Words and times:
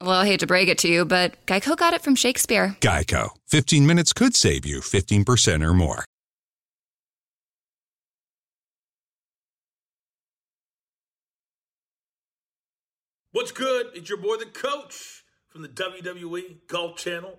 Well, 0.00 0.10
I 0.12 0.26
hate 0.26 0.40
to 0.40 0.46
break 0.46 0.68
it 0.68 0.78
to 0.78 0.88
you, 0.88 1.04
but 1.04 1.44
Geico 1.46 1.76
got 1.76 1.92
it 1.92 2.02
from 2.02 2.14
Shakespeare. 2.14 2.76
Geico. 2.80 3.30
15 3.48 3.84
minutes 3.84 4.12
could 4.12 4.36
save 4.36 4.64
you 4.64 4.78
15% 4.80 5.66
or 5.66 5.74
more. 5.74 6.04
What's 13.32 13.50
good? 13.50 13.88
It's 13.94 14.08
your 14.08 14.18
boy, 14.18 14.36
the 14.36 14.46
coach 14.46 15.24
from 15.48 15.62
the 15.62 15.68
WWE 15.68 16.66
Golf 16.68 16.96
Channel, 16.96 17.38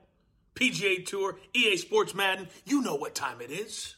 PGA 0.54 1.06
Tour, 1.06 1.40
EA 1.54 1.78
Sports 1.78 2.14
Madden. 2.14 2.50
You 2.66 2.82
know 2.82 2.96
what 2.96 3.16
time 3.16 3.40
it 3.42 3.52
is. 3.52 3.96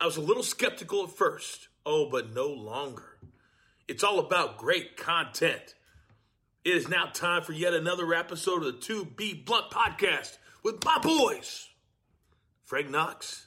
I 0.00 0.04
was 0.04 0.18
a 0.18 0.22
little 0.22 0.42
skeptical 0.42 1.04
at 1.04 1.10
first. 1.10 1.68
Oh, 1.84 2.08
but 2.10 2.34
no 2.34 2.46
longer. 2.46 3.18
It's 3.88 4.04
all 4.04 4.18
about 4.18 4.58
great 4.58 4.96
content. 4.98 5.74
It 6.68 6.76
is 6.76 6.86
now 6.86 7.06
time 7.06 7.40
for 7.40 7.54
yet 7.54 7.72
another 7.72 8.12
episode 8.12 8.62
of 8.62 8.78
the 8.78 8.94
2B 8.94 9.46
Blunt 9.46 9.70
Podcast 9.70 10.36
with 10.62 10.84
my 10.84 10.98
boys, 10.98 11.66
Frank 12.62 12.90
Knox 12.90 13.46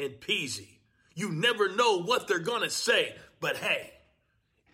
and 0.00 0.14
Peasy. 0.14 0.80
You 1.14 1.30
never 1.30 1.68
know 1.68 2.02
what 2.02 2.26
they're 2.26 2.40
going 2.40 2.62
to 2.62 2.70
say, 2.70 3.14
but 3.38 3.56
hey, 3.58 3.92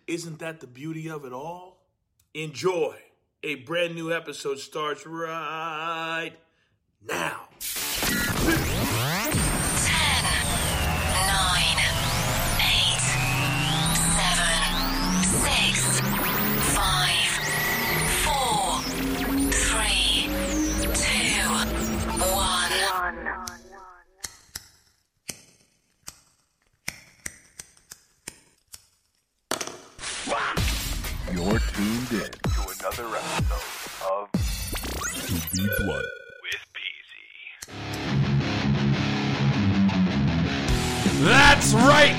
isn't 0.07 0.39
that 0.39 0.61
the 0.61 0.67
beauty 0.67 1.11
of 1.11 1.27
it 1.27 1.34
all? 1.34 1.84
Enjoy. 2.33 2.97
A 3.43 3.57
brand 3.57 3.95
new 3.95 4.11
episode 4.11 4.59
starts 4.59 5.05
right 5.05 6.33
now. 7.06 7.41
To 35.73 35.78
Be 35.78 35.84
Blunt 35.84 36.06
with 36.42 36.62
Peasy. 36.75 37.65
That's 41.25 41.73
right. 41.73 42.17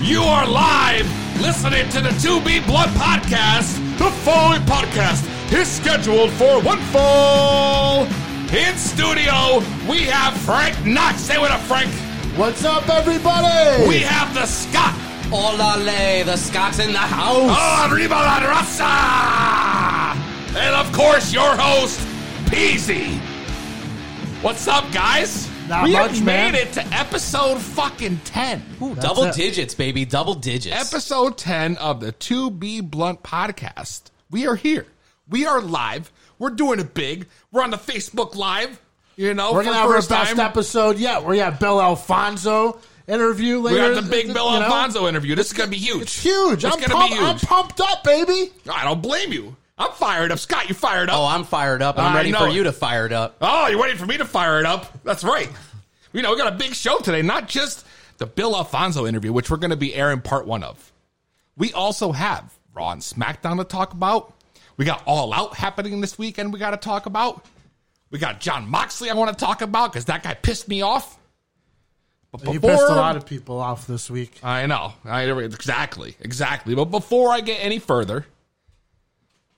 You 0.00 0.22
are 0.22 0.46
live 0.46 1.06
listening 1.40 1.88
to 1.90 2.00
the 2.00 2.10
2B 2.10 2.66
Blunt 2.66 2.90
Podcast. 2.92 3.78
The 3.98 4.10
following 4.22 4.62
podcast 4.62 5.26
is 5.52 5.68
scheduled 5.68 6.30
for 6.32 6.60
one 6.62 6.80
fall. 6.92 8.06
In 8.52 8.76
studio, 8.76 9.62
we 9.88 10.02
have 10.04 10.36
Frank 10.42 10.84
Knox. 10.84 11.20
Say 11.22 11.38
what 11.38 11.50
up, 11.50 11.60
Frank. 11.62 11.90
What's 12.36 12.64
up, 12.64 12.88
everybody? 12.88 13.88
We 13.88 14.00
have 14.00 14.32
the 14.34 14.46
Scott. 14.46 14.94
Olale, 15.30 16.24
the 16.24 16.36
Scots 16.36 16.78
in 16.78 16.92
the 16.92 16.98
house. 16.98 17.56
Oh, 17.58 17.88
arriba 17.90 18.14
la 18.14 18.40
raza. 18.40 20.14
And 20.54 20.74
of 20.74 20.92
course, 20.92 21.32
your 21.32 21.56
host, 21.56 21.98
Peasy. 22.52 23.18
What's 24.42 24.68
up, 24.68 24.84
guys? 24.92 25.48
Not 25.70 25.84
we 25.84 25.92
much, 25.92 26.10
have 26.18 26.24
man. 26.24 26.52
made 26.52 26.58
it 26.60 26.72
to 26.74 26.86
episode 26.88 27.58
fucking 27.58 28.20
10. 28.24 28.62
Ooh, 28.82 28.94
Double 28.96 29.24
it. 29.24 29.34
digits, 29.34 29.74
baby, 29.74 30.04
double 30.04 30.34
digits. 30.34 30.76
episode 30.92 31.38
10 31.38 31.78
of 31.78 32.00
the 32.00 32.12
2B 32.12 32.90
Blunt 32.90 33.22
podcast. 33.22 34.02
We 34.30 34.46
are 34.46 34.54
here. 34.56 34.84
We 35.30 35.46
are 35.46 35.62
live. 35.62 36.12
We're 36.38 36.50
doing 36.50 36.78
it 36.78 36.92
big. 36.92 37.26
We're 37.52 37.62
on 37.62 37.70
the 37.70 37.78
Facebook 37.78 38.34
Live. 38.34 38.78
You 39.16 39.32
know, 39.32 39.54
We're 39.54 39.60
for 39.60 39.70
gonna 39.70 39.76
have 39.78 39.88
our 39.88 39.96
best 39.96 40.10
time. 40.10 40.40
episode 40.40 40.98
yet. 40.98 41.24
We 41.24 41.38
got 41.38 41.58
Bill 41.58 41.80
Alfonso 41.80 42.80
interview 43.08 43.60
We 43.60 43.70
later. 43.70 43.94
got 43.94 44.04
the 44.04 44.10
big 44.10 44.32
Bill 44.34 44.52
you 44.52 44.58
know? 44.58 44.64
Alfonso 44.66 45.06
interview. 45.08 45.34
This 45.36 45.46
is 45.46 45.52
gonna 45.54 45.70
be 45.70 45.78
huge. 45.78 46.02
It's 46.02 46.22
huge. 46.22 46.64
It's 46.64 46.74
I'm, 46.74 46.80
gonna 46.80 46.92
pump- 46.94 47.10
be 47.12 47.16
huge. 47.16 47.24
I'm 47.26 47.38
pumped 47.38 47.80
up, 47.80 48.04
baby. 48.04 48.52
I 48.70 48.84
don't 48.84 49.00
blame 49.00 49.32
you. 49.32 49.56
I'm 49.82 49.92
fired 49.92 50.32
up. 50.32 50.38
Scott, 50.38 50.68
you 50.68 50.74
fired 50.74 51.10
up? 51.10 51.18
oh, 51.18 51.26
I'm 51.26 51.44
fired 51.44 51.82
up. 51.82 51.98
I'm 51.98 52.12
I 52.12 52.16
ready 52.16 52.30
know 52.32 52.40
for 52.40 52.48
you 52.48 52.64
to 52.64 52.72
fire 52.72 53.06
it 53.06 53.12
up. 53.12 53.36
Oh, 53.40 53.66
you're 53.68 53.80
waiting 53.80 53.96
for 53.96 54.06
me 54.06 54.16
to 54.18 54.24
fire 54.24 54.60
it 54.60 54.66
up. 54.66 55.02
That's 55.04 55.24
right. 55.24 55.50
You 56.12 56.22
know, 56.22 56.32
we 56.32 56.38
got 56.38 56.52
a 56.52 56.56
big 56.56 56.74
show 56.74 56.98
today, 56.98 57.22
not 57.22 57.48
just 57.48 57.86
the 58.18 58.26
Bill 58.26 58.54
Alfonso 58.54 59.06
interview, 59.06 59.32
which 59.32 59.50
we're 59.50 59.56
going 59.56 59.70
to 59.70 59.76
be 59.76 59.94
airing 59.94 60.20
part 60.20 60.46
one 60.46 60.62
of. 60.62 60.92
We 61.56 61.72
also 61.72 62.12
have 62.12 62.52
Raw 62.74 62.92
and 62.92 63.02
SmackDown 63.02 63.58
to 63.58 63.64
talk 63.64 63.92
about. 63.92 64.32
We 64.76 64.84
got 64.84 65.02
All 65.06 65.32
Out 65.32 65.54
happening 65.54 66.00
this 66.00 66.18
weekend 66.18 66.52
we 66.52 66.58
got 66.58 66.70
to 66.70 66.76
talk 66.76 67.06
about. 67.06 67.44
We 68.10 68.18
got 68.18 68.40
Jon 68.40 68.68
Moxley 68.68 69.10
I 69.10 69.14
want 69.14 69.36
to 69.36 69.44
talk 69.44 69.62
about 69.62 69.92
because 69.92 70.04
that 70.06 70.22
guy 70.22 70.34
pissed 70.34 70.68
me 70.68 70.82
off. 70.82 71.18
But 72.30 72.52
You 72.52 72.60
pissed 72.60 72.82
a 72.82 72.94
lot 72.94 73.16
of 73.16 73.26
people 73.26 73.58
off 73.58 73.86
this 73.86 74.10
week. 74.10 74.38
I 74.42 74.66
know. 74.66 74.94
I 75.04 75.24
exactly, 75.24 76.16
exactly. 76.20 76.74
But 76.74 76.86
before 76.86 77.30
I 77.30 77.40
get 77.40 77.58
any 77.62 77.78
further, 77.78 78.24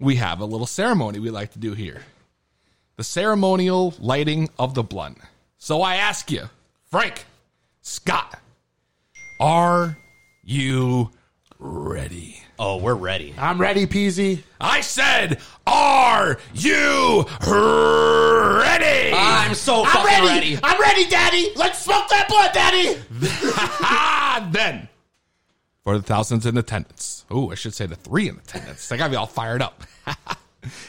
we 0.04 0.16
have 0.16 0.40
a 0.40 0.44
little 0.44 0.66
ceremony 0.66 1.18
we 1.18 1.30
like 1.30 1.52
to 1.52 1.58
do 1.58 1.72
here. 1.72 2.02
The 2.96 3.04
ceremonial 3.04 3.94
lighting 3.98 4.50
of 4.58 4.74
the 4.74 4.82
blunt. 4.82 5.18
So 5.58 5.82
I 5.82 5.96
ask 5.96 6.30
you, 6.30 6.48
Frank, 6.90 7.24
Scott, 7.80 8.38
are 9.40 9.96
you 10.44 11.10
ready? 11.58 12.42
Oh, 12.58 12.76
we're 12.76 12.94
ready. 12.94 13.34
I'm 13.36 13.60
ready, 13.60 13.86
Peasy. 13.86 14.42
I 14.60 14.80
said, 14.82 15.40
are 15.66 16.38
you 16.54 17.24
ready? 17.40 19.12
I'm 19.12 19.54
so 19.54 19.84
I'm 19.86 20.06
ready. 20.06 20.26
ready. 20.26 20.58
I'm 20.62 20.80
ready, 20.80 21.08
Daddy. 21.08 21.50
Let's 21.56 21.80
smoke 21.80 22.08
that 22.10 22.28
blood, 22.28 22.52
Daddy. 22.52 23.00
then, 24.52 24.88
for 25.84 25.98
the 25.98 26.02
thousands 26.02 26.46
in 26.46 26.56
attendance. 26.56 27.24
Oh, 27.30 27.52
I 27.52 27.54
should 27.54 27.74
say 27.74 27.86
the 27.86 27.94
three 27.94 28.28
in 28.28 28.36
attendance. 28.36 28.88
They 28.88 28.96
got 28.96 29.10
me 29.10 29.16
all 29.16 29.26
fired 29.26 29.62
up. 29.62 29.84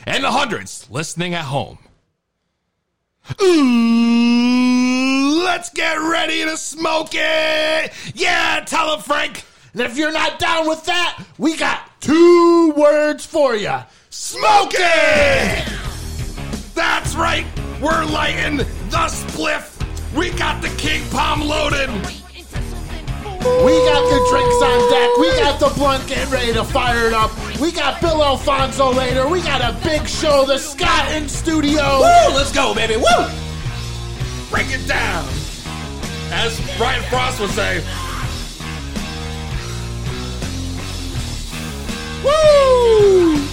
and 0.06 0.24
the 0.24 0.32
hundreds 0.32 0.90
listening 0.90 1.34
at 1.34 1.44
home. 1.44 1.78
Ooh, 3.42 5.42
let's 5.44 5.70
get 5.72 5.96
ready 5.96 6.46
to 6.46 6.56
smoke 6.58 7.10
it. 7.12 7.92
Yeah, 8.14 8.64
tell 8.66 8.92
them, 8.92 9.02
Frank. 9.02 9.44
And 9.74 9.82
if 9.82 9.98
you're 9.98 10.14
not 10.14 10.40
down 10.40 10.70
with 10.70 10.86
that, 10.86 11.22
we 11.38 11.58
got 11.58 11.90
two 12.00 12.72
words 12.78 13.26
for 13.26 13.56
you. 13.56 13.76
Smoke 14.10 14.72
it! 14.74 15.68
That's 16.74 17.16
right. 17.16 17.46
We're 17.82 18.06
lighting 18.06 18.58
the 18.58 19.08
spliff. 19.08 19.74
We 20.16 20.30
got 20.32 20.62
the 20.62 20.70
King 20.78 21.04
Palm 21.10 21.42
loaded. 21.42 21.90
We 23.66 23.74
got 23.86 24.04
the 24.10 24.20
drinks 24.30 24.62
on 24.62 24.92
deck. 24.92 25.18
We 25.18 25.28
got 25.40 25.60
the 25.60 25.70
blunt 25.78 26.08
getting 26.08 26.32
ready 26.32 26.54
to 26.54 26.64
fire 26.64 27.08
it 27.08 27.14
up. 27.14 27.32
We 27.60 27.72
got 27.72 28.02
Bill 28.02 28.24
Alfonso 28.24 28.92
later. 28.92 29.28
We 29.28 29.42
got 29.42 29.62
a 29.62 29.78
big 29.84 30.08
show. 30.08 30.46
The 30.46 30.58
Scott 30.58 31.12
in 31.12 31.30
studio. 31.30 32.00
Woo, 32.00 32.36
let's 32.36 32.52
go, 32.52 32.74
baby. 32.74 32.98
Woo! 32.98 33.46
break 34.56 34.68
it 34.72 34.88
down. 34.88 35.28
As 36.32 36.60
Brian 36.78 37.04
Frost 37.04 37.42
would 37.42 37.50
say. 37.52 37.84
Woo! 42.24 43.46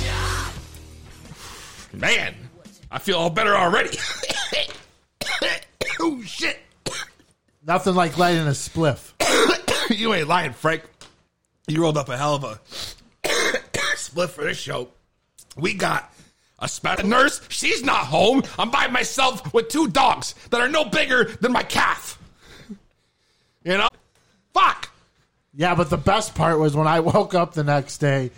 Man, 1.92 2.34
I 2.90 2.98
feel 2.98 3.18
all 3.18 3.30
better 3.30 3.56
already. 3.56 3.98
oh 6.00 6.22
shit. 6.22 6.60
Nothing 7.66 7.94
like 7.94 8.16
lighting 8.16 8.46
a 8.46 8.50
spliff. 8.50 9.12
you 9.90 10.14
ain't 10.14 10.28
lying, 10.28 10.52
Frank. 10.52 10.82
You 11.66 11.82
rolled 11.82 11.96
up 11.96 12.08
a 12.08 12.16
hell 12.16 12.34
of 12.34 12.44
a 12.44 12.60
split 13.96 14.30
for 14.30 14.44
this 14.44 14.58
show. 14.58 14.88
We 15.56 15.74
got 15.74 16.12
a 16.58 16.68
special 16.68 17.08
nurse. 17.08 17.40
She's 17.48 17.82
not 17.82 18.06
home. 18.06 18.42
I'm 18.58 18.70
by 18.70 18.88
myself 18.88 19.52
with 19.52 19.68
two 19.68 19.88
dogs 19.88 20.34
that 20.50 20.60
are 20.60 20.68
no 20.68 20.84
bigger 20.84 21.24
than 21.24 21.52
my 21.52 21.62
calf. 21.62 22.18
You 23.64 23.78
know? 23.78 23.88
Fuck. 24.54 24.90
Yeah, 25.54 25.74
but 25.74 25.90
the 25.90 25.98
best 25.98 26.34
part 26.34 26.58
was 26.58 26.74
when 26.74 26.86
I 26.86 27.00
woke 27.00 27.34
up 27.34 27.54
the 27.54 27.64
next 27.64 27.98
day. 27.98 28.30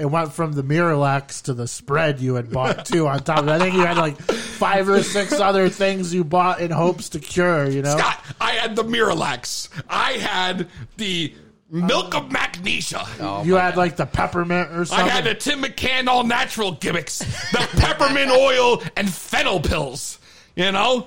It 0.00 0.10
went 0.10 0.32
from 0.32 0.52
the 0.52 0.62
Miralax 0.62 1.42
to 1.42 1.54
the 1.54 1.68
spread 1.68 2.20
you 2.20 2.34
had 2.34 2.50
bought 2.50 2.86
too. 2.86 3.06
On 3.06 3.22
top 3.22 3.40
of 3.40 3.48
it, 3.48 3.52
I 3.52 3.58
think 3.58 3.74
you 3.74 3.84
had 3.84 3.98
like 3.98 4.18
five 4.20 4.88
or 4.88 5.02
six 5.02 5.32
other 5.32 5.68
things 5.68 6.14
you 6.14 6.24
bought 6.24 6.60
in 6.60 6.70
hopes 6.70 7.10
to 7.10 7.18
cure. 7.18 7.68
You 7.68 7.82
know, 7.82 7.96
Scott, 7.96 8.24
I 8.40 8.52
had 8.52 8.76
the 8.76 8.84
Miralax. 8.84 9.68
I 9.88 10.12
had 10.12 10.68
the 10.96 11.34
milk 11.70 12.14
of 12.14 12.32
magnesia. 12.32 13.06
Oh, 13.20 13.44
you 13.44 13.54
had 13.54 13.76
like 13.76 13.96
the 13.96 14.06
peppermint 14.06 14.70
or 14.72 14.84
something. 14.84 15.06
I 15.06 15.08
had 15.08 15.24
the 15.24 15.34
Tim 15.34 15.62
McCann 15.62 16.08
all 16.08 16.24
natural 16.24 16.72
gimmicks, 16.72 17.18
the 17.18 17.68
peppermint 17.78 18.30
oil 18.30 18.82
and 18.96 19.12
fennel 19.12 19.60
pills. 19.60 20.18
You 20.56 20.72
know, 20.72 21.06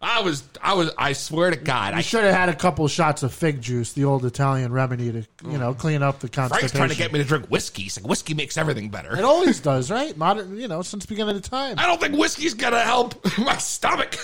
I 0.00 0.20
was, 0.20 0.44
I 0.62 0.74
was, 0.74 0.90
I 0.98 1.14
swear 1.14 1.50
to 1.50 1.56
God, 1.56 1.94
I 1.94 1.98
I 1.98 2.00
should 2.02 2.24
have 2.24 2.34
had 2.34 2.48
a 2.50 2.54
couple 2.54 2.86
shots 2.88 3.22
of 3.22 3.32
fig 3.32 3.62
juice, 3.62 3.94
the 3.94 4.04
old 4.04 4.24
Italian 4.24 4.70
remedy 4.70 5.10
to 5.10 5.26
you 5.50 5.58
know 5.58 5.72
mm. 5.72 5.78
clean 5.78 6.02
up 6.02 6.20
the 6.20 6.28
constipation. 6.28 6.68
Frank's 6.68 6.76
trying 6.76 6.88
to 6.90 6.96
get 6.96 7.12
me 7.12 7.20
to 7.20 7.24
drink 7.24 7.46
whiskey. 7.46 7.84
He's 7.84 7.98
like, 7.98 8.08
whiskey 8.08 8.34
makes 8.34 8.58
everything 8.58 8.90
better. 8.90 9.16
It 9.16 9.24
always 9.24 9.60
does, 9.60 9.90
right? 9.90 10.14
Modern, 10.16 10.58
you 10.58 10.68
know, 10.68 10.82
since 10.82 11.04
the 11.04 11.08
beginning 11.08 11.36
of 11.36 11.42
time. 11.42 11.76
I 11.78 11.86
don't 11.86 12.00
think 12.00 12.16
whiskey's 12.16 12.54
gonna 12.54 12.80
help 12.80 13.24
my 13.38 13.56
stomach. 13.56 14.16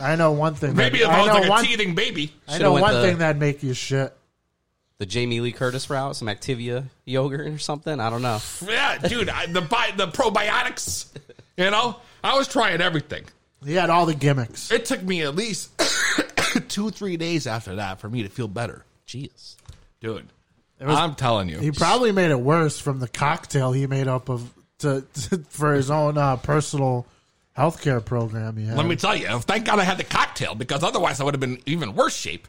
I 0.00 0.16
know 0.16 0.32
one 0.32 0.54
thing. 0.54 0.76
Maybe 0.76 0.98
that, 0.98 1.04
if 1.04 1.10
I 1.10 1.18
was 1.18 1.42
know 1.42 1.48
like 1.48 1.64
a 1.64 1.66
teething 1.66 1.94
baby. 1.94 2.32
I 2.46 2.52
Should've 2.52 2.62
know 2.64 2.72
went 2.72 2.82
one 2.82 2.94
the- 2.94 3.02
thing 3.02 3.18
that'd 3.18 3.40
make 3.40 3.62
you 3.62 3.74
shit. 3.74 4.14
The 4.98 5.06
Jamie 5.06 5.40
Lee 5.40 5.52
Curtis 5.52 5.90
route, 5.90 6.14
some 6.14 6.28
Activia 6.28 6.84
yogurt 7.04 7.48
or 7.48 7.58
something. 7.58 7.98
I 7.98 8.10
don't 8.10 8.22
know. 8.22 8.38
Yeah, 8.64 8.98
dude, 8.98 9.28
I, 9.28 9.46
the 9.46 9.60
bi- 9.60 9.92
the 9.96 10.06
probiotics. 10.06 11.06
You 11.56 11.70
know, 11.70 11.96
I 12.22 12.36
was 12.38 12.48
trying 12.48 12.80
everything. 12.80 13.24
He 13.64 13.74
had 13.74 13.90
all 13.90 14.06
the 14.06 14.14
gimmicks. 14.14 14.70
It 14.70 14.84
took 14.84 15.02
me 15.02 15.22
at 15.22 15.34
least 15.34 15.70
two, 16.68 16.90
three 16.90 17.16
days 17.16 17.46
after 17.46 17.76
that 17.76 18.00
for 18.00 18.08
me 18.08 18.22
to 18.22 18.28
feel 18.28 18.48
better, 18.48 18.84
Jeez. 19.06 19.56
dude. 20.00 20.28
was- 20.80 20.98
I'm 20.98 21.14
telling 21.14 21.48
you, 21.48 21.58
He 21.58 21.70
probably 21.70 22.12
made 22.12 22.30
it 22.30 22.40
worse 22.40 22.78
from 22.78 23.00
the 23.00 23.08
cocktail 23.08 23.72
he 23.72 23.86
made 23.86 24.08
up 24.08 24.28
of 24.28 24.52
to, 24.80 25.04
to 25.30 25.38
for 25.48 25.74
his 25.74 25.90
own 25.90 26.18
uh, 26.18 26.36
personal 26.36 27.06
healthcare 27.56 28.04
program. 28.04 28.56
He. 28.56 28.66
Let 28.70 28.86
me 28.86 28.96
tell 28.96 29.16
you, 29.16 29.26
thank 29.40 29.64
God 29.66 29.78
I 29.78 29.84
had 29.84 29.98
the 29.98 30.04
cocktail 30.04 30.54
because 30.54 30.82
otherwise 30.82 31.20
I 31.20 31.24
would 31.24 31.34
have 31.34 31.40
been 31.40 31.56
in 31.56 31.62
even 31.66 31.94
worse 31.94 32.16
shape. 32.16 32.48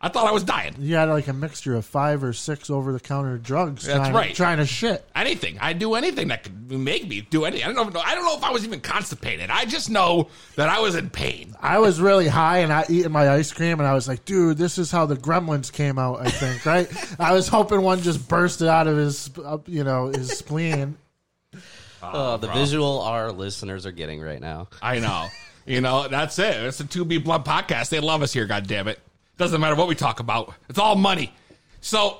I 0.00 0.08
thought 0.08 0.28
I 0.28 0.30
was 0.30 0.44
dying. 0.44 0.76
You 0.78 0.94
had 0.94 1.08
like 1.08 1.26
a 1.26 1.32
mixture 1.32 1.74
of 1.74 1.84
five 1.84 2.22
or 2.22 2.32
six 2.32 2.70
over 2.70 2.92
the 2.92 3.00
counter 3.00 3.36
drugs. 3.36 3.84
That's 3.84 3.98
trying, 3.98 4.14
right. 4.14 4.34
Trying 4.34 4.58
to 4.58 4.66
shit. 4.66 5.04
Anything, 5.12 5.58
I'd 5.60 5.80
do 5.80 5.94
anything 5.94 6.28
that 6.28 6.44
could 6.44 6.70
make 6.70 7.08
me 7.08 7.22
do 7.22 7.44
anything. 7.44 7.68
I 7.68 7.72
don't 7.72 7.92
know. 7.92 8.00
I 8.00 8.14
don't 8.14 8.24
know 8.24 8.36
if 8.36 8.44
I 8.44 8.52
was 8.52 8.64
even 8.64 8.80
constipated. 8.80 9.50
I 9.50 9.64
just 9.64 9.90
know 9.90 10.28
that 10.54 10.68
I 10.68 10.78
was 10.78 10.94
in 10.94 11.10
pain. 11.10 11.52
I 11.60 11.80
was 11.80 12.00
really 12.00 12.28
high 12.28 12.58
and 12.58 12.72
I 12.72 12.84
eating 12.88 13.10
my 13.10 13.28
ice 13.28 13.52
cream 13.52 13.80
and 13.80 13.88
I 13.88 13.94
was 13.94 14.06
like, 14.06 14.24
dude, 14.24 14.56
this 14.56 14.78
is 14.78 14.92
how 14.92 15.06
the 15.06 15.16
gremlins 15.16 15.72
came 15.72 15.98
out, 15.98 16.20
I 16.20 16.30
think, 16.30 16.64
right? 16.64 16.88
I 17.20 17.32
was 17.32 17.48
hoping 17.48 17.82
one 17.82 18.00
just 18.00 18.28
bursted 18.28 18.68
out 18.68 18.86
of 18.86 18.96
his, 18.96 19.30
uh, 19.44 19.58
you 19.66 19.82
know, 19.82 20.08
his 20.08 20.30
spleen. 20.30 20.96
Uh, 22.00 22.36
the 22.36 22.48
visual 22.52 23.00
our 23.00 23.32
listeners 23.32 23.84
are 23.84 23.90
getting 23.90 24.20
right 24.20 24.40
now. 24.40 24.68
I 24.80 25.00
know. 25.00 25.26
You 25.66 25.80
know, 25.80 26.06
that's 26.06 26.38
it. 26.38 26.54
It's 26.54 26.78
a 26.78 26.84
2B 26.84 27.24
Blunt 27.24 27.44
podcast. 27.44 27.88
They 27.88 27.98
love 28.00 28.22
us 28.22 28.32
here, 28.32 28.46
God 28.46 28.68
damn 28.68 28.86
it. 28.86 29.00
Doesn't 29.38 29.60
matter 29.60 29.76
what 29.76 29.88
we 29.88 29.94
talk 29.94 30.20
about. 30.20 30.52
It's 30.68 30.78
all 30.78 30.96
money. 30.96 31.32
So 31.80 32.18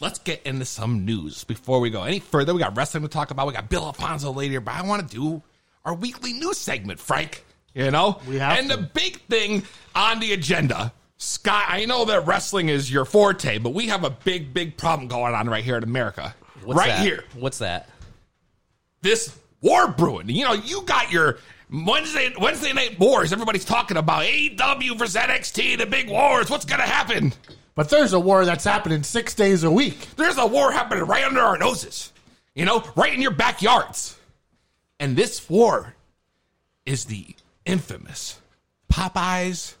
let's 0.00 0.18
get 0.18 0.42
into 0.44 0.64
some 0.64 1.04
news 1.04 1.44
before 1.44 1.78
we 1.78 1.90
go 1.90 2.02
any 2.02 2.18
further. 2.18 2.54
We 2.54 2.60
got 2.60 2.76
wrestling 2.76 3.02
to 3.04 3.08
talk 3.08 3.30
about. 3.30 3.46
We 3.46 3.52
got 3.52 3.68
Bill 3.68 3.84
Alfonso 3.84 4.32
later, 4.32 4.60
but 4.60 4.74
I 4.74 4.82
want 4.82 5.08
to 5.08 5.14
do 5.14 5.42
our 5.84 5.94
weekly 5.94 6.32
news 6.32 6.56
segment, 6.56 6.98
Frank. 6.98 7.44
You 7.74 7.90
know? 7.90 8.20
We 8.26 8.38
have 8.38 8.58
and 8.58 8.70
to. 8.70 8.76
the 8.76 8.82
big 8.82 9.20
thing 9.22 9.62
on 9.94 10.20
the 10.20 10.32
agenda, 10.32 10.92
Scott, 11.18 11.66
I 11.68 11.84
know 11.84 12.06
that 12.06 12.26
wrestling 12.26 12.70
is 12.70 12.90
your 12.90 13.04
forte, 13.04 13.58
but 13.58 13.74
we 13.74 13.88
have 13.88 14.04
a 14.04 14.10
big, 14.10 14.54
big 14.54 14.76
problem 14.76 15.06
going 15.06 15.34
on 15.34 15.48
right 15.48 15.62
here 15.62 15.76
in 15.76 15.84
America. 15.84 16.34
What's 16.64 16.78
right 16.78 16.88
that? 16.88 17.00
here 17.00 17.24
What's 17.34 17.58
that? 17.58 17.88
this 19.02 19.36
war 19.60 19.88
brewing. 19.88 20.28
You 20.28 20.44
know, 20.44 20.52
you 20.54 20.82
got 20.82 21.12
your 21.12 21.38
Wednesday 21.70 22.32
Wednesday 22.40 22.72
night 22.72 22.98
wars. 22.98 23.32
Everybody's 23.32 23.64
talking 23.64 23.96
about 23.96 24.24
AEW 24.24 24.98
versus 24.98 25.16
NXT, 25.16 25.78
the 25.78 25.86
big 25.86 26.08
wars. 26.08 26.50
What's 26.50 26.64
going 26.64 26.80
to 26.80 26.86
happen? 26.86 27.32
But 27.74 27.90
there's 27.90 28.12
a 28.12 28.20
war 28.20 28.44
that's 28.44 28.64
happening 28.64 29.02
six 29.02 29.34
days 29.34 29.62
a 29.62 29.70
week. 29.70 30.08
There's 30.16 30.38
a 30.38 30.46
war 30.46 30.72
happening 30.72 31.04
right 31.04 31.24
under 31.24 31.40
our 31.40 31.58
noses. 31.58 32.12
You 32.54 32.64
know, 32.64 32.82
right 32.96 33.14
in 33.14 33.22
your 33.22 33.30
backyards. 33.30 34.18
And 34.98 35.16
this 35.16 35.48
war 35.48 35.94
is 36.84 37.04
the 37.04 37.36
infamous 37.64 38.40
Popeyes 38.92 39.74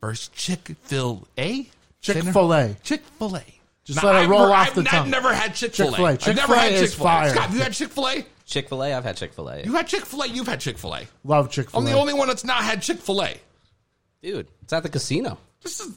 versus 0.00 0.28
Chick 0.28 0.72
Fil 0.82 1.26
A. 1.38 1.68
Chick-fil-A. 2.02 2.76
Chick 2.82 3.02
Fil 3.18 3.36
A. 3.36 3.42
Just 3.84 4.02
let 4.02 4.24
it 4.24 4.28
roll 4.28 4.52
off 4.52 4.74
the 4.74 4.80
I've, 4.80 4.86
tongue. 4.86 5.00
I've 5.00 5.08
never 5.08 5.32
had 5.32 5.54
Chick 5.54 5.74
Fil 5.74 5.88
Chick-fil-A. 5.88 6.10
A. 6.10 6.18
I've 6.30 6.36
never 6.36 6.56
had 6.56 6.72
Chick 6.78 6.90
Fil 6.90 7.06
A. 7.06 7.08
fire. 7.08 7.30
Scott, 7.30 7.42
have 7.44 7.54
you 7.54 7.62
had 7.62 7.72
Chick 7.72 7.88
Fil 7.88 8.08
A? 8.08 8.24
Chick 8.50 8.68
fil 8.68 8.82
A? 8.84 8.92
I've 8.94 9.04
had 9.04 9.16
Chick 9.16 9.32
fil 9.32 9.48
A. 9.48 9.62
You 9.62 9.72
had 9.72 9.86
Chick 9.86 10.04
Fil 10.04 10.22
A. 10.22 10.26
You've 10.26 10.46
had 10.48 10.60
Chick 10.60 10.76
Fil 10.76 10.94
A. 10.94 11.02
Love 11.24 11.50
Chick 11.50 11.70
Fil 11.70 11.80
A. 11.80 11.82
I'm 11.82 11.90
the 11.90 11.98
only 11.98 12.12
one 12.12 12.28
that's 12.28 12.44
not 12.44 12.62
had 12.64 12.82
Chick 12.82 12.98
Fil 12.98 13.22
A. 13.22 13.36
Dude, 14.22 14.48
it's 14.62 14.72
at 14.72 14.82
the 14.82 14.88
casino. 14.88 15.38
This 15.62 15.80
is 15.80 15.92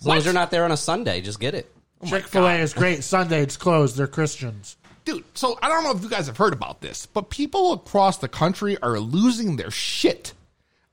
As 0.00 0.06
long 0.06 0.16
as 0.18 0.24
you're 0.24 0.32
not 0.34 0.50
there 0.50 0.64
on 0.64 0.72
a 0.72 0.76
Sunday, 0.76 1.20
just 1.20 1.40
get 1.40 1.54
it. 1.54 1.70
Oh 2.02 2.06
Chick 2.06 2.24
fil 2.26 2.46
A 2.46 2.54
is 2.56 2.72
great. 2.74 3.02
Sunday 3.04 3.42
it's 3.42 3.56
closed. 3.56 3.96
They're 3.96 4.06
Christians. 4.06 4.76
dude. 5.04 5.24
So 5.34 5.58
I 5.62 5.68
don't 5.68 5.84
know 5.84 5.92
if 5.92 6.02
you 6.02 6.08
guys 6.10 6.26
have 6.26 6.36
heard 6.36 6.52
about 6.52 6.80
this, 6.80 7.06
but 7.06 7.30
people 7.30 7.72
across 7.72 8.18
the 8.18 8.28
country 8.28 8.76
are 8.82 8.98
losing 9.00 9.56
their 9.56 9.70
shit 9.70 10.32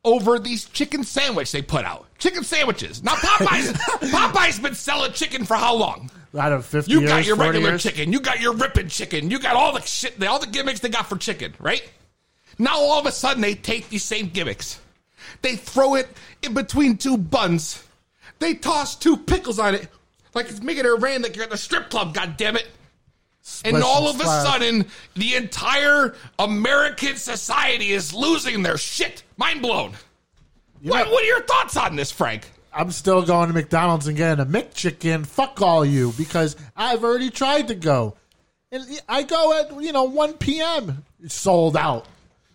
over 0.05 0.39
these 0.39 0.65
chicken 0.65 1.03
sandwich 1.03 1.51
they 1.51 1.61
put 1.61 1.85
out. 1.85 2.05
Chicken 2.17 2.43
sandwiches. 2.43 3.03
Now 3.03 3.15
Popeyes, 3.15 3.73
Popeyes 4.11 4.61
been 4.61 4.75
selling 4.75 5.11
chicken 5.13 5.45
for 5.45 5.55
how 5.55 5.75
long? 5.75 6.09
Out 6.37 6.51
of 6.51 6.65
50 6.65 6.91
You 6.91 7.01
years, 7.01 7.11
got 7.11 7.25
your 7.25 7.35
40 7.35 7.49
regular 7.49 7.69
years. 7.71 7.83
chicken. 7.83 8.11
You 8.11 8.19
got 8.19 8.39
your 8.41 8.53
ripping 8.53 8.87
chicken. 8.87 9.29
You 9.29 9.39
got 9.39 9.55
all 9.55 9.73
the 9.73 9.81
shit, 9.81 10.21
all 10.23 10.39
the 10.39 10.47
gimmicks 10.47 10.79
they 10.79 10.89
got 10.89 11.07
for 11.07 11.17
chicken, 11.17 11.53
right? 11.59 11.83
Now 12.57 12.77
all 12.77 12.99
of 12.99 13.05
a 13.05 13.11
sudden 13.11 13.41
they 13.41 13.53
take 13.55 13.89
these 13.89 14.03
same 14.03 14.29
gimmicks. 14.29 14.79
They 15.41 15.55
throw 15.55 15.95
it 15.95 16.07
in 16.41 16.53
between 16.53 16.97
two 16.97 17.17
buns. 17.17 17.83
They 18.39 18.55
toss 18.55 18.95
two 18.95 19.17
pickles 19.17 19.59
on 19.59 19.75
it. 19.75 19.87
Like 20.33 20.49
it's 20.49 20.61
making 20.61 20.85
it 20.85 21.01
rain 21.01 21.21
like 21.21 21.35
you're 21.35 21.45
at 21.45 21.51
the 21.51 21.57
strip 21.57 21.89
club, 21.89 22.13
God 22.13 22.37
damn 22.37 22.55
it! 22.57 22.67
And 23.65 23.83
all 23.83 24.07
of 24.07 24.15
a 24.15 24.19
splash. 24.19 24.45
sudden, 24.47 24.85
the 25.15 25.35
entire 25.35 26.15
American 26.39 27.17
society 27.17 27.91
is 27.91 28.13
losing 28.13 28.63
their 28.63 28.77
shit. 28.77 29.23
Mind 29.37 29.61
blown. 29.61 29.93
What, 30.81 31.09
what 31.09 31.23
are 31.23 31.27
your 31.27 31.41
thoughts 31.41 31.77
on 31.77 31.95
this, 31.95 32.11
Frank? 32.11 32.49
I'm 32.75 32.91
still 32.91 33.23
going 33.23 33.47
to 33.49 33.53
McDonald's 33.53 34.07
and 34.07 34.17
getting 34.17 34.41
a 34.43 34.45
McChicken. 34.47 35.25
Fuck 35.25 35.61
all 35.61 35.85
you 35.85 36.13
because 36.17 36.55
I've 36.75 37.03
already 37.03 37.29
tried 37.29 37.67
to 37.69 37.75
go. 37.75 38.15
And 38.71 38.83
I 39.07 39.23
go 39.23 39.59
at, 39.59 39.81
you 39.81 39.91
know, 39.93 40.05
1 40.05 40.33
p.m. 40.33 41.05
It's 41.21 41.35
sold 41.35 41.77
out. 41.77 42.07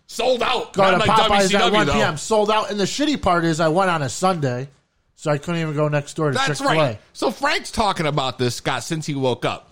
Sold 0.07 0.43
out. 0.43 0.73
Go 0.73 0.83
Not 0.83 0.91
to 0.93 0.97
like 0.99 1.11
Popeyes 1.11 1.55
at 1.55 1.61
WCW, 1.63 1.73
1 1.73 1.87
though. 1.87 1.93
p.m. 1.93 2.17
Sold 2.17 2.51
out. 2.51 2.71
And 2.71 2.81
the 2.81 2.85
shitty 2.85 3.21
part 3.23 3.45
is 3.45 3.61
I 3.61 3.69
went 3.69 3.91
on 3.91 4.03
a 4.03 4.09
Sunday, 4.09 4.69
so 5.15 5.31
I 5.31 5.39
couldn't 5.39 5.61
even 5.61 5.75
go 5.75 5.89
next 5.89 6.15
door 6.15 6.31
to 6.31 6.35
That's 6.35 6.59
Chick-fil-A. 6.59 6.77
right. 6.77 7.01
So 7.13 7.31
Frank's 7.31 7.71
talking 7.71 8.07
about 8.07 8.39
this, 8.39 8.57
Scott, 8.57 8.83
since 8.83 9.07
he 9.07 9.15
woke 9.15 9.45
up. 9.45 9.68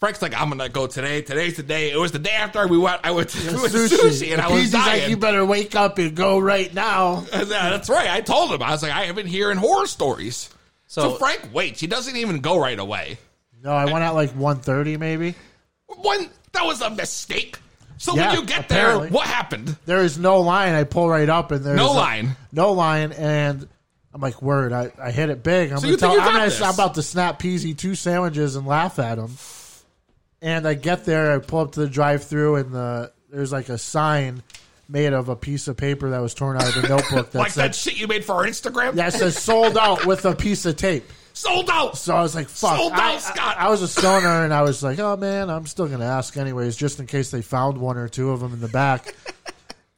Frank's 0.00 0.22
like, 0.22 0.32
I'm 0.40 0.48
gonna 0.48 0.68
go 0.68 0.86
today. 0.86 1.22
Today's 1.22 1.56
the 1.56 1.62
day. 1.64 1.90
It 1.90 1.96
was 1.98 2.12
the 2.12 2.20
day 2.20 2.30
after 2.30 2.66
we 2.68 2.78
went. 2.78 3.00
I 3.02 3.10
went 3.10 3.30
to 3.30 3.38
we 3.52 3.60
went 3.60 3.72
to 3.72 3.78
sushi, 3.78 4.30
and 4.32 4.40
I 4.40 4.48
was 4.48 4.60
He's 4.62 4.74
like, 4.74 5.08
you 5.08 5.16
better 5.16 5.44
wake 5.44 5.74
up 5.74 5.98
and 5.98 6.14
go 6.14 6.38
right 6.38 6.72
now. 6.72 7.24
And, 7.32 7.44
uh, 7.44 7.70
that's 7.70 7.88
right. 7.88 8.08
I 8.08 8.20
told 8.20 8.52
him. 8.52 8.62
I 8.62 8.70
was 8.70 8.82
like, 8.82 8.92
I 8.92 9.06
have 9.06 9.16
been 9.16 9.26
hearing 9.26 9.56
horror 9.58 9.86
stories. 9.86 10.50
So, 10.86 11.02
So- 11.02 11.14
Frank 11.16 11.50
waits. 11.52 11.80
He 11.80 11.86
doesn't 11.88 12.14
even 12.16 12.40
go 12.40 12.58
right 12.60 12.78
away. 12.78 13.18
No, 13.60 13.72
I 13.72 13.86
went 13.86 14.04
at 14.04 14.10
like 14.14 14.30
1.30 14.34 14.98
maybe. 15.00 15.34
One 15.88 16.28
that 16.52 16.64
was 16.64 16.80
a 16.80 16.90
mistake. 16.90 17.58
So 17.96 18.14
Yeah, 18.14 18.28
when 18.30 18.40
you 18.40 18.46
get 18.46 18.66
apparently. 18.66 19.08
there, 19.08 19.12
what 19.12 19.26
happened? 19.26 19.76
There 19.84 20.04
is 20.04 20.16
no 20.16 20.40
line. 20.42 20.74
I 20.74 20.84
pull 20.84 21.08
right 21.08 21.28
up 21.28 21.50
and 21.50 21.64
there's 21.64 21.76
No 21.76 21.90
a- 21.90 21.94
line. 21.94 22.36
no 22.52 22.70
line, 22.72 23.10
and 23.10 23.66
I'm 24.14 24.20
like, 24.20 24.40
word, 24.40 24.72
I, 24.72 24.92
I 25.02 25.10
hit 25.10 25.28
it 25.28 25.42
big. 25.42 25.72
I'm, 25.72 25.78
So 25.78 25.82
gonna 25.82 25.90
you 25.92 25.96
tell, 25.98 26.10
think 26.10 26.22
you 26.22 26.28
I'm, 26.28 26.34
gonna, 26.34 26.44
this? 26.44 26.62
I'm 26.62 26.72
about 26.74 26.94
to 26.94 27.02
snap 27.02 27.40
Peasy 27.40 27.76
two 27.76 27.96
sandwiches 27.96 28.54
and 28.54 28.64
laugh 28.64 29.00
at 29.00 29.16
them. 29.16 29.36
And 30.40 30.66
I 30.68 30.74
get 30.74 31.04
there, 31.04 31.34
I 31.34 31.38
pull 31.38 31.60
up 31.60 31.72
to 31.72 31.80
the 31.80 31.88
drive-through, 31.88 32.56
and 32.56 32.72
the 32.72 33.12
there's 33.30 33.52
like 33.52 33.68
a 33.68 33.78
sign 33.78 34.42
made 34.88 35.12
of 35.12 35.28
a 35.28 35.36
piece 35.36 35.68
of 35.68 35.76
paper 35.76 36.10
that 36.10 36.20
was 36.20 36.32
torn 36.32 36.56
out 36.56 36.68
of 36.74 36.80
the 36.80 36.88
notebook 36.88 37.30
that 37.32 37.38
like 37.38 37.50
said, 37.50 37.70
that 37.70 37.74
shit 37.74 37.98
you 37.98 38.06
made 38.06 38.24
for 38.24 38.34
our 38.36 38.44
Instagram? 38.46 38.94
"That 38.94 39.12
says 39.12 39.36
sold 39.36 39.76
out" 39.76 40.06
with 40.06 40.24
a 40.24 40.34
piece 40.34 40.64
of 40.64 40.76
tape. 40.76 41.04
Sold 41.34 41.68
out. 41.70 41.96
So 41.98 42.14
I 42.16 42.22
was 42.22 42.34
like, 42.34 42.48
"Fuck!" 42.48 42.76
Sold 42.76 42.92
out, 42.92 43.00
I, 43.00 43.14
I- 43.14 43.18
Scott. 43.18 43.56
I 43.58 43.68
was 43.68 43.82
a 43.82 43.88
stoner, 43.88 44.44
and 44.44 44.54
I 44.54 44.62
was 44.62 44.82
like, 44.82 44.98
"Oh 44.98 45.16
man, 45.16 45.50
I'm 45.50 45.66
still 45.66 45.88
gonna 45.88 46.04
ask 46.06 46.36
anyways, 46.36 46.76
just 46.76 47.00
in 47.00 47.06
case 47.06 47.30
they 47.30 47.42
found 47.42 47.78
one 47.78 47.96
or 47.96 48.08
two 48.08 48.30
of 48.30 48.40
them 48.40 48.52
in 48.52 48.60
the 48.60 48.68
back." 48.68 49.14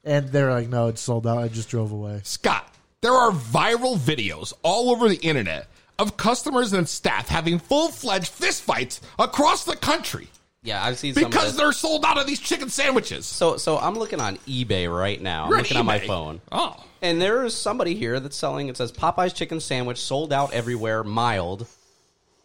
and 0.04 0.28
they're 0.28 0.50
like, 0.50 0.68
"No, 0.68 0.88
it's 0.88 1.00
sold 1.02 1.26
out." 1.26 1.38
I 1.38 1.48
just 1.48 1.68
drove 1.68 1.92
away. 1.92 2.20
Scott, 2.24 2.66
there 3.02 3.12
are 3.12 3.30
viral 3.30 3.96
videos 3.98 4.52
all 4.62 4.90
over 4.90 5.08
the 5.08 5.16
internet 5.16 5.66
of 6.00 6.16
customers 6.16 6.72
and 6.72 6.88
staff 6.88 7.28
having 7.28 7.58
full-fledged 7.58 8.32
fistfights 8.32 9.00
across 9.18 9.64
the 9.64 9.76
country 9.76 10.28
Yeah, 10.62 10.82
I've 10.84 10.98
seen 10.98 11.14
some 11.14 11.24
of 11.24 11.30
because 11.30 11.48
this. 11.52 11.56
they're 11.56 11.72
sold 11.72 12.04
out 12.04 12.18
of 12.18 12.26
these 12.26 12.40
chicken 12.40 12.68
sandwiches. 12.70 13.26
So, 13.26 13.56
so 13.56 13.78
I'm 13.78 13.94
looking 13.94 14.20
on 14.20 14.36
eBay 14.48 14.92
right 14.92 15.20
now. 15.20 15.44
I'm 15.44 15.48
You're 15.50 15.58
on 15.58 15.62
looking 15.62 15.76
on 15.78 15.86
my 15.86 15.98
phone. 16.00 16.40
Oh. 16.52 16.76
And 17.02 17.20
there 17.20 17.44
is 17.44 17.54
somebody 17.54 17.94
here 17.94 18.20
that's 18.20 18.36
selling. 18.36 18.68
It 18.68 18.76
says 18.76 18.92
Popeye's 18.92 19.32
chicken 19.32 19.60
sandwich 19.60 19.98
sold 19.98 20.32
out 20.32 20.52
everywhere. 20.52 21.02
Mild. 21.04 21.60
You 21.62 21.66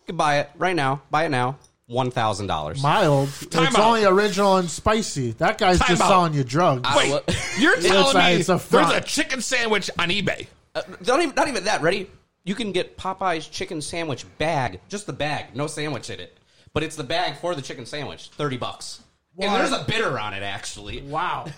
can 0.08 0.16
buy 0.18 0.40
it 0.40 0.50
right 0.58 0.76
now. 0.76 1.02
Buy 1.12 1.26
it 1.26 1.30
now. 1.30 1.58
One 1.88 2.10
thousand 2.10 2.48
dollars. 2.48 2.82
Mild. 2.82 3.28
Time 3.52 3.68
it's 3.68 3.76
out. 3.76 3.86
only 3.86 4.06
original 4.06 4.56
and 4.58 4.70
spicy. 4.70 5.32
That 5.34 5.58
guy's 5.58 5.78
Time 5.80 5.90
just 5.90 6.02
out. 6.02 6.08
selling 6.08 6.34
you 6.34 6.44
drugs. 6.44 6.82
I- 6.86 6.96
Wait, 6.98 7.38
you're 7.60 7.76
telling 7.82 8.14
like- 8.16 8.34
me 8.36 8.40
it's 8.40 8.50
a 8.50 8.60
there's 8.72 8.90
a 8.92 9.02
chicken 9.02 9.42
sandwich 9.42 9.90
on 10.00 10.10
eBay? 10.10 10.48
Uh, 10.74 10.82
don't 11.04 11.22
even, 11.22 11.36
not 11.36 11.48
even 11.48 11.66
that. 11.66 11.82
Ready? 11.82 12.10
You 12.46 12.56
can 12.56 12.72
get 12.72 12.98
Popeye's 12.98 13.48
chicken 13.48 13.82
sandwich 13.82 14.26
bag, 14.38 14.80
just 14.88 15.08
the 15.08 15.14
bag, 15.14 15.56
no 15.56 15.68
sandwich 15.68 16.10
in 16.10 16.20
it. 16.22 16.38
But 16.74 16.84
it's 16.84 16.96
the 16.96 17.04
bag 17.04 17.38
for 17.38 17.56
the 17.56 17.62
chicken 17.62 17.86
sandwich, 17.86 18.30
30 18.30 18.58
bucks. 18.58 19.02
And 19.38 19.54
there's 19.54 19.72
a 19.74 19.84
bitter 19.86 20.18
on 20.20 20.34
it, 20.34 20.44
actually. 20.44 21.02
Wow. 21.02 21.46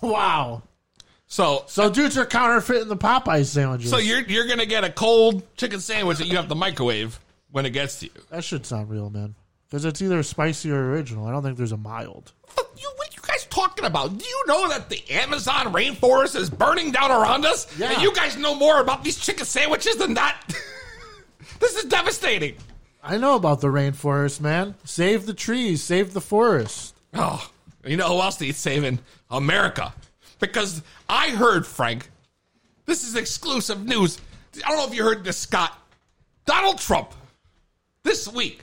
Wow. 0.00 0.62
So 1.28 1.62
So 1.68 1.88
dudes 1.90 2.18
are 2.18 2.26
counterfeiting 2.26 2.88
the 2.88 2.96
Popeye 2.96 3.44
sandwiches. 3.44 3.88
so 3.88 3.98
you're 3.98 4.22
you're 4.22 4.48
gonna 4.48 4.66
get 4.66 4.82
a 4.82 4.90
cold 4.90 5.44
chicken 5.56 5.78
sandwich 5.78 6.18
that 6.18 6.26
you 6.26 6.36
have 6.36 6.48
to 6.48 6.56
microwave 6.56 7.20
when 7.52 7.66
it 7.66 7.70
gets 7.70 8.00
to 8.00 8.06
you. 8.06 8.12
that 8.30 8.42
should 8.42 8.66
sound 8.66 8.90
real, 8.90 9.10
man. 9.10 9.36
Because 9.76 9.84
it's 9.84 10.00
either 10.00 10.22
spicy 10.22 10.70
or 10.70 10.90
original. 10.90 11.26
I 11.26 11.32
don't 11.32 11.42
think 11.42 11.58
there's 11.58 11.72
a 11.72 11.76
mild. 11.76 12.32
What 12.54 12.70
you 12.78 12.90
what 12.96 13.14
you 13.14 13.20
guys 13.20 13.44
talking 13.50 13.84
about? 13.84 14.16
Do 14.16 14.24
you 14.24 14.44
know 14.46 14.70
that 14.70 14.88
the 14.88 15.02
Amazon 15.10 15.70
rainforest 15.70 16.34
is 16.34 16.48
burning 16.48 16.92
down 16.92 17.10
around 17.10 17.44
us? 17.44 17.66
Yeah. 17.78 17.92
And 17.92 18.00
you 18.00 18.14
guys 18.14 18.38
know 18.38 18.54
more 18.54 18.80
about 18.80 19.04
these 19.04 19.18
chicken 19.18 19.44
sandwiches 19.44 19.96
than 19.96 20.14
that? 20.14 20.40
this 21.60 21.76
is 21.76 21.84
devastating. 21.90 22.56
I 23.02 23.18
know 23.18 23.34
about 23.36 23.60
the 23.60 23.66
rainforest, 23.66 24.40
man. 24.40 24.76
Save 24.84 25.26
the 25.26 25.34
trees, 25.34 25.82
save 25.82 26.14
the 26.14 26.22
forest. 26.22 26.96
Oh, 27.12 27.46
you 27.84 27.98
know 27.98 28.08
who 28.08 28.22
else 28.22 28.40
needs 28.40 28.56
saving? 28.56 28.98
America. 29.30 29.92
Because 30.40 30.80
I 31.06 31.32
heard, 31.32 31.66
Frank, 31.66 32.08
this 32.86 33.06
is 33.06 33.14
exclusive 33.14 33.84
news. 33.84 34.22
I 34.64 34.70
don't 34.70 34.78
know 34.78 34.86
if 34.86 34.94
you 34.94 35.04
heard 35.04 35.22
this, 35.22 35.36
Scott. 35.36 35.78
Donald 36.46 36.78
Trump, 36.78 37.12
this 38.04 38.26
week, 38.26 38.62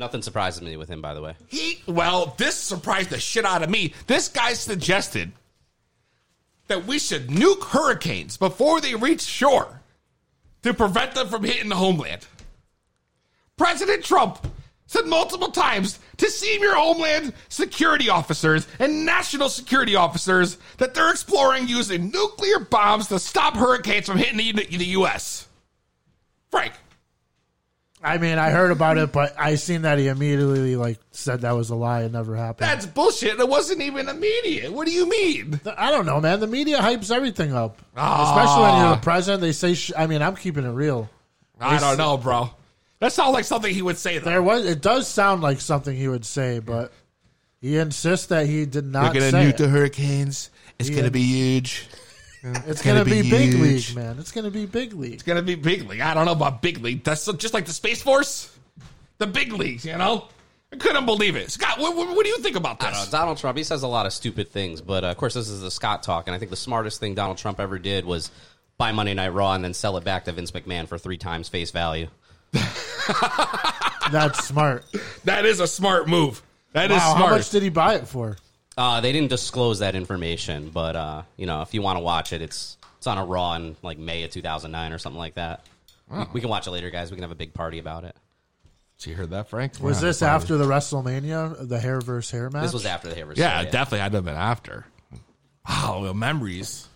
Nothing 0.00 0.22
surprises 0.22 0.62
me 0.62 0.78
with 0.78 0.88
him, 0.88 1.02
by 1.02 1.12
the 1.12 1.20
way. 1.20 1.34
he, 1.46 1.82
well, 1.86 2.34
this 2.38 2.54
surprised 2.54 3.10
the 3.10 3.20
shit 3.20 3.44
out 3.44 3.62
of 3.62 3.68
me. 3.68 3.92
This 4.06 4.28
guy 4.28 4.54
suggested 4.54 5.30
that 6.68 6.86
we 6.86 6.98
should 6.98 7.28
nuke 7.28 7.64
hurricanes 7.64 8.38
before 8.38 8.80
they 8.80 8.94
reach 8.94 9.20
shore 9.20 9.82
to 10.62 10.72
prevent 10.72 11.14
them 11.14 11.28
from 11.28 11.44
hitting 11.44 11.68
the 11.68 11.76
homeland. 11.76 12.26
President 13.58 14.02
Trump 14.02 14.38
said 14.86 15.04
multiple 15.04 15.50
times 15.50 15.98
to 16.16 16.30
senior 16.30 16.72
homeland 16.72 17.34
security 17.50 18.08
officers 18.08 18.66
and 18.78 19.04
national 19.04 19.50
security 19.50 19.96
officers 19.96 20.56
that 20.78 20.94
they're 20.94 21.10
exploring 21.10 21.68
using 21.68 22.10
nuclear 22.10 22.58
bombs 22.58 23.08
to 23.08 23.18
stop 23.18 23.54
hurricanes 23.54 24.06
from 24.06 24.16
hitting 24.16 24.38
the, 24.38 24.64
the 24.64 24.86
U.S. 24.86 25.46
Frank, 26.50 26.72
I 28.02 28.16
mean, 28.18 28.38
I 28.38 28.48
heard 28.50 28.70
about 28.70 28.96
it, 28.96 29.12
but 29.12 29.34
I 29.38 29.56
seen 29.56 29.82
that 29.82 29.98
he 29.98 30.08
immediately 30.08 30.74
like 30.76 30.98
said 31.10 31.42
that 31.42 31.52
was 31.52 31.68
a 31.68 31.74
lie. 31.74 32.02
It 32.04 32.12
never 32.12 32.34
happened. 32.34 32.66
that's 32.68 32.86
bullshit. 32.86 33.38
It 33.38 33.48
wasn't 33.48 33.82
even 33.82 34.08
immediate. 34.08 34.72
What 34.72 34.86
do 34.86 34.92
you 34.92 35.06
mean? 35.08 35.60
I 35.76 35.90
don't 35.90 36.06
know, 36.06 36.18
man. 36.20 36.40
The 36.40 36.46
media 36.46 36.78
hypes 36.78 37.10
everything 37.14 37.52
up, 37.54 37.78
Ah. 37.96 38.30
especially 38.30 38.62
when 38.62 38.80
you're 38.86 38.96
the 38.96 39.02
president. 39.02 39.42
They 39.42 39.52
say, 39.52 39.74
sh- 39.74 39.92
I 39.96 40.06
mean, 40.06 40.22
I'm 40.22 40.34
keeping 40.36 40.64
it 40.64 40.70
real. 40.70 41.10
I 41.60 41.78
don't 41.78 41.98
know, 41.98 42.16
bro. 42.16 42.48
That 43.00 43.12
sounds 43.12 43.32
like 43.34 43.44
something 43.44 43.72
he 43.74 43.82
would 43.82 43.98
say. 43.98 44.16
Though. 44.18 44.30
There 44.30 44.42
was, 44.42 44.64
it 44.64 44.80
does 44.80 45.06
sound 45.06 45.42
like 45.42 45.60
something 45.60 45.94
he 45.94 46.08
would 46.08 46.24
say, 46.24 46.58
but 46.58 46.92
he 47.60 47.76
insists 47.76 48.26
that 48.28 48.46
he 48.46 48.64
did 48.64 48.86
not 48.86 49.08
We're 49.14 49.20
gonna 49.20 49.30
say 49.30 49.44
nuke 49.44 49.50
it. 49.50 49.56
the 49.58 49.68
hurricanes. 49.68 50.48
It's 50.78 50.88
Yeah. 50.88 50.96
gonna 50.96 51.10
be 51.10 51.22
huge. 51.22 51.86
It's 52.42 52.82
gonna 52.82 53.00
gonna, 53.00 53.04
be, 53.04 53.22
be 53.22 53.30
big 53.30 53.54
league, 53.54 53.94
man. 53.94 54.18
It's 54.18 54.32
gonna 54.32 54.50
be 54.50 54.66
big 54.66 54.94
league. 54.94 55.14
It's 55.14 55.22
gonna 55.22 55.42
be 55.42 55.56
big 55.56 55.88
league. 55.88 56.00
I 56.00 56.14
don't 56.14 56.24
know 56.24 56.32
about 56.32 56.62
big 56.62 56.78
league. 56.78 57.04
That's 57.04 57.26
just 57.32 57.52
like 57.52 57.66
the 57.66 57.72
space 57.72 58.02
force, 58.02 58.56
the 59.18 59.26
big 59.26 59.52
leagues. 59.52 59.84
You 59.84 59.98
know, 59.98 60.28
I 60.72 60.76
couldn't 60.76 61.04
believe 61.04 61.36
it. 61.36 61.50
Scott, 61.50 61.78
what, 61.78 61.96
what, 61.96 62.16
what 62.16 62.24
do 62.24 62.30
you 62.30 62.38
think 62.38 62.56
about 62.56 62.82
I 62.82 62.92
don't 62.92 63.04
know. 63.04 63.10
Donald 63.10 63.38
Trump, 63.38 63.58
he 63.58 63.64
says 63.64 63.82
a 63.82 63.88
lot 63.88 64.06
of 64.06 64.12
stupid 64.12 64.50
things, 64.50 64.80
but 64.80 65.04
uh, 65.04 65.08
of 65.08 65.16
course, 65.16 65.34
this 65.34 65.48
is 65.48 65.60
the 65.60 65.70
Scott 65.70 66.02
talk, 66.02 66.28
and 66.28 66.34
I 66.34 66.38
think 66.38 66.50
the 66.50 66.56
smartest 66.56 67.00
thing 67.00 67.14
Donald 67.14 67.38
Trump 67.38 67.60
ever 67.60 67.78
did 67.78 68.04
was 68.04 68.30
buy 68.78 68.92
Monday 68.92 69.14
Night 69.14 69.34
Raw 69.34 69.52
and 69.52 69.62
then 69.62 69.74
sell 69.74 69.96
it 69.98 70.04
back 70.04 70.24
to 70.24 70.32
Vince 70.32 70.52
McMahon 70.52 70.88
for 70.88 70.96
three 70.96 71.18
times 71.18 71.48
face 71.48 71.70
value. 71.70 72.08
That's 74.10 74.44
smart. 74.46 74.84
That 75.24 75.44
is 75.44 75.60
a 75.60 75.66
smart 75.66 76.08
move. 76.08 76.42
That 76.72 76.90
is 76.90 76.96
wow, 76.96 77.14
smart. 77.14 77.30
how 77.30 77.36
much 77.36 77.50
did 77.50 77.62
he 77.62 77.68
buy 77.68 77.96
it 77.96 78.08
for? 78.08 78.38
Uh, 78.80 79.00
they 79.02 79.12
didn't 79.12 79.28
disclose 79.28 79.80
that 79.80 79.94
information, 79.94 80.70
but 80.70 80.96
uh, 80.96 81.22
you 81.36 81.44
know, 81.44 81.60
if 81.60 81.74
you 81.74 81.82
want 81.82 81.96
to 81.98 82.00
watch 82.02 82.32
it, 82.32 82.40
it's 82.40 82.78
it's 82.96 83.06
on 83.06 83.18
a 83.18 83.24
Raw 83.24 83.54
in 83.54 83.76
like 83.82 83.98
May 83.98 84.22
of 84.24 84.30
2009 84.30 84.92
or 84.92 84.98
something 84.98 85.18
like 85.18 85.34
that. 85.34 85.66
We, 86.10 86.24
we 86.34 86.40
can 86.40 86.48
watch 86.48 86.66
it 86.66 86.70
later, 86.70 86.88
guys. 86.90 87.10
We 87.10 87.16
can 87.16 87.22
have 87.22 87.30
a 87.30 87.34
big 87.36 87.52
party 87.52 87.78
about 87.78 88.04
it. 88.04 88.16
Did 88.98 89.10
you 89.10 89.16
hear 89.16 89.26
that, 89.26 89.48
Frank? 89.50 89.74
Was 89.80 90.00
Yeah, 90.02 90.08
this 90.08 90.18
probably. 90.20 90.34
after 90.34 90.56
the 90.56 90.64
WrestleMania, 90.64 91.68
the 91.68 91.78
hair 91.78 92.00
versus 92.00 92.30
hair 92.30 92.48
match? 92.50 92.62
This 92.62 92.72
was 92.72 92.86
after 92.86 93.08
the 93.08 93.14
Hair 93.14 93.26
versus. 93.26 93.38
Yeah, 93.38 93.60
it 93.60 93.70
definitely 93.70 94.00
had 94.00 94.12
to 94.12 94.18
have 94.18 94.24
been 94.24 94.34
after. 94.34 94.86
Wow, 95.68 96.02
the 96.04 96.14
memories. 96.14 96.86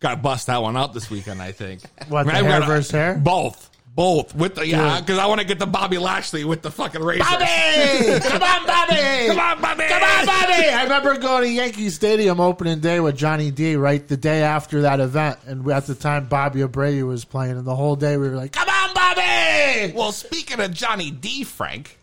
Got 0.00 0.10
to 0.10 0.16
bust 0.16 0.48
that 0.48 0.60
one 0.60 0.76
out 0.76 0.92
this 0.92 1.08
weekend, 1.10 1.40
I 1.40 1.52
think. 1.52 1.82
What, 2.08 2.26
the 2.26 2.32
I've 2.32 2.44
hair 2.44 2.60
gotta- 2.60 2.66
versus 2.66 2.90
hair? 2.90 3.14
Both. 3.14 3.70
Both. 3.98 4.32
With 4.32 4.54
the, 4.54 4.64
yeah, 4.64 5.00
because 5.00 5.18
I 5.18 5.26
want 5.26 5.40
to 5.40 5.46
get 5.46 5.58
the 5.58 5.66
Bobby 5.66 5.98
Lashley 5.98 6.44
with 6.44 6.62
the 6.62 6.70
fucking 6.70 7.02
razor. 7.02 7.24
Bobby! 7.24 7.44
Come 8.22 8.42
on, 8.44 8.64
Bobby! 8.64 9.26
Come 9.26 9.40
on, 9.40 9.60
Bobby! 9.60 9.82
Come 9.88 10.02
on, 10.04 10.24
Bobby! 10.24 10.68
I 10.68 10.82
remember 10.84 11.18
going 11.18 11.42
to 11.42 11.50
Yankee 11.50 11.90
Stadium 11.90 12.38
opening 12.38 12.78
day 12.78 13.00
with 13.00 13.16
Johnny 13.16 13.50
D 13.50 13.74
right 13.74 14.06
the 14.06 14.16
day 14.16 14.42
after 14.42 14.82
that 14.82 15.00
event. 15.00 15.40
And 15.46 15.64
we 15.64 15.72
at 15.72 15.86
the 15.86 15.96
time, 15.96 16.28
Bobby 16.28 16.60
Abreu 16.60 17.08
was 17.08 17.24
playing. 17.24 17.56
And 17.58 17.64
the 17.64 17.74
whole 17.74 17.96
day 17.96 18.16
we 18.16 18.28
were 18.28 18.36
like, 18.36 18.52
come 18.52 18.68
on, 18.68 18.94
Bobby! 18.94 19.92
Well, 19.92 20.12
speaking 20.12 20.60
of 20.60 20.72
Johnny 20.72 21.10
D, 21.10 21.42
Frank, 21.42 21.98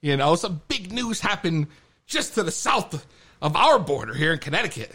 you 0.00 0.16
know, 0.16 0.36
some 0.36 0.62
big 0.68 0.92
news 0.92 1.18
happened 1.18 1.66
just 2.06 2.34
to 2.34 2.44
the 2.44 2.52
south 2.52 3.04
of 3.40 3.56
our 3.56 3.80
border 3.80 4.14
here 4.14 4.32
in 4.32 4.38
Connecticut, 4.38 4.92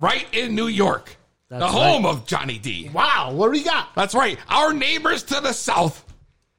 right 0.00 0.24
in 0.32 0.54
New 0.54 0.68
York, 0.68 1.18
the 1.58 1.66
That's 1.66 1.72
home 1.72 2.04
right. 2.04 2.10
of 2.10 2.26
Johnny 2.26 2.58
D. 2.58 2.90
Wow, 2.92 3.32
what 3.32 3.46
do 3.46 3.52
we 3.52 3.62
got? 3.62 3.94
That's 3.94 4.14
right. 4.14 4.38
Our 4.48 4.72
neighbors 4.72 5.22
to 5.24 5.40
the 5.40 5.52
south 5.52 6.04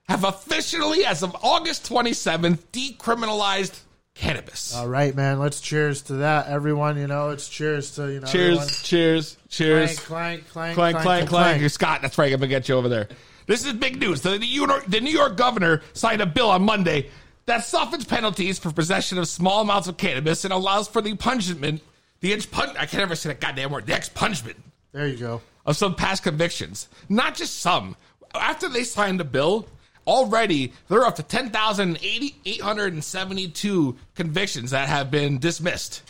have 0.08 0.24
officially, 0.24 1.06
as 1.06 1.24
of 1.24 1.36
August 1.42 1.90
27th, 1.90 2.60
decriminalized 2.72 3.80
cannabis. 4.14 4.76
All 4.76 4.88
right, 4.88 5.14
man. 5.16 5.40
Let's 5.40 5.60
cheers 5.60 6.04
to 6.04 6.14
that, 6.14 6.48
everyone. 6.48 6.98
You 6.98 7.08
know, 7.08 7.30
it's 7.32 7.50
cheers 7.50 7.92
to, 7.96 8.12
you 8.12 8.20
know, 8.20 8.28
cheers, 8.28 8.58
everyone. 8.58 8.68
cheers, 8.84 9.38
cheers. 9.50 10.00
Clank, 10.00 10.48
clank, 10.50 10.76
clank, 10.76 10.76
clank, 10.76 10.98
clank, 11.04 11.30
clank. 11.30 11.60
You're 11.60 11.70
Scott. 11.70 12.02
That's 12.02 12.18
right. 12.18 12.32
I'm 12.32 12.40
gonna 12.40 12.48
get 12.48 12.70
you 12.70 12.76
over 12.76 12.90
there. 12.90 13.10
This 13.48 13.66
is 13.66 13.74
big 13.74 14.00
news. 14.00 14.22
The 14.22 14.40
New 14.40 14.46
York, 14.46 14.86
the 14.88 15.02
New 15.02 15.12
York 15.12 15.38
governor 15.38 15.82
signed 15.94 16.22
a 16.22 16.26
bill 16.26 16.50
on 16.50 16.64
Monday 16.64 17.10
that 17.46 17.64
softens 17.64 18.06
penalties 18.06 18.58
for 18.58 18.72
possession 18.72 19.18
of 19.18 19.28
small 19.28 19.62
amounts 19.62 19.88
of 19.88 19.98
cannabis 19.98 20.46
and 20.46 20.54
allows 20.54 20.88
for 20.88 21.02
the 21.02 21.16
punishment, 21.16 21.82
the 22.22 22.32
expun- 22.32 22.76
I 22.78 22.86
can't 22.86 23.04
ever 23.04 23.16
say 23.16 23.30
that 23.30 23.40
goddamn 23.40 23.72
word, 23.72 23.86
the 23.86 23.94
expungement 23.94 24.56
There 24.96 25.08
you 25.08 25.18
go. 25.18 25.42
of 25.66 25.76
some 25.76 25.94
past 25.94 26.24
convictions. 26.24 26.88
Not 27.10 27.36
just 27.36 27.60
some. 27.60 27.98
After 28.34 28.70
they 28.70 28.86
signed 28.86 29.20
the 29.20 29.26
bill, 29.26 29.68
already 30.08 30.72
there 30.88 31.00
are 31.00 31.08
up 31.08 31.18
to 31.18 31.24
10,872 31.24 33.98
convictions 34.16 34.72
that 34.72 34.88
have 34.88 35.12
been 35.12 35.38
dismissed. 35.38 36.02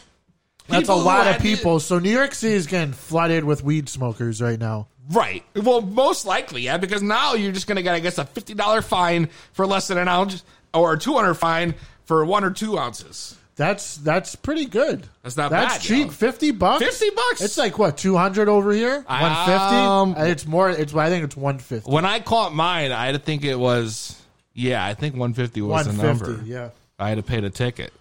That's 0.67 0.83
People 0.83 1.01
a 1.01 1.03
lot 1.03 1.27
of 1.27 1.41
people. 1.41 1.79
So 1.79 1.97
New 1.97 2.11
York 2.11 2.35
City 2.35 2.53
is 2.53 2.67
getting 2.67 2.93
flooded 2.93 3.43
with 3.43 3.63
weed 3.63 3.89
smokers 3.89 4.39
right 4.39 4.59
now. 4.59 4.87
Right. 5.09 5.43
Well, 5.55 5.81
most 5.81 6.27
likely, 6.27 6.61
yeah, 6.61 6.77
because 6.77 7.01
now 7.01 7.33
you're 7.33 7.53
just 7.53 7.65
going 7.65 7.77
to 7.77 7.83
get, 7.83 7.95
I 7.95 7.99
guess, 7.99 8.19
a 8.19 8.25
$50 8.25 8.83
fine 8.83 9.29
for 9.53 9.65
less 9.65 9.87
than 9.87 9.97
an 9.97 10.07
ounce 10.07 10.43
or 10.75 10.93
a 10.93 10.99
200 10.99 11.33
fine 11.33 11.73
for 12.03 12.23
one 12.23 12.43
or 12.43 12.51
two 12.51 12.77
ounces. 12.77 13.35
That's 13.55 13.97
that's 13.97 14.35
pretty 14.35 14.65
good. 14.65 15.07
That's 15.23 15.37
not 15.37 15.49
bad. 15.49 15.63
That's 15.69 15.73
bad, 15.75 15.81
cheap. 15.81 16.07
yo. 16.07 16.11
Fifty 16.11 16.51
bucks. 16.51 16.83
50 16.83 17.09
bucks? 17.11 17.41
It's 17.41 17.57
like 17.57 17.79
what 17.79 17.97
two 17.97 18.17
hundred 18.17 18.49
over 18.49 18.71
here. 18.73 19.01
One 19.07 19.45
fifty. 19.45 19.75
Um, 19.75 20.15
it's 20.17 20.45
more. 20.45 20.69
It's 20.69 20.93
I 20.93 21.09
think 21.09 21.23
it's 21.23 21.37
one 21.37 21.59
fifty. 21.59 21.89
When 21.89 22.03
I 22.03 22.19
caught 22.19 22.53
mine, 22.53 22.91
I 22.91 23.05
had 23.05 23.13
to 23.13 23.19
think 23.19 23.45
it 23.45 23.55
was, 23.57 24.21
yeah, 24.53 24.85
I 24.85 24.93
think 24.93 25.13
150 25.13 25.61
was 25.61 25.87
One 25.87 25.95
the 25.97 26.03
number. 26.03 26.35
fifty. 26.35 26.49
Yeah. 26.49 26.69
I 26.99 27.09
had 27.09 27.15
to 27.15 27.23
pay 27.23 27.39
the 27.39 27.49
ticket. 27.49 27.93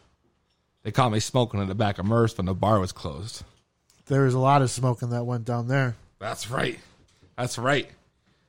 They 0.82 0.90
caught 0.90 1.12
me 1.12 1.20
smoking 1.20 1.60
in 1.60 1.68
the 1.68 1.74
back 1.74 1.98
of 1.98 2.04
Merce 2.04 2.36
when 2.36 2.46
the 2.46 2.54
bar 2.54 2.80
was 2.80 2.92
closed. 2.92 3.44
There 4.06 4.22
was 4.22 4.34
a 4.34 4.38
lot 4.38 4.60
of 4.60 4.70
smoking 4.70 5.10
that 5.10 5.24
went 5.24 5.44
down 5.44 5.68
there. 5.68 5.96
That's 6.18 6.50
right. 6.50 6.78
That's 7.38 7.58
right. 7.58 7.88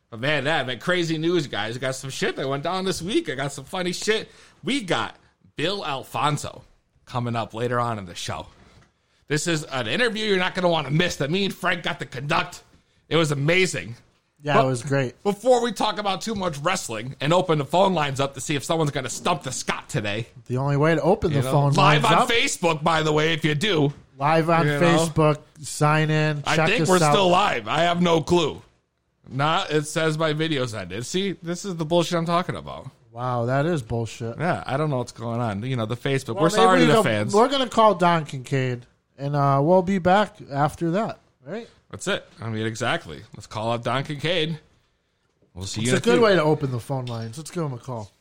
But 0.10 0.20
man, 0.20 0.44
that 0.46 0.66
man, 0.68 0.80
crazy 0.80 1.18
news, 1.18 1.48
guys. 1.48 1.78
I 1.78 1.80
got 1.80 1.96
some 1.96 2.10
shit 2.10 2.36
that 2.36 2.50
went 2.50 2.64
down 2.64 2.84
this 2.84 3.02
week. 3.02 3.30
I 3.30 3.36
got 3.36 3.52
some 3.52 3.64
funny 3.66 3.94
shit. 3.94 4.30
We 4.64 4.82
got 4.82 5.16
Bill 5.56 5.86
Alfonso 5.86 6.64
coming 7.06 7.36
up 7.36 7.54
later 7.54 7.80
on 7.80 7.98
in 8.00 8.06
the 8.06 8.16
show. 8.16 8.48
This 9.28 9.48
is 9.48 9.64
an 9.66 9.88
interview 9.88 10.26
you're 10.26 10.38
not 10.38 10.54
going 10.56 10.64
to 10.64 10.70
want 10.70 10.88
to 10.88 10.94
miss 10.94 11.16
that 11.18 11.32
me 11.32 11.46
and 11.46 11.54
Frank 11.54 11.84
got 11.84 12.00
to 12.00 12.06
conduct. 12.06 12.64
It 13.10 13.16
was 13.16 13.32
amazing. 13.32 13.96
Yeah, 14.44 14.56
But- 14.56 14.66
it 14.66 14.68
was 14.68 14.84
great. 14.84 15.24
Before 15.24 15.64
we 15.64 15.72
talk 15.72 15.98
about 15.98 16.22
too 16.22 16.36
much 16.36 16.58
wrestling 16.60 17.16
and 17.20 17.34
open 17.34 17.58
the 17.58 17.66
phone 17.66 17.94
lines 17.96 18.20
up 18.20 18.36
to 18.36 18.42
see 18.42 18.56
if 18.56 18.64
someone's 18.64 18.92
going 18.92 19.04
to 19.06 19.10
stump 19.10 19.42
the 19.44 19.52
Scott 19.52 19.90
today, 19.90 20.28
The 20.48 20.58
only 20.58 20.78
way 20.78 20.94
to 20.94 21.02
open 21.02 21.32
the 21.32 21.38
you 21.40 21.44
know? 21.44 21.52
phone 21.52 21.74
live 21.74 22.06
on 22.06 22.14
up, 22.14 22.30
Facebook, 22.30 22.84
by 22.84 23.02
the 23.02 23.12
way, 23.12 23.34
if 23.34 23.44
you 23.44 23.56
do. 23.56 23.92
live 24.20 24.50
on 24.52 24.68
you 24.68 24.74
know? 24.74 24.80
Facebook. 24.82 25.40
Sign 25.62 26.12
in. 26.12 26.44
Check 26.44 26.60
I 26.60 26.66
think 26.68 26.82
us 26.82 26.90
we're 26.90 27.02
out. 27.04 27.12
still 27.14 27.30
live. 27.30 27.68
I 27.68 27.82
have 27.84 28.02
no 28.04 28.22
clue. 28.22 28.62
Not 29.28 29.72
it 29.72 29.88
says 29.88 30.18
my 30.20 30.34
videos 30.34 30.78
ended. 30.80 31.04
See, 31.08 31.32
this 31.42 31.66
is 31.66 31.76
the 31.78 31.86
bullshit 31.86 32.16
I'm 32.18 32.26
talking 32.28 32.56
about. 32.56 32.92
Wow, 33.16 33.46
that 33.46 33.66
is 33.66 33.82
bullshit. 33.82 34.38
Yeah, 34.38 34.62
I 34.68 34.76
don't 34.76 34.90
know 34.90 34.98
what's 34.98 35.14
going 35.14 35.40
on. 35.40 35.64
You 35.64 35.78
know, 35.78 35.86
the 35.86 35.96
Facebook. 35.96 36.36
Well, 36.36 36.44
we're 36.44 36.50
maybe 36.50 36.56
sorry 36.56 36.80
to 36.82 36.86
the 36.88 37.02
fans. 37.04 37.34
We're 37.34 37.48
gonna 37.48 37.70
call 37.70 37.96
Don 37.96 38.26
Kincaid, 38.26 38.86
and 39.18 39.38
uh, 39.38 39.62
we'll 39.64 39.84
be 39.84 40.00
back 40.00 40.36
after 40.52 40.92
that. 40.92 41.20
Right? 41.48 41.70
That's 41.90 42.10
it. 42.10 42.28
I 42.42 42.50
mean, 42.50 42.66
exactly. 42.66 43.22
Let's 43.34 43.48
call 43.48 43.72
out 43.72 43.86
Don 43.86 44.04
Kincaid. 44.04 44.60
We'll 45.54 45.64
see 45.64 45.80
It's 45.80 45.92
you. 45.92 45.96
It's 45.96 46.06
a 46.06 46.10
good 46.10 46.20
way 46.20 46.36
to 46.36 46.44
open 46.44 46.72
the 46.72 46.80
phone 46.82 47.06
lines. 47.06 47.38
Let's 47.38 47.52
give 47.52 47.64
him 47.64 47.72
a 47.72 47.78
call. 47.78 48.12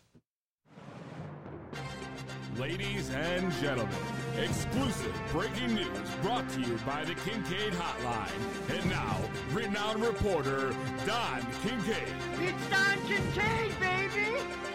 Ladies 2.57 3.11
and 3.11 3.53
gentlemen, 3.55 3.99
exclusive 4.41 5.13
breaking 5.33 5.75
news 5.75 6.09
brought 6.23 6.49
to 6.51 6.61
you 6.61 6.79
by 6.87 7.05
the 7.05 7.15
Kincaid 7.15 7.73
Hotline. 7.73 8.79
And 8.79 8.89
now, 8.89 9.19
renowned 9.51 10.05
reporter 10.05 10.73
Don 11.05 11.45
Kincaid. 11.65 12.15
It's 12.39 12.71
Don 12.71 12.97
Kincaid, 13.09 13.81
baby! 13.81 14.74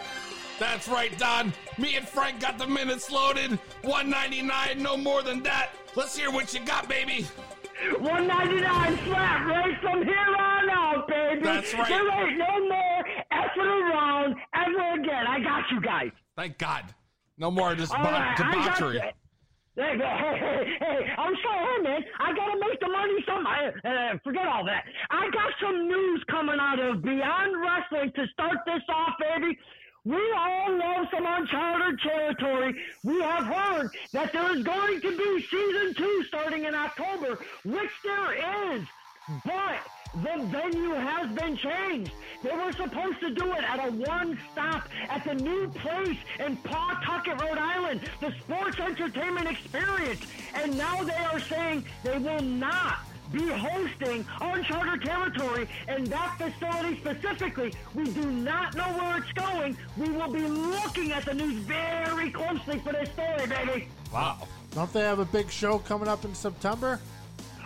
That's 0.60 0.88
right, 0.88 1.16
Don. 1.16 1.54
Me 1.78 1.96
and 1.96 2.06
Frank 2.06 2.38
got 2.38 2.58
the 2.58 2.66
minutes 2.66 3.10
loaded. 3.10 3.52
199, 3.80 4.82
no 4.82 4.94
more 4.94 5.22
than 5.22 5.42
that. 5.42 5.70
Let's 5.96 6.14
hear 6.14 6.30
what 6.30 6.52
you 6.52 6.60
got, 6.60 6.86
baby. 6.86 7.26
199 7.98 8.96
flat 9.08 9.46
right 9.46 9.80
from 9.80 10.04
here 10.04 10.36
on 10.38 10.68
out, 10.68 11.08
baby! 11.08 11.40
That's 11.42 11.72
right. 11.72 11.88
There 11.88 12.28
ain't 12.28 12.36
no 12.36 12.68
more 12.68 13.04
effing 13.32 13.90
around 13.90 14.36
ever 14.54 15.00
again. 15.00 15.26
I 15.26 15.40
got 15.40 15.64
you 15.72 15.80
guys. 15.80 16.10
Thank 16.36 16.58
God. 16.58 16.84
No 17.38 17.50
more 17.50 17.72
of 17.72 17.78
this 17.78 17.90
All 17.90 18.04
bo- 18.04 18.10
right, 18.10 18.36
debauchery. 18.36 19.00
Hey, 19.00 19.12
hey, 19.76 19.96
hey, 19.96 20.76
hey, 20.78 20.98
I'm 21.16 21.32
sorry, 21.42 21.82
man. 21.84 22.04
I 22.20 22.34
gotta 22.36 22.60
make 22.60 22.78
the 22.80 22.88
money 22.88 23.16
somehow. 23.24 23.70
Uh, 23.82 24.18
forget 24.22 24.46
all 24.46 24.64
that. 24.66 24.84
I 25.10 25.30
got 25.30 25.50
some 25.62 25.88
news 25.88 26.22
coming 26.30 26.58
out 26.60 26.78
of 26.78 27.02
Beyond 27.02 27.56
Wrestling 27.64 28.12
to 28.14 28.26
start 28.34 28.58
this 28.66 28.82
off, 28.90 29.14
baby. 29.18 29.56
We 30.04 30.32
all 30.32 30.78
love 30.78 31.08
some 31.12 31.26
uncharted 31.26 32.00
territory. 32.00 32.74
We 33.04 33.20
have 33.20 33.44
heard 33.44 33.90
that 34.12 34.32
there 34.32 34.56
is 34.56 34.64
going 34.64 35.00
to 35.02 35.16
be 35.16 35.46
season 35.50 35.94
two 35.94 36.24
starting 36.26 36.64
in 36.64 36.74
October, 36.74 37.38
which 37.64 37.90
there 38.02 38.74
is. 38.74 38.86
But 39.44 39.80
the 40.14 40.44
venue 40.46 40.94
has 40.94 41.30
been 41.32 41.56
changed. 41.56 42.12
They 42.42 42.56
were 42.56 42.72
supposed 42.72 43.20
to 43.20 43.34
do 43.34 43.52
it 43.52 43.62
at 43.62 43.86
a 43.86 43.92
one 43.92 44.38
stop 44.50 44.88
at 45.08 45.22
the 45.24 45.34
new 45.34 45.68
place 45.68 46.18
in 46.38 46.56
Pawtucket, 46.56 47.40
Rhode 47.40 47.58
Island, 47.58 48.00
the 48.20 48.32
Sports 48.40 48.80
Entertainment 48.80 49.48
Experience. 49.48 50.22
And 50.54 50.78
now 50.78 51.04
they 51.04 51.12
are 51.12 51.40
saying 51.40 51.84
they 52.02 52.18
will 52.18 52.42
not 52.42 53.00
be 53.32 53.48
hosting 53.48 54.24
uncharted 54.40 55.02
territory 55.02 55.68
and 55.88 56.06
that 56.08 56.36
facility 56.38 56.98
specifically. 56.98 57.72
We 57.94 58.10
do 58.12 58.30
not 58.30 58.74
know 58.74 58.88
where 58.98 59.18
it's 59.18 59.32
going. 59.32 59.76
We 59.96 60.10
will 60.10 60.32
be 60.32 60.46
looking 60.46 61.12
at 61.12 61.24
the 61.24 61.34
news 61.34 61.54
very 61.62 62.30
closely 62.30 62.78
for 62.80 62.92
this 62.92 63.08
story, 63.10 63.46
baby. 63.46 63.88
Wow. 64.12 64.48
Don't 64.72 64.92
they 64.92 65.00
have 65.00 65.18
a 65.18 65.24
big 65.24 65.50
show 65.50 65.78
coming 65.78 66.08
up 66.08 66.24
in 66.24 66.34
September? 66.34 67.00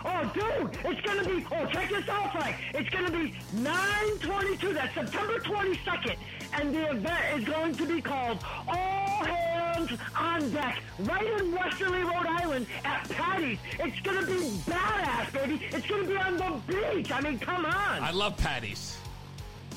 Oh, 0.07 0.31
dude, 0.33 0.77
it's 0.85 1.01
gonna 1.01 1.23
be. 1.23 1.45
Oh, 1.51 1.65
check 1.65 1.89
this 1.89 2.07
out, 2.07 2.31
Frank. 2.31 2.55
It's 2.75 2.89
gonna 2.89 3.09
be 3.11 3.33
9:22. 3.55 4.73
That's 4.73 4.93
September 4.93 5.39
22nd, 5.39 6.15
and 6.53 6.75
the 6.75 6.91
event 6.91 7.39
is 7.39 7.45
going 7.45 7.75
to 7.75 7.85
be 7.87 8.01
called 8.01 8.37
All 8.67 9.23
Hands 9.25 9.89
on 10.15 10.51
Deck, 10.51 10.79
right 10.99 11.25
in 11.41 11.51
Westerly, 11.51 12.03
Rhode 12.03 12.27
Island, 12.27 12.67
at 12.83 13.09
Patty's. 13.09 13.57
It's 13.79 13.99
gonna 14.01 14.25
be 14.25 14.49
badass, 14.69 15.33
baby. 15.33 15.59
It's 15.71 15.87
gonna 15.87 16.07
be 16.07 16.17
on 16.17 16.37
the 16.37 16.61
beach. 16.67 17.11
I 17.11 17.21
mean, 17.21 17.39
come 17.39 17.65
on. 17.65 18.03
I 18.03 18.11
love 18.11 18.37
patties. 18.37 18.97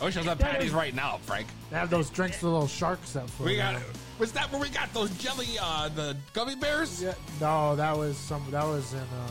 I 0.01 0.05
wish 0.05 0.17
I 0.17 0.21
was 0.21 0.29
at 0.29 0.39
That 0.39 0.53
patties 0.53 0.69
is- 0.69 0.75
right 0.75 0.95
now, 0.95 1.19
Frank. 1.25 1.49
They 1.71 1.77
have 1.77 1.91
those 1.91 2.11
drinks, 2.11 2.39
the 2.41 2.49
little 2.49 2.69
sharks 2.69 3.13
that 3.15 3.29
float. 3.31 3.49
We 3.49 3.57
got. 3.57 3.75
around. 3.75 3.85
Was 4.19 4.33
that 4.33 4.51
where 4.53 4.61
we 4.61 4.69
got 4.69 4.93
those 4.93 5.11
jelly, 5.19 5.47
uh, 5.61 5.89
the 5.89 6.17
gummy 6.35 6.55
bears? 6.55 7.03
Yeah, 7.03 7.15
no, 7.41 7.75
that 7.77 7.97
was 7.97 8.17
some. 8.17 8.45
That 8.51 8.65
was 8.65 8.93
in 8.93 8.99
uh, 8.99 9.31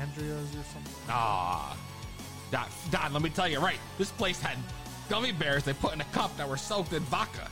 Andrea's 0.00 0.50
or 0.50 0.64
something. 0.72 0.92
Ah, 1.08 1.76
Don, 2.50 2.66
Don, 2.90 3.12
let 3.12 3.22
me 3.22 3.30
tell 3.30 3.48
you, 3.48 3.58
right? 3.58 3.78
This 3.98 4.10
place 4.10 4.40
had 4.40 4.56
gummy 5.08 5.32
bears 5.32 5.64
they 5.64 5.72
put 5.72 5.94
in 5.94 6.00
a 6.00 6.04
cup 6.04 6.36
that 6.36 6.48
were 6.48 6.56
soaked 6.56 6.92
in 6.92 7.02
vodka. 7.04 7.48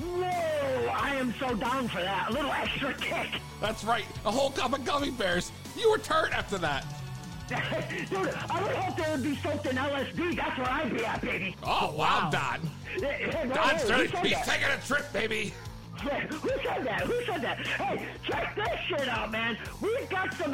Whoa! 0.00 0.88
I 0.94 1.14
am 1.16 1.34
so 1.38 1.54
down 1.54 1.88
for 1.88 2.00
that. 2.00 2.30
A 2.30 2.32
little 2.32 2.50
extra 2.50 2.94
kick. 2.94 3.28
That's 3.60 3.84
right, 3.84 4.06
a 4.24 4.30
whole 4.30 4.50
cup 4.50 4.72
of 4.72 4.84
gummy 4.84 5.10
bears. 5.10 5.52
You 5.78 5.90
were 5.90 5.98
turned 5.98 6.32
after 6.32 6.58
that. 6.58 6.84
Dude, 7.48 8.28
I 8.50 8.62
would 8.62 8.72
hope 8.72 8.96
they 8.96 9.10
would 9.10 9.22
be 9.22 9.36
soaked 9.36 9.66
in 9.66 9.76
LSD. 9.76 10.36
That's 10.36 10.56
where 10.56 10.70
I'd 10.70 10.94
be 10.94 11.04
at, 11.04 11.20
baby. 11.20 11.54
Oh 11.62 11.94
wow, 11.96 12.30
Don. 12.30 12.70
Yeah, 12.98 13.16
yeah, 13.20 13.44
no, 13.44 13.54
Don, 13.54 13.68
hey, 13.68 13.78
sir, 13.78 14.06
who 14.06 14.28
he's 14.28 14.32
that? 14.32 14.46
taking 14.46 14.68
a 14.68 14.80
trip, 14.86 15.12
baby. 15.12 15.52
Who 16.02 16.48
said 16.64 16.84
that? 16.84 17.02
Who 17.02 17.24
said 17.24 17.42
that? 17.42 17.64
Hey, 17.64 18.08
check 18.26 18.56
this 18.56 18.80
shit 18.88 19.08
out, 19.08 19.30
man. 19.30 19.56
We've 19.80 20.08
got 20.10 20.34
some 20.34 20.52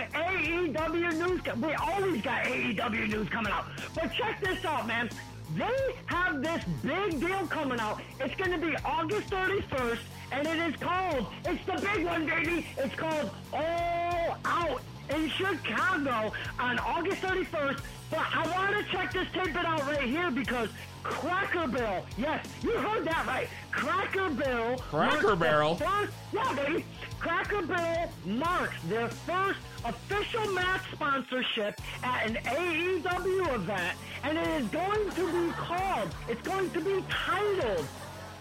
AEW 0.59 1.18
news. 1.18 1.40
We 1.57 1.75
always 1.75 2.23
got 2.23 2.44
AEW 2.44 3.09
news 3.09 3.29
coming 3.29 3.53
out. 3.53 3.66
But 3.94 4.12
check 4.12 4.40
this 4.40 4.64
out, 4.64 4.87
man. 4.87 5.09
They 5.57 5.94
have 6.07 6.42
this 6.42 6.64
big 6.83 7.21
deal 7.21 7.47
coming 7.47 7.81
out. 7.81 8.01
It's 8.21 8.35
going 8.35 8.51
to 8.51 8.59
be 8.59 8.77
August 8.85 9.31
31st, 9.31 10.01
and 10.33 10.47
it 10.47 10.59
is 10.59 10.77
called, 10.77 11.27
it's 11.44 11.64
the 11.64 11.81
big 11.81 12.05
one, 12.05 12.27
baby. 12.27 12.66
It's 12.77 12.94
called 12.94 13.31
All 13.53 14.37
Out 14.44 14.83
in 15.11 15.29
Chicago 15.31 16.33
on 16.59 16.79
August 16.81 17.23
31st. 17.23 17.81
But 18.11 18.27
I 18.35 18.47
want 18.51 18.77
to 18.77 18.90
check 18.90 19.12
this 19.12 19.27
tidbit 19.33 19.64
out 19.64 19.87
right 19.87 20.03
here 20.03 20.31
because 20.31 20.71
Cracker 21.03 21.66
Barrel, 21.66 22.07
yes, 22.16 22.47
you 22.62 22.73
heard 22.73 23.05
that 23.05 23.27
right. 23.27 23.49
Cracker 23.71 24.31
Barrel. 24.31 24.79
Cracker 24.79 25.37
Barrel? 25.37 25.77
First, 25.77 26.12
yeah, 26.33 26.55
baby. 26.55 26.85
Cracker 27.18 27.62
Barrel 27.62 28.11
marks 28.25 28.77
their 28.88 29.09
first 29.09 29.59
official 29.85 30.47
match 30.53 30.83
sponsorship 30.92 31.81
at 32.03 32.29
an 32.29 32.37
AEW 32.37 33.55
event, 33.55 33.99
and 34.23 34.38
it 34.38 34.47
is 34.62 34.68
going 34.68 35.11
to 35.11 35.33
be 35.33 35.53
called, 35.53 36.14
it's 36.29 36.42
going 36.42 36.71
to 36.71 36.81
be 36.81 37.05
titled 37.09 37.87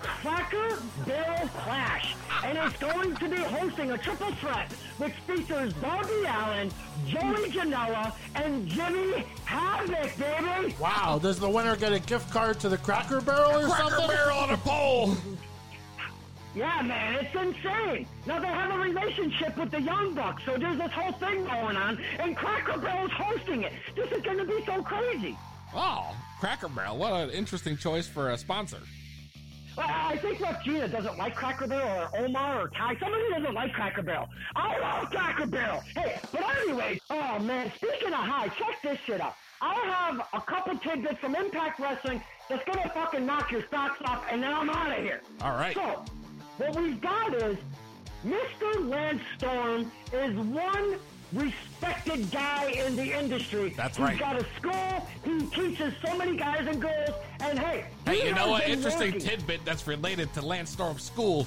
Cracker 0.01 0.79
Barrel 1.05 1.47
Clash, 1.49 2.15
and 2.43 2.57
it's 2.57 2.77
going 2.77 3.15
to 3.15 3.29
be 3.29 3.37
hosting 3.37 3.91
a 3.91 3.97
triple 3.97 4.31
threat 4.33 4.71
which 4.97 5.13
features 5.27 5.73
Darby 5.75 6.25
Allin, 6.27 6.71
Joey 7.07 7.49
Janela, 7.49 8.13
and 8.35 8.67
Jimmy 8.67 9.23
Havoc, 9.45 10.17
baby. 10.17 10.75
Wow, 10.79 11.19
does 11.21 11.39
the 11.39 11.49
winner 11.49 11.75
get 11.75 11.93
a 11.93 11.99
gift 11.99 12.31
card 12.31 12.59
to 12.61 12.69
the 12.69 12.77
Cracker 12.77 13.21
Barrel 13.21 13.59
or 13.59 13.67
Cracker 13.67 13.89
something? 13.89 14.07
barrel 14.07 14.37
on 14.37 14.49
a 14.51 14.57
pole. 14.57 15.15
Yeah, 16.55 16.81
man, 16.81 17.23
it's 17.23 17.35
insane. 17.35 18.07
Now 18.25 18.39
they 18.39 18.47
have 18.47 18.71
a 18.71 18.79
relationship 18.79 19.55
with 19.57 19.69
the 19.69 19.79
Young 19.79 20.15
Bucks, 20.15 20.41
so 20.43 20.57
there's 20.57 20.79
this 20.79 20.91
whole 20.91 21.11
thing 21.11 21.43
going 21.45 21.77
on, 21.77 21.99
and 22.17 22.35
Cracker 22.35 22.79
Barrel's 22.79 23.11
hosting 23.11 23.61
it. 23.61 23.73
This 23.95 24.11
is 24.11 24.23
going 24.23 24.39
to 24.39 24.45
be 24.45 24.65
so 24.65 24.81
crazy. 24.81 25.37
Oh, 25.75 26.15
Cracker 26.39 26.67
Barrel. 26.69 26.97
What 26.97 27.13
an 27.13 27.29
interesting 27.29 27.77
choice 27.77 28.07
for 28.07 28.31
a 28.31 28.37
sponsor. 28.39 28.79
Well, 29.77 29.87
I 29.87 30.17
think 30.17 30.39
that 30.39 30.63
Gina 30.63 30.87
doesn't 30.87 31.19
like 31.19 31.35
Cracker 31.35 31.67
Barrel, 31.67 32.09
or 32.11 32.25
Omar, 32.25 32.61
or 32.63 32.69
Ty. 32.69 32.97
Somebody 32.99 33.29
doesn't 33.29 33.53
like 33.53 33.73
Cracker 33.73 34.01
Barrel. 34.01 34.27
I 34.55 34.79
love 34.79 35.11
Cracker 35.11 35.45
Barrel. 35.45 35.83
Hey, 35.95 36.19
but 36.31 36.43
anyway, 36.63 36.99
oh 37.11 37.37
man, 37.37 37.71
speaking 37.75 38.07
of 38.07 38.15
high, 38.15 38.47
check 38.49 38.81
this 38.81 38.97
shit 39.05 39.21
out. 39.21 39.35
I 39.61 39.75
have 39.75 40.27
a 40.33 40.41
couple 40.41 40.79
tidbits 40.79 41.19
from 41.19 41.35
Impact 41.35 41.79
Wrestling 41.79 42.23
that's 42.49 42.63
gonna 42.65 42.89
fucking 42.89 43.23
knock 43.23 43.51
your 43.51 43.63
socks 43.69 44.01
off, 44.05 44.25
and 44.31 44.41
then 44.41 44.51
I'm 44.51 44.67
out 44.67 44.97
of 44.97 45.03
here. 45.03 45.21
All 45.41 45.51
right. 45.51 45.75
So, 45.75 46.03
what 46.57 46.75
we've 46.75 46.99
got 46.99 47.35
is 47.35 47.57
Mr. 48.25 48.89
Lance 48.89 49.21
Storm 49.37 49.91
is 50.11 50.35
one 50.37 50.97
respected 51.33 52.29
guy 52.31 52.65
in 52.85 52.95
the 52.95 53.17
industry. 53.17 53.73
That's 53.75 53.97
He's 53.97 54.05
right. 54.05 54.19
got 54.19 54.41
a 54.41 54.45
school. 54.57 55.07
He 55.23 55.45
teaches 55.47 55.93
so 56.05 56.17
many 56.17 56.37
guys 56.37 56.67
and 56.67 56.81
girls. 56.81 57.15
And 57.39 57.59
hey, 57.59 57.85
Hey, 58.05 58.19
he 58.21 58.27
you 58.27 58.35
know 58.35 58.49
what? 58.49 58.67
Interesting 58.67 59.19
tidbit 59.19 59.63
that's 59.65 59.87
related 59.87 60.33
to 60.33 60.41
Lance 60.41 60.69
Storm's 60.71 61.03
school. 61.03 61.45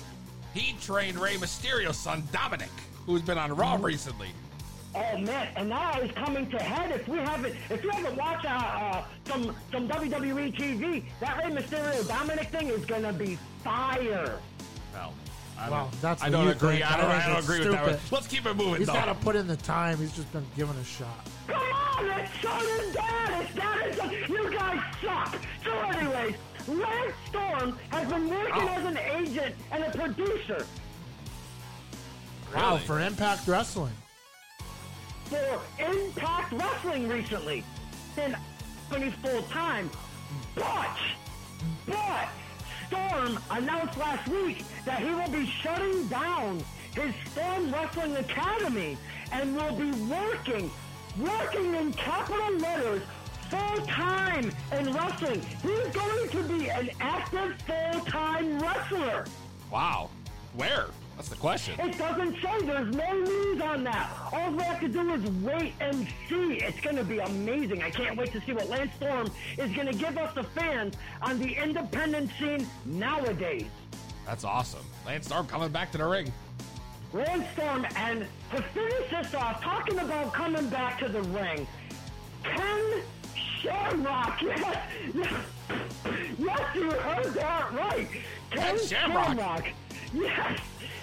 He 0.54 0.74
trained 0.80 1.18
Rey 1.18 1.34
Mysterio's 1.36 1.96
son, 1.96 2.22
Dominik, 2.32 2.68
who's 3.06 3.22
been 3.22 3.38
on 3.38 3.54
Raw 3.54 3.78
recently. 3.80 4.28
Oh 4.92 5.18
man, 5.18 5.48
and 5.54 5.68
now 5.68 5.92
it's 6.00 6.12
coming 6.14 6.50
to 6.50 6.58
head. 6.58 6.90
If 6.90 7.06
we 7.06 7.18
haven't, 7.18 7.54
if 7.70 7.84
you 7.84 7.90
haven't 7.90 8.16
watched 8.16 8.44
uh, 8.44 8.48
uh, 8.48 9.04
some 9.24 9.54
some 9.70 9.88
WWE 9.88 10.52
TV, 10.56 11.04
that 11.20 11.38
Rey 11.38 11.52
Mysterio 11.52 12.06
Dominic 12.08 12.48
thing 12.48 12.66
is 12.66 12.84
gonna 12.84 13.12
be 13.12 13.38
fire. 13.62 14.40
Well, 15.60 15.66
I 15.68 15.70
Well, 15.70 15.84
don't, 15.90 16.00
that's 16.02 16.22
I 16.22 16.26
what 16.26 16.32
don't 16.32 16.44
you 16.46 16.50
agree. 16.52 16.70
think. 16.78 16.90
I 16.90 16.96
don't, 16.96 17.06
I 17.06 17.16
I 17.16 17.20
think 17.20 17.26
don't 17.26 17.38
it's 17.38 17.48
agree 17.48 17.58
with 17.60 17.70
that. 17.72 17.82
stupid. 17.84 18.00
one. 18.12 18.20
Let's 18.20 18.26
keep 18.26 18.46
it 18.46 18.54
moving, 18.56 18.74
He's 18.76 18.86
though. 18.86 18.92
got 18.94 19.04
to 19.06 19.14
put 19.14 19.36
in 19.36 19.46
the 19.46 19.56
time. 19.56 19.98
He's 19.98 20.12
just 20.12 20.32
been 20.32 20.46
given 20.56 20.76
a 20.76 20.84
shot. 20.84 21.26
Come 21.48 21.56
on, 21.60 22.20
it's 22.20 22.30
son 22.42 22.64
and 22.80 22.94
dad. 22.94 23.42
It's 23.44 23.54
dad 23.54 23.98
and. 24.10 24.28
You 24.28 24.50
guys 24.50 24.80
suck. 25.02 25.36
So, 25.64 25.72
anyways, 25.80 26.34
Lance 26.68 27.14
Storm 27.28 27.78
has 27.90 28.08
been 28.08 28.28
working 28.28 28.52
Oh. 28.54 28.68
as 28.68 28.84
an 28.84 28.96
agent 28.98 29.54
and 29.72 29.84
a 29.84 29.90
producer 29.90 30.66
Wow, 32.54 32.74
Really? 32.74 32.86
for 32.86 33.00
Impact 33.00 33.46
Wrestling. 33.46 33.92
for 35.24 35.60
Impact 35.78 36.52
Wrestling 36.52 37.08
recently. 37.08 37.64
And 38.16 38.36
company 38.88 39.12
full 39.22 39.42
time. 39.44 39.88
But, 40.56 40.96
but, 41.86 42.28
Storm 42.90 43.38
announced 43.52 43.96
last 43.98 44.28
week 44.28 44.64
that 44.84 44.98
he 44.98 45.10
will 45.10 45.30
be 45.30 45.46
shutting 45.46 46.08
down 46.08 46.60
his 46.92 47.14
Storm 47.30 47.72
Wrestling 47.72 48.16
Academy 48.16 48.98
and 49.30 49.54
will 49.54 49.76
be 49.76 49.92
working, 50.10 50.68
working 51.16 51.76
in 51.76 51.92
capital 51.92 52.52
letters 52.56 53.02
full 53.48 53.86
time 53.86 54.50
in 54.72 54.92
wrestling. 54.92 55.40
He's 55.62 55.94
going 55.94 56.28
to 56.30 56.42
be 56.48 56.68
an 56.68 56.90
active 56.98 57.54
full 57.62 58.00
time 58.06 58.58
wrestler. 58.58 59.24
Wow. 59.70 60.10
Where? 60.54 60.86
That's 61.20 61.28
the 61.28 61.36
question. 61.36 61.78
It 61.78 61.98
doesn't 61.98 62.36
say. 62.40 62.62
There's 62.62 62.96
no 62.96 63.12
news 63.12 63.60
on 63.60 63.84
that. 63.84 64.10
All 64.32 64.52
we 64.52 64.62
have 64.62 64.80
to 64.80 64.88
do 64.88 65.12
is 65.12 65.22
wait 65.42 65.74
and 65.78 66.08
see. 66.30 66.54
It's 66.54 66.80
going 66.80 66.96
to 66.96 67.04
be 67.04 67.18
amazing. 67.18 67.82
I 67.82 67.90
can't 67.90 68.16
wait 68.16 68.32
to 68.32 68.40
see 68.40 68.54
what 68.54 68.70
Lance 68.70 68.94
Storm 68.94 69.30
is 69.58 69.70
going 69.72 69.86
to 69.86 69.92
give 69.92 70.16
us 70.16 70.34
the 70.34 70.44
fans 70.44 70.94
on 71.20 71.38
the 71.38 71.54
independent 71.62 72.30
scene 72.38 72.66
nowadays. 72.86 73.66
That's 74.24 74.44
awesome. 74.44 74.80
Lance 75.04 75.26
Storm 75.26 75.46
coming 75.46 75.68
back 75.68 75.92
to 75.92 75.98
the 75.98 76.06
ring. 76.06 76.32
Lance 77.12 77.44
Storm, 77.52 77.86
and 77.96 78.24
to 78.56 78.62
finish 78.62 79.10
this 79.10 79.34
off, 79.34 79.60
talking 79.60 79.98
about 79.98 80.32
coming 80.32 80.70
back 80.70 81.00
to 81.00 81.08
the 81.10 81.20
ring, 81.20 81.66
Ken 82.44 83.02
Shamrock. 83.34 84.40
Yes, 84.40 84.78
yes, 85.14 85.32
yes 86.38 86.60
you 86.74 86.90
heard 86.92 87.34
that 87.34 87.72
right. 87.74 88.08
Ken, 88.52 88.78
Shamrock. 88.78 89.66
Yes, 90.14 90.58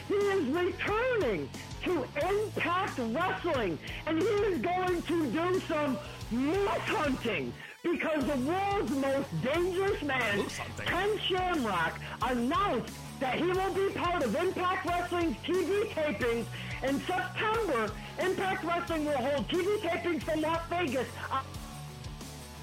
he 0.07 0.13
is 0.13 0.45
returning 0.47 1.49
to 1.83 2.05
Impact 2.29 2.99
Wrestling, 2.99 3.77
and 4.05 4.21
he 4.21 4.27
is 4.27 4.61
going 4.61 5.01
to 5.01 5.27
do 5.27 5.59
some 5.61 5.97
moose 6.31 6.67
hunting. 6.67 7.53
Because 7.83 8.25
the 8.25 8.37
world's 8.37 8.91
most 8.91 9.41
dangerous 9.41 10.01
man, 10.01 10.45
Ken 10.85 11.17
Shamrock, 11.19 11.99
announced 12.21 12.93
that 13.19 13.35
he 13.35 13.45
will 13.45 13.73
be 13.73 13.93
part 13.93 14.23
of 14.23 14.35
Impact 14.35 14.85
Wrestling's 14.85 15.37
TV 15.37 15.87
tapings 15.89 16.45
in 16.83 16.99
September. 17.01 17.91
Impact 18.19 18.63
Wrestling 18.63 19.05
will 19.05 19.17
hold 19.17 19.47
TV 19.47 19.77
tapings 19.79 20.23
from 20.23 20.41
Las 20.41 20.61
Vegas 20.69 21.07
on 21.31 21.43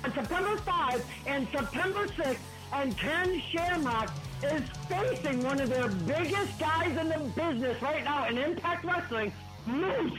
on 0.04 0.12
September 0.12 0.57
5 0.59 1.07
and 1.26 1.48
September 1.50 2.07
6, 2.07 2.40
and 2.75 2.97
Ken 2.99 3.41
Shamrock 3.51 4.11
is 4.43 4.63
facing 4.89 5.43
one 5.43 5.61
of 5.61 5.71
their 5.71 5.89
biggest 5.89 6.59
guys 6.59 6.97
in 6.97 7.09
the 7.09 7.19
business 7.35 7.81
right 7.81 8.05
now 8.05 8.27
in 8.29 8.37
Impact 8.37 8.85
Wrestling, 8.85 9.33
Moose. 9.67 10.19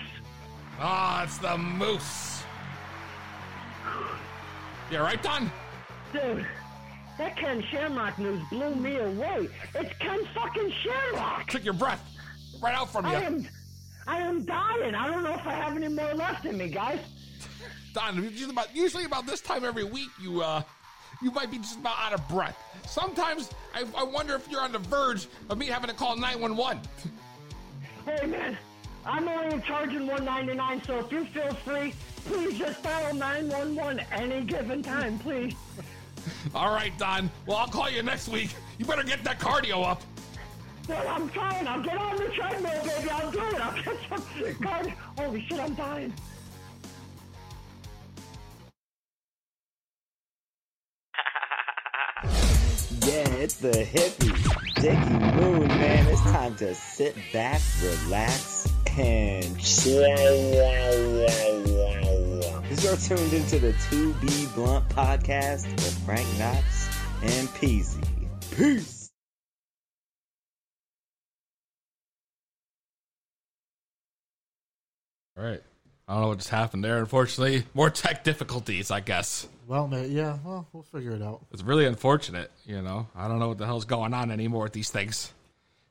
Ah, 0.80 1.24
it's 1.24 1.38
the 1.38 1.58
Moose. 1.58 2.44
You 4.89 4.98
all 4.98 5.04
right, 5.04 5.22
Don? 5.22 5.52
Dude, 6.13 6.46
that 7.18 7.36
Ken 7.36 7.63
Shamrock 7.70 8.18
news 8.18 8.41
blew 8.50 8.74
me 8.76 8.98
away. 8.98 9.50
It's 9.74 9.98
Ken 10.00 10.20
fucking 10.34 10.72
Shamrock. 10.72 11.48
Took 11.48 11.65
your 11.65 11.74
breath 11.74 12.04
right 12.62 12.74
out 12.74 12.91
from 12.91 13.06
you. 13.06 13.12
I 13.12 13.22
am, 13.22 13.48
I 14.08 14.20
am 14.20 14.46
dying. 14.46 14.96
I 14.96 15.08
don't 15.08 15.24
know 15.24 15.34
if 15.34 15.46
I 15.46 15.54
have 15.54 15.76
any 15.76 15.89
more 15.89 16.13
left 16.13 16.46
in 16.46 16.58
me, 16.58 16.70
guys. 16.70 17.00
Don, 17.94 18.15
usually 18.24 18.52
about, 18.52 18.76
usually 18.76 19.06
about 19.06 19.26
this 19.26 19.41
time 19.41 19.63
every 19.63 19.86
week, 19.86 20.10
you 20.22 20.41
uh, 20.41 20.62
you 21.21 21.32
might 21.32 21.51
be 21.51 21.58
just 21.58 21.80
about 21.80 21.97
out 21.99 22.13
of 22.13 22.28
breath. 22.28 22.58
Sometimes 22.88 23.49
I, 23.73 23.86
I 23.97 24.04
wonder 24.04 24.36
if 24.36 24.49
you're 24.49 24.62
on 24.62 24.71
the 24.71 24.80
verge 24.80 25.28
of 25.49 25.58
me 25.58 25.67
having 25.67 25.89
to 25.89 25.95
call 25.95 26.15
911. 26.15 26.82
Hey 28.06 28.28
man, 28.28 28.56
I'm 29.04 29.28
only 29.28 29.60
charging 29.62 30.06
199, 30.06 30.84
so 30.84 30.99
if 30.99 31.12
you 31.12 31.25
feel 31.25 31.51
free, 31.56 31.91
please 32.23 32.56
just 32.56 32.84
dial 32.84 33.15
911 33.15 34.06
any 34.12 34.45
given 34.45 34.84
time, 34.84 35.17
please. 35.17 35.56
All 36.56 36.71
right, 36.71 36.95
Don. 36.99 37.32
Well, 37.47 37.58
I'll 37.58 37.67
call 37.67 37.89
you 37.89 38.04
next 38.04 38.30
week. 38.30 38.54
You 38.78 38.86
better 38.86 39.04
get 39.04 39.23
that 39.23 39.39
cardio 39.39 39.84
up. 39.84 40.04
Well, 40.88 41.08
I'm 41.08 41.30
trying. 41.30 41.67
I'll 41.67 41.82
get 41.82 41.97
on 41.97 42.15
the 42.17 42.25
treadmill, 42.25 42.84
baby. 42.84 43.10
I'll 43.10 43.32
do 43.32 43.39
it. 43.39 43.56
I'll 43.56 43.84
get 43.84 43.97
some 44.08 44.62
guard. 44.62 44.93
Holy 45.17 45.45
shit, 45.47 45.60
I'm 45.60 45.73
dying. 45.73 46.13
Yeah, 53.06 53.30
it's 53.36 53.58
the 53.58 53.70
hippie, 53.70 54.82
Dickie 54.82 55.39
Moon, 55.39 55.68
man. 55.68 56.08
It's 56.08 56.22
time 56.22 56.56
to 56.56 56.74
sit 56.74 57.15
back, 57.32 57.62
relax, 57.84 58.68
and 58.98 59.60
chill. 59.60 60.02
You're 62.82 62.98
tuned 62.98 63.34
into 63.34 63.60
the 63.60 63.74
2B 63.89 64.56
Blunt 64.56 64.89
podcast 64.89 65.70
with 65.72 66.06
Frank 66.06 66.28
Knox 66.39 66.89
and 67.22 67.48
Peasy. 67.50 68.04
Peace. 68.58 69.12
All 75.38 75.44
right. 75.44 75.62
I 76.08 76.13
don't 76.13 76.22
know 76.22 76.28
what 76.30 76.38
just 76.38 76.50
happened 76.50 76.84
there. 76.84 77.00
Unfortunately, 77.00 77.63
more 77.74 77.89
tech 77.89 78.24
difficulties, 78.24 78.91
I 78.91 79.00
guess. 79.00 79.48
Well, 79.68 79.88
ma- 79.88 79.98
yeah, 80.02 80.38
well, 80.46 80.68
we'll 80.72 80.84
figure 80.84 81.12
it 81.13 81.22
out. 81.24 81.41
It's 81.52 81.63
really 81.63 81.86
unfortunate, 81.86 82.52
you 82.65 82.82
know. 82.82 83.08
I 83.15 83.28
don't 83.28 83.39
know 83.39 83.48
what 83.48 83.58
the 83.58 83.65
hell's 83.65 83.86
going 83.86 84.13
on 84.13 84.30
anymore 84.30 84.63
with 84.63 84.74
these 84.74 84.91
things. 84.91 85.34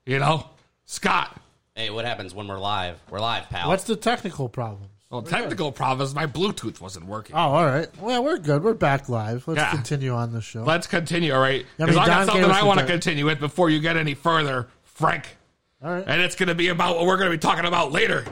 You 0.06 0.18
know, 0.20 0.46
Scott. 0.84 1.40
Hey, 1.74 1.90
what 1.90 2.04
happens 2.04 2.32
when 2.32 2.46
we're 2.46 2.60
live? 2.60 2.96
We're 3.10 3.18
live, 3.18 3.48
pal. 3.48 3.68
What's 3.68 3.84
the 3.84 3.96
technical 3.96 4.48
problem? 4.48 4.88
Well, 5.10 5.22
technical 5.22 5.70
problem 5.72 6.04
is 6.04 6.14
my 6.14 6.26
Bluetooth 6.26 6.80
wasn't 6.80 7.06
working. 7.06 7.34
Oh, 7.36 7.38
all 7.40 7.64
right. 7.66 7.88
Well, 8.00 8.22
we're 8.24 8.38
good. 8.38 8.62
We're 8.64 8.74
back 8.74 9.08
live. 9.08 9.46
Let's 9.48 9.58
Yeah. 9.58 9.70
continue 9.70 10.12
on 10.12 10.32
the 10.32 10.40
show. 10.40 10.62
Let's 10.64 10.86
continue, 10.86 11.32
all 11.32 11.40
right? 11.40 11.64
I 11.64 11.84
Because 11.84 11.94
mean, 11.96 12.02
I, 12.02 12.06
got 12.06 12.16
Don 12.18 12.26
something 12.26 12.44
us 12.50 12.56
I 12.56 12.60
the 12.60 12.66
want 12.66 12.78
to 12.80 12.86
tech. 12.86 12.92
continue 12.92 13.24
with 13.26 13.38
before 13.40 13.70
you 13.70 13.80
get 13.80 13.96
any 13.96 14.14
further, 14.14 14.68
Frank. 14.82 15.36
all 15.82 15.90
right. 15.92 16.04
And 16.06 16.20
it's 16.20 16.34
going 16.36 16.48
to 16.48 16.54
be 16.54 16.68
about 16.68 16.96
what 16.96 17.06
we're 17.06 17.16
going 17.16 17.30
to 17.30 17.36
be 17.36 17.40
talking 17.40 17.64
about 17.64 17.90
later. 17.92 18.24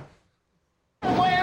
Way 1.03 1.42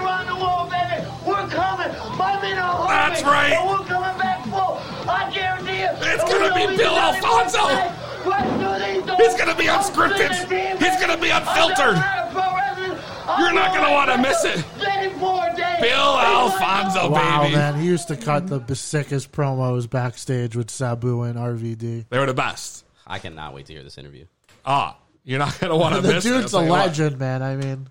That's 3.21 3.31
right. 3.31 3.53
And 3.53 3.69
we're 3.69 3.85
coming 3.85 4.17
back 4.19 4.43
full. 4.45 5.09
I 5.09 5.31
guarantee 5.33 5.79
you. 5.79 5.89
It's 6.13 6.23
gonna 6.23 6.53
be 6.53 6.77
Bill 6.77 6.91
even 6.91 6.95
have 6.95 7.15
any 7.15 7.21
more 7.25 7.39
Alfonso. 7.41 7.57
time. 7.57 7.95
Let's 8.25 8.49
do 8.51 8.85
these 8.85 9.05
doors. 9.05 9.19
He's 9.19 9.35
gonna 9.39 9.55
be 9.55 9.65
unscripted. 9.65 10.33
spinning 10.45 10.77
He's 10.77 10.99
gonna 11.01 11.17
be 11.17 11.29
unfiltered. 11.29 11.95
I'm 11.95 12.31
pro 12.31 12.41
wrestling. 12.55 12.97
I'm 13.27 13.39
You're 13.41 13.53
not 13.53 13.73
gonna 13.75 13.91
wanna 13.91 14.17
miss 14.17 14.43
it. 14.45 14.63
24. 14.79 15.45
Bill 15.81 16.19
Alfonso, 16.19 17.09
Wow, 17.09 17.43
baby. 17.43 17.55
man. 17.55 17.79
He 17.79 17.85
used 17.87 18.07
to 18.09 18.17
cut 18.17 18.47
the 18.67 18.75
sickest 18.75 19.31
promos 19.31 19.89
backstage 19.89 20.55
with 20.55 20.69
Sabu 20.69 21.21
and 21.23 21.37
RVD. 21.37 22.05
They 22.09 22.19
were 22.19 22.25
the 22.25 22.33
best. 22.33 22.83
I 23.07 23.19
cannot 23.19 23.53
wait 23.53 23.65
to 23.67 23.73
hear 23.73 23.83
this 23.83 23.97
interview. 23.97 24.25
Ah, 24.65 24.97
you're 25.23 25.39
not 25.39 25.57
going 25.59 25.71
to 25.71 25.77
want 25.77 25.95
to 25.95 26.01
The 26.01 26.13
miss 26.15 26.25
it. 26.25 26.29
dude's 26.29 26.53
a 26.53 26.57
tell 26.59 26.67
what. 26.67 26.87
legend, 26.87 27.17
man. 27.17 27.41
I 27.41 27.55
mean, 27.55 27.87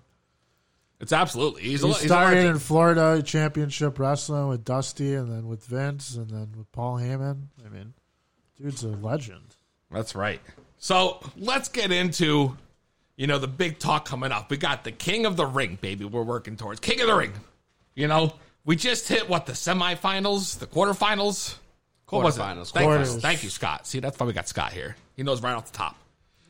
It's 0.99 1.13
absolutely. 1.13 1.63
He's, 1.63 1.81
he 1.81 1.89
a, 1.89 1.93
he's 1.93 2.05
started 2.05 2.35
legend. 2.35 2.55
in 2.55 2.59
Florida 2.59 3.23
Championship 3.23 3.97
Wrestling 3.99 4.49
with 4.49 4.65
Dusty 4.65 5.13
and 5.15 5.31
then 5.31 5.47
with 5.47 5.63
Vince 5.65 6.15
and 6.15 6.29
then 6.29 6.49
with 6.57 6.71
Paul 6.71 6.97
Heyman. 6.97 7.47
I 7.65 7.69
mean, 7.69 7.93
dude's 8.57 8.83
a 8.83 8.89
legend. 8.89 9.55
That's 9.91 10.13
right. 10.13 10.41
So 10.77 11.19
let's 11.37 11.69
get 11.69 11.91
into, 11.91 12.57
you 13.15 13.27
know, 13.27 13.37
the 13.37 13.47
big 13.47 13.79
talk 13.79 14.05
coming 14.05 14.31
up. 14.31 14.49
We 14.49 14.57
got 14.57 14.83
the 14.83 14.91
King 14.91 15.25
of 15.25 15.37
the 15.37 15.45
Ring, 15.45 15.77
baby. 15.81 16.05
We're 16.05 16.23
working 16.23 16.57
towards 16.57 16.79
King 16.79 17.01
of 17.01 17.07
the 17.07 17.15
Ring. 17.15 17.33
You 17.95 18.07
know, 18.07 18.33
we 18.65 18.75
just 18.75 19.07
hit 19.07 19.29
what 19.29 19.45
the 19.45 19.53
semifinals, 19.53 20.59
the 20.59 20.67
quarterfinals. 20.67 21.55
What 22.09 22.23
was 22.23 22.37
it? 22.37 22.41
Quarterfinals. 22.41 22.71
Thank 22.71 22.89
you, 22.89 23.05
thank 23.19 23.43
you, 23.43 23.49
Scott. 23.49 23.87
See, 23.87 23.99
that's 23.99 24.19
why 24.19 24.25
we 24.25 24.33
got 24.33 24.47
Scott 24.47 24.73
here. 24.73 24.95
He 25.15 25.23
knows 25.23 25.41
right 25.41 25.53
off 25.53 25.71
the 25.71 25.77
top. 25.77 25.95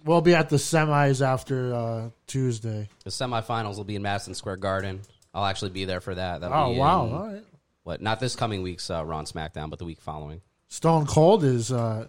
We'll 0.05 0.21
be 0.21 0.33
at 0.35 0.49
the 0.49 0.55
semis 0.55 1.25
after 1.25 1.73
uh, 1.73 2.09
Tuesday. 2.27 2.87
The 3.03 3.09
semifinals 3.09 3.77
will 3.77 3.83
be 3.83 3.95
in 3.95 4.01
Madison 4.01 4.33
Square 4.33 4.57
Garden. 4.57 5.01
I'll 5.33 5.45
actually 5.45 5.71
be 5.71 5.85
there 5.85 5.99
for 6.01 6.15
that. 6.15 6.41
That'll 6.41 6.57
Oh, 6.69 6.73
be 6.73 6.79
wow. 6.79 7.05
in- 7.05 7.13
All 7.13 7.27
right. 7.27 7.43
What? 7.83 8.01
Not 8.01 8.19
this 8.19 8.35
coming 8.35 8.61
week's 8.61 8.89
uh, 8.89 9.03
Raw 9.05 9.19
and 9.19 9.27
SmackDown, 9.27 9.69
but 9.69 9.79
the 9.79 9.85
week 9.85 9.99
following. 10.01 10.41
Stone 10.67 11.05
Cold 11.07 11.43
is 11.43 11.71
uh, 11.71 12.07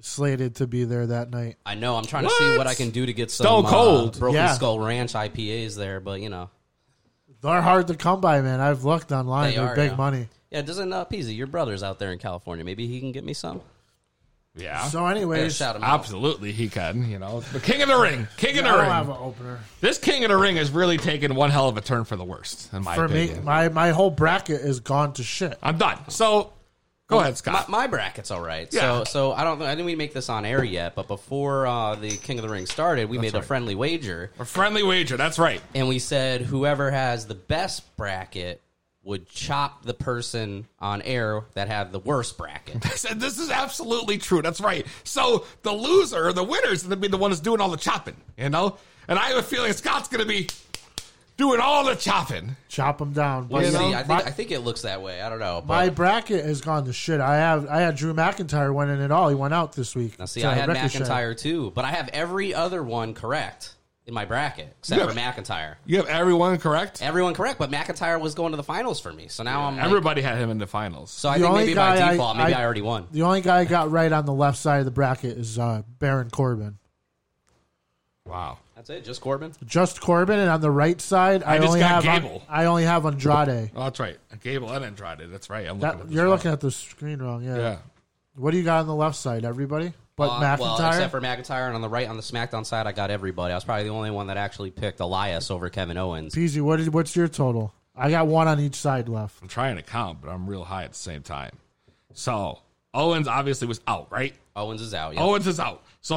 slated 0.00 0.56
to 0.56 0.66
be 0.66 0.84
there 0.84 1.06
that 1.06 1.30
night. 1.30 1.56
I 1.64 1.74
know. 1.74 1.96
I'm 1.96 2.04
trying 2.04 2.24
to 2.24 2.30
see 2.30 2.56
what 2.58 2.66
I 2.66 2.74
can 2.74 2.90
do 2.90 3.06
to 3.06 3.12
get 3.12 3.30
some 3.30 3.44
Stone 3.44 3.66
uh, 3.66 3.70
Cold. 3.70 4.18
Broken 4.18 4.36
Yeah. 4.36 4.52
Skull 4.54 4.78
Ranch 4.80 5.12
IPAs 5.12 5.76
there, 5.76 6.00
but 6.00 6.20
you 6.20 6.28
know 6.28 6.50
They're 7.40 7.60
hard 7.62 7.88
to 7.88 7.94
come 7.94 8.20
by, 8.20 8.40
man. 8.40 8.60
I've 8.60 8.84
looked 8.84 9.12
online. 9.12 9.50
they 9.50 9.56
They 9.56 9.62
are 9.62 9.68
are 9.70 9.76
big 9.76 9.90
yeah. 9.92 9.96
money. 9.96 10.28
Yeah, 10.50 10.62
doesn't 10.62 10.92
uh, 10.92 11.04
Peasy, 11.04 11.36
your 11.36 11.46
brother's 11.46 11.82
out 11.82 11.98
there 11.98 12.10
in 12.12 12.18
California. 12.18 12.64
Maybe 12.64 12.86
he 12.86 13.00
can 13.00 13.12
get 13.12 13.24
me 13.24 13.34
some. 13.34 13.60
Yeah. 14.58 14.84
So, 14.88 15.04
Yeah, 15.04 15.10
anyways, 15.12 15.56
shout 15.56 15.76
him 15.76 15.84
out. 15.84 16.00
Absolutely, 16.00 16.52
he 16.52 16.68
can. 16.68 17.08
You 17.10 17.18
know, 17.18 17.40
the 17.40 17.60
King 17.60 17.82
of 17.82 17.88
the 17.88 17.96
Ring, 17.98 18.26
King 18.36 18.56
I 18.56 18.58
of 18.58 18.64
the 18.64 18.70
don't 18.70 18.80
Ring. 18.80 18.88
have 18.90 19.08
an 19.08 19.16
opener. 19.18 19.60
This 19.80 19.98
King 19.98 20.24
of 20.24 20.30
the 20.30 20.36
Ring 20.36 20.56
has 20.56 20.70
really 20.70 20.96
taken 20.98 21.34
one 21.34 21.50
hell 21.50 21.68
of 21.68 21.76
a 21.76 21.80
turn 21.80 22.04
for 22.04 22.16
the 22.16 22.24
worst, 22.24 22.72
in 22.72 22.82
my 22.82 22.94
For 22.94 23.08
me, 23.08 23.24
opinion. 23.24 23.44
my, 23.44 23.68
my 23.68 23.90
whole 23.90 24.10
bracket 24.10 24.60
is 24.60 24.80
gone 24.80 25.12
to 25.14 25.22
shit. 25.22 25.56
I'm 25.62 25.78
done. 25.78 25.98
So, 26.08 26.52
go 27.08 27.20
ahead, 27.20 27.36
Scott. 27.38 27.68
my 27.68 27.86
bracket's 27.86 28.30
all 28.30 28.40
right. 28.40 28.68
Yeah. 28.72 28.98
So, 28.98 29.04
so 29.04 29.32
I 29.32 29.44
don't. 29.44 29.62
I 29.62 29.70
didn't 29.70 29.86
we 29.86 29.96
make 29.96 30.12
this 30.12 30.28
on 30.28 30.44
air 30.44 30.62
yet, 30.64 30.94
but 30.94 31.08
before 31.08 31.66
uh, 31.66 31.94
the 31.94 32.16
King 32.16 32.38
of 32.38 32.42
the 32.42 32.50
Ring 32.50 32.66
started, 32.66 33.08
we 33.08 33.18
made 33.18 33.34
a 33.34 33.42
friendly 33.42 33.74
wager, 33.74 34.30
a 34.38 34.44
friendly 34.44 34.82
wager. 34.82 35.16
That's 35.16 35.38
right. 35.38 35.60
and 35.74 35.88
we 35.88 35.98
said 35.98 36.42
whoever 36.42 36.90
has 36.90 37.26
the 37.26 37.34
best 37.34 37.96
bracket 37.96 38.60
would 39.02 39.28
chop 39.28 39.84
the 39.84 39.94
person 39.94 40.66
on 40.80 41.00
air 41.02 41.44
that 41.54 41.68
had 41.68 41.92
the 41.92 41.98
worst 41.98 42.36
bracket. 42.36 42.84
I 42.86 42.90
said 42.90 43.20
this 43.20 43.38
is 43.38 43.50
absolutely 43.50 44.18
true. 44.18 44.42
That's 44.42 44.60
right. 44.60 44.86
So 45.04 45.46
the 45.62 45.72
loser, 45.72 46.32
the 46.32 46.44
winner, 46.44 46.72
is 46.72 46.82
going 46.82 46.90
to 46.90 46.96
be 46.96 47.08
the 47.08 47.16
one 47.16 47.30
that's 47.30 47.40
doing 47.40 47.60
all 47.60 47.70
the 47.70 47.76
chopping. 47.76 48.16
You 48.36 48.50
know, 48.50 48.76
and 49.08 49.18
I 49.18 49.28
have 49.28 49.38
a 49.38 49.42
feeling 49.42 49.72
Scott's 49.72 50.08
going 50.08 50.20
to 50.22 50.28
be 50.28 50.48
doing 51.38 51.60
all 51.60 51.84
the 51.84 51.94
chopping. 51.94 52.56
Chop 52.68 52.98
them 52.98 53.12
down. 53.12 53.48
Well, 53.48 53.62
You 53.62 53.70
see, 53.70 53.78
know, 53.78 53.96
I 53.96 54.02
think 54.02 54.08
my, 54.08 54.16
I 54.16 54.30
think 54.30 54.50
it 54.50 54.60
looks 54.60 54.82
that 54.82 55.00
way. 55.00 55.22
I 55.22 55.30
don't 55.30 55.38
know. 55.38 55.62
But 55.66 55.74
my 55.74 55.88
bracket 55.88 56.44
has 56.44 56.60
gone 56.60 56.84
to 56.84 56.92
shit. 56.92 57.20
I 57.20 57.36
have 57.36 57.66
I 57.66 57.80
had 57.80 57.96
Drew 57.96 58.12
McIntyre 58.12 58.74
winning 58.74 59.00
it 59.00 59.10
all. 59.10 59.28
He 59.30 59.34
went 59.34 59.54
out 59.54 59.72
this 59.72 59.96
week. 59.96 60.18
now, 60.18 60.26
see, 60.26 60.44
I 60.44 60.54
had 60.54 60.68
McIntyre 60.68 61.38
too, 61.38 61.72
but 61.74 61.84
I 61.86 61.92
have 61.92 62.08
every 62.12 62.52
other 62.52 62.82
one 62.82 63.14
correct 63.14 63.74
in 64.08 64.14
my 64.14 64.24
bracket 64.24 64.74
except 64.78 65.00
Yeah. 65.00 65.06
for 65.06 65.14
McIntyre. 65.40 65.76
You 65.84 65.98
have 65.98 66.06
everyone 66.06 66.58
correct. 66.58 67.02
Everyone 67.02 67.34
correct, 67.34 67.58
but 67.58 67.70
McIntyre 67.70 68.18
was 68.18 68.34
going 68.34 68.52
to 68.52 68.56
the 68.56 68.62
finals 68.64 68.98
for 68.98 69.12
me. 69.12 69.28
So 69.28 69.42
now 69.42 69.64
I'm 69.66 69.76
like, 69.76 69.84
Everybody 69.84 70.22
had 70.22 70.38
him 70.38 70.48
in 70.50 70.56
the 70.58 70.66
finals. 70.66 71.10
So 71.10 71.28
I 71.28 71.38
The 71.38 71.44
think 71.44 71.56
maybe 71.56 71.74
by 71.74 71.96
guy 71.98 72.08
I- 72.08 72.12
default, 72.12 72.36
maybe 72.38 72.54
I, 72.54 72.60
I- 72.62 72.64
already 72.64 72.80
won. 72.80 73.06
The 73.12 73.22
only 73.22 73.42
guy 73.42 73.58
I 73.58 73.64
got 73.66 73.90
right 73.90 74.10
on 74.10 74.24
the 74.24 74.32
left 74.32 74.56
side 74.58 74.78
of 74.78 74.86
the 74.86 74.90
bracket 74.90 75.36
is 75.36 75.58
uh, 75.58 75.82
Baron 75.98 76.30
Corbin. 76.30 76.78
Wow. 78.24 78.58
That's 78.76 78.90
it. 78.90 79.04
Just 79.04 79.20
Corbin. 79.20 79.52
Just 79.66 80.00
Corbin, 80.00 80.38
and 80.38 80.48
on 80.50 80.60
the 80.60 80.70
right 80.70 81.00
side, 81.00 81.42
I, 81.42 81.54
I 81.54 81.58
just 81.58 81.68
only 81.68 81.80
got 81.80 82.04
have 82.04 82.22
Gable. 82.22 82.42
I 82.48 82.64
only 82.66 82.84
have 82.84 83.04
Andrade. 83.06 83.70
Oh, 83.74 83.84
that's 83.84 83.98
right. 84.00 84.16
Gable 84.42 84.70
and 84.70 84.84
Andrade. 84.84 85.30
That's 85.30 85.50
right. 85.50 85.66
I'm 85.68 85.80
That- 85.80 85.96
looking 85.98 86.10
at 86.10 86.14
you're 86.14 86.24
wrong. 86.24 86.32
looking 86.34 86.50
at 86.52 86.60
the 86.60 86.70
screen 86.70 87.20
wrong. 87.20 87.42
Yeah. 87.42 87.56
Yeah. 87.56 87.76
What 88.36 88.52
do 88.52 88.56
you 88.56 88.62
got 88.64 88.80
on 88.80 88.86
the 88.86 88.94
left 88.94 89.16
side? 89.16 89.44
Everybody, 89.44 89.92
but 90.18 90.28
Uh, 90.28 90.40
McIntyre. 90.40 90.58
Well, 90.58 90.88
except 90.88 91.10
for 91.12 91.20
McIntyre, 91.22 91.66
and 91.68 91.74
on 91.74 91.80
the 91.80 91.88
right, 91.88 92.06
on 92.06 92.16
the 92.16 92.22
SmackDown 92.22 92.66
side, 92.66 92.86
I 92.86 92.92
got 92.92 93.10
everybody. 93.10 93.52
I 93.52 93.56
was 93.56 93.64
probably 93.64 93.84
the 93.84 93.90
only 93.90 94.10
one 94.10 94.26
that 94.26 94.36
actually 94.36 94.70
picked 94.70 95.00
Elias 95.00 95.50
over 95.50 95.70
Kevin 95.70 95.96
Owens. 95.96 96.34
Peasy, 96.34 96.60
what 96.60 96.78
is 96.80 96.90
what's 96.90 97.16
your 97.16 97.28
total? 97.28 97.72
I 97.96 98.10
got 98.10 98.26
one 98.26 98.46
on 98.48 98.60
each 98.60 98.74
side 98.76 99.08
left. 99.08 99.40
I'm 99.40 99.48
trying 99.48 99.76
to 99.76 99.82
count, 99.82 100.20
but 100.20 100.28
I'm 100.30 100.46
real 100.46 100.64
high 100.64 100.84
at 100.84 100.90
the 100.92 100.98
same 100.98 101.22
time. 101.22 101.52
So 102.12 102.58
Owens 102.92 103.26
obviously 103.28 103.66
was 103.66 103.80
out, 103.88 104.10
right? 104.12 104.34
Owens 104.54 104.82
is 104.82 104.92
out. 104.92 105.14
Yep. 105.14 105.22
Owens 105.22 105.46
is 105.46 105.58
out. 105.58 105.82
So 106.00 106.16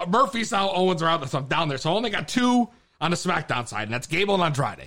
uh, 0.00 0.06
Murphy's 0.08 0.52
out. 0.52 0.70
Owens 0.74 1.02
are 1.02 1.08
out. 1.08 1.28
So 1.28 1.38
I'm 1.38 1.46
down 1.46 1.68
there. 1.68 1.78
So 1.78 1.92
I 1.92 1.94
only 1.96 2.10
got 2.10 2.28
two 2.28 2.68
on 3.00 3.10
the 3.10 3.16
SmackDown 3.16 3.66
side, 3.68 3.84
and 3.84 3.92
that's 3.92 4.06
Gable 4.06 4.34
and 4.34 4.42
Andrade. 4.42 4.86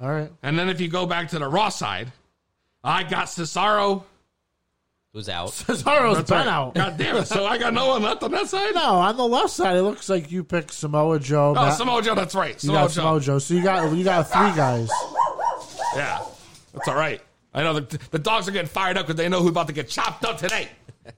All 0.00 0.10
right. 0.10 0.30
And 0.42 0.58
then 0.58 0.68
if 0.68 0.80
you 0.80 0.88
go 0.88 1.06
back 1.06 1.28
to 1.30 1.38
the 1.38 1.48
Raw 1.48 1.68
side, 1.70 2.12
I 2.82 3.02
got 3.02 3.26
Cesaro. 3.28 4.04
Who's 5.14 5.28
out? 5.28 5.48
Cesaro's 5.52 6.16
That's 6.16 6.28
been 6.28 6.38
right. 6.38 6.46
out. 6.48 6.74
God 6.74 6.96
damn 6.98 7.16
it. 7.16 7.26
So 7.26 7.46
I 7.46 7.56
got 7.56 7.72
no 7.72 7.86
one 7.86 8.02
left 8.02 8.22
on 8.24 8.32
that 8.32 8.48
side? 8.48 8.74
No, 8.74 8.96
on 8.96 9.16
the 9.16 9.22
left 9.26 9.50
side, 9.50 9.76
it 9.76 9.82
looks 9.82 10.08
like 10.08 10.30
you 10.32 10.42
picked 10.42 10.72
Samoa 10.72 11.20
Joe. 11.20 11.54
Oh, 11.56 11.66
Matt- 11.66 11.76
Samoa 11.78 12.02
Joe. 12.02 12.16
That's 12.16 12.34
right. 12.34 12.54
You 12.54 12.58
Samoa 12.68 12.76
got 12.80 12.90
Joe. 12.90 12.94
Samoa 12.94 13.20
Joe. 13.20 13.38
So 13.38 13.54
you 13.54 13.62
got 13.62 13.96
you 13.96 14.02
got 14.04 14.24
three 14.28 14.52
guys. 14.56 14.90
Yeah, 15.94 16.18
that's 16.72 16.88
all 16.88 16.96
right. 16.96 17.20
I 17.54 17.62
know 17.62 17.78
the, 17.78 17.98
the 18.10 18.18
dogs 18.18 18.48
are 18.48 18.50
getting 18.50 18.66
fired 18.68 18.98
up 18.98 19.06
because 19.06 19.16
they 19.16 19.28
know 19.28 19.40
who's 19.40 19.50
about 19.50 19.68
to 19.68 19.72
get 19.72 19.88
chopped 19.88 20.24
up 20.24 20.36
today. 20.38 20.68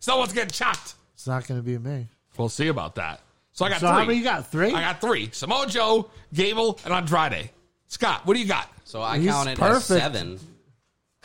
Someone's 0.00 0.35
getting 0.35 0.50
chopped. 0.50 0.94
It's 1.14 1.26
not 1.26 1.46
going 1.48 1.59
to 1.59 1.64
be 1.64 1.78
me. 1.78 2.09
We'll 2.37 2.50
see 2.50 2.68
about 2.68 2.96
that. 2.96 3.20
So 3.52 3.64
I 3.64 3.70
got 3.70 3.80
So 3.80 3.87
three. 3.87 3.96
how 3.96 4.04
many 4.04 4.18
you 4.18 4.24
got? 4.24 4.46
Three. 4.48 4.74
I 4.74 4.80
got 4.82 5.00
three. 5.00 5.30
Samoa 5.32 5.66
Joe, 5.66 6.11
Gable, 6.35 6.78
and 6.85 6.92
Andrade. 6.92 7.48
Scott, 7.88 8.26
what 8.26 8.35
do 8.35 8.40
you 8.40 8.46
got? 8.46 8.68
So 8.85 9.00
I 9.00 9.16
He's 9.18 9.30
counted 9.30 9.52
as 9.52 9.59
perfect. 9.59 9.87
seven. 10.02 10.38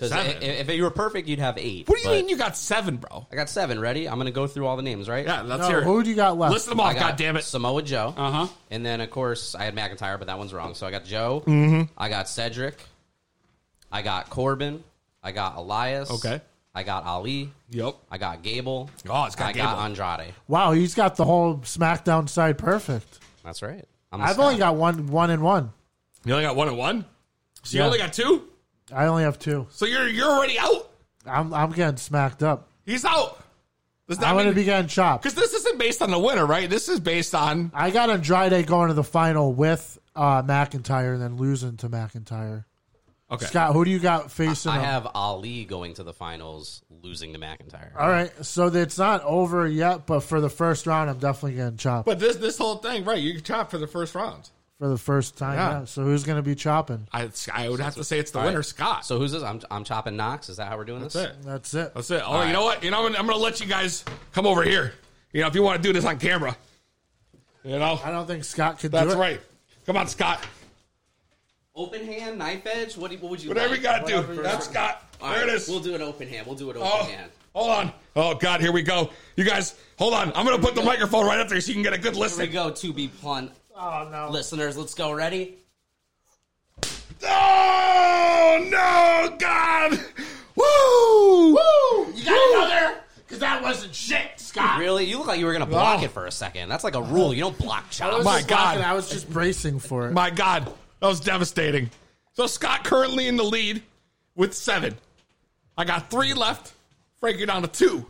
Because 0.02 0.14
Seven. 0.26 0.42
if, 0.42 0.68
if 0.68 0.76
you 0.76 0.82
were 0.82 0.90
perfect, 0.90 1.28
you'd 1.28 1.38
have 1.38 1.60
eight. 1.60 1.88
What 1.88 1.98
do 1.98 2.02
you 2.02 2.08
but 2.10 2.14
mean 2.16 2.28
you 2.30 2.36
got 2.36 2.58
seven, 2.58 2.98
bro? 2.98 3.28
I 3.32 3.36
got 3.36 3.50
seven. 3.50 3.80
Ready? 3.80 4.10
I'm 4.10 4.16
going 4.16 4.26
to 4.26 4.32
go 4.32 4.48
through 4.48 4.66
all 4.66 4.76
the 4.76 4.82
names, 4.82 5.08
right? 5.08 5.24
Yeah, 5.24 5.44
let's 5.44 5.62
No, 5.62 5.68
hear 5.68 5.80
it. 5.82 5.84
who 5.84 6.02
do 6.02 6.10
you 6.10 6.16
got 6.16 6.40
left? 6.40 6.54
List 6.54 6.68
them 6.68 6.80
off, 6.80 6.88
I 6.88 6.94
got 6.96 7.00
God 7.12 7.16
damn 7.18 7.38
it. 7.38 7.44
Samoa 7.44 7.84
Joe. 7.84 8.12
Uh 8.18 8.32
huh. 8.32 8.48
And 8.72 8.84
then, 8.84 9.00
of 9.00 9.12
course, 9.12 9.54
I 9.54 9.64
had 9.64 9.76
McIntyre, 9.76 10.18
but 10.18 10.26
that 10.26 10.40
one's 10.40 10.54
wrong. 10.56 10.74
So 10.74 10.88
I 10.88 10.92
got 10.92 11.06
Joe. 11.06 11.44
Mm-hmm. 11.46 11.94
I 11.96 12.10
got 12.10 12.28
Cedric. 12.28 12.80
I 13.92 14.02
got 14.02 14.32
Corbin. 14.32 14.84
I 15.22 15.32
got 15.32 15.56
Elias. 15.58 16.10
Okay. 16.10 16.42
I 16.74 16.82
got 16.82 17.06
Ali. 17.06 17.52
Yep. 17.70 17.96
I 18.10 18.18
got 18.18 18.42
Gable. 18.42 18.90
Oh, 19.08 19.26
it's 19.26 19.36
got 19.36 19.50
I 19.50 19.54
got 19.54 19.72
Gable. 19.76 19.82
Andrade. 19.84 20.34
Wow, 20.48 20.72
he's 20.72 20.96
got 20.96 21.16
the 21.16 21.26
whole 21.26 21.58
SmackDown 21.58 22.28
side 22.28 22.58
perfect. 22.58 23.20
That's 23.44 23.62
right. 23.62 23.86
I'm 24.12 24.20
a 24.22 24.24
I've 24.24 24.34
Scott. 24.34 24.46
only 24.46 24.58
got 24.58 24.76
one, 24.78 25.08
one 25.08 25.30
and 25.30 25.44
one. 25.44 25.74
You 26.26 26.34
only 26.34 26.46
got 26.46 26.56
one 26.56 26.70
and 26.70 26.78
one? 26.78 27.06
So 27.64 27.76
you 27.76 27.82
Yeah. 27.82 27.86
only 27.86 27.98
got 28.00 28.14
two? 28.14 28.48
I 28.94 29.08
only 29.08 29.24
have 29.24 29.40
two. 29.40 29.68
So 29.70 29.86
you're 29.86 30.08
you're 30.08 30.30
already 30.30 30.58
out? 30.60 30.90
I'm 31.26 31.54
I'm 31.54 31.72
getting 31.72 31.98
smacked 31.98 32.44
up. 32.44 32.68
He's 32.86 33.06
out. 33.06 33.38
Does 34.08 34.18
that 34.18 34.28
I'm 34.28 34.36
going 34.36 34.48
to 34.48 34.54
be 34.54 34.66
getting 34.66 34.90
chopped. 34.90 35.24
because 35.24 35.36
this 35.36 35.54
isn't 35.54 35.80
based 35.80 36.02
on 36.02 36.12
the 36.12 36.20
winner, 36.20 36.46
right? 36.46 36.70
This 36.70 36.90
is 36.90 37.00
based 37.00 37.34
on 37.34 37.72
I 37.74 37.92
got 37.92 38.10
Andrade 38.10 38.68
going 38.68 38.90
to 38.90 38.94
the 38.94 39.04
final 39.06 39.54
with 39.54 39.98
uh, 40.16 40.44
McIntyre 40.44 41.14
and 41.14 41.22
then 41.22 41.38
losing 41.38 41.78
to 41.78 41.88
McIntyre. 41.90 42.66
okay. 43.32 43.46
Scott, 43.46 43.72
who 43.72 43.86
do 43.86 43.92
you 43.92 44.00
got 44.00 44.30
facing 44.30 44.72
I 44.74 44.80
him? 44.80 44.84
have 44.84 45.08
Ali 45.16 45.64
going 45.64 45.94
to 45.94 46.04
the 46.04 46.12
finals, 46.12 46.82
losing 46.90 47.32
to 47.32 47.40
McIntyre. 47.40 47.92
All 47.98 48.10
right, 48.10 48.32
so 48.44 48.68
it's 48.68 48.98
not 48.98 49.24
over 49.24 49.66
yet, 49.66 50.06
but 50.06 50.22
for 50.22 50.42
the 50.42 50.50
first 50.50 50.86
round, 50.88 51.10
I'm 51.10 51.20
definitely 51.20 51.56
getting 51.56 51.78
chopped 51.78 52.06
But 52.06 52.20
this 52.20 52.36
this 52.36 52.58
whole 52.58 52.78
thing, 52.78 53.06
right? 53.06 53.22
You 53.22 53.40
chopped 53.40 53.72
for 53.72 53.78
the 53.78 53.88
first 53.88 54.14
round. 54.14 54.50
For 54.82 54.88
the 54.90 54.98
first 54.98 55.38
time. 55.38 55.58
Yeah. 55.58 55.80
Yeah. 55.82 55.86
So 55.86 56.02
who's 56.02 56.24
going 56.24 56.38
to 56.38 56.42
be 56.42 56.56
chopping? 56.56 57.08
I 57.14 57.30
I 57.54 57.70
would 57.70 57.80
have 57.80 57.94
to 57.96 58.04
say 58.04 58.18
it's 58.18 58.32
the 58.32 58.40
All 58.40 58.46
right. 58.46 58.50
winner, 58.50 58.64
Scott. 58.64 59.06
So 59.06 59.20
who's 59.20 59.32
this? 59.32 59.44
I'm, 59.44 59.62
I'm 59.70 59.84
chopping 59.84 60.16
Knox. 60.16 60.50
Is 60.50 60.58
that 60.58 60.70
how 60.70 60.76
we're 60.76 60.86
doing 60.86 61.02
That's 61.02 61.14
this? 61.14 61.26
it. 61.26 61.36
That's 61.44 61.74
it. 61.76 61.94
That's 61.94 62.10
it. 62.10 62.24
Oh, 62.26 62.32
All 62.32 62.46
you 62.48 62.52
know 62.52 62.64
what? 62.64 62.84
You 62.84 62.90
know, 62.90 63.06
I'm, 63.06 63.16
I'm 63.16 63.28
going 63.28 63.38
to 63.38 63.44
let 63.44 63.60
you 63.62 63.68
guys 63.68 64.04
come 64.32 64.48
over 64.48 64.64
here. 64.64 64.94
You 65.34 65.42
know, 65.42 65.48
if 65.48 65.54
you 65.54 65.62
want 65.62 65.80
to 65.80 65.88
do 65.88 65.94
this 65.94 66.04
on 66.04 66.18
camera. 66.18 66.58
You 67.64 67.78
know, 67.78 68.00
I 68.04 68.10
don't 68.10 68.26
think 68.26 68.44
Scott 68.44 68.80
could 68.80 68.92
that's 68.92 69.12
do 69.14 69.14
it. 69.14 69.22
right. 69.22 69.40
Come 69.86 69.98
on, 69.98 70.08
Scott. 70.08 70.44
Open 71.76 72.04
hand, 72.04 72.40
knife 72.40 72.66
edge. 72.66 72.98
What, 72.98 73.12
do 73.12 73.18
you, 73.18 73.22
what 73.22 73.30
would 73.30 73.44
you 73.44 73.50
Whatever 73.50 73.70
like? 73.70 73.78
you 73.78 73.84
got 73.84 73.98
to 73.98 74.04
Whatever 74.16 74.28
do. 74.34 74.38
you 74.40 74.44
That's. 74.44 74.66
Scott. 74.66 75.04
All 75.22 75.30
there 75.30 75.42
right, 75.42 75.50
it 75.50 75.54
is. 75.56 75.70
We'll 75.70 75.80
do 75.80 75.94
an 75.94 76.02
open 76.02 76.28
hand. 76.28 76.48
We'll 76.48 76.56
do 76.56 76.72
an 76.72 76.78
open 76.78 76.90
Oh, 76.92 77.04
hand. 77.06 77.32
hold 77.54 77.70
on. 77.70 77.94
Oh 78.16 78.34
God, 78.34 78.62
here 78.62 78.72
we 78.72 78.82
go. 78.82 79.12
You 79.36 79.44
guys, 79.46 79.76
hold 80.00 80.16
on. 80.16 80.34
I'm 80.36 80.44
gonna 80.46 80.58
put 80.58 80.74
the 80.74 80.82
microphone 80.82 81.28
right 81.28 81.40
up 81.40 81.48
there 81.50 81.62
so 81.62 81.68
you 81.70 81.76
can 81.76 81.84
get 81.84 81.94
a 81.94 82.00
good 82.00 82.16
listen. 82.16 82.42
Here 82.50 82.52
we 82.52 82.58
listen. 82.70 82.88
go. 82.88 82.90
To 82.90 82.94
be 82.96 83.08
blunt, 83.22 83.52
Oh 83.84 84.08
no! 84.12 84.30
listeners, 84.30 84.78
let's 84.78 84.94
go. 84.94 85.12
Ready? 85.12 85.58
Oh 87.24 88.68
no, 88.70 89.36
God! 89.38 89.92
Woo! 90.56 91.54
Woo! 91.54 92.14
You 92.14 92.26
got 92.26 92.56
another? 92.56 92.98
Because 93.18 93.40
that 93.40 93.62
wasn't 93.64 93.96
shit, 93.96 94.32
Scott. 94.38 94.80
Really? 94.80 95.06
You 95.06 95.18
look 95.18 95.28
like 95.28 95.40
you 95.40 95.46
were 95.46 95.54
gonna 95.54 95.66
block 95.66 96.02
Oh. 96.02 96.06
it 96.06 96.12
for 96.12 96.26
a 96.28 96.32
second. 96.32 96.70
That's 96.70 96.84
like 96.84 96.96
a 96.96 97.02
rule. 97.02 97.34
You 97.34 97.42
don't 97.42 97.58
block 97.58 97.84
I 97.84 97.88
was 97.88 97.98
chops. 97.98 98.26
My 98.26 98.38
just 98.38 98.48
God. 98.50 98.58
blocking, 98.74 98.84
I 98.84 98.94
was 98.94 99.10
just 99.10 99.30
bracing 99.32 99.80
for 99.80 100.08
it. 100.08 100.12
My 100.12 100.30
God, 100.30 100.66
that 101.00 101.08
was 101.08 101.20
devastating. 101.20 101.90
So 102.34 102.48
Scott 102.48 102.84
currently 102.84 103.28
in 103.28 103.36
the 103.38 103.44
lead 103.44 103.82
with 104.36 104.54
seven. 104.54 104.96
I 105.78 105.86
got 105.86 106.10
three 106.12 106.34
left. 106.34 106.74
Frank, 107.20 107.38
you're 107.38 107.48
down 107.48 107.62
to 107.62 107.68
two. 107.68 108.06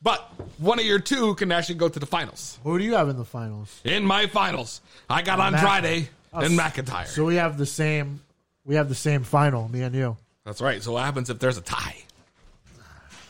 But 0.00 0.20
one 0.58 0.78
of 0.78 0.84
your 0.84 1.00
two 1.00 1.34
can 1.34 1.50
actually 1.50 1.74
go 1.76 1.88
to 1.88 1.98
the 1.98 2.06
finals. 2.06 2.58
Who 2.62 2.78
do 2.78 2.84
you 2.84 2.94
have 2.94 3.08
in 3.08 3.16
the 3.16 3.24
finals? 3.24 3.80
In 3.84 4.04
my 4.04 4.26
finals, 4.26 4.80
I 5.10 5.22
got 5.22 5.40
on 5.40 5.54
Andrade 5.54 6.08
Oh, 6.32 6.40
and 6.40 6.58
McIntyre. 6.58 7.06
So 7.06 7.24
we 7.24 7.36
have 7.36 7.56
the 7.56 7.66
same. 7.66 8.20
We 8.64 8.74
have 8.74 8.88
the 8.90 8.94
same 8.94 9.22
final, 9.24 9.66
me 9.68 9.80
and 9.82 9.94
you. 9.94 10.16
That's 10.44 10.60
right. 10.60 10.82
So 10.82 10.92
what 10.92 11.04
happens 11.04 11.30
if 11.30 11.38
there's 11.38 11.56
a 11.56 11.62
tie? 11.62 11.96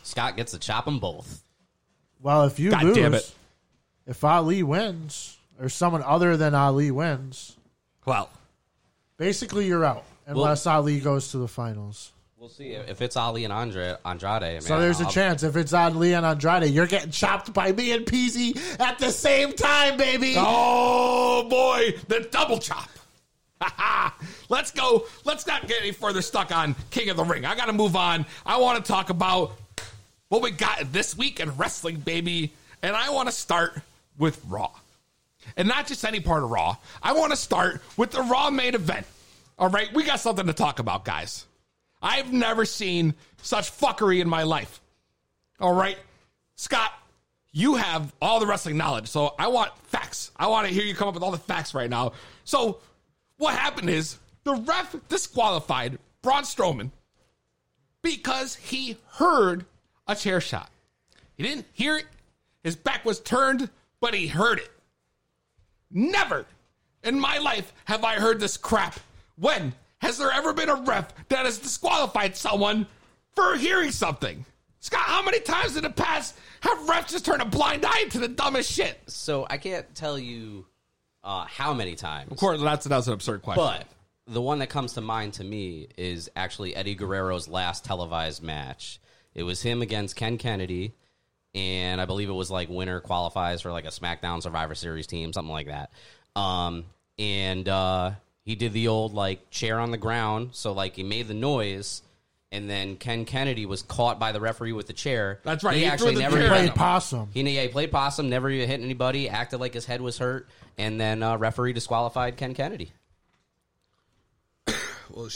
Scott 0.02 0.36
gets 0.36 0.52
to 0.52 0.58
chop 0.58 0.84
them 0.84 0.98
both. 0.98 1.42
Well, 2.20 2.44
if 2.44 2.58
you 2.58 2.70
God 2.70 2.82
lose, 2.82 2.96
damn 2.96 3.14
it. 3.14 3.32
if 4.06 4.24
Ali 4.24 4.62
wins 4.64 5.36
or 5.60 5.68
someone 5.68 6.02
other 6.02 6.36
than 6.36 6.54
Ali 6.54 6.90
wins, 6.90 7.56
Well, 8.04 8.30
basically 9.16 9.66
you're 9.66 9.84
out 9.84 10.04
unless 10.26 10.66
Ali 10.66 10.98
goes 11.00 11.30
to 11.32 11.38
the 11.38 11.48
finals. 11.48 12.10
We'll 12.38 12.48
see 12.48 12.68
if 12.70 13.02
it's 13.02 13.16
Ali 13.16 13.42
and 13.42 13.52
Andre 13.52 13.96
Andrade. 14.04 14.42
I 14.44 14.50
mean, 14.52 14.60
So 14.60 14.78
there's 14.78 15.00
a 15.00 15.04
I'll- 15.04 15.10
chance 15.10 15.42
if 15.42 15.56
it's 15.56 15.72
Ali 15.72 16.12
and 16.14 16.24
Andrade, 16.24 16.70
you're 16.70 16.86
getting 16.86 17.10
chopped 17.10 17.52
by 17.52 17.72
me 17.72 17.90
and 17.90 18.06
Peasy 18.06 18.56
at 18.78 18.98
the 19.00 19.10
same 19.10 19.54
time, 19.54 19.96
baby. 19.96 20.34
Oh 20.36 21.48
boy, 21.48 21.96
the 22.06 22.28
double 22.30 22.58
chop. 22.58 22.88
Let's 24.48 24.70
go. 24.70 25.04
Let's 25.24 25.48
not 25.48 25.66
get 25.66 25.80
any 25.80 25.90
further 25.90 26.22
stuck 26.22 26.54
on 26.54 26.76
King 26.92 27.10
of 27.10 27.16
the 27.16 27.24
Ring. 27.24 27.44
I 27.44 27.56
got 27.56 27.66
to 27.66 27.72
move 27.72 27.96
on. 27.96 28.24
I 28.46 28.58
want 28.58 28.84
to 28.84 28.88
talk 28.88 29.10
about 29.10 29.52
what 30.28 30.40
we 30.40 30.52
got 30.52 30.92
this 30.92 31.18
week 31.18 31.40
in 31.40 31.56
wrestling, 31.56 31.96
baby. 31.96 32.52
And 32.82 32.94
I 32.94 33.10
want 33.10 33.28
to 33.28 33.34
start 33.34 33.80
with 34.16 34.40
Raw. 34.48 34.70
And 35.56 35.66
not 35.66 35.88
just 35.88 36.04
any 36.04 36.20
part 36.20 36.44
of 36.44 36.50
Raw. 36.50 36.76
I 37.02 37.14
want 37.14 37.32
to 37.32 37.36
start 37.36 37.82
with 37.96 38.12
the 38.12 38.22
Raw 38.22 38.50
main 38.50 38.76
event. 38.76 39.06
All 39.58 39.68
right, 39.70 39.92
we 39.92 40.04
got 40.04 40.20
something 40.20 40.46
to 40.46 40.52
talk 40.52 40.78
about, 40.78 41.04
guys. 41.04 41.44
I've 42.00 42.32
never 42.32 42.64
seen 42.64 43.14
such 43.42 43.70
fuckery 43.72 44.20
in 44.20 44.28
my 44.28 44.42
life. 44.44 44.80
All 45.60 45.74
right, 45.74 45.98
Scott, 46.56 46.92
you 47.52 47.76
have 47.76 48.12
all 48.22 48.40
the 48.40 48.46
wrestling 48.46 48.76
knowledge, 48.76 49.08
so 49.08 49.34
I 49.38 49.48
want 49.48 49.76
facts. 49.84 50.30
I 50.36 50.46
want 50.46 50.68
to 50.68 50.74
hear 50.74 50.84
you 50.84 50.94
come 50.94 51.08
up 51.08 51.14
with 51.14 51.22
all 51.22 51.30
the 51.30 51.38
facts 51.38 51.74
right 51.74 51.90
now. 51.90 52.12
So, 52.44 52.78
what 53.38 53.54
happened 53.54 53.90
is 53.90 54.18
the 54.44 54.54
ref 54.54 54.94
disqualified 55.08 55.98
Braun 56.22 56.42
Strowman 56.42 56.90
because 58.02 58.54
he 58.56 58.96
heard 59.12 59.64
a 60.06 60.14
chair 60.14 60.40
shot. 60.40 60.70
He 61.36 61.42
didn't 61.42 61.66
hear 61.72 61.96
it. 61.96 62.06
His 62.62 62.76
back 62.76 63.04
was 63.04 63.20
turned, 63.20 63.70
but 64.00 64.14
he 64.14 64.26
heard 64.26 64.58
it. 64.58 64.70
Never 65.90 66.46
in 67.02 67.18
my 67.18 67.38
life 67.38 67.72
have 67.84 68.04
I 68.04 68.14
heard 68.16 68.40
this 68.40 68.56
crap. 68.56 68.98
When 69.36 69.72
has 69.98 70.18
there 70.18 70.30
ever 70.30 70.52
been 70.52 70.68
a 70.68 70.76
ref 70.76 71.12
that 71.28 71.44
has 71.44 71.58
disqualified 71.58 72.36
someone 72.36 72.86
for 73.34 73.56
hearing 73.56 73.90
something? 73.90 74.44
Scott, 74.80 75.00
how 75.00 75.22
many 75.22 75.40
times 75.40 75.76
in 75.76 75.82
the 75.82 75.90
past 75.90 76.38
have 76.60 76.78
refs 76.86 77.10
just 77.10 77.24
turned 77.24 77.42
a 77.42 77.44
blind 77.44 77.84
eye 77.86 78.04
to 78.10 78.18
the 78.18 78.28
dumbest 78.28 78.70
shit? 78.70 78.98
So 79.06 79.46
I 79.50 79.56
can't 79.56 79.92
tell 79.94 80.18
you 80.18 80.66
uh, 81.24 81.44
how 81.46 81.74
many 81.74 81.94
times. 81.94 82.30
Of 82.30 82.38
course, 82.38 82.60
that's, 82.60 82.86
that's 82.86 83.06
an 83.08 83.12
absurd 83.12 83.42
question. 83.42 83.64
But 83.64 83.86
the 84.32 84.40
one 84.40 84.60
that 84.60 84.68
comes 84.68 84.92
to 84.94 85.00
mind 85.00 85.34
to 85.34 85.44
me 85.44 85.88
is 85.96 86.30
actually 86.36 86.76
Eddie 86.76 86.94
Guerrero's 86.94 87.48
last 87.48 87.84
televised 87.84 88.42
match. 88.42 89.00
It 89.34 89.42
was 89.42 89.62
him 89.62 89.82
against 89.82 90.16
Ken 90.16 90.38
Kennedy, 90.38 90.94
and 91.54 92.00
I 92.00 92.04
believe 92.04 92.28
it 92.28 92.34
was 92.34 92.50
like 92.50 92.68
winner 92.68 93.00
qualifies 93.00 93.62
for 93.62 93.72
like 93.72 93.84
a 93.84 93.88
SmackDown 93.88 94.42
Survivor 94.42 94.74
Series 94.74 95.06
team, 95.06 95.32
something 95.32 95.52
like 95.52 95.66
that. 95.66 95.90
Um, 96.36 96.84
and 97.18 97.68
uh, 97.68 98.12
he 98.48 98.54
did 98.54 98.72
the 98.72 98.88
old 98.88 99.12
like 99.12 99.50
chair 99.50 99.78
on 99.78 99.90
the 99.90 99.98
ground, 99.98 100.50
so 100.52 100.72
like 100.72 100.96
he 100.96 101.02
made 101.02 101.28
the 101.28 101.34
noise. 101.34 102.00
And 102.50 102.68
then 102.70 102.96
Ken 102.96 103.26
Kennedy 103.26 103.66
was 103.66 103.82
caught 103.82 104.18
by 104.18 104.32
the 104.32 104.40
referee 104.40 104.72
with 104.72 104.86
the 104.86 104.94
chair. 104.94 105.38
That's 105.42 105.62
right, 105.62 105.74
He, 105.74 105.80
he 105.80 105.86
actually 105.86 106.14
never 106.14 106.38
chair 106.38 106.48
Played 106.48 106.74
possum. 106.74 107.28
he, 107.34 107.42
yeah, 107.42 107.60
he 107.60 107.68
played 107.68 107.92
possum, 107.92 108.30
never 108.30 108.48
even 108.48 108.66
hit 108.66 108.80
anybody, 108.80 109.28
acted 109.28 109.60
like 109.60 109.74
his 109.74 109.84
head 109.84 110.00
was 110.00 110.16
hurt, 110.16 110.48
and 110.78 110.98
then 110.98 111.22
uh, 111.22 111.36
referee 111.36 111.74
disqualified 111.74 112.38
Ken 112.38 112.54
Kennedy. 112.54 112.90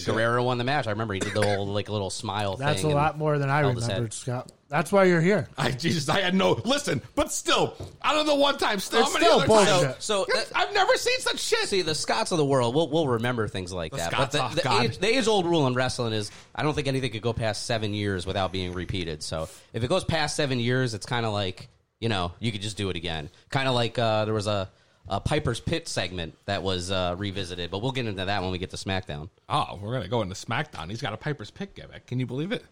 Guerrero 0.05 0.43
won 0.45 0.59
the 0.59 0.65
match. 0.65 0.87
I 0.87 0.91
remember 0.91 1.15
he 1.15 1.21
did 1.21 1.35
the 1.35 1.43
whole 1.45 1.67
like 1.67 1.89
little 1.89 2.11
smile 2.11 2.57
That's 2.57 2.83
thing. 2.83 2.93
a 2.93 2.95
lot 2.95 3.19
more 3.19 3.39
than 3.39 3.51
I 3.51 3.59
held 3.61 3.77
remembered, 3.77 4.13
Scott. 4.13 4.51
That's 4.69 4.91
why 4.91 5.05
you're 5.05 5.21
here. 5.21 5.49
I 5.59 5.71
Jesus, 5.71 6.09
I 6.09 6.21
had 6.21 6.35
no 6.35 6.53
listen, 6.65 7.03
but 7.15 7.31
still, 7.31 7.75
out 8.03 8.17
of 8.17 8.25
the 8.27 8.35
one 8.35 8.57
time, 8.57 8.79
still, 8.81 9.01
It's 9.01 9.09
how 9.09 9.15
many 9.15 9.27
still 9.27 9.39
other 9.41 9.47
bullshit. 9.47 9.83
times? 9.83 9.97
So 9.99 10.25
You're- 10.29 10.41
that- 10.41 10.53
I've 10.55 10.73
never 10.73 10.95
seen 10.97 11.19
such 11.21 11.39
shit. 11.41 11.69
See, 11.69 11.83
the 11.83 11.95
Scots 11.95 12.33
of 12.33 12.39
the 12.39 12.45
world 12.45 12.75
will 12.75 12.89
will 12.89 13.09
remember 13.09 13.49
things 13.49 13.73
like 13.73 13.91
The 13.93 13.99
that. 13.99 14.13
Scots, 14.13 14.37
but 14.37 14.45
oh, 14.45 14.49
the, 14.51 14.55
the, 14.57 14.63
God. 14.63 14.85
age, 14.85 14.99
the 14.99 15.19
age 15.19 15.27
old 15.29 15.45
rule 15.47 15.67
in 15.67 15.75
wrestling 15.75 16.15
is 16.15 16.31
I 16.55 16.63
don't 16.63 16.73
think 16.75 16.89
anything 16.89 17.11
could 17.11 17.21
go 17.23 17.33
past 17.35 17.67
seven 17.67 17.93
years 17.93 18.25
without 18.25 18.51
being 18.53 18.73
repeated. 18.73 19.23
So 19.23 19.49
if 19.75 19.85
it 19.85 19.89
goes 19.89 20.05
past 20.05 20.37
seven 20.37 20.59
years, 20.59 20.95
it's 20.95 21.05
kind 21.07 21.27
of 21.27 21.33
like 21.35 21.69
you 22.01 22.09
know 22.09 22.33
you 22.41 22.51
could 22.51 22.63
just 22.63 22.77
do 22.79 22.89
it 22.89 22.97
again. 22.97 23.29
Kind 23.51 23.69
of 23.69 23.75
like 23.75 23.99
uh, 23.99 24.25
there 24.25 24.33
was 24.35 24.47
a, 24.47 24.71
a 25.09 25.21
Piper's 25.21 25.61
Pit 25.61 25.89
segment 25.89 26.35
that 26.47 26.63
was 26.63 26.91
uh, 26.91 27.15
revisited, 27.19 27.71
but 27.71 27.83
we'll 27.83 27.93
get 27.93 28.07
into 28.07 28.25
that 28.25 28.43
when 28.43 28.53
we 28.53 28.59
get 28.59 28.71
to 28.71 28.77
SmackDown. 28.77 29.29
Oh, 29.49 29.79
we're 29.83 29.93
gonna 29.93 30.09
go 30.09 30.23
into 30.23 30.35
SmackDown. 30.35 30.89
He's 30.91 31.03
got 31.03 31.13
a 31.13 31.17
Piper's 31.17 31.51
Pit 31.51 31.75
gimmick. 31.75 32.07
Can 32.07 32.21
you 32.21 32.27
believe 32.27 32.53
it? 32.53 32.65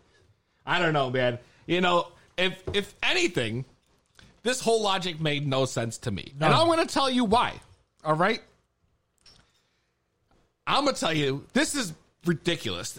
I 0.65 0.79
don't 0.79 0.93
know, 0.93 1.11
man. 1.11 1.39
You 1.67 1.81
know, 1.81 2.09
if 2.37 2.63
if 2.73 2.95
anything, 3.03 3.65
this 4.43 4.61
whole 4.61 4.83
logic 4.83 5.21
made 5.21 5.47
no 5.47 5.65
sense 5.65 5.99
to 5.99 6.11
me, 6.11 6.33
and 6.41 6.55
I'm 6.55 6.67
gonna 6.69 6.87
tell 6.87 7.11
you 7.11 7.25
why. 7.25 7.55
All 8.05 8.15
right, 8.15 8.41
I'm 10.67 10.85
gonna 10.85 10.97
tell 10.97 11.13
you 11.13 11.45
this 11.53 11.75
is 11.75 11.93
ridiculous. 12.25 12.99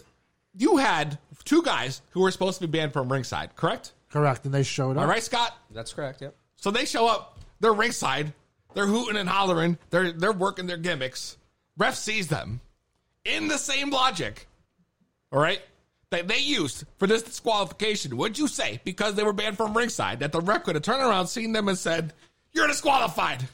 You 0.57 0.77
had 0.77 1.17
two 1.45 1.63
guys 1.63 2.01
who 2.11 2.21
were 2.21 2.31
supposed 2.31 2.59
to 2.59 2.67
be 2.67 2.77
banned 2.77 2.93
from 2.93 3.11
ringside, 3.11 3.55
correct? 3.55 3.93
Correct. 4.11 4.45
And 4.45 4.53
they 4.53 4.63
showed 4.63 4.97
up. 4.97 5.03
All 5.03 5.07
right, 5.07 5.23
Scott. 5.23 5.57
That's 5.71 5.93
correct. 5.93 6.21
Yep. 6.21 6.35
So 6.57 6.71
they 6.71 6.85
show 6.85 7.07
up, 7.07 7.39
they're 7.59 7.73
ringside, 7.73 8.33
they're 8.73 8.87
hooting 8.87 9.17
and 9.17 9.27
hollering, 9.29 9.77
they're 9.89 10.11
they're 10.11 10.31
working 10.31 10.67
their 10.67 10.77
gimmicks. 10.77 11.37
Ref 11.77 11.95
sees 11.95 12.27
them 12.27 12.61
in 13.25 13.47
the 13.47 13.57
same 13.57 13.89
logic, 13.89 14.47
all 15.31 15.39
right, 15.39 15.61
that 16.09 16.27
they 16.27 16.39
used 16.39 16.83
for 16.97 17.07
this 17.07 17.23
disqualification. 17.23 18.17
Would 18.17 18.37
you 18.37 18.47
say 18.47 18.79
because 18.83 19.15
they 19.15 19.23
were 19.23 19.33
banned 19.33 19.57
from 19.57 19.75
ringside 19.75 20.19
that 20.19 20.31
the 20.31 20.41
ref 20.41 20.63
could 20.63 20.75
have 20.75 20.83
turned 20.83 21.01
around, 21.01 21.27
seen 21.27 21.51
them, 21.53 21.67
and 21.69 21.77
said, 21.77 22.13
"You're 22.53 22.67
disqualified"? 22.67 23.47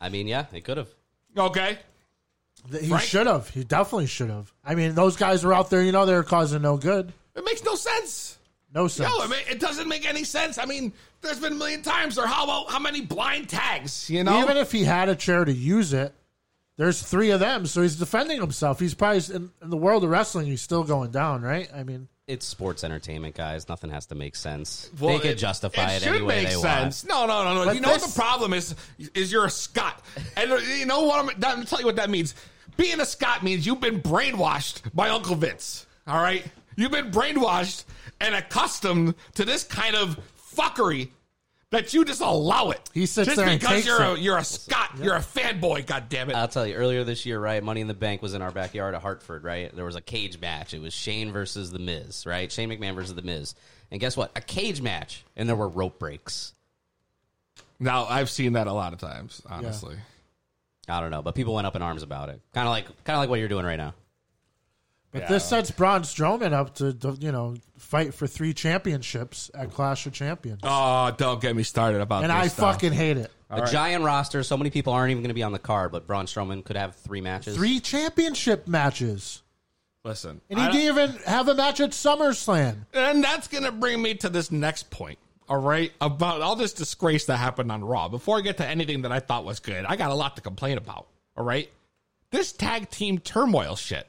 I 0.00 0.08
mean, 0.08 0.26
yeah, 0.26 0.46
they 0.50 0.60
could 0.60 0.76
have. 0.76 0.88
Okay, 1.36 1.78
He 2.80 2.90
Right? 2.92 3.02
should 3.02 3.26
have. 3.26 3.48
He 3.50 3.62
definitely 3.64 4.06
should 4.06 4.30
have. 4.30 4.52
I 4.64 4.74
mean, 4.74 4.94
those 4.94 5.16
guys 5.16 5.44
were 5.44 5.52
out 5.54 5.70
there. 5.70 5.82
You 5.82 5.92
know, 5.92 6.04
they 6.06 6.14
were 6.14 6.22
causing 6.24 6.62
no 6.62 6.76
good. 6.76 7.12
it 7.34 7.44
makes 7.44 7.62
no 7.62 7.74
sense. 7.74 8.35
No 8.76 8.88
sense. 8.88 9.08
No, 9.08 9.24
I 9.24 9.26
mean, 9.26 9.40
it 9.50 9.58
doesn't 9.58 9.88
make 9.88 10.06
any 10.06 10.22
sense. 10.22 10.58
I 10.58 10.66
mean, 10.66 10.92
there's 11.22 11.40
been 11.40 11.54
a 11.54 11.56
million 11.56 11.80
times, 11.80 12.18
or 12.18 12.26
how 12.26 12.44
about 12.44 12.70
how 12.70 12.78
many 12.78 13.00
blind 13.00 13.48
tags? 13.48 14.10
You 14.10 14.22
know, 14.22 14.42
Even 14.42 14.58
if 14.58 14.70
he 14.70 14.84
had 14.84 15.08
a 15.08 15.16
chair 15.16 15.46
to 15.46 15.52
use 15.52 15.94
it, 15.94 16.14
there's 16.76 17.00
three 17.00 17.30
of 17.30 17.40
them, 17.40 17.64
so 17.64 17.80
he's 17.80 17.96
defending 17.96 18.38
himself. 18.38 18.78
He's 18.78 18.92
probably 18.92 19.22
in, 19.34 19.50
in 19.62 19.70
the 19.70 19.78
world 19.78 20.04
of 20.04 20.10
wrestling. 20.10 20.46
He's 20.46 20.60
still 20.60 20.84
going 20.84 21.10
down, 21.10 21.40
right? 21.40 21.70
I 21.74 21.84
mean, 21.84 22.08
It's 22.26 22.44
sports 22.44 22.84
entertainment, 22.84 23.34
guys. 23.34 23.66
Nothing 23.66 23.88
has 23.88 24.04
to 24.08 24.14
make 24.14 24.36
sense. 24.36 24.90
Well, 25.00 25.16
they 25.16 25.30
could 25.30 25.38
justify 25.38 25.92
it, 25.92 26.02
should 26.02 26.14
any 26.14 26.22
way 26.22 26.42
make 26.42 26.48
they 26.48 26.54
sense. 26.56 27.06
No, 27.06 27.24
no, 27.24 27.44
no, 27.44 27.54
no. 27.54 27.64
But 27.64 27.76
you 27.76 27.80
know 27.80 27.92
what 27.92 28.02
the 28.02 28.12
problem 28.14 28.52
is? 28.52 28.74
Is 29.14 29.32
you're 29.32 29.46
a 29.46 29.50
Scot, 29.50 30.02
and 30.36 30.52
uh, 30.52 30.56
you 30.56 30.84
know 30.84 31.04
what? 31.04 31.18
I'm, 31.18 31.30
I'm 31.30 31.40
gonna 31.40 31.64
tell 31.64 31.80
you 31.80 31.86
what 31.86 31.96
that 31.96 32.10
means. 32.10 32.34
Being 32.76 33.00
a 33.00 33.06
Scot 33.06 33.42
means 33.42 33.64
you've 33.64 33.80
been 33.80 34.02
brainwashed 34.02 34.94
by 34.94 35.08
Uncle 35.08 35.34
Vince. 35.34 35.86
All 36.06 36.20
right, 36.22 36.44
you've 36.76 36.92
been 36.92 37.10
brainwashed 37.10 37.84
and 38.20 38.34
accustomed 38.34 39.14
to 39.34 39.44
this 39.44 39.64
kind 39.64 39.94
of 39.96 40.18
fuckery 40.54 41.10
that 41.70 41.92
you 41.92 42.04
just 42.04 42.20
allow 42.20 42.70
it. 42.70 42.80
He 42.94 43.06
sits 43.06 43.26
just 43.26 43.36
there 43.36 43.48
and 43.48 43.60
because 43.60 43.76
takes 43.76 43.86
you're 43.86 44.00
a 44.00 44.12
it. 44.14 44.20
you're 44.20 44.38
a 44.38 44.44
Scot, 44.44 44.92
you're 45.02 45.16
a 45.16 45.20
fanboy. 45.20 45.86
God 45.86 46.08
damn 46.08 46.30
it! 46.30 46.36
I'll 46.36 46.48
tell 46.48 46.66
you, 46.66 46.74
earlier 46.74 47.04
this 47.04 47.26
year, 47.26 47.40
right? 47.40 47.62
Money 47.62 47.80
in 47.80 47.88
the 47.88 47.94
Bank 47.94 48.22
was 48.22 48.34
in 48.34 48.42
our 48.42 48.52
backyard 48.52 48.94
at 48.94 49.02
Hartford, 49.02 49.44
right? 49.44 49.74
There 49.74 49.84
was 49.84 49.96
a 49.96 50.00
cage 50.00 50.40
match. 50.40 50.74
It 50.74 50.80
was 50.80 50.94
Shane 50.94 51.32
versus 51.32 51.72
The 51.72 51.78
Miz, 51.78 52.24
right? 52.24 52.50
Shane 52.50 52.70
McMahon 52.70 52.94
versus 52.94 53.14
The 53.14 53.22
Miz. 53.22 53.54
And 53.90 54.00
guess 54.00 54.16
what? 54.16 54.30
A 54.36 54.40
cage 54.40 54.80
match. 54.80 55.24
And 55.36 55.48
there 55.48 55.56
were 55.56 55.68
rope 55.68 55.98
breaks. 55.98 56.54
now 57.78 58.06
I've 58.06 58.30
seen 58.30 58.54
that 58.54 58.66
a 58.66 58.72
lot 58.72 58.92
of 58.92 59.00
times. 59.00 59.42
Honestly, 59.48 59.96
I 60.88 61.00
don't 61.00 61.10
know, 61.10 61.22
but 61.22 61.34
people 61.34 61.54
went 61.54 61.66
up 61.66 61.76
in 61.76 61.82
arms 61.82 62.02
about 62.02 62.28
it. 62.28 62.40
Kind 62.54 62.66
of 62.66 62.70
like, 62.70 62.86
kind 63.04 63.16
of 63.16 63.20
like 63.20 63.28
what 63.28 63.38
you're 63.38 63.48
doing 63.48 63.66
right 63.66 63.76
now. 63.76 63.94
But 65.20 65.28
this 65.28 65.44
sets 65.48 65.70
Braun 65.70 66.02
Strowman 66.02 66.52
up 66.52 66.74
to, 66.76 66.92
to, 66.92 67.12
you 67.20 67.32
know, 67.32 67.54
fight 67.78 68.14
for 68.14 68.26
three 68.26 68.52
championships 68.54 69.50
at 69.54 69.72
Clash 69.72 70.06
of 70.06 70.12
Champions. 70.12 70.60
oh, 70.62 71.12
don't 71.16 71.40
get 71.40 71.54
me 71.56 71.62
started 71.62 72.00
about 72.00 72.22
and 72.24 72.30
this 72.30 72.36
I 72.36 72.46
stuff. 72.48 72.74
fucking 72.74 72.92
hate 72.92 73.16
it. 73.16 73.30
a 73.50 73.66
giant 73.66 74.04
roster. 74.04 74.42
So 74.42 74.56
many 74.56 74.70
people 74.70 74.92
aren't 74.92 75.10
even 75.10 75.22
going 75.22 75.28
to 75.30 75.34
be 75.34 75.42
on 75.42 75.52
the 75.52 75.58
card, 75.58 75.92
but 75.92 76.06
Braun 76.06 76.26
Strowman 76.26 76.64
could 76.64 76.76
have 76.76 76.96
three 76.96 77.20
matches. 77.20 77.56
Three 77.56 77.80
championship 77.80 78.66
matches. 78.68 79.42
listen. 80.04 80.40
And 80.50 80.58
he 80.58 80.66
didn't 80.66 80.98
even 80.98 81.16
have 81.24 81.48
a 81.48 81.54
match 81.54 81.80
at 81.80 81.90
SummerSlam. 81.90 82.86
And 82.92 83.22
that's 83.22 83.48
going 83.48 83.64
to 83.64 83.72
bring 83.72 84.00
me 84.02 84.14
to 84.16 84.28
this 84.28 84.50
next 84.50 84.90
point. 84.90 85.18
All 85.48 85.60
right. 85.60 85.92
About 86.00 86.40
all 86.40 86.56
this 86.56 86.72
disgrace 86.72 87.26
that 87.26 87.36
happened 87.36 87.70
on 87.70 87.84
Raw. 87.84 88.08
Before 88.08 88.38
I 88.38 88.40
get 88.40 88.56
to 88.56 88.66
anything 88.66 89.02
that 89.02 89.12
I 89.12 89.20
thought 89.20 89.44
was 89.44 89.60
good, 89.60 89.84
I 89.84 89.96
got 89.96 90.10
a 90.10 90.14
lot 90.14 90.36
to 90.36 90.42
complain 90.42 90.76
about. 90.76 91.06
All 91.36 91.44
right. 91.44 91.70
This 92.32 92.52
tag 92.52 92.90
team 92.90 93.18
turmoil 93.20 93.76
shit 93.76 94.08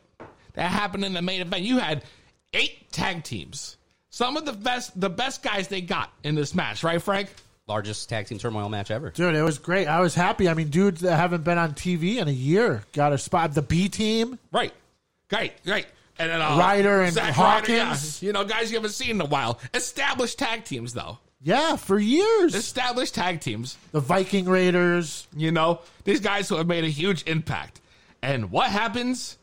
that 0.58 0.72
happened 0.72 1.06
in 1.06 1.13
the 1.13 1.22
main 1.22 1.39
event. 1.39 1.63
You 1.63 1.78
had 1.78 2.04
eight 2.52 2.91
tag 2.91 3.24
teams. 3.24 3.78
Some 4.10 4.38
of 4.38 4.46
the 4.46 4.54
best, 4.54 5.00
the 5.00 5.10
best 5.10 5.43
guys 5.43 5.67
they 5.67 5.82
got 5.82 6.12
in 6.24 6.34
this 6.34 6.56
match, 6.56 6.84
right, 6.84 7.00
Frank? 7.00 7.30
Largest 7.67 8.10
tag 8.10 8.26
team 8.26 8.39
turmoil 8.39 8.67
match 8.67 8.89
ever. 8.89 9.12
Dude, 9.12 9.36
it 9.36 9.43
was 9.43 9.60
great. 9.60 9.88
I 9.88 10.00
was 10.00 10.15
happy. 10.15 10.50
I 10.50 10.56
mean, 10.56 10.70
dudes 10.70 11.02
that 11.02 11.15
haven't 11.15 11.43
been 11.43 11.60
on 11.60 11.74
TV 11.74 12.17
in 12.17 12.28
a 12.28 12.32
year 12.32 12.84
got 12.93 13.13
a 13.13 13.20
spot. 13.20 13.54
The 13.54 13.62
B 13.62 13.88
team. 13.88 14.39
Right. 14.52 14.74
Great. 15.30 15.54
Great. 15.63 15.86
And 16.17 16.32
then 16.32 16.41
uh, 16.41 16.58
Ryder 16.58 17.04
and 17.04 17.13
Zack 17.13 17.38
Ryder, 17.38 17.72
yeah. 17.72 17.86
Hawkins. 17.86 18.24
You 18.24 18.34
know, 18.34 18.43
guys 18.43 18.72
you 18.72 18.78
haven't 18.78 18.91
seen 18.91 19.12
in 19.12 19.22
a 19.22 19.26
while. 19.26 19.60
Established 19.76 20.39
tag 20.39 20.63
teams, 20.63 20.93
though. 20.93 21.20
Yeah, 21.43 21.76
for 21.76 22.00
years. 22.00 22.56
Established 22.56 23.13
tag 23.13 23.41
teams. 23.41 23.78
the 23.91 24.00
Viking 24.00 24.46
Raiders. 24.46 25.28
You 25.36 25.52
know, 25.52 25.82
these 26.04 26.20
guys 26.20 26.50
who 26.50 26.56
have 26.56 26.65
made 26.65 26.84
a 26.84 26.89
huge 26.89 27.26
impact. 27.28 27.80
And 28.24 28.50
what 28.50 28.72
happens? 28.72 29.37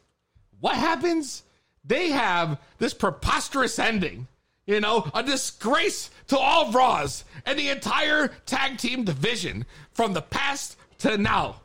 What 0.64 0.76
happens? 0.76 1.42
They 1.84 2.08
have 2.08 2.58
this 2.78 2.94
preposterous 2.94 3.78
ending. 3.78 4.28
You 4.64 4.80
know, 4.80 5.06
a 5.12 5.22
disgrace 5.22 6.08
to 6.28 6.38
all 6.38 6.72
Raws 6.72 7.26
and 7.44 7.58
the 7.58 7.68
entire 7.68 8.28
tag 8.46 8.78
team 8.78 9.04
division 9.04 9.66
from 9.92 10.14
the 10.14 10.22
past 10.22 10.78
to 11.00 11.18
now. 11.18 11.60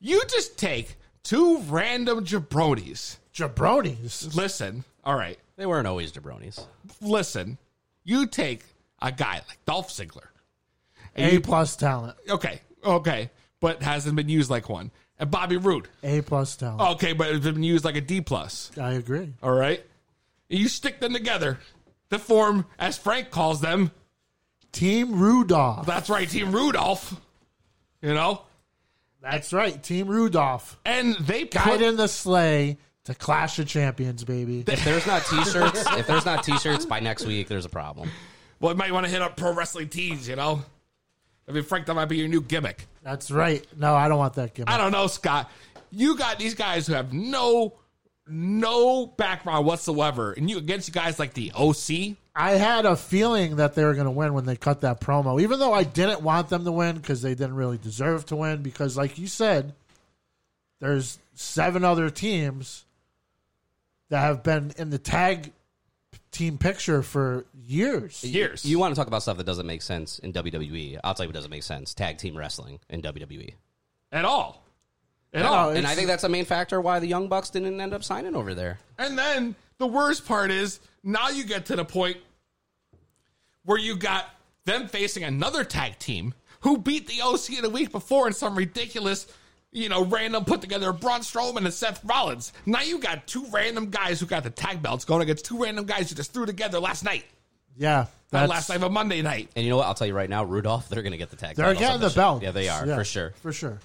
You 0.00 0.20
just 0.28 0.58
take 0.58 0.96
two 1.22 1.58
random 1.68 2.24
jabronis. 2.24 3.18
Jabronis. 3.32 4.34
Listen, 4.34 4.82
all 5.04 5.14
right, 5.14 5.38
They 5.54 5.66
weren't 5.66 5.86
always 5.86 6.10
jabronis. 6.10 6.66
listen. 7.00 7.56
You 8.02 8.26
take 8.26 8.64
a 9.00 9.12
guy 9.12 9.42
like 9.48 9.64
Dolph 9.64 9.90
Ziggler. 9.90 10.26
A 11.14 11.34
you- 11.34 11.40
plus 11.40 11.76
talent. 11.76 12.16
Okay, 12.28 12.62
okay, 12.84 13.30
but 13.60 13.80
hasn't 13.80 14.16
been 14.16 14.28
used 14.28 14.50
like 14.50 14.68
one. 14.68 14.90
And 15.18 15.30
Bobby 15.30 15.56
Roode. 15.56 15.88
A 16.02 16.20
plus 16.20 16.56
talent. 16.56 16.80
Okay, 16.92 17.12
but 17.12 17.28
it's 17.34 17.44
been 17.44 17.62
used 17.62 17.84
like 17.84 17.96
a 17.96 18.00
D 18.00 18.20
plus. 18.20 18.70
I 18.80 18.92
agree. 18.92 19.34
All 19.42 19.52
right, 19.52 19.82
you 20.48 20.68
stick 20.68 21.00
them 21.00 21.12
together 21.12 21.58
to 22.10 22.18
form, 22.18 22.66
as 22.78 22.96
Frank 22.96 23.30
calls 23.30 23.60
them. 23.60 23.90
Team 24.70 25.18
Rudolph. 25.18 25.86
That's 25.86 26.08
right, 26.10 26.28
Team 26.28 26.52
Rudolph. 26.52 27.18
You 28.02 28.14
know, 28.14 28.42
That's 29.20 29.52
right. 29.52 29.82
Team 29.82 30.06
Rudolph. 30.06 30.78
and 30.84 31.16
they 31.16 31.46
put, 31.46 31.82
in 31.82 31.96
the 31.96 32.06
sleigh 32.06 32.78
to 33.04 33.14
Clash 33.14 33.58
of 33.58 33.66
Champions, 33.66 34.22
baby. 34.22 34.62
If 34.66 34.84
there's 34.84 35.06
not 35.06 35.24
t-shirts, 35.26 35.84
if 35.96 36.06
there's 36.06 36.24
not 36.26 36.44
t-shirts 36.44 36.86
by 36.86 37.00
next 37.00 37.26
week, 37.26 37.48
there's 37.48 37.64
a 37.64 37.68
problem. 37.70 38.10
Well, 38.60 38.72
you 38.72 38.78
might 38.78 38.92
want 38.92 39.06
to 39.06 39.10
hit 39.10 39.20
up 39.22 39.36
pro 39.36 39.52
wrestling 39.52 39.88
tees. 39.88 40.28
You 40.28 40.36
know, 40.36 40.62
I 41.48 41.52
mean, 41.52 41.64
Frank, 41.64 41.86
that 41.86 41.94
might 41.94 42.06
be 42.06 42.18
your 42.18 42.28
new 42.28 42.42
gimmick. 42.42 42.86
That's 43.02 43.30
right. 43.30 43.66
No, 43.76 43.94
I 43.94 44.08
don't 44.08 44.18
want 44.18 44.34
that 44.34 44.54
gimmick. 44.54 44.70
I 44.70 44.76
don't 44.76 44.92
know, 44.92 45.06
Scott. 45.06 45.50
You 45.90 46.16
got 46.16 46.38
these 46.38 46.54
guys 46.54 46.86
who 46.86 46.92
have 46.92 47.12
no 47.12 47.74
no 48.30 49.06
background 49.06 49.64
whatsoever, 49.66 50.32
and 50.32 50.50
you 50.50 50.58
against 50.58 50.88
you 50.88 50.94
guys 50.94 51.18
like 51.18 51.32
the 51.32 51.50
OC. 51.54 52.16
I 52.36 52.52
had 52.52 52.86
a 52.86 52.94
feeling 52.94 53.56
that 53.56 53.74
they 53.74 53.84
were 53.84 53.94
going 53.94 54.04
to 54.04 54.10
win 54.10 54.34
when 54.34 54.44
they 54.44 54.56
cut 54.56 54.82
that 54.82 55.00
promo, 55.00 55.40
even 55.40 55.58
though 55.58 55.72
I 55.72 55.82
didn't 55.82 56.20
want 56.20 56.50
them 56.50 56.64
to 56.64 56.72
win 56.72 56.96
because 56.96 57.22
they 57.22 57.34
didn't 57.34 57.56
really 57.56 57.78
deserve 57.78 58.26
to 58.26 58.36
win. 58.36 58.62
Because, 58.62 58.96
like 58.96 59.18
you 59.18 59.26
said, 59.26 59.74
there's 60.80 61.18
seven 61.34 61.84
other 61.84 62.10
teams 62.10 62.84
that 64.10 64.20
have 64.20 64.42
been 64.42 64.72
in 64.76 64.90
the 64.90 64.98
tag 64.98 65.52
team 66.30 66.58
picture 66.58 67.02
for 67.02 67.46
years. 67.54 68.22
Years. 68.24 68.64
You 68.64 68.78
want 68.78 68.94
to 68.94 68.98
talk 68.98 69.06
about 69.08 69.22
stuff 69.22 69.36
that 69.38 69.46
doesn't 69.46 69.66
make 69.66 69.82
sense 69.82 70.18
in 70.18 70.32
WWE? 70.32 70.98
I'll 71.04 71.14
tell 71.14 71.24
you 71.24 71.28
what 71.28 71.34
doesn't 71.34 71.50
make 71.50 71.62
sense: 71.62 71.94
tag 71.94 72.18
team 72.18 72.36
wrestling 72.36 72.80
in 72.88 73.02
WWE. 73.02 73.54
At 74.12 74.24
all. 74.24 74.64
At 75.32 75.42
No, 75.42 75.48
all. 75.48 75.70
And 75.70 75.86
I 75.86 75.94
think 75.94 76.06
that's 76.08 76.24
a 76.24 76.28
main 76.28 76.44
factor 76.44 76.80
why 76.80 76.98
the 76.98 77.06
Young 77.06 77.28
Bucks 77.28 77.50
didn't 77.50 77.80
end 77.80 77.92
up 77.92 78.02
signing 78.02 78.34
over 78.34 78.54
there. 78.54 78.78
And 78.98 79.18
then 79.18 79.54
the 79.78 79.86
worst 79.86 80.26
part 80.26 80.50
is 80.50 80.80
now 81.02 81.28
you 81.28 81.44
get 81.44 81.66
to 81.66 81.76
the 81.76 81.84
point 81.84 82.16
where 83.64 83.78
you 83.78 83.96
got 83.96 84.26
them 84.64 84.88
facing 84.88 85.24
another 85.24 85.64
tag 85.64 85.98
team 85.98 86.34
who 86.60 86.78
beat 86.78 87.06
the 87.06 87.20
OC 87.22 87.58
in 87.58 87.64
a 87.64 87.68
week 87.68 87.92
before 87.92 88.26
in 88.26 88.32
some 88.32 88.56
ridiculous, 88.56 89.26
you 89.72 89.88
know, 89.88 90.04
random 90.04 90.44
put 90.44 90.60
together 90.60 90.92
Braun 90.92 91.20
Strowman 91.20 91.58
and 91.58 91.72
Seth 91.72 92.04
Rollins. 92.04 92.52
Now 92.66 92.82
you 92.82 92.98
got 92.98 93.26
two 93.26 93.46
random 93.50 93.90
guys 93.90 94.20
who 94.20 94.26
got 94.26 94.42
the 94.42 94.50
tag 94.50 94.82
belts 94.82 95.04
going 95.04 95.22
against 95.22 95.44
two 95.44 95.62
random 95.62 95.84
guys 95.84 96.10
you 96.10 96.16
just 96.16 96.32
threw 96.32 96.46
together 96.46 96.80
last 96.80 97.04
night. 97.04 97.24
Yeah, 97.76 98.06
Not 98.32 98.40
that's 98.40 98.50
last 98.50 98.68
night, 98.70 98.80
but 98.80 98.90
Monday 98.90 99.22
night. 99.22 99.50
And 99.54 99.64
you 99.64 99.70
know 99.70 99.76
what? 99.76 99.86
I'll 99.86 99.94
tell 99.94 100.06
you 100.06 100.14
right 100.14 100.28
now, 100.28 100.44
Rudolph, 100.44 100.88
they're 100.88 101.02
going 101.02 101.12
to 101.12 101.18
get 101.18 101.30
the 101.30 101.36
tag. 101.36 101.54
Belts. 101.54 101.58
They're 101.58 101.74
getting 101.74 101.94
on 101.94 102.00
the 102.00 102.06
this 102.06 102.14
belt. 102.14 102.42
Yeah, 102.42 102.50
they 102.50 102.68
are 102.68 102.84
for 102.86 103.04
sure. 103.04 103.34
for 103.42 103.52
sure. 103.52 103.78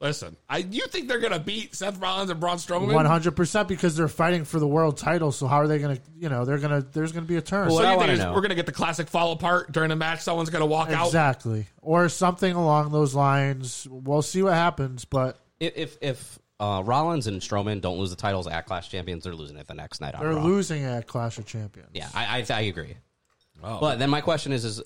Listen, 0.00 0.34
I 0.48 0.58
you 0.58 0.86
think 0.86 1.08
they're 1.08 1.18
gonna 1.20 1.38
beat 1.38 1.74
Seth 1.74 1.98
Rollins 2.00 2.30
and 2.30 2.40
Braun 2.40 2.56
Strowman? 2.56 2.94
One 2.94 3.04
hundred 3.04 3.36
percent 3.36 3.68
because 3.68 3.94
they're 3.96 4.08
fighting 4.08 4.44
for 4.46 4.58
the 4.58 4.66
world 4.66 4.96
title. 4.96 5.30
So 5.30 5.46
how 5.46 5.56
are 5.56 5.68
they 5.68 5.78
going 5.78 5.96
to? 5.96 6.02
You 6.18 6.30
know, 6.30 6.46
they're 6.46 6.56
going 6.58 6.80
to. 6.82 6.88
There's 6.90 7.12
going 7.12 7.24
to 7.26 7.28
be 7.28 7.36
a 7.36 7.42
turn. 7.42 7.68
Well, 7.68 7.76
So 7.78 7.84
what 7.84 7.92
you 7.92 7.98
think 8.06 8.12
is 8.12 8.18
know- 8.20 8.32
we're 8.32 8.40
gonna 8.40 8.54
get 8.54 8.64
the 8.64 8.72
classic 8.72 9.08
fall 9.08 9.32
apart 9.32 9.72
during 9.72 9.90
the 9.90 9.96
match? 9.96 10.20
Someone's 10.22 10.48
gonna 10.48 10.64
walk 10.64 10.88
out. 10.90 11.06
exactly, 11.08 11.66
or 11.82 12.08
something 12.08 12.54
along 12.54 12.92
those 12.92 13.14
lines. 13.14 13.86
We'll 13.90 14.22
see 14.22 14.42
what 14.42 14.54
happens, 14.54 15.04
but 15.04 15.38
If 15.60 15.76
if, 15.76 15.98
if 16.00 16.38
uh, 16.58 16.82
Rollins 16.82 17.26
and 17.26 17.42
Strowman 17.42 17.82
don't 17.82 17.98
lose 17.98 18.08
the 18.10 18.16
titles 18.16 18.46
at 18.46 18.64
Clash 18.64 18.88
Champions, 18.88 19.24
they're 19.24 19.34
losing 19.34 19.58
it 19.58 19.66
the 19.66 19.74
next 19.74 20.00
night 20.00 20.14
they're 20.18 20.30
Raw. 20.32 20.42
losing 20.42 20.82
at 20.84 21.06
Clash 21.06 21.36
of 21.36 21.44
Champions. 21.44 21.90
Yeah, 21.92 22.08
I, 22.14 22.38
I 22.50 22.54
I 22.56 22.60
agree. 22.62 22.96
Oh. 23.62 23.78
But 23.80 23.98
then 23.98 24.08
my 24.08 24.22
question 24.22 24.52
is: 24.52 24.64
Is 24.64 24.82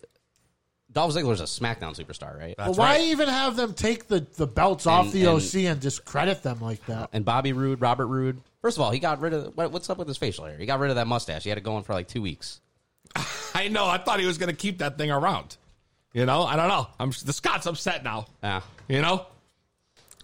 Dolph 0.95 1.13
Ziggler's 1.15 1.41
a 1.41 1.45
SmackDown 1.45 1.95
superstar, 1.99 2.39
right? 2.39 2.55
Well, 2.57 2.75
why 2.75 3.01
even 3.01 3.29
have 3.29 3.57
them 3.57 3.75
take 3.75 4.07
the, 4.09 4.21
the 4.37 4.47
belts 4.47 4.87
off 4.87 5.07
And- 5.07 5.13
the 5.13 5.25
and- 5.27 5.43
OC 5.43 5.55
and 5.71 5.81
discredit 5.81 6.43
them 6.43 6.61
like 6.61 6.85
that? 6.87 7.11
And 7.13 7.25
Bobby 7.25 7.53
Roode, 7.53 7.81
Robert 7.81 8.07
Roode. 8.07 8.41
First 8.63 8.79
of 8.79 8.83
all, 8.83 8.91
he 8.93 8.99
got 9.01 9.21
rid 9.21 9.35
of 9.35 9.57
what, 9.57 9.73
what's 9.73 9.91
up 9.91 9.99
with 9.99 10.09
his 10.09 10.17
facial 10.17 10.45
hair? 10.47 10.57
He 10.57 10.65
got 10.67 10.79
rid 10.81 10.91
of 10.91 10.97
that 10.97 11.07
mustache. 11.07 11.43
He 11.43 11.49
had 11.51 11.59
it 11.59 11.65
going 11.65 11.83
for 11.85 11.93
like 11.93 12.09
two 12.09 12.23
weeks. 12.23 12.61
I 13.55 13.69
know. 13.69 13.87
I 13.87 13.99
thought 13.99 14.21
he 14.21 14.27
was 14.27 14.39
gonna 14.39 14.53
keep 14.55 14.79
that 14.79 14.97
thing 14.97 15.11
around. 15.11 15.57
You 16.15 16.25
know, 16.27 16.45
I 16.45 16.55
don't 16.57 16.69
know. 16.69 16.87
I'm 17.01 17.11
the 17.25 17.33
Scott's 17.33 17.67
upset 17.67 18.05
now. 18.05 18.27
Yeah. 18.43 18.61
You 18.89 19.03
know, 19.03 19.27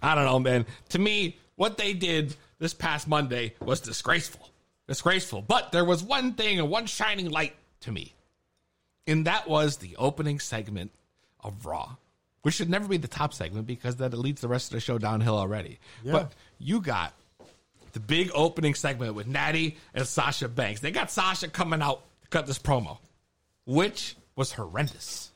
I 0.01 0.15
don't 0.15 0.25
know, 0.25 0.39
man. 0.39 0.65
To 0.89 0.99
me, 0.99 1.37
what 1.57 1.77
they 1.77 1.93
did 1.93 2.35
this 2.59 2.73
past 2.73 3.07
Monday 3.07 3.53
was 3.59 3.81
disgraceful. 3.81 4.49
Disgraceful. 4.87 5.41
But 5.41 5.71
there 5.73 5.85
was 5.85 6.01
one 6.01 6.33
thing 6.33 6.59
and 6.59 6.69
one 6.69 6.85
shining 6.85 7.29
light 7.29 7.53
to 7.81 7.91
me, 7.91 8.13
and 9.07 9.25
that 9.25 9.47
was 9.47 9.77
the 9.77 9.95
opening 9.97 10.39
segment 10.39 10.91
of 11.43 11.65
Raw, 11.65 11.95
which 12.41 12.55
should 12.55 12.69
never 12.69 12.87
be 12.87 12.97
the 12.97 13.07
top 13.07 13.33
segment 13.33 13.67
because 13.67 13.97
that 13.97 14.13
leads 14.13 14.41
the 14.41 14.47
rest 14.47 14.67
of 14.67 14.73
the 14.73 14.79
show 14.79 14.97
downhill 14.97 15.37
already. 15.37 15.79
Yeah. 16.03 16.11
But 16.13 16.33
you 16.59 16.81
got 16.81 17.13
the 17.93 17.99
big 17.99 18.31
opening 18.33 18.75
segment 18.75 19.15
with 19.15 19.27
Natty 19.27 19.77
and 19.93 20.05
Sasha 20.05 20.47
Banks. 20.47 20.79
They 20.79 20.91
got 20.91 21.11
Sasha 21.11 21.47
coming 21.47 21.81
out 21.81 22.01
to 22.23 22.27
cut 22.29 22.45
this 22.47 22.59
promo, 22.59 22.97
which 23.65 24.15
was 24.35 24.51
horrendous. 24.53 25.31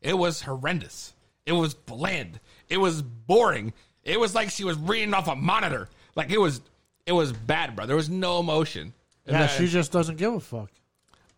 It 0.00 0.16
was 0.16 0.40
horrendous. 0.42 1.12
It 1.46 1.52
was 1.52 1.74
bland. 1.74 2.40
It 2.68 2.78
was 2.78 3.02
boring. 3.02 3.72
It 4.04 4.18
was 4.18 4.34
like 4.34 4.50
she 4.50 4.64
was 4.64 4.78
reading 4.78 5.12
off 5.14 5.28
a 5.28 5.34
monitor. 5.36 5.88
Like 6.14 6.30
it 6.30 6.40
was, 6.40 6.60
it 7.06 7.12
was 7.12 7.32
bad, 7.32 7.76
bro. 7.76 7.86
There 7.86 7.96
was 7.96 8.08
no 8.08 8.40
emotion. 8.40 8.94
And 9.26 9.36
Yeah, 9.36 9.46
she 9.46 9.66
just 9.66 9.92
doesn't 9.92 10.16
give 10.16 10.32
a 10.32 10.40
fuck. 10.40 10.70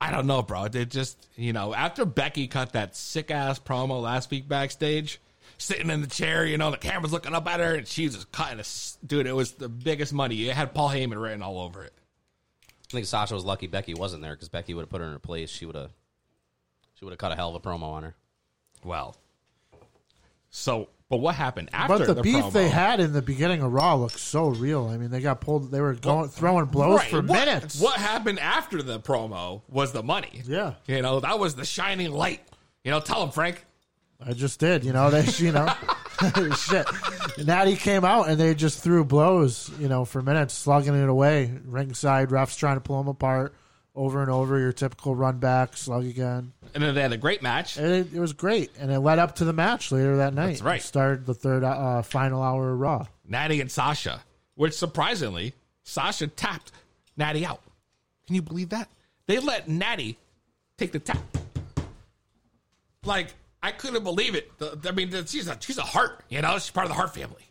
I 0.03 0.11
don't 0.11 0.27
know, 0.27 0.43
bro. 0.43 0.67
They 0.67 0.85
just, 0.85 1.29
you 1.37 1.53
know, 1.53 1.73
after 1.73 2.05
Becky 2.05 2.49
cut 2.49 2.73
that 2.73 2.97
sick 2.97 3.31
ass 3.31 3.61
promo 3.61 4.03
last 4.03 4.33
week 4.33 4.49
backstage, 4.49 5.21
sitting 5.59 5.91
in 5.91 6.01
the 6.01 6.09
chair, 6.09 6.45
you 6.45 6.59
know, 6.59 6.73
the 6.73 6.77
camera's 6.77 7.13
looking 7.13 7.37
up 7.37 7.47
at 7.47 7.61
her, 7.61 7.77
and 7.77 7.87
she's 7.87 8.15
just 8.17 8.33
cutting 8.33 8.59
a 8.59 8.65
dude. 9.07 9.29
It 9.29 9.37
was 9.37 9.53
the 9.53 9.69
biggest 9.69 10.13
money. 10.13 10.49
It 10.49 10.57
had 10.57 10.75
Paul 10.75 10.91
Heyman 10.91 11.23
written 11.23 11.41
all 11.41 11.61
over 11.61 11.85
it. 11.85 11.93
I 12.69 12.91
think 12.91 13.07
Sasha 13.07 13.33
was 13.33 13.45
lucky 13.45 13.69
Becky 13.69 13.95
wasn't 13.95 14.25
there 14.25 14.33
because 14.33 14.49
Becky 14.49 14.75
would 14.75 14.83
have 14.83 14.91
put 14.91 15.01
her 15.01 15.07
in 15.07 15.13
her 15.13 15.21
place. 15.21 15.51
She 15.51 15.67
would 15.67 15.77
have, 15.77 15.93
she 16.95 17.05
would 17.05 17.13
have 17.13 17.19
cut 17.19 17.31
a 17.31 17.37
hell 17.37 17.55
of 17.55 17.55
a 17.55 17.61
promo 17.61 17.85
on 17.85 18.03
her. 18.03 18.17
Well, 18.83 19.17
so, 20.51 20.89
but 21.13 21.19
what 21.19 21.35
happened 21.35 21.69
after 21.75 22.07
But 22.07 22.17
the, 22.17 22.23
beef 22.23 22.37
promo? 22.45 22.53
they 22.55 22.71
had 22.71 22.99
in 22.99 23.13
the 23.13 23.21
beginning 23.21 23.61
of 23.61 23.71
Raw 23.71 23.97
looked 23.97 24.19
so 24.19 24.47
real. 24.49 24.89
I 24.89 24.97
mean, 24.97 25.11
they 25.11 25.21
got 25.21 25.43
pulled. 25.43 25.71
They 25.71 25.83
were 25.83 25.93
going 25.93 26.31
throwing 26.31 26.65
blows 26.65 27.01
Right. 27.01 27.11
for 27.11 27.17
what, 27.21 27.27
minutes. 27.47 27.79
What 27.79 28.01
happened 28.01 28.39
after 28.39 28.83
the 28.83 28.99
promo 28.99 29.61
was 29.69 29.93
the 29.93 30.03
money. 30.03 30.41
Yeah. 30.47 30.73
You 30.87 31.03
know, 31.03 31.21
that 31.21 31.39
was 31.39 31.55
the 31.55 31.67
shining 31.67 32.13
light. 32.13 32.41
You 32.83 32.93
know, 32.93 33.01
tell 33.01 33.23
him, 33.23 33.31
Frank. 33.31 33.63
I 34.25 34.33
just 34.33 34.59
did. 34.59 34.85
You 34.85 34.95
know, 34.95 35.11
they, 35.11 35.27
you 35.45 35.53
know, 35.53 35.71
shit. 36.57 36.87
Natty 37.45 37.77
came 37.77 38.07
out 38.07 38.31
and 38.31 38.41
they 38.41 38.55
just 38.55 38.83
threw 38.83 39.05
blows, 39.05 39.71
you 39.79 39.89
know, 39.89 40.07
for 40.07 40.23
minutes, 40.23 40.55
slugging 40.55 40.95
it 40.95 41.11
away. 41.11 41.53
Ringside 41.67 42.31
refs 42.31 42.57
trying 42.57 42.77
to 42.77 42.81
pull 42.81 42.97
them 42.97 43.09
apart 43.09 43.55
over 43.95 44.21
and 44.23 44.31
over. 44.31 44.59
Your 44.59 44.73
typical 44.73 45.15
run 45.15 45.39
back, 45.39 45.77
slug 45.77 46.05
again. 46.05 46.53
And 46.75 46.83
then 46.83 46.95
they 46.95 47.03
had 47.03 47.13
a 47.13 47.17
great 47.19 47.43
match. 47.43 47.79
It, 47.79 48.15
it 48.15 48.21
was 48.21 48.33
great, 48.33 48.71
and 48.79 48.91
it 48.91 49.01
led 49.01 49.19
up 49.19 49.37
to 49.37 49.45
the 49.45 49.53
match 49.53 49.93
later 49.93 50.17
that 50.19 50.35
night. 50.35 50.47
That's 50.53 50.63
right. 50.63 50.81
It 50.81 50.85
started 50.85 51.27
the 51.27 51.35
third 51.35 51.65
uh, 51.65 52.03
final 52.03 52.43
hour 52.43 52.73
of 52.73 52.81
Raw. 52.81 53.07
Natty 53.29 53.61
and 53.61 53.71
Sasha, 53.71 54.23
which 54.55 54.75
surprisingly, 54.75 55.55
Sasha 55.85 56.27
tapped 56.27 56.73
Natty 57.17 57.45
out. 57.45 57.61
Can 58.27 58.37
you 58.37 58.43
believe 58.43 58.71
that? 58.71 58.89
They 59.27 59.39
let 59.39 59.69
Natty 59.69 60.17
take 60.79 60.93
the 60.93 60.99
tap. 60.99 61.19
Like, 63.05 63.29
I 63.63 63.73
couldn't 63.73 64.05
believe 64.05 64.35
it. 64.35 64.57
The- 64.59 64.79
I 64.89 64.93
mean, 64.93 65.11
she's 65.27 65.49
a, 65.49 65.57
she's 65.61 65.79
a 65.79 65.83
heart, 65.83 66.25
you 66.29 66.41
know? 66.41 66.55
She's 66.55 66.71
part 66.71 66.85
of 66.87 66.91
the 66.91 66.95
heart 66.97 67.15
family. 67.15 67.43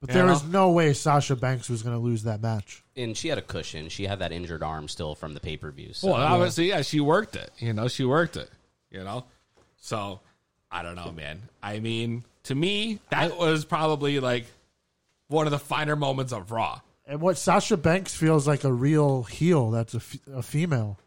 But 0.00 0.10
there 0.10 0.24
was 0.24 0.44
no 0.44 0.70
way 0.70 0.94
Sasha 0.94 1.36
Banks 1.36 1.68
was 1.68 1.82
going 1.82 1.94
to 1.94 2.00
lose 2.00 2.22
that 2.22 2.40
match. 2.40 2.82
And 2.96 3.14
she 3.14 3.28
had 3.28 3.36
a 3.36 3.42
cushion. 3.42 3.90
She 3.90 4.06
had 4.06 4.20
that 4.20 4.32
injured 4.32 4.62
arm 4.62 4.88
still 4.88 5.14
from 5.14 5.34
the 5.34 5.40
pay 5.40 5.58
per 5.58 5.70
view. 5.70 5.92
So. 5.92 6.08
Well, 6.08 6.16
obviously, 6.16 6.68
yeah, 6.68 6.80
she 6.80 7.00
worked 7.00 7.36
it. 7.36 7.50
You 7.58 7.74
know, 7.74 7.86
she 7.86 8.04
worked 8.04 8.36
it. 8.36 8.50
You 8.90 9.04
know, 9.04 9.24
so 9.76 10.20
I 10.70 10.82
don't 10.82 10.96
know, 10.96 11.12
man. 11.12 11.42
I 11.62 11.80
mean, 11.80 12.24
to 12.44 12.54
me, 12.54 12.98
that 13.10 13.36
was 13.38 13.64
probably 13.64 14.20
like 14.20 14.46
one 15.28 15.46
of 15.46 15.50
the 15.50 15.58
finer 15.58 15.96
moments 15.96 16.32
of 16.32 16.50
Raw. 16.50 16.80
And 17.06 17.20
what 17.20 17.36
Sasha 17.36 17.76
Banks 17.76 18.14
feels 18.14 18.48
like 18.48 18.64
a 18.64 18.72
real 18.72 19.24
heel 19.24 19.70
that's 19.70 19.94
a, 19.94 19.98
f- 19.98 20.16
a 20.32 20.42
female. 20.42 20.98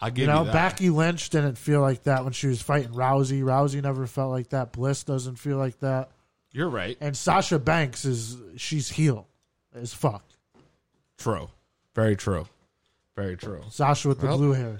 I'll 0.00 0.10
give 0.10 0.18
You 0.18 0.24
you, 0.24 0.38
know, 0.38 0.44
that. 0.44 0.52
Becky 0.52 0.90
Lynch 0.90 1.30
didn't 1.30 1.58
feel 1.58 1.80
like 1.80 2.04
that 2.04 2.24
when 2.24 2.32
she 2.32 2.46
was 2.46 2.62
fighting 2.62 2.92
Rousey. 2.92 3.42
Rousey 3.42 3.82
never 3.82 4.06
felt 4.06 4.30
like 4.30 4.48
that. 4.50 4.72
Bliss 4.72 5.04
doesn't 5.04 5.36
feel 5.36 5.58
like 5.58 5.78
that. 5.80 6.10
You're 6.54 6.70
right. 6.70 6.96
And 7.00 7.14
Sasha 7.16 7.58
Banks 7.58 8.04
is 8.06 8.38
she's 8.56 8.88
heel 8.88 9.26
as 9.74 9.92
fuck. 9.92 10.24
True. 11.18 11.50
Very 11.94 12.16
true. 12.16 12.46
Very 13.16 13.36
true. 13.36 13.60
Sasha 13.70 14.08
with 14.08 14.20
the 14.20 14.28
Well, 14.28 14.38
blue 14.38 14.52
hair. 14.52 14.78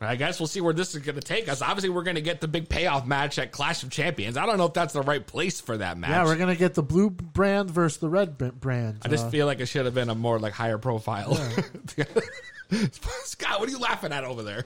I 0.00 0.16
guess 0.16 0.38
we'll 0.38 0.46
see 0.46 0.60
where 0.60 0.74
this 0.74 0.94
is 0.94 1.02
going 1.02 1.14
to 1.14 1.22
take 1.22 1.48
us. 1.48 1.62
Obviously, 1.62 1.88
we're 1.88 2.02
going 2.02 2.16
to 2.16 2.20
get 2.20 2.40
the 2.40 2.48
big 2.48 2.68
payoff 2.68 3.06
match 3.06 3.38
at 3.38 3.50
Clash 3.52 3.82
of 3.82 3.90
Champions. 3.90 4.36
I 4.36 4.44
don't 4.44 4.58
know 4.58 4.66
if 4.66 4.74
that's 4.74 4.92
the 4.92 5.00
right 5.02 5.24
place 5.26 5.60
for 5.60 5.76
that 5.78 5.96
match. 5.96 6.10
Yeah, 6.10 6.24
we're 6.24 6.36
gonna 6.36 6.54
get 6.56 6.74
the 6.74 6.82
blue 6.82 7.08
brand 7.10 7.70
versus 7.70 7.98
the 7.98 8.08
red 8.08 8.36
brand. 8.36 8.98
I 9.02 9.08
just 9.08 9.26
Uh, 9.26 9.30
feel 9.30 9.46
like 9.46 9.60
it 9.60 9.66
should 9.66 9.84
have 9.86 9.94
been 9.94 10.10
a 10.10 10.14
more 10.14 10.38
like 10.38 10.52
higher 10.52 10.78
profile. 10.78 11.34
Scott, 13.24 13.60
what 13.60 13.68
are 13.68 13.72
you 13.72 13.78
laughing 13.78 14.12
at 14.12 14.24
over 14.24 14.42
there? 14.42 14.64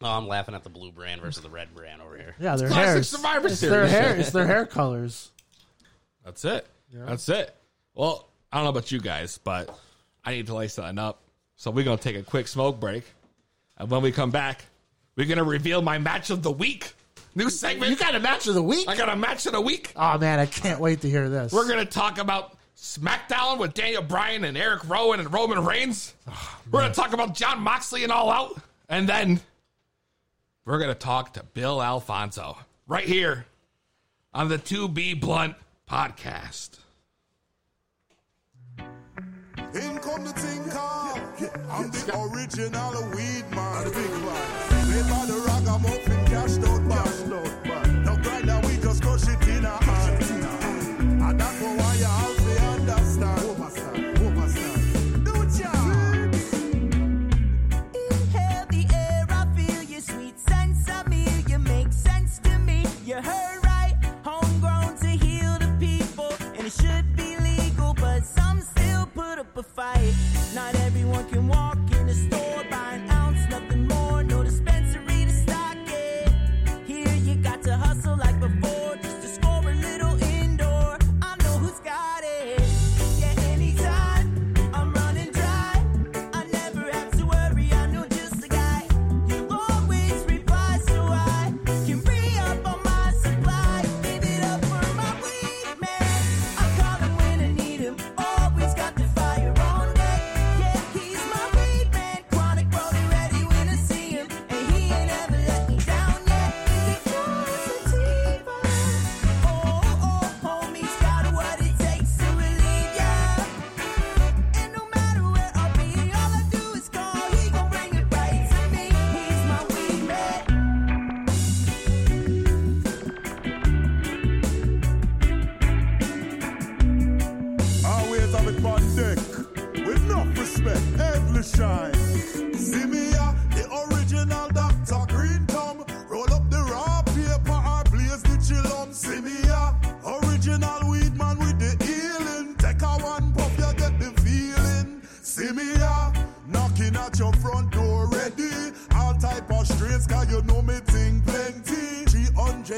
Oh, 0.00 0.06
I'm 0.06 0.28
laughing 0.28 0.54
at 0.54 0.62
the 0.62 0.70
blue 0.70 0.92
brand 0.92 1.20
versus 1.20 1.42
the 1.42 1.48
red 1.50 1.74
brand 1.74 2.00
over 2.00 2.16
here. 2.16 2.34
yeah, 2.38 2.54
their 2.56 2.68
Classic 2.68 2.94
hair. 2.94 3.02
Survivor 3.02 3.48
it's 3.48 3.58
Series. 3.58 3.90
their 3.90 4.02
hair. 4.02 4.16
It's 4.16 4.30
their 4.30 4.46
hair 4.46 4.64
colors. 4.64 5.32
That's 6.24 6.44
it. 6.44 6.66
That's 6.92 7.28
it. 7.28 7.54
Well, 7.94 8.28
I 8.52 8.56
don't 8.58 8.64
know 8.64 8.70
about 8.70 8.92
you 8.92 9.00
guys, 9.00 9.38
but 9.38 9.76
I 10.24 10.32
need 10.32 10.46
to 10.46 10.54
lay 10.54 10.68
something 10.68 10.98
up. 10.98 11.20
So 11.56 11.70
we're 11.72 11.84
gonna 11.84 11.96
take 11.96 12.16
a 12.16 12.22
quick 12.22 12.46
smoke 12.46 12.78
break, 12.78 13.02
and 13.76 13.90
when 13.90 14.02
we 14.02 14.12
come 14.12 14.30
back, 14.30 14.64
we're 15.16 15.26
gonna 15.26 15.42
reveal 15.42 15.82
my 15.82 15.98
match 15.98 16.30
of 16.30 16.42
the 16.44 16.52
week. 16.52 16.92
New 17.34 17.50
segment. 17.50 17.90
You 17.90 17.96
got 17.96 18.14
a 18.14 18.20
match 18.20 18.46
of 18.46 18.54
the 18.54 18.62
week? 18.62 18.86
I 18.88 18.96
got 18.96 19.08
a 19.08 19.16
match 19.16 19.46
of 19.46 19.52
the 19.52 19.60
week. 19.60 19.92
Oh 19.96 20.16
man, 20.18 20.38
I 20.38 20.46
can't 20.46 20.78
wait 20.80 21.00
to 21.00 21.10
hear 21.10 21.28
this. 21.28 21.52
We're 21.52 21.68
gonna 21.68 21.84
talk 21.84 22.18
about 22.18 22.56
SmackDown 22.76 23.58
with 23.58 23.74
Daniel 23.74 24.02
Bryan 24.02 24.44
and 24.44 24.56
Eric 24.56 24.88
Rowan 24.88 25.18
and 25.18 25.32
Roman 25.32 25.64
Reigns. 25.64 26.14
we're 26.70 26.82
gonna 26.82 26.94
talk 26.94 27.12
about 27.12 27.34
Jon 27.34 27.60
Moxley 27.60 28.04
and 28.04 28.12
All 28.12 28.30
Out, 28.30 28.56
and 28.88 29.08
then 29.08 29.40
we're 30.68 30.78
gonna 30.78 30.94
talk 30.94 31.32
to 31.32 31.42
Bill 31.42 31.82
Alfonso 31.82 32.58
right 32.86 33.06
here 33.06 33.46
on 34.34 34.50
the 34.50 34.58
2B 34.58 35.18
Blunt 35.18 35.54
podcast. 35.90 36.78
In 38.76 39.98
come 39.98 40.24
the 40.24 40.32
thing 40.32 40.70
called. 40.70 41.20
I'm 41.70 41.90
the 41.90 42.30
original 42.32 43.02
weed 43.10 43.50
man. 43.50 43.84
The 43.84 43.90
big 43.90 44.10
one. 44.10 44.90
Made 44.90 45.08
by 45.08 45.26
the 45.26 45.42
ragamuffin, 45.46 46.26
cashed 46.26 46.60
out 46.60 46.88
bad. 46.88 47.28
No 47.28 47.67
a 69.58 69.62
fight. 69.62 70.14
Not 70.54 70.74
everyone 70.86 71.28
can 71.30 71.48
walk 71.48 71.78
in 71.92 72.06
the 72.06 72.14
store. 72.14 72.77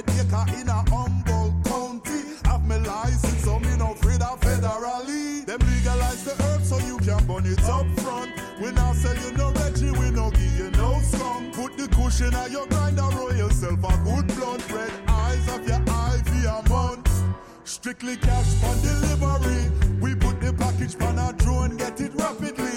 Cause 0.07 0.61
in 0.61 0.69
a 0.69 0.83
humble 0.89 1.55
county, 1.65 2.23
have 2.47 2.67
me 2.67 2.79
license, 2.79 3.45
so 3.45 3.59
me 3.59 3.77
no 3.77 3.93
afraid 3.93 4.23
of 4.23 4.41
federally. 4.41 5.45
Them 5.45 5.61
legalize 5.61 6.25
the 6.25 6.43
herb 6.43 6.63
so 6.63 6.79
you 6.79 6.97
can 6.99 7.27
burn 7.27 7.45
it 7.45 7.63
up 7.65 7.87
front. 8.01 8.31
We 8.61 8.73
now 8.73 8.93
sell 8.95 9.17
you 9.17 9.33
no 9.33 9.53
Reggie, 9.53 9.91
we 9.91 10.11
no 10.11 10.31
give 10.31 10.57
you 10.57 10.71
no 10.71 11.01
skunk. 11.03 11.55
Put 11.55 11.77
the 11.77 11.89
cushion 11.89 12.35
on 12.35 12.51
your 12.51 12.67
grinder, 12.69 13.09
roll 13.15 13.35
yourself 13.35 13.79
a 13.85 13.97
good 14.05 14.27
blunt. 14.37 14.71
Red 14.73 14.93
eyes 15.07 15.49
of 15.49 15.69
your 15.69 15.83
eye 15.89 16.23
for 16.25 16.49
a 16.49 16.69
month. 16.71 17.25
Strictly 17.65 18.17
cash 18.17 18.55
for 18.55 18.75
delivery. 18.81 19.71
We 20.01 20.15
put 20.15 20.41
the 20.41 20.55
package 20.55 20.97
on 21.03 21.19
a 21.19 21.33
drone, 21.35 21.77
get 21.77 22.01
it 22.01 22.15
rapidly. 22.15 22.70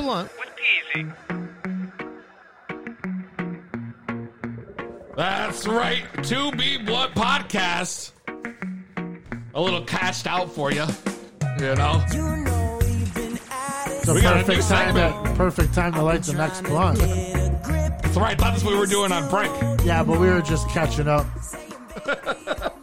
Around. 0.00 0.28
To 0.28 0.32
be 0.94 1.02
blunt. 1.02 1.14
That's 5.16 5.66
right. 5.66 6.04
2B 6.18 6.84
Blunt 6.86 7.14
podcast. 7.14 8.10
A 9.54 9.60
little 9.60 9.84
cashed 9.84 10.26
out 10.26 10.50
for 10.52 10.72
you. 10.72 10.84
You 11.60 11.74
know? 11.76 12.04
It's 13.86 14.08
a 14.08 14.14
We 14.14 14.20
got 14.20 14.34
a 14.34 14.38
new 14.38 14.44
perfect 14.44 14.68
time. 14.68 14.94
segment. 14.94 15.24
To, 15.26 15.34
perfect 15.36 15.74
time 15.74 15.92
to 15.92 16.02
light 16.02 16.22
the 16.24 16.32
next 16.32 16.62
blunt. 16.62 16.98
That's 16.98 18.16
right. 18.16 18.36
That's 18.36 18.64
what 18.64 18.72
we 18.72 18.78
were 18.78 18.86
doing 18.86 19.12
on 19.12 19.30
break. 19.30 19.50
Yeah, 19.84 20.02
but 20.02 20.18
we 20.18 20.26
were 20.26 20.42
just 20.42 20.68
catching 20.70 21.06
up. 21.06 21.26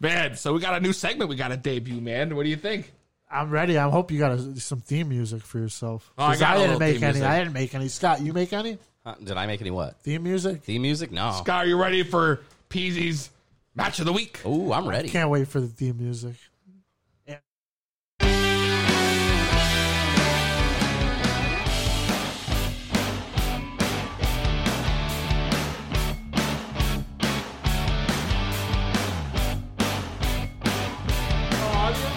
Man, 0.00 0.36
so 0.36 0.52
we 0.52 0.60
got 0.60 0.76
a 0.76 0.80
new 0.80 0.92
segment 0.92 1.28
we 1.28 1.34
got 1.34 1.48
to 1.48 1.56
debut, 1.56 2.00
man. 2.00 2.36
What 2.36 2.44
do 2.44 2.50
you 2.50 2.56
think? 2.56 2.92
I'm 3.30 3.50
ready. 3.50 3.76
I 3.76 3.88
hope 3.90 4.10
you 4.10 4.18
got 4.18 4.32
a, 4.32 4.58
some 4.60 4.80
theme 4.80 5.10
music 5.10 5.42
for 5.42 5.58
yourself. 5.58 6.10
Oh, 6.16 6.24
I 6.24 6.28
'Cause 6.30 6.40
got 6.40 6.56
a 6.56 6.60
didn't 6.60 6.70
little 6.72 6.80
make 6.80 6.94
theme 6.94 7.04
any. 7.04 7.12
music. 7.14 7.28
I 7.30 7.38
didn't 7.38 7.52
make 7.52 7.74
any. 7.74 7.88
Scott, 7.88 8.20
you 8.22 8.32
make 8.32 8.52
any 8.52 8.78
Uh, 9.04 9.14
did 9.22 9.36
I 9.36 9.46
make 9.46 9.60
any 9.60 9.70
what? 9.70 10.00
theme 10.00 10.22
music? 10.22 10.62
Theme 10.62 10.82
music? 10.82 11.12
No. 11.12 11.32
Scott, 11.42 11.64
are 11.64 11.68
you 11.68 11.80
ready 11.80 12.02
for 12.02 12.40
Peasy's 12.70 13.30
match 13.74 13.98
of 13.98 14.06
the 14.06 14.12
week? 14.12 14.40
Oh, 14.44 14.72
I'm 14.72 14.88
ready. 14.88 15.08
Can't 15.10 15.30
wait 15.30 15.48
for 15.48 15.60
the 15.60 15.68
theme 15.68 15.98
music. 15.98 16.36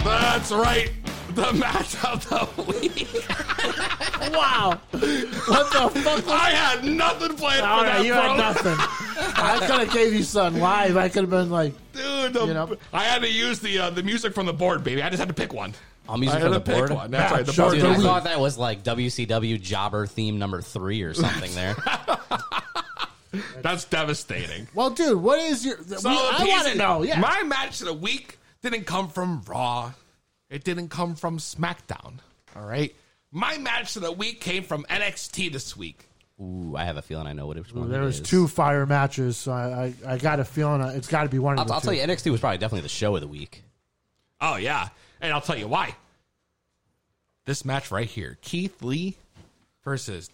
That's 0.04 0.50
right. 0.50 0.90
The 1.34 1.52
match 1.54 1.94
of 2.04 2.28
the 2.28 2.62
week. 2.64 3.08
wow. 4.34 4.78
What 4.90 5.72
the 5.72 6.00
fuck? 6.00 6.28
I 6.28 6.50
had 6.50 6.84
nothing 6.84 7.36
planned 7.36 7.62
All 7.64 7.80
for 7.80 7.86
right, 7.86 7.98
that, 7.98 8.04
you 8.06 8.12
bro. 8.12 8.22
had 8.22 8.36
nothing. 8.36 8.74
I 9.36 9.58
could 9.60 9.80
have 9.80 9.92
gave 9.92 10.12
you 10.12 10.22
something 10.24 10.60
live. 10.60 10.96
I 10.96 11.08
could 11.08 11.22
have 11.22 11.30
been 11.30 11.50
like, 11.50 11.72
Dude, 11.92 12.32
the- 12.34 12.46
You 12.46 12.54
know? 12.54 12.76
I 12.92 13.04
had 13.04 13.22
to 13.22 13.30
use 13.30 13.60
the 13.60 13.78
uh, 13.78 13.90
the 13.90 14.02
music 14.02 14.34
from 14.34 14.46
the 14.46 14.52
board, 14.52 14.84
baby. 14.84 15.02
I 15.02 15.08
just 15.08 15.20
had 15.20 15.28
to 15.28 15.34
pick 15.34 15.52
one. 15.52 15.74
All 16.08 16.18
music 16.18 16.36
I 16.38 16.40
from 16.42 16.52
had 16.52 16.62
the 16.62 16.64
to 16.64 16.70
pick 16.70 16.78
board. 16.88 16.90
one. 16.90 17.10
That's 17.10 17.32
right. 17.32 17.46
The 17.46 17.52
board. 17.52 17.74
Dude, 17.74 17.84
I 17.84 17.96
thought 17.96 18.24
that 18.24 18.40
was 18.40 18.58
like 18.58 18.82
WCW 18.82 19.60
jobber 19.60 20.06
theme 20.06 20.38
number 20.38 20.60
three 20.60 21.02
or 21.02 21.14
something 21.14 21.52
there. 21.54 21.76
That's 23.62 23.84
devastating. 23.84 24.68
well, 24.74 24.90
dude, 24.90 25.20
what 25.22 25.38
is 25.38 25.64
your? 25.64 25.76
So, 25.84 26.10
we- 26.10 26.14
I 26.16 26.44
want 26.46 26.68
to 26.68 26.76
know. 26.76 27.02
Yeah. 27.02 27.18
My 27.20 27.42
match 27.44 27.80
of 27.80 27.86
the 27.86 27.94
week 27.94 28.38
didn't 28.62 28.84
come 28.84 29.08
from 29.08 29.42
Raw. 29.46 29.92
It 30.52 30.64
didn't 30.64 30.88
come 30.88 31.14
from 31.14 31.38
SmackDown. 31.38 32.18
All 32.54 32.66
right. 32.66 32.94
My 33.30 33.56
match 33.56 33.96
of 33.96 34.02
the 34.02 34.12
week 34.12 34.42
came 34.42 34.62
from 34.62 34.84
NXT 34.84 35.50
this 35.50 35.74
week. 35.74 36.06
Ooh, 36.38 36.74
I 36.76 36.84
have 36.84 36.98
a 36.98 37.02
feeling 37.02 37.26
I 37.26 37.32
know 37.32 37.46
which 37.46 37.72
one. 37.74 37.90
there 37.90 38.02
it 38.02 38.04
was 38.04 38.20
two 38.20 38.46
fire 38.46 38.84
matches, 38.84 39.38
so 39.38 39.52
I, 39.52 39.94
I, 40.06 40.14
I 40.14 40.18
got 40.18 40.40
a 40.40 40.44
feeling 40.44 40.82
it's 40.82 41.08
got 41.08 41.22
to 41.22 41.30
be 41.30 41.38
one 41.38 41.54
of 41.54 41.60
I'll, 41.60 41.64
the 41.64 41.72
I'll 41.74 41.80
two. 41.80 41.86
tell 41.86 41.94
you, 41.94 42.02
NXT 42.02 42.30
was 42.30 42.40
probably 42.40 42.58
definitely 42.58 42.82
the 42.82 42.88
show 42.90 43.14
of 43.14 43.22
the 43.22 43.28
week. 43.28 43.62
Oh, 44.42 44.56
yeah. 44.56 44.88
And 45.22 45.32
I'll 45.32 45.40
tell 45.40 45.56
you 45.56 45.68
why. 45.68 45.94
This 47.46 47.64
match 47.64 47.90
right 47.90 48.06
here 48.08 48.38
Keith 48.42 48.82
Lee 48.82 49.16
versus 49.84 50.30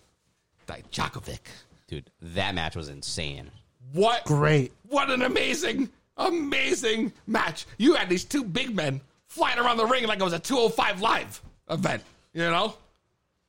Dijakovic. 0.67 1.39
Dude, 1.87 2.11
that 2.21 2.55
match 2.57 2.75
was 2.75 2.89
insane. 2.89 3.51
What? 3.93 4.25
Great. 4.25 4.73
What 4.89 5.11
an 5.11 5.23
amazing, 5.23 5.91
amazing 6.17 7.13
match. 7.27 7.67
You 7.77 7.95
had 7.95 8.09
these 8.09 8.25
two 8.25 8.43
big 8.45 8.75
men 8.75 9.01
flying 9.39 9.59
around 9.59 9.77
the 9.77 9.87
ring 9.87 10.07
like 10.07 10.21
it 10.21 10.25
was 10.25 10.33
a 10.33 10.39
205 10.39 11.01
live 11.01 11.41
event. 11.71 12.03
You 12.35 12.43
know? 12.43 12.75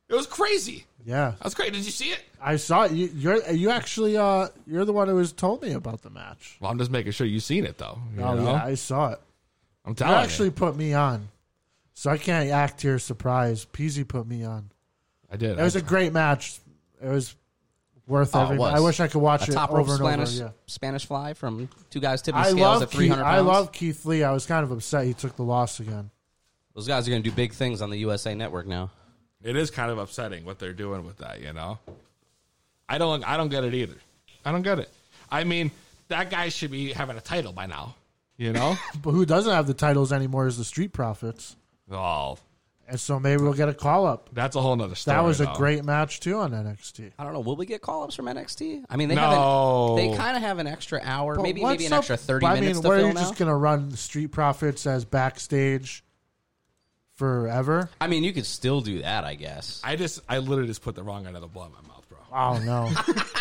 It 0.08 0.14
was 0.14 0.26
crazy. 0.26 0.86
Yeah, 1.04 1.30
That 1.38 1.44
was 1.44 1.54
great. 1.54 1.72
Did 1.72 1.84
you 1.84 1.90
see 1.90 2.10
it? 2.10 2.20
I 2.40 2.56
saw 2.56 2.82
it. 2.84 2.92
You, 2.92 3.10
you're 3.14 3.50
you 3.52 3.70
actually 3.70 4.16
uh 4.18 4.48
you're 4.66 4.84
the 4.84 4.92
one 4.92 5.08
who 5.08 5.14
was 5.14 5.32
told 5.32 5.62
me 5.62 5.72
about 5.72 6.02
the 6.02 6.10
match. 6.10 6.58
Well, 6.60 6.70
I'm 6.70 6.78
just 6.78 6.90
making 6.90 7.12
sure 7.12 7.26
you've 7.26 7.42
seen 7.42 7.64
it, 7.64 7.78
though. 7.78 7.98
You 8.16 8.22
oh 8.22 8.34
know? 8.34 8.44
yeah, 8.44 8.64
I 8.64 8.74
saw 8.74 9.12
it. 9.12 9.20
I'm 9.84 9.94
telling 9.94 10.12
You 10.14 10.20
actually 10.22 10.48
you. 10.48 10.52
put 10.52 10.76
me 10.76 10.92
on, 10.92 11.28
so 11.94 12.10
I 12.10 12.18
can't 12.18 12.50
act 12.50 12.82
here 12.82 12.98
surprised. 12.98 13.72
Peasy 13.72 14.06
put 14.06 14.26
me 14.26 14.44
on. 14.44 14.70
I 15.30 15.36
did. 15.36 15.58
It 15.58 15.62
was 15.62 15.76
a 15.76 15.80
great 15.82 16.12
match. 16.12 16.58
It 17.02 17.08
was 17.08 17.34
worth 18.10 18.34
Oh, 18.36 18.40
it 18.40 18.42
every. 18.44 18.58
was. 18.58 18.74
I 18.74 18.80
wish 18.80 19.00
I 19.00 19.08
could 19.08 19.20
watch 19.22 19.48
a 19.48 19.52
it 19.52 19.54
top 19.54 19.70
over 19.70 19.80
rope 19.80 19.88
and 19.88 19.98
Spanish, 19.98 20.34
over. 20.40 20.44
Yeah. 20.44 20.50
Spanish 20.66 21.06
fly 21.06 21.32
from 21.34 21.68
two 21.88 22.00
guys 22.00 22.20
tipping 22.20 22.40
I 22.40 22.44
scales 22.50 22.60
love 22.60 22.82
at 22.82 22.90
Keith, 22.90 22.98
300 22.98 23.24
I 23.24 23.40
love 23.40 23.72
Keith 23.72 24.04
Lee. 24.04 24.22
I 24.24 24.32
was 24.32 24.44
kind 24.44 24.64
of 24.64 24.70
upset 24.72 25.06
he 25.06 25.14
took 25.14 25.36
the 25.36 25.42
loss 25.44 25.80
again. 25.80 26.10
Those 26.74 26.86
guys 26.86 27.06
are 27.06 27.10
going 27.10 27.22
to 27.22 27.28
do 27.30 27.34
big 27.34 27.52
things 27.54 27.80
on 27.80 27.90
the 27.90 27.98
USA 27.98 28.34
Network 28.34 28.66
now. 28.66 28.90
It 29.42 29.56
is 29.56 29.70
kind 29.70 29.90
of 29.90 29.98
upsetting 29.98 30.44
what 30.44 30.58
they're 30.58 30.72
doing 30.74 31.04
with 31.06 31.18
that, 31.18 31.40
you 31.40 31.52
know. 31.52 31.78
I 32.88 32.98
don't. 32.98 33.24
I 33.24 33.36
don't 33.36 33.48
get 33.48 33.64
it 33.64 33.72
either. 33.74 33.96
I 34.44 34.52
don't 34.52 34.62
get 34.62 34.78
it. 34.78 34.90
I 35.30 35.44
mean, 35.44 35.70
that 36.08 36.28
guy 36.30 36.48
should 36.48 36.70
be 36.70 36.92
having 36.92 37.16
a 37.16 37.20
title 37.20 37.52
by 37.52 37.66
now. 37.66 37.94
You 38.36 38.52
know. 38.52 38.76
But 39.02 39.12
who 39.12 39.24
doesn't 39.24 39.52
have 39.52 39.66
the 39.66 39.74
titles 39.74 40.12
anymore 40.12 40.46
is 40.46 40.58
the 40.58 40.64
Street 40.64 40.92
Profits, 40.92 41.56
oh, 41.90 42.38
and 42.90 43.00
so 43.00 43.18
maybe 43.20 43.42
we'll 43.42 43.52
get 43.54 43.68
a 43.68 43.74
call 43.74 44.06
up. 44.06 44.28
that's 44.32 44.56
a 44.56 44.60
whole 44.60 44.76
nother 44.76 44.94
story. 44.94 45.16
That 45.16 45.24
was 45.24 45.40
a 45.40 45.44
though. 45.46 45.54
great 45.54 45.84
match 45.84 46.20
too 46.20 46.36
on 46.38 46.50
NXT. 46.52 47.12
I 47.18 47.24
don't 47.24 47.32
know. 47.32 47.40
Will 47.40 47.56
we 47.56 47.64
get 47.66 47.80
call 47.82 48.02
ups 48.04 48.14
from 48.16 48.26
NXT? 48.26 48.84
I 48.90 48.96
mean, 48.96 49.08
they 49.08 49.14
No. 49.14 49.96
haven't. 49.96 50.10
They 50.12 50.16
kind 50.16 50.36
of 50.36 50.42
have 50.42 50.58
an 50.58 50.66
extra 50.66 51.00
hour, 51.02 51.36
But 51.36 51.42
maybe 51.42 51.62
what's 51.62 51.72
maybe 51.74 51.86
an 51.86 51.92
up- 51.94 51.98
extra 52.00 52.16
thirty 52.16 52.44
I 52.46 52.54
minutes 52.54 52.74
mean, 52.76 52.82
to 52.82 52.88
what 52.88 52.94
are 52.96 52.98
fill 53.00 53.08
you 53.08 53.14
now. 53.14 53.20
just 53.20 53.36
gonna 53.36 53.56
run 53.56 53.90
Street 53.92 54.28
Profits 54.28 54.86
as 54.86 55.04
backstage 55.04 56.04
forever? 57.16 57.90
I 58.00 58.06
mean, 58.06 58.24
you 58.24 58.32
could 58.32 58.46
still 58.46 58.80
do 58.80 59.02
that, 59.02 59.24
I 59.24 59.34
guess. 59.34 59.80
I 59.84 59.96
just. 59.96 60.20
I 60.28 60.38
literally 60.38 60.68
just 60.68 60.82
put 60.82 60.94
the 60.94 61.02
wrong 61.02 61.26
end 61.26 61.36
of 61.36 61.42
the 61.42 61.48
blow 61.48 61.66
in 61.66 61.72
my 61.72 61.80
mouth, 61.88 62.06
bro. 62.08 62.18
Oh 62.32 62.58
no! 62.58 62.90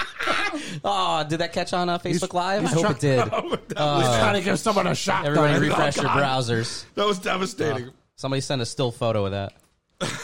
Oh, 0.84 1.24
did 1.28 1.40
that 1.40 1.54
catch 1.54 1.74
on 1.74 1.90
uh, 1.90 2.00
Facebook 2.00 2.34
Live? 2.34 2.60
I 2.64 2.68
he's 2.68 2.74
hope 2.74 2.82
try- 2.82 2.92
it 2.92 3.00
did. 3.00 3.20
He's 3.70 3.74
trying 3.78 4.34
to 4.36 4.42
give 4.42 4.58
someone 4.60 4.88
a 4.88 4.96
shot. 4.96 5.26
Everybody 5.26 5.60
refresh 5.68 5.98
your 5.98 6.06
browsers. 6.10 6.86
That 6.96 7.06
was 7.06 7.20
devastating. 7.20 7.92
Somebody 8.20 8.42
send 8.42 8.62
a 8.62 8.66
still 8.66 8.92
photo 8.92 9.28
of 9.28 9.32
that. 9.32 9.54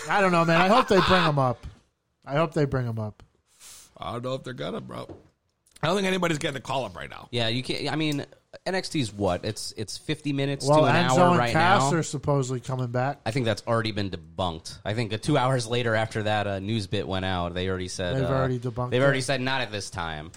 I 0.10 0.20
don't 0.20 0.34
know, 0.34 0.44
man. 0.44 0.60
I 0.60 0.68
hope 0.68 0.90
they 0.90 1.00
bring 1.08 1.24
him 1.24 1.40
up. 1.40 1.66
I 2.26 2.36
hope 2.36 2.54
they 2.54 2.66
bring 2.66 2.86
him 2.86 3.00
up. 3.00 3.24
I 3.98 4.12
don't 4.12 4.22
know 4.22 4.34
if 4.34 4.44
they're 4.44 4.52
gonna, 4.52 4.82
bro. 4.82 5.08
I 5.82 5.88
don't 5.88 5.96
think 5.96 6.06
anybody's 6.06 6.38
getting 6.38 6.58
a 6.58 6.62
call 6.62 6.84
up 6.84 6.94
right 6.98 7.10
now. 7.10 7.30
Yeah, 7.32 7.48
you 7.48 7.64
can't. 7.64 7.90
I 7.90 7.96
mean, 7.96 8.26
NXT's 8.68 9.14
what? 9.14 9.46
It's 9.46 9.74
it's 9.78 9.98
50 9.98 10.34
minutes 10.34 10.68
Well, 10.68 10.80
to 10.80 10.86
an 10.88 11.08
Enzo 11.08 11.20
hour 11.20 11.30
and 11.30 11.38
right 11.38 11.54
Cass 11.54 11.90
now. 11.90 12.00
are 12.00 12.04
supposedly 12.04 12.60
coming 12.60 12.88
back. 12.88 13.22
I 13.26 13.32
think 13.32 13.46
that's 13.46 13.64
already 13.66 13.94
been 13.94 14.10
debunked. 14.10 14.80
I 14.84 14.94
think 14.94 15.14
uh, 15.14 15.18
two 15.18 15.38
hours 15.38 15.66
later 15.66 15.96
after 15.96 16.24
that 16.24 16.48
uh, 16.48 16.60
news 16.60 16.88
bit 16.88 17.08
went 17.08 17.24
out, 17.24 17.54
they 17.54 17.70
already 17.70 17.88
said 17.88 18.18
They've 18.18 18.26
uh, 18.26 18.34
already 18.34 18.60
debunked 18.60 18.90
They've 18.92 19.02
already 19.02 19.20
it. 19.20 19.24
said 19.24 19.40
not 19.40 19.62
at 19.62 19.72
this 19.72 19.90
time. 19.90 20.34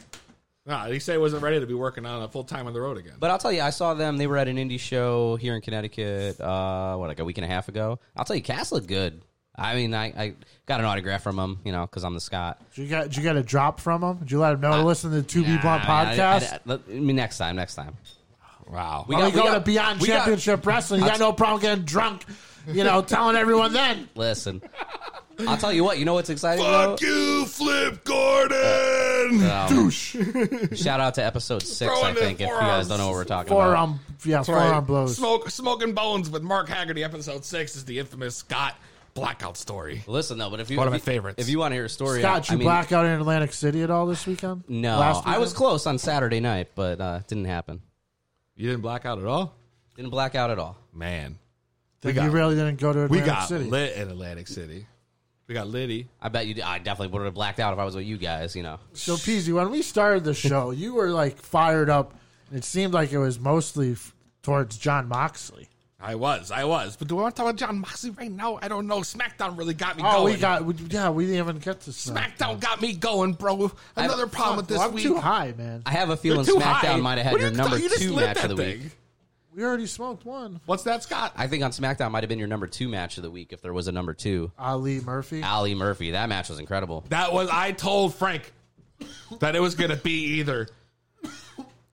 No, 0.69 0.81
he 0.93 0.99
said 0.99 1.12
he 1.12 1.19
wasn't 1.19 1.43
ready 1.43 1.59
to 1.61 1.66
be 1.66 1.73
working 1.73 2.05
on 2.05 2.23
a 2.23 2.29
full 2.29 2.45
time 2.45 2.66
on 2.66 2.75
the 2.75 2.81
road 2.81 2.99
again. 2.99 3.14
But 3.19 3.31
I'll 3.31 3.39
tell 3.39 3.51
you, 3.51 3.62
I 3.62 3.71
saw 3.71 3.95
them. 3.95 4.19
They 4.19 4.27
were 4.27 4.37
at 4.37 4.49
an 4.49 4.57
indie 4.59 4.79
show 4.79 5.37
here 5.37 5.55
in 5.55 5.62
Connecticut. 5.62 6.39
Uh, 6.39 6.95
what 6.97 7.09
like 7.09 7.21
a 7.21 7.25
week 7.25 7.39
and 7.39 7.45
a 7.47 7.49
half 7.49 7.69
ago. 7.69 7.99
I'll 8.14 8.27
tell 8.27 8.37
you, 8.37 8.43
Cass 8.43 8.71
looked 8.71 8.87
good. 8.87 9.23
I 9.57 9.75
mean, 9.75 9.95
I, 9.95 10.05
I 10.07 10.35
got 10.66 10.79
an 10.81 10.87
autograph 10.87 11.23
from 11.23 11.39
him, 11.39 11.59
you 11.64 11.73
know, 11.73 11.87
because 11.87 12.05
I'm 12.05 12.12
the 12.14 12.21
Scott. 12.21 12.61
Did 12.75 12.83
you 12.83 12.89
get 12.89 13.05
did 13.05 13.16
you 13.16 13.23
get 13.23 13.37
a 13.37 13.43
drop 13.43 13.81
from 13.81 14.05
him? 14.05 14.19
Did 14.19 14.31
you 14.31 14.39
let 14.41 14.53
him 14.53 14.61
know 14.61 14.73
to 14.73 14.85
listen 14.85 15.11
to 15.11 15.23
the 15.23 15.27
2B 15.27 15.62
Blunt 15.62 15.89
I 15.89 16.11
mean, 16.12 16.21
I- 16.21 16.39
podcast? 16.39 16.61
I, 16.69 16.73
I- 16.75 16.97
I 16.97 17.01
mean, 17.01 17.16
next 17.16 17.39
time, 17.39 17.57
next 17.57 17.75
time. 17.75 17.97
Wow. 18.71 19.07
We 19.09 19.16
got, 19.16 19.33
we 19.33 19.41
go 19.41 19.55
to 19.55 19.61
Beyond 19.61 20.01
we 20.01 20.09
got- 20.09 20.16
Championship 20.19 20.66
Wrestling. 20.66 21.01
You 21.01 21.07
got 21.09 21.19
no 21.19 21.33
problem 21.33 21.62
getting 21.62 21.85
drunk, 21.87 22.25
you 22.69 22.85
know, 22.85 23.01
telling 23.01 23.35
everyone 23.37 23.73
then. 23.73 24.09
Listen, 24.14 24.61
I'll 25.47 25.57
tell 25.57 25.72
you 25.72 25.84
what. 25.84 25.99
You 25.99 26.05
know 26.05 26.14
what's 26.14 26.30
exciting? 26.30 26.64
Fuck 26.64 27.01
you, 27.01 27.45
Flip 27.47 28.03
Gordon. 28.05 29.39
Douche. 29.68 30.16
Shout 30.74 31.01
out 31.01 31.14
to 31.14 31.24
episode 31.24 31.62
six. 31.62 31.91
I 31.93 31.95
Throwing 32.01 32.14
the 32.14 32.20
think 32.20 32.41
if 32.41 32.49
you 32.49 32.55
guys 32.55 32.89
don't 32.89 32.99
know 32.99 33.07
what 33.07 33.14
we're 33.14 33.24
talking 33.24 33.53
about. 33.53 33.64
Forearm, 33.66 34.01
yeah, 34.24 34.36
That's 34.39 34.47
forearm 34.49 34.70
right. 34.72 34.80
blows. 34.80 35.16
Smoke, 35.16 35.51
smoking 35.51 35.93
bones 35.93 36.28
with 36.30 36.43
Mark 36.43 36.68
Haggerty. 36.68 37.05
Episode 37.05 37.45
six 37.45 37.76
is 37.76 37.84
the 37.84 37.99
infamous 37.99 38.36
Scott 38.36 38.74
blackout 39.14 39.57
story. 39.57 40.03
Listen 40.07 40.39
though, 40.39 40.51
but 40.51 40.61
if 40.61 40.70
you 40.70 40.76
One 40.78 40.89
of 40.89 40.95
if 40.95 41.07
my 41.07 41.12
you- 41.12 41.16
favorites. 41.16 41.43
If 41.43 41.49
you 41.49 41.59
want 41.59 41.72
to 41.72 41.76
hear 41.76 41.84
a 41.84 41.89
story, 41.89 42.20
Scott, 42.20 42.49
I, 42.51 42.53
you 42.53 42.57
I 42.57 42.59
mean, 42.59 42.66
black 42.66 42.93
out 42.93 43.05
in 43.07 43.12
Atlantic 43.12 43.53
City 43.53 43.82
at 43.82 43.91
all 43.91 44.07
this 44.07 44.26
weekend? 44.26 44.64
No, 44.68 44.99
Last 44.99 45.26
I 45.26 45.39
was 45.39 45.53
close 45.53 45.86
on 45.86 45.99
Saturday 45.99 46.41
night, 46.41 46.68
but 46.74 47.01
uh, 47.01 47.18
it 47.20 47.28
didn't 47.28 47.45
happen. 47.47 47.80
You 48.57 48.68
didn't 48.70 48.82
blackout 48.82 49.18
at 49.18 49.24
all. 49.26 49.55
Didn't 49.97 50.11
blackout 50.11 50.51
at 50.51 50.59
all. 50.59 50.76
Man, 50.93 51.39
Then 52.01 52.14
got- 52.14 52.24
you 52.24 52.30
really 52.30 52.55
didn't 52.57 52.80
go 52.80 52.93
to 52.93 52.99
we 53.01 53.05
Atlantic 53.20 53.26
got 53.26 53.49
City. 53.49 53.64
lit 53.70 53.97
in 53.97 54.09
Atlantic 54.09 54.49
City. 54.49 54.86
We 55.49 55.55
got 55.55 55.66
Liddy. 55.66 56.07
I 56.20 56.28
bet 56.28 56.46
you. 56.46 56.55
did- 56.55 56.64
I 56.64 56.78
definitely 56.78 57.16
would 57.18 57.24
have 57.24 57.34
blacked 57.34 57.59
out 57.59 57.72
if 57.72 57.78
I 57.78 57.84
was 57.84 57.96
with 57.96 58.05
you 58.05 58.18
guys. 58.18 58.55
You 58.55 58.62
know. 58.62 58.78
So, 58.92 59.14
Peasy, 59.14 59.53
when 59.53 59.70
we 59.70 59.82
started 59.82 60.22
the 60.24 60.34
show, 60.34 60.70
you 60.72 60.94
were 60.94 61.09
like 61.11 61.38
fired 61.38 61.88
up. 61.90 62.14
It 62.53 62.64
seemed 62.64 62.92
like 62.94 63.12
it 63.12 63.18
was 63.18 63.38
mostly 63.40 63.92
f- 63.92 64.14
towards 64.42 64.76
Jon 64.78 65.09
Moxley. 65.09 65.68
I 66.01 66.14
was, 66.14 66.53
I 66.53 66.62
was. 66.64 66.96
But 66.96 67.09
do 67.09 67.18
I 67.18 67.22
want 67.22 67.34
to 67.34 67.42
talk 67.42 67.49
about 67.51 67.59
Jon 67.59 67.80
Moxley 67.80 68.11
right 68.11 68.30
now? 68.30 68.59
I 68.62 68.68
don't 68.68 68.86
know. 68.86 69.01
SmackDown 69.01 69.59
really 69.59 69.74
got 69.74 69.96
me 69.96 70.05
Oh, 70.07 70.20
going. 70.22 70.34
we 70.34 70.40
got, 70.40 70.64
we, 70.64 70.74
yeah, 70.90 71.11
we 71.11 71.24
didn't 71.26 71.40
even 71.40 71.59
get 71.59 71.80
to 71.82 71.92
Smack. 71.92 72.38
SmackDown 72.38 72.61
got 72.61 72.80
me 72.80 72.92
going, 72.92 73.32
bro. 73.32 73.72
Another 73.96 74.28
problem 74.28 74.59
with 74.59 74.68
this 74.68 74.78
Well, 74.78 74.88
I'm 74.88 74.94
week. 74.94 75.03
too 75.03 75.16
high, 75.16 75.55
man. 75.59 75.82
I 75.84 75.90
have 75.90 76.11
a 76.11 76.16
feeling 76.16 76.46
You're 76.46 76.55
too 76.61 76.61
SmackDown 76.64 76.84
high. 76.84 76.96
might 76.99 77.18
have 77.18 77.24
had 77.26 77.32
What 77.32 77.40
are 77.40 77.44
your 77.46 77.51
you 77.51 77.57
number 77.57 77.70
talking- 77.78 77.82
you 77.84 77.88
just 77.90 78.03
two 78.03 78.12
lit 78.12 78.26
match 78.26 78.36
of 78.44 78.51
the 78.51 78.55
that 78.55 78.66
week. 78.66 78.80
thing. 78.82 78.90
We 79.59 79.65
already 79.65 79.87
smoked 79.87 80.25
one. 80.25 80.61
What's 80.67 80.85
that, 80.85 81.03
Scott? 81.03 81.33
I 81.37 81.49
think 81.49 81.65
on 81.65 81.73
SmackDown 81.73 82.13
might 82.13 82.23
have 82.23 82.29
been 82.29 82.39
your 82.39 82.47
number 82.47 82.69
two 82.69 82.89
match 82.89 83.17
of 83.17 83.25
the 83.25 83.31
week 83.31 83.53
if 83.53 83.61
there 83.61 83.73
was 83.73 83.89
a 83.89 83.93
number 83.93 84.15
two. 84.15 84.53
Ali 84.57 85.01
Murphy. 85.01 85.43
Ali 85.43 85.75
Murphy. 85.75 86.13
That 86.13 86.29
match 86.29 86.49
was 86.49 86.61
incredible. 86.61 87.05
That 87.09 87.33
was 87.33 87.49
I 87.51 87.73
told 87.73 88.15
Frank 88.15 88.53
that 89.41 89.57
it 89.57 89.61
was 89.61 89.75
going 89.75 89.91
to 89.91 89.97
be 89.97 90.39
either 90.39 90.69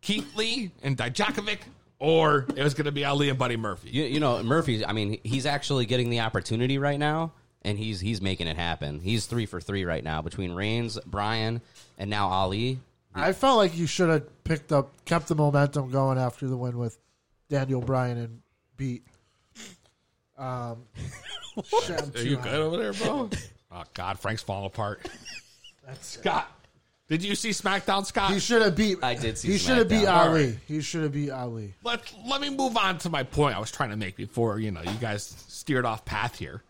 Keith 0.02 0.36
Lee 0.36 0.70
and 0.84 0.96
Dijakovic 0.96 1.58
or 1.98 2.46
it 2.56 2.62
was 2.62 2.76
going 2.76 2.86
to 2.86 2.92
be 2.92 3.04
Ali 3.04 3.30
and 3.30 3.40
Buddy 3.40 3.58
Murphy. 3.58 3.90
You, 3.90 4.04
you 4.04 4.20
know 4.20 4.44
Murphy. 4.44 4.86
I 4.86 4.94
mean, 4.94 5.18
he's 5.24 5.48
actually 5.48 5.88
getting 5.88 6.12
the 6.12 6.20
opportunity 6.20 6.78
right 6.78 7.00
now, 7.00 7.32
and 7.64 7.80
he's 7.80 8.00
he's 8.00 8.22
making 8.22 8.46
it 8.46 8.58
happen. 8.58 9.00
He's 9.00 9.26
three 9.26 9.48
for 9.48 9.60
three 9.60 9.86
right 9.86 10.04
now 10.04 10.22
between 10.22 10.52
Reigns, 10.52 11.00
Bryan, 11.08 11.62
and 11.98 12.12
now 12.12 12.28
Ali. 12.28 12.78
I 13.16 13.34
felt 13.34 13.58
like 13.58 13.76
you 13.76 13.88
should 13.88 14.10
have 14.10 14.44
picked 14.44 14.72
up, 14.72 14.92
kept 15.06 15.30
the 15.30 15.36
momentum 15.36 15.90
going 15.90 16.20
after 16.20 16.48
the 16.48 16.58
win 16.58 16.78
with 16.78 17.00
Daniel 17.50 17.82
Bryan 17.82 18.18
and 18.18 18.42
beat. 18.78 19.04
Um, 20.38 20.84
shit, 21.84 22.02
I'm 22.02 22.10
Are 22.10 22.12
too 22.12 22.30
you 22.30 22.38
high. 22.38 22.44
good 22.44 22.62
over 22.62 22.78
there, 22.78 22.94
bro? 22.94 23.30
oh 23.72 23.84
God, 23.94 24.20
Frank's 24.20 24.42
falling 24.44 24.66
apart. 24.66 25.08
Scott, 26.02 26.52
did 27.08 27.24
you 27.24 27.36
see 27.36 27.52
SmackDown, 27.52 28.06
Scott? 28.06 28.32
He 28.34 28.40
should 28.40 28.62
have 28.62 28.76
beat. 28.76 28.98
I 29.04 29.14
did 29.16 29.38
see 29.38 29.52
He 29.52 29.58
should 29.58 29.78
have 29.78 29.88
beat 29.88 30.06
SmackDown. 30.06 30.28
Ali. 30.28 30.44
Alright. 30.46 30.60
He 30.68 30.82
should 30.82 31.04
have 31.04 31.14
beat 31.14 31.30
Ali. 31.32 31.74
let 31.84 32.02
let 32.28 32.42
me 32.42 32.50
move 32.50 32.76
on 32.76 32.98
to 33.00 33.10
my 33.10 33.24
point 33.24 33.56
I 33.56 33.60
was 33.60 33.72
trying 33.72 33.92
to 33.92 33.96
make 33.98 34.16
before 34.18 34.60
you 34.60 34.72
know 34.72 34.82
you 34.82 34.98
guys 35.00 35.24
steered 35.48 35.86
off 35.86 36.04
path 36.04 36.38
here. 36.40 36.64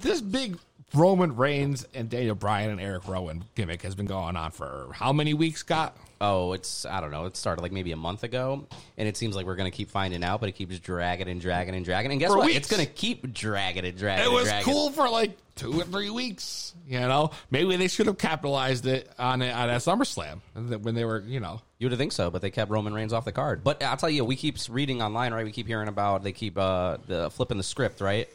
This 0.00 0.20
big 0.20 0.58
Roman 0.92 1.34
Reigns 1.36 1.86
and 1.94 2.08
Daniel 2.08 2.34
Bryan 2.34 2.70
and 2.70 2.80
Eric 2.80 3.08
Rowan 3.08 3.44
gimmick 3.54 3.82
has 3.82 3.94
been 3.94 4.06
going 4.06 4.36
on 4.36 4.50
for 4.52 4.88
how 4.92 5.12
many 5.12 5.34
weeks, 5.34 5.60
Scott? 5.60 5.96
Oh, 6.20 6.52
it's 6.52 6.86
I 6.86 7.00
don't 7.00 7.10
know. 7.10 7.24
It 7.26 7.36
started 7.36 7.62
like 7.62 7.72
maybe 7.72 7.90
a 7.92 7.96
month 7.96 8.22
ago, 8.22 8.66
and 8.96 9.08
it 9.08 9.16
seems 9.16 9.34
like 9.34 9.44
we're 9.44 9.56
gonna 9.56 9.70
keep 9.72 9.90
finding 9.90 10.22
out, 10.22 10.40
but 10.40 10.48
it 10.48 10.52
keeps 10.52 10.78
dragging 10.78 11.28
and 11.28 11.40
dragging 11.40 11.74
and 11.74 11.84
dragging. 11.84 12.12
And 12.12 12.20
guess 12.20 12.30
For 12.30 12.38
what? 12.38 12.46
weeks. 12.46 12.58
It's 12.58 12.70
gonna 12.70 12.86
keep 12.86 13.32
dragging 13.32 13.84
and 13.84 13.98
dragging. 13.98 14.24
It 14.24 14.32
was 14.32 14.44
dragging. 14.44 14.72
cool 14.72 14.90
for 14.90 15.08
like 15.08 15.36
two 15.56 15.80
or 15.80 15.84
three 15.84 16.10
weeks. 16.10 16.74
You 16.86 17.00
know, 17.00 17.30
maybe 17.50 17.76
they 17.76 17.88
should 17.88 18.06
have 18.06 18.18
capitalized 18.18 18.86
it 18.86 19.10
on 19.18 19.42
it 19.42 19.52
on 19.52 19.68
at 19.70 19.80
SummerSlam 19.80 20.40
when 20.82 20.94
they 20.94 21.04
were, 21.04 21.20
you 21.26 21.40
know, 21.40 21.60
You 21.78 21.88
would 21.88 21.98
think 21.98 22.12
so, 22.12 22.30
but 22.30 22.40
they 22.40 22.50
kept 22.50 22.70
Roman 22.70 22.94
Reigns 22.94 23.12
off 23.12 23.24
the 23.24 23.32
card. 23.32 23.64
But 23.64 23.82
I'll 23.82 23.96
tell 23.96 24.10
you, 24.10 24.24
we 24.24 24.36
keep 24.36 24.56
reading 24.70 25.02
online, 25.02 25.34
right? 25.34 25.44
We 25.44 25.52
keep 25.52 25.66
hearing 25.66 25.88
about 25.88 26.22
they 26.22 26.32
keep 26.32 26.56
uh, 26.56 26.98
the 27.06 27.30
flipping 27.30 27.58
the 27.58 27.64
script, 27.64 28.00
right? 28.00 28.28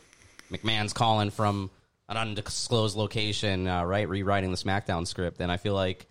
McMahon's 0.52 0.94
calling 0.94 1.30
from 1.30 1.70
an 2.10 2.18
undisclosed 2.18 2.98
location, 2.98 3.68
uh, 3.68 3.84
right? 3.86 4.10
Rewriting 4.10 4.52
the 4.52 4.58
SmackDown 4.58 5.08
script, 5.08 5.40
and 5.40 5.50
I 5.52 5.56
feel 5.58 5.74
like 5.76 6.08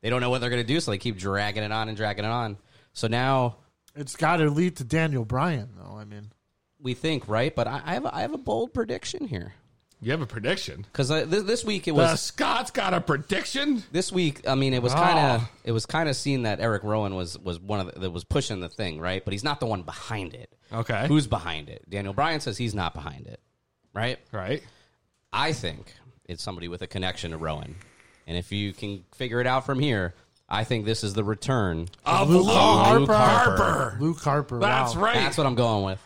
they 0.00 0.10
don't 0.10 0.20
know 0.20 0.30
what 0.30 0.40
they're 0.40 0.50
going 0.50 0.62
to 0.62 0.66
do, 0.66 0.80
so 0.80 0.90
they 0.90 0.98
keep 0.98 1.16
dragging 1.16 1.62
it 1.62 1.70
on 1.70 1.88
and 1.88 1.96
dragging 1.96 2.24
it 2.24 2.30
on. 2.30 2.56
So 2.92 3.06
now 3.08 3.58
It's 3.94 4.16
got 4.16 4.38
to 4.38 4.50
lead 4.50 4.76
to 4.78 4.84
Daniel 4.84 5.24
Bryan, 5.24 5.68
though. 5.76 5.96
I 5.96 6.04
mean, 6.04 6.32
we 6.80 6.94
think, 6.94 7.28
right? 7.28 7.54
But 7.54 7.68
I, 7.68 7.80
I 7.84 7.94
have 7.94 8.04
a, 8.04 8.14
I 8.16 8.20
have 8.22 8.34
a 8.34 8.38
bold 8.38 8.74
prediction 8.74 9.26
here 9.28 9.54
you 10.00 10.10
have 10.10 10.20
a 10.20 10.26
prediction. 10.26 10.82
because 10.82 11.10
uh, 11.10 11.24
this, 11.24 11.44
this 11.44 11.64
week 11.64 11.88
it 11.88 11.92
The 11.92 11.96
was 11.96 12.20
Scott's 12.20 12.70
got 12.70 12.92
a 12.92 13.00
prediction. 13.00 13.82
this 13.90 14.12
week. 14.12 14.46
I 14.46 14.54
mean, 14.54 14.74
it 14.74 14.82
was 14.82 14.92
kind 14.92 15.18
of 15.18 15.40
Oh. 15.42 15.48
it 15.64 15.72
was 15.72 15.86
kind 15.86 16.10
of 16.10 16.16
seen 16.16 16.42
that 16.42 16.60
Eric 16.60 16.82
Rowan 16.82 17.14
was 17.14 17.38
was 17.38 17.58
one 17.58 17.80
of 17.80 17.86
the, 17.94 18.00
that 18.00 18.10
was 18.10 18.22
pushing 18.22 18.60
the 18.60 18.68
thing, 18.68 19.00
right? 19.00 19.24
But 19.24 19.32
he's 19.32 19.44
not 19.44 19.60
the 19.60 19.66
one 19.66 19.80
behind 19.82 20.34
it. 20.34 20.52
Okay. 20.70 21.06
Who's 21.08 21.26
behind 21.26 21.70
it? 21.70 21.88
Daniel 21.88 22.12
Bryan 22.12 22.40
says 22.40 22.58
he's 22.58 22.74
not 22.74 22.92
behind 22.92 23.26
it, 23.28 23.40
right? 23.94 24.18
Right. 24.30 24.62
I 25.34 25.52
think 25.52 25.92
it's 26.26 26.44
somebody 26.44 26.68
with 26.68 26.82
a 26.82 26.86
connection 26.86 27.32
to 27.32 27.36
Rowan. 27.36 27.74
And 28.28 28.38
if 28.38 28.52
you 28.52 28.72
can 28.72 29.04
figure 29.16 29.40
it 29.40 29.48
out 29.48 29.66
from 29.66 29.80
here, 29.80 30.14
I 30.48 30.62
think 30.62 30.84
this 30.84 31.02
is 31.02 31.12
the 31.12 31.24
return 31.24 31.88
Of 32.06 32.30
Luke 32.30 32.46
Luke 32.46 32.54
Harper. 32.54 33.12
Harper. 33.12 33.96
Luke 34.00 34.20
Harper. 34.20 34.60
That's 34.60 34.94
wow. 34.94 35.02
right. 35.02 35.14
That's 35.14 35.36
what 35.36 35.46
I'm 35.46 35.56
going 35.56 35.84
with. 35.84 36.00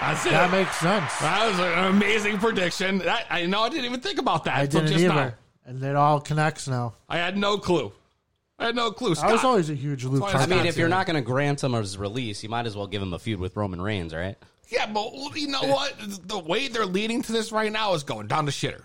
That's 0.00 0.26
it. 0.26 0.30
That 0.30 0.50
makes 0.50 0.76
sense. 0.76 1.18
That 1.18 1.46
was 1.46 1.60
an 1.60 1.84
amazing 1.84 2.38
prediction. 2.38 2.98
That, 2.98 3.26
I 3.30 3.46
know 3.46 3.62
I 3.62 3.68
didn't 3.68 3.84
even 3.84 4.00
think 4.00 4.18
about 4.18 4.44
that. 4.44 4.56
I 4.56 4.66
didn't 4.66 4.88
just 4.88 5.04
either. 5.04 5.14
now. 5.14 5.34
And 5.66 5.82
it 5.84 5.94
all 5.94 6.20
connects 6.20 6.66
now. 6.66 6.94
I 7.08 7.18
had 7.18 7.36
no 7.36 7.58
clue. 7.58 7.92
I 8.58 8.66
had 8.66 8.74
no 8.74 8.90
clue. 8.90 9.14
I 9.22 9.30
was 9.30 9.44
always 9.44 9.70
a 9.70 9.74
huge 9.74 10.04
Luke 10.04 10.22
why 10.22 10.32
I 10.32 10.42
I 10.42 10.46
mean, 10.46 10.66
if 10.66 10.76
you're 10.76 10.88
not 10.88 11.06
going 11.06 11.14
to 11.14 11.22
grant 11.22 11.62
him 11.62 11.74
his 11.74 11.96
release, 11.96 12.42
you 12.42 12.48
might 12.48 12.66
as 12.66 12.76
well 12.76 12.88
give 12.88 13.00
him 13.00 13.14
a 13.14 13.18
feud 13.18 13.38
with 13.38 13.56
Roman 13.56 13.80
Reigns, 13.80 14.12
right? 14.12 14.36
Yeah, 14.70 14.86
but 14.86 15.12
you 15.34 15.48
know 15.48 15.62
what? 15.62 15.94
The 16.26 16.38
way 16.38 16.68
they're 16.68 16.86
leading 16.86 17.22
to 17.22 17.32
this 17.32 17.52
right 17.52 17.72
now 17.72 17.94
is 17.94 18.04
going 18.04 18.28
down 18.28 18.44
the 18.44 18.52
shitter. 18.52 18.82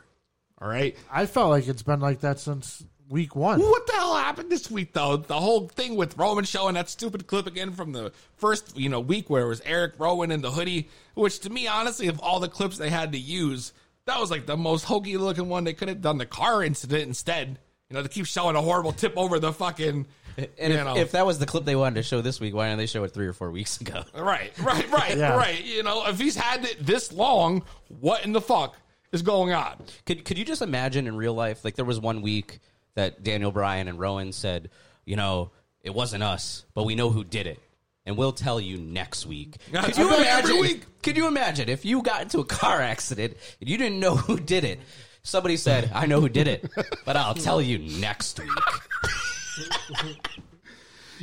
All 0.60 0.68
right. 0.68 0.98
I 1.12 1.26
felt 1.26 1.52
like 1.52 1.68
it's 1.68 1.84
been 1.84 2.00
like 2.00 2.22
that 2.22 2.40
since 2.40 2.84
week 3.08 3.36
one. 3.36 3.60
What 3.60 3.86
the 3.86 3.94
hell 3.94 4.16
happened 4.16 4.50
this 4.50 4.72
week, 4.72 4.94
though? 4.94 5.18
The 5.18 5.40
whole 5.40 5.68
thing 5.68 5.96
with 5.96 6.18
Roman 6.18 6.44
showing 6.44 6.74
that 6.74 6.90
stupid 6.90 7.28
clip 7.28 7.46
again 7.46 7.72
from 7.72 7.92
the 7.92 8.12
first, 8.38 8.76
you 8.78 8.90
know, 8.90 9.00
week 9.00 9.30
where 9.30 9.44
it 9.44 9.48
was 9.48 9.62
Eric 9.62 9.94
Rowan 10.00 10.32
in 10.32 10.42
the 10.42 10.52
hoodie, 10.52 10.90
which 11.14 11.40
to 11.42 11.50
me, 11.52 11.68
honestly, 11.68 12.08
of 12.08 12.20
all 12.20 12.40
the 12.40 12.50
clips 12.50 12.78
they 12.78 12.90
had 12.90 13.12
to 13.12 13.20
use, 13.20 13.74
that 14.06 14.20
was 14.20 14.32
like 14.32 14.48
the 14.48 14.58
most 14.58 14.86
hokey 14.86 15.18
looking 15.18 15.50
one. 15.50 15.66
They 15.66 15.74
could 15.74 15.90
have 15.90 16.02
done 16.02 16.18
the 16.18 16.26
car 16.26 16.64
incident 16.64 17.04
instead. 17.04 17.60
You 17.90 17.96
know, 17.96 18.02
they 18.02 18.08
keep 18.08 18.26
showing 18.26 18.56
a 18.56 18.62
horrible 18.62 18.92
tip 18.92 19.14
over 19.18 19.38
the 19.40 19.54
fucking. 19.54 20.08
And 20.38 20.74
if, 20.74 20.84
know. 20.84 20.98
if 20.98 21.12
that 21.12 21.26
was 21.26 21.40
the 21.40 21.46
clip 21.46 21.66
they 21.66 21.76
wanted 21.76 21.96
to 21.96 22.04
show 22.04 22.22
this 22.22 22.40
week, 22.40 22.54
why 22.54 22.66
didn't 22.68 22.80
they 22.80 22.86
show 22.88 23.04
it 23.04 23.10
three 23.14 23.28
or 23.28 23.34
four 23.34 23.52
weeks 23.52 23.80
ago? 23.80 24.04
Right, 24.16 24.52
right, 24.60 24.90
right, 24.92 25.18
Yeah. 25.18 25.36
right. 25.36 25.64
You 25.64 25.84
know, 25.84 26.06
if 26.08 26.20
he's 26.20 26.36
had 26.36 26.66
it 26.66 26.86
this 26.86 27.12
long, 27.14 27.64
what 28.00 28.26
in 28.26 28.34
the 28.34 28.42
fuck 28.42 28.76
is 29.12 29.22
going 29.22 29.54
on? 29.54 29.76
Could 30.06 30.26
could 30.26 30.38
you 30.38 30.44
just 30.46 30.62
imagine 30.62 31.08
in 31.08 31.16
real 31.16 31.34
life? 31.34 31.64
Like 31.64 31.76
there 31.76 31.86
was 31.86 32.00
one 32.00 32.22
week 32.22 32.60
that 32.96 33.24
Daniel 33.24 33.52
Bryan 33.52 33.88
and 33.88 33.98
Rowan 34.00 34.32
said, 34.34 34.70
you 35.06 35.16
know, 35.16 35.52
it 35.84 35.94
wasn't 35.94 36.24
us, 36.24 36.66
but 36.74 36.84
we 36.84 36.96
know 36.96 37.10
who 37.10 37.24
did 37.24 37.48
it. 37.48 37.60
And 38.08 38.18
we'll 38.18 38.34
tell 38.34 38.60
you 38.60 38.78
next 38.78 39.26
week. 39.26 39.58
That's 39.72 39.86
Could 39.88 39.98
you 39.98 40.06
what 40.08 40.20
I 40.20 40.24
do 40.24 40.30
every 40.30 40.58
imagine? 40.58 40.62
week. 40.80 40.86
Could 41.02 41.18
you 41.18 41.28
imagine 41.28 41.70
if 41.70 41.86
you 41.86 42.02
got 42.04 42.22
into 42.22 42.40
a 42.40 42.46
car 42.46 42.82
accident 42.82 43.36
and 43.60 43.70
you 43.70 43.78
didn't 43.78 44.00
know 44.00 44.16
who 44.16 44.40
did 44.40 44.64
it? 44.64 44.80
Somebody 45.24 45.58
said, 45.58 45.90
"I 45.94 46.06
know 46.06 46.22
who 46.22 46.30
did 46.30 46.48
it, 46.48 46.70
but 47.04 47.16
I'll 47.18 47.34
tell 47.34 47.60
you 47.62 47.80
next 47.80 48.40
week." 48.40 48.50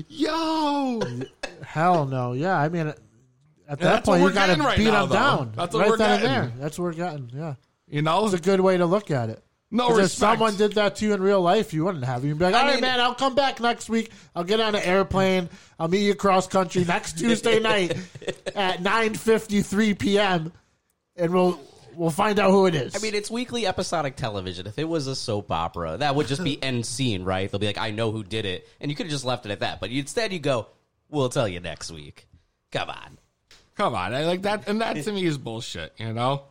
Yo, 0.09 1.01
Hell 1.65 2.07
no. 2.07 2.33
Yeah, 2.33 2.57
I 2.59 2.69
mean, 2.69 2.87
at 2.89 2.97
that 3.69 3.79
that's 3.79 4.07
point, 4.09 4.09
what 4.09 4.17
you 4.19 4.25
we're 4.25 4.33
got 4.33 4.47
to 4.47 4.53
getting 4.53 4.65
right 4.65 4.79
beat 4.79 4.85
now, 4.85 5.07
though. 5.07 5.15
down. 5.15 5.53
That's 5.55 5.75
what 5.75 5.81
right 5.81 5.91
we're 5.91 5.97
then 5.99 6.11
and 6.13 6.23
getting. 6.23 6.39
there. 6.51 6.53
That's 6.59 6.79
what 6.79 6.85
we're 6.85 6.93
getting. 6.95 7.31
Yeah, 7.35 7.55
you 7.87 8.03
know, 8.03 8.25
it's 8.25 8.35
a 8.35 8.39
good 8.41 8.61
way 8.61 8.77
to 8.79 8.87
look 8.87 9.11
at 9.11 9.29
it. 9.29 9.43
No 9.71 9.89
'Cause 9.89 9.99
if 10.01 10.11
someone 10.11 10.55
did 10.57 10.73
that 10.75 10.97
to 10.97 11.05
you 11.07 11.15
in 11.15 11.23
real 11.23 11.41
life, 11.41 11.73
you 11.73 11.85
wouldn't 11.85 12.05
have. 12.05 12.25
You'd 12.27 12.39
be 12.39 12.45
like, 12.45 12.55
I 12.55 12.59
all 12.61 12.65
right, 12.67 12.75
mean- 12.75 12.81
man, 12.83 13.01
I'll 13.01 13.15
come 13.15 13.35
back 13.35 13.59
next 13.61 13.89
week. 13.89 14.11
I'll 14.35 14.45
get 14.45 14.61
on 14.61 14.75
an 14.75 14.83
airplane. 14.83 15.49
I'll 15.79 15.89
meet 15.89 16.03
you 16.07 16.15
cross 16.15 16.47
country 16.47 16.85
next 16.85 17.19
Tuesday 17.19 17.59
night 17.59 17.97
at 18.55 18.83
9.53 18.83 19.99
p.m. 19.99 20.53
And 21.17 21.33
we'll 21.33 21.59
we'll 21.95 22.11
find 22.11 22.39
out 22.39 22.51
who 22.51 22.67
it 22.67 22.75
is. 22.75 22.97
I 22.97 22.99
mean, 22.99 23.15
it's 23.15 23.31
weekly 23.31 23.67
episodic 23.67 24.17
television. 24.17 24.67
If 24.67 24.79
it 24.79 24.89
was 24.89 25.07
a 25.07 25.17
soap 25.17 25.51
opera, 25.51 25.97
that 25.99 26.15
would 26.15 26.27
just 26.27 26.45
be 26.45 26.63
end 26.63 26.87
scene, 26.87 27.25
right? 27.25 27.51
They'll 27.51 27.59
be 27.59 27.67
like, 27.67 27.79
I 27.79 27.91
know 27.91 28.11
who 28.11 28.25
did 28.25 28.45
it. 28.45 28.69
And 28.81 28.91
you 28.91 28.97
could 28.97 29.07
have 29.07 29.13
just 29.13 29.25
left 29.25 29.47
it 29.47 29.53
at 29.53 29.61
that. 29.61 29.81
But 29.81 29.91
instead, 29.91 30.33
you 30.33 30.39
go, 30.39 30.69
we'll 31.09 31.29
tell 31.29 31.49
you 31.49 31.61
next 31.61 31.91
week. 31.91 32.27
Come 32.71 32.91
on. 32.91 33.19
Come 33.75 33.95
on, 33.95 34.15
I 34.15 34.25
like 34.25 34.43
that, 34.43 34.69
and 34.69 34.81
that 34.83 34.97
to 34.97 35.13
me 35.13 35.25
is 35.25 35.39
bullshit. 35.39 35.95
You 35.97 36.13
know, 36.13 36.45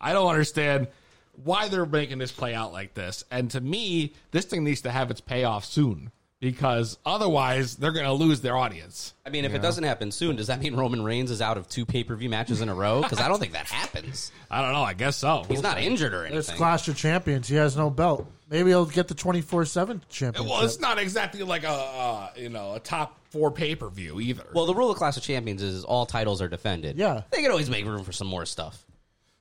I 0.00 0.12
don't 0.12 0.28
understand 0.30 0.86
why 1.32 1.68
they're 1.68 1.86
making 1.86 2.18
this 2.18 2.30
play 2.30 2.54
out 2.54 2.72
like 2.72 2.94
this. 2.94 3.24
And 3.30 3.50
to 3.50 3.60
me, 3.60 4.14
this 4.30 4.44
thing 4.44 4.62
needs 4.62 4.82
to 4.82 4.90
have 4.90 5.10
its 5.10 5.20
payoff 5.20 5.64
soon 5.64 6.12
because 6.40 6.98
otherwise 7.04 7.76
they're 7.76 7.92
going 7.92 8.06
to 8.06 8.12
lose 8.12 8.40
their 8.40 8.56
audience. 8.56 9.14
I 9.26 9.30
mean, 9.30 9.44
if 9.44 9.52
You 9.52 9.58
it 9.58 9.62
doesn't 9.62 9.84
happen 9.84 10.10
soon, 10.10 10.36
does 10.36 10.46
that 10.48 10.60
mean 10.60 10.74
Roman 10.74 11.02
Reigns 11.04 11.30
is 11.30 11.42
out 11.42 11.56
of 11.58 11.68
two 11.68 11.84
pay 11.84 12.02
per 12.02 12.16
view 12.16 12.30
matches 12.30 12.60
in 12.62 12.68
a 12.68 12.74
row? 12.74 13.02
Because 13.02 13.20
I 13.20 13.28
don't 13.28 13.38
think 13.38 13.52
that 13.52 13.66
happens. 13.66 14.32
I 14.50 14.62
don't 14.62 14.72
know. 14.72 14.82
I 14.82 14.94
guess 14.94 15.16
so. 15.16 15.44
He's 15.48 15.62
not 15.62 15.78
injured 15.80 16.14
or 16.14 16.22
anything. 16.22 16.38
It's 16.38 16.48
anything. 16.48 16.58
Clash 16.58 16.88
of 16.88 16.96
Champions. 16.96 17.46
He 17.46 17.56
has 17.56 17.76
no 17.76 17.90
belt. 17.90 18.26
Maybe 18.48 18.70
he'll 18.70 18.86
get 18.86 19.06
the 19.06 19.14
24-7 19.14 20.00
championship. 20.08 20.50
Well, 20.50 20.64
it's 20.64 20.80
not 20.80 20.98
exactly 20.98 21.42
like 21.44 21.62
a 21.62 21.68
uh, 21.68 22.30
you 22.36 22.48
know 22.48 22.74
a 22.74 22.80
top 22.80 23.16
four 23.30 23.50
pay 23.52 23.76
per 23.76 23.88
view 23.88 24.20
either. 24.20 24.44
Well, 24.52 24.66
the 24.66 24.74
rule 24.74 24.90
of 24.90 24.96
Clash 24.96 25.16
of 25.16 25.22
Champions 25.22 25.62
is 25.62 25.84
all 25.84 26.06
titles 26.06 26.42
are 26.42 26.48
defended. 26.48 26.96
Yeah. 26.96 27.22
They 27.30 27.42
can 27.42 27.50
always 27.50 27.70
make 27.70 27.84
room 27.84 28.02
for 28.02 28.12
some 28.12 28.26
more 28.26 28.46
stuff. 28.46 28.84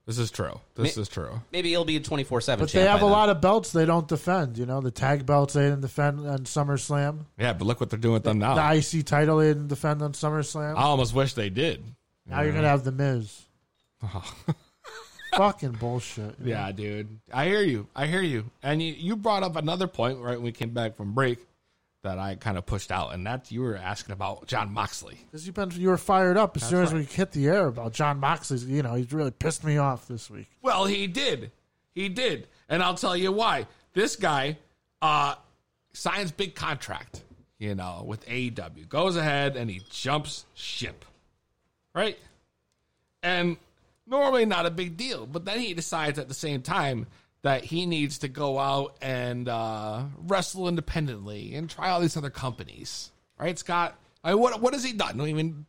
This 0.10 0.18
is 0.18 0.32
true. 0.32 0.60
This 0.74 0.97
Ma- 0.97 1.01
is 1.03 1.07
true. 1.07 1.39
Maybe 1.51 1.70
he'll 1.70 1.86
be 1.86 1.97
a 1.97 1.99
24 1.99 2.41
7 2.41 2.66
But 2.66 2.72
they 2.72 2.82
have 2.82 3.03
a 3.03 3.05
lot 3.05 3.30
of 3.30 3.41
belts 3.41 3.72
they 3.72 3.86
don't 3.86 4.07
defend. 4.07 4.57
You 4.57 4.66
know, 4.66 4.82
the 4.82 4.89
tag 4.89 5.24
belts 5.24 5.53
they 5.53 5.62
didn't 5.62 5.82
defend 5.82 6.28
on 6.28 6.39
SummerSlam. 6.45 7.26
Yeah, 7.38 7.53
but 7.53 7.66
look 7.66 7.80
what 7.80 7.91
they're 7.91 7.99
doing 7.99 8.16
with 8.16 8.24
them 8.24 8.39
now. 8.39 8.55
The 8.55 8.76
IC 8.80 9.05
title 9.05 9.38
they 9.38 9.49
didn't 9.49 9.68
defend 9.68 10.01
on 10.01 10.14
SummerSlam. 10.14 10.78
I 10.78 10.82
almost 10.82 11.14
wish 11.14 11.36
they 11.36 11.51
did. 11.51 11.84
now 12.26 12.41
you're 12.41 12.53
gonna 12.53 12.68
have 12.68 12.84
the 12.84 12.91
Miz. 12.91 13.39
Oh. 14.01 14.36
Fucking 15.38 15.74
bullshit. 15.74 16.38
Yeah, 16.43 16.72
dude. 16.72 17.20
I 17.32 17.45
hear 17.45 17.62
you. 17.62 17.86
I 17.95 18.07
hear 18.07 18.24
you. 18.24 18.49
And 18.64 18.82
you, 18.82 18.93
you 18.93 19.16
brought 19.16 19.43
up 19.43 19.57
another 19.57 19.86
point 19.86 20.18
right 20.18 20.38
when 20.38 20.41
we 20.41 20.51
came 20.51 20.72
back 20.72 20.95
from 20.95 21.14
break 21.14 21.38
that 22.04 22.18
I 22.18 22.36
kind 22.36 22.58
of 22.58 22.66
pushed 22.66 22.91
out, 22.91 23.14
and 23.14 23.26
that 23.28 23.52
you 23.52 23.62
were 23.62 23.76
asking 23.76 24.14
about 24.14 24.47
Jon 24.47 24.72
Moxley. 24.72 25.18
Because 25.26 25.45
you've 25.45 25.56
been 25.56 25.72
you 25.72 25.89
were 25.89 25.97
fired 25.97 26.38
up 26.38 26.56
as 26.56 26.62
That's 26.62 26.70
soon 26.70 26.84
as 26.84 26.93
right. 26.93 27.00
we 27.00 27.06
hit 27.06 27.32
the 27.32 27.47
air 27.47 27.68
about 27.68 27.93
Jon 27.93 28.20
Moxley's. 28.20 28.66
You 28.66 28.84
know, 28.84 28.95
he's 28.95 29.12
really 29.12 29.32
pissed 29.32 29.64
me 29.64 29.78
off 29.78 30.08
this 30.08 30.30
week. 30.30 30.47
Well, 30.62 30.86
he 30.86 31.08
did. 31.08 31.52
He 31.93 32.10
did. 32.10 32.47
And 32.70 32.82
I'll 32.82 32.95
tell 32.95 33.18
you 33.18 33.32
why. 33.32 33.68
This 33.93 34.16
guy 34.16 34.58
uh, 35.02 35.36
signs 35.93 36.32
big 36.32 36.56
contract, 36.56 37.24
you 37.58 37.76
know, 37.76 38.04
with 38.06 38.26
AEW. 38.28 38.88
Goes 38.88 39.16
ahead 39.16 39.56
and 39.56 39.70
he 39.70 39.82
jumps 39.89 40.45
ship. 40.54 41.04
Right? 41.93 42.18
And 43.22 43.58
normally 44.08 44.45
not 44.45 44.66
a 44.66 44.72
big 44.72 44.95
deal, 44.95 45.26
but 45.26 45.45
then 45.45 45.60
he 45.60 45.74
decides 45.74 46.20
at 46.20 46.28
the 46.28 46.34
same 46.34 46.62
time 46.62 47.08
that 47.42 47.64
he 47.64 47.86
needs 47.86 48.20
to 48.20 48.28
go 48.28 48.60
out 48.60 48.98
and 49.02 49.48
uh, 49.48 50.04
wrestle 50.18 50.68
independently 50.68 51.56
and 51.56 51.70
try 51.70 51.90
all 51.90 52.02
these 52.02 52.18
other 52.18 52.30
companies. 52.30 53.12
Right, 53.40 53.58
Scott? 53.58 53.98
I 54.24 54.32
mean, 54.32 54.42
what 54.42 54.62
what 54.62 54.74
has 54.74 54.84
he 54.84 54.94
done? 54.94 55.22
I 55.22 55.32
mean, 55.32 55.66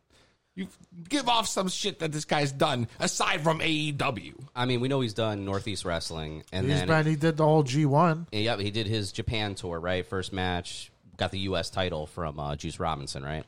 you 0.55 0.67
give 1.07 1.29
off 1.29 1.47
some 1.47 1.69
shit 1.69 1.99
that 1.99 2.11
this 2.11 2.25
guy's 2.25 2.51
done 2.51 2.87
aside 2.99 3.41
from 3.41 3.59
AEW. 3.59 4.33
I 4.55 4.65
mean, 4.65 4.81
we 4.81 4.89
know 4.89 4.99
he's 4.99 5.13
done 5.13 5.45
Northeast 5.45 5.85
Wrestling. 5.85 6.43
And 6.51 6.67
He's 6.67 6.79
then 6.79 6.87
been, 6.87 7.05
he 7.05 7.15
did 7.15 7.37
the 7.37 7.45
whole 7.45 7.63
G 7.63 7.85
one. 7.85 8.27
Yeah, 8.31 8.57
he 8.57 8.71
did 8.71 8.87
his 8.87 9.11
Japan 9.11 9.55
tour, 9.55 9.79
right? 9.79 10.05
First 10.05 10.33
match, 10.33 10.91
got 11.15 11.31
the 11.31 11.39
U.S. 11.39 11.69
title 11.69 12.07
from 12.07 12.39
uh, 12.39 12.55
Juice 12.57 12.79
Robinson, 12.79 13.23
right? 13.23 13.45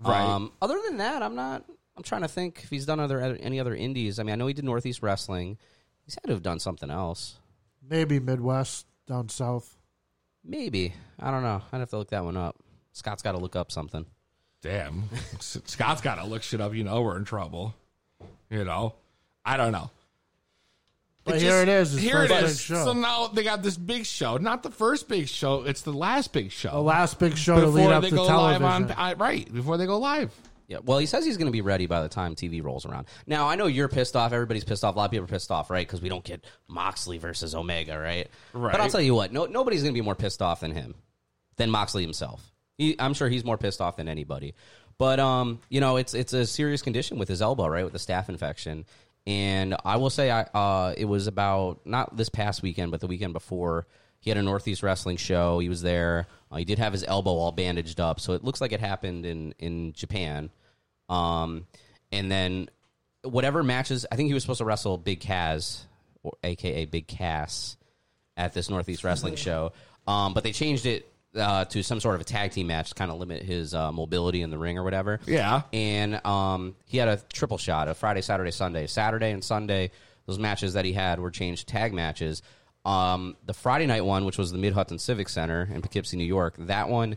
Right. 0.00 0.20
Um, 0.20 0.52
other 0.60 0.78
than 0.86 0.98
that, 0.98 1.22
I'm 1.22 1.34
not. 1.34 1.64
I'm 1.96 2.02
trying 2.02 2.22
to 2.22 2.28
think 2.28 2.60
if 2.64 2.70
he's 2.70 2.86
done 2.86 3.00
other 3.00 3.20
any 3.20 3.60
other 3.60 3.74
indies. 3.74 4.18
I 4.18 4.24
mean, 4.24 4.32
I 4.32 4.36
know 4.36 4.46
he 4.46 4.54
did 4.54 4.64
Northeast 4.64 5.02
Wrestling. 5.02 5.56
He's 6.04 6.16
had 6.16 6.24
to 6.24 6.32
have 6.32 6.42
done 6.42 6.58
something 6.58 6.90
else. 6.90 7.38
Maybe 7.88 8.18
Midwest 8.20 8.86
down 9.06 9.28
south. 9.28 9.76
Maybe 10.44 10.94
I 11.18 11.30
don't 11.30 11.42
know. 11.42 11.62
I'd 11.72 11.78
have 11.78 11.90
to 11.90 11.98
look 11.98 12.10
that 12.10 12.24
one 12.24 12.36
up. 12.36 12.56
Scott's 12.92 13.22
got 13.22 13.32
to 13.32 13.38
look 13.38 13.56
up 13.56 13.72
something. 13.72 14.06
Damn, 14.62 15.04
Scott's 15.40 16.00
got 16.00 16.14
to 16.16 16.24
look 16.24 16.42
shit 16.42 16.60
up. 16.60 16.74
You 16.74 16.84
know 16.84 17.02
we're 17.02 17.16
in 17.18 17.24
trouble. 17.24 17.74
You 18.50 18.64
know, 18.64 18.94
I 19.44 19.56
don't 19.56 19.72
know. 19.72 19.90
But 21.24 21.40
here 21.40 21.62
it 21.62 21.68
is, 21.68 21.96
Here 21.98 22.22
it 22.22 22.28
first 22.28 22.40
big 22.40 22.50
is. 22.50 22.60
show. 22.60 22.84
So 22.84 22.92
now 22.92 23.28
they 23.28 23.42
got 23.42 23.62
this 23.62 23.78
big 23.78 24.04
show. 24.04 24.36
Not 24.36 24.62
the 24.62 24.70
first 24.70 25.08
big 25.08 25.26
show. 25.28 25.64
It's 25.64 25.80
the 25.80 25.92
last 25.92 26.32
big 26.34 26.50
show. 26.50 26.70
The 26.70 26.80
last 26.82 27.18
big 27.18 27.36
show 27.38 27.58
to 27.60 27.66
lead 27.66 27.90
up 27.90 28.02
they 28.02 28.10
to 28.10 28.16
go 28.16 28.26
television. 28.26 28.62
live 28.62 28.98
on 28.98 29.18
right 29.18 29.52
before 29.52 29.78
they 29.78 29.86
go 29.86 29.98
live. 29.98 30.32
Yeah, 30.66 30.78
well, 30.82 30.98
he 30.98 31.06
says 31.06 31.26
he's 31.26 31.36
going 31.36 31.46
to 31.46 31.52
be 31.52 31.60
ready 31.60 31.86
by 31.86 32.02
the 32.02 32.08
time 32.08 32.34
TV 32.34 32.62
rolls 32.62 32.86
around. 32.86 33.06
Now, 33.26 33.48
I 33.48 33.54
know 33.54 33.66
you're 33.66 33.88
pissed 33.88 34.16
off. 34.16 34.32
Everybody's 34.32 34.64
pissed 34.64 34.82
off. 34.82 34.94
A 34.94 34.98
lot 34.98 35.04
of 35.04 35.10
people 35.10 35.24
are 35.24 35.28
pissed 35.28 35.50
off, 35.50 35.68
right? 35.68 35.86
Because 35.86 36.00
we 36.00 36.08
don't 36.08 36.24
get 36.24 36.44
Moxley 36.68 37.18
versus 37.18 37.54
Omega, 37.54 37.98
right? 37.98 38.28
Right. 38.54 38.72
But 38.72 38.80
I'll 38.80 38.88
tell 38.88 39.00
you 39.00 39.14
what, 39.14 39.30
no, 39.30 39.44
nobody's 39.44 39.82
going 39.82 39.92
to 39.94 39.98
be 39.98 40.04
more 40.04 40.14
pissed 40.14 40.40
off 40.40 40.60
than 40.60 40.70
him, 40.70 40.94
than 41.56 41.70
Moxley 41.70 42.02
himself. 42.02 42.50
He, 42.78 42.96
I'm 42.98 43.12
sure 43.12 43.28
he's 43.28 43.44
more 43.44 43.58
pissed 43.58 43.80
off 43.82 43.96
than 43.96 44.08
anybody. 44.08 44.54
But 44.96 45.20
um, 45.20 45.60
you 45.68 45.80
know, 45.80 45.96
it's 45.96 46.14
it's 46.14 46.32
a 46.32 46.46
serious 46.46 46.82
condition 46.82 47.18
with 47.18 47.28
his 47.28 47.42
elbow, 47.42 47.66
right, 47.66 47.84
with 47.84 47.92
the 47.92 47.98
staph 47.98 48.28
infection. 48.28 48.84
And 49.26 49.76
I 49.84 49.96
will 49.96 50.10
say, 50.10 50.30
I 50.30 50.42
uh, 50.42 50.94
it 50.96 51.06
was 51.06 51.26
about 51.26 51.80
not 51.84 52.16
this 52.16 52.28
past 52.28 52.62
weekend, 52.62 52.90
but 52.90 53.00
the 53.00 53.06
weekend 53.06 53.32
before. 53.32 53.86
He 54.24 54.30
had 54.30 54.38
a 54.38 54.42
Northeast 54.42 54.82
Wrestling 54.82 55.18
show. 55.18 55.58
He 55.58 55.68
was 55.68 55.82
there. 55.82 56.26
Uh, 56.50 56.56
he 56.56 56.64
did 56.64 56.78
have 56.78 56.92
his 56.92 57.04
elbow 57.04 57.32
all 57.32 57.52
bandaged 57.52 58.00
up, 58.00 58.20
so 58.20 58.32
it 58.32 58.42
looks 58.42 58.58
like 58.58 58.72
it 58.72 58.80
happened 58.80 59.26
in 59.26 59.54
in 59.58 59.92
Japan. 59.92 60.48
Um, 61.10 61.66
and 62.10 62.32
then 62.32 62.70
whatever 63.22 63.62
matches, 63.62 64.06
I 64.10 64.16
think 64.16 64.28
he 64.28 64.34
was 64.34 64.42
supposed 64.42 64.58
to 64.58 64.64
wrestle 64.64 64.96
Big 64.96 65.20
Kaz, 65.20 65.82
or 66.22 66.32
AKA 66.42 66.86
Big 66.86 67.06
Cass, 67.06 67.76
at 68.34 68.54
this 68.54 68.70
Northeast 68.70 69.04
Wrestling 69.04 69.36
show. 69.36 69.72
Um, 70.06 70.32
but 70.32 70.42
they 70.42 70.52
changed 70.52 70.86
it 70.86 71.06
uh, 71.36 71.66
to 71.66 71.82
some 71.82 72.00
sort 72.00 72.14
of 72.14 72.22
a 72.22 72.24
tag 72.24 72.52
team 72.52 72.68
match 72.68 72.90
to 72.90 72.94
kind 72.94 73.10
of 73.10 73.18
limit 73.18 73.42
his 73.42 73.74
uh, 73.74 73.92
mobility 73.92 74.40
in 74.40 74.50
the 74.50 74.58
ring 74.58 74.78
or 74.78 74.84
whatever. 74.84 75.20
Yeah. 75.26 75.62
And 75.70 76.24
um, 76.24 76.76
he 76.86 76.96
had 76.96 77.08
a 77.08 77.18
triple 77.32 77.58
shot 77.58 77.88
of 77.88 77.98
Friday, 77.98 78.22
Saturday, 78.22 78.52
Sunday. 78.52 78.86
Saturday 78.86 79.32
and 79.32 79.44
Sunday, 79.44 79.90
those 80.26 80.38
matches 80.38 80.74
that 80.74 80.86
he 80.86 80.94
had 80.94 81.18
were 81.18 81.30
changed 81.30 81.68
tag 81.68 81.92
matches. 81.92 82.42
Um, 82.84 83.36
the 83.46 83.54
Friday 83.54 83.86
night 83.86 84.04
one, 84.04 84.24
which 84.24 84.36
was 84.38 84.52
the 84.52 84.58
Mid 84.58 84.72
Hudson 84.74 84.98
Civic 84.98 85.28
Center 85.28 85.68
in 85.72 85.80
Poughkeepsie, 85.82 86.16
New 86.16 86.24
York, 86.24 86.54
that 86.58 86.88
one. 86.88 87.16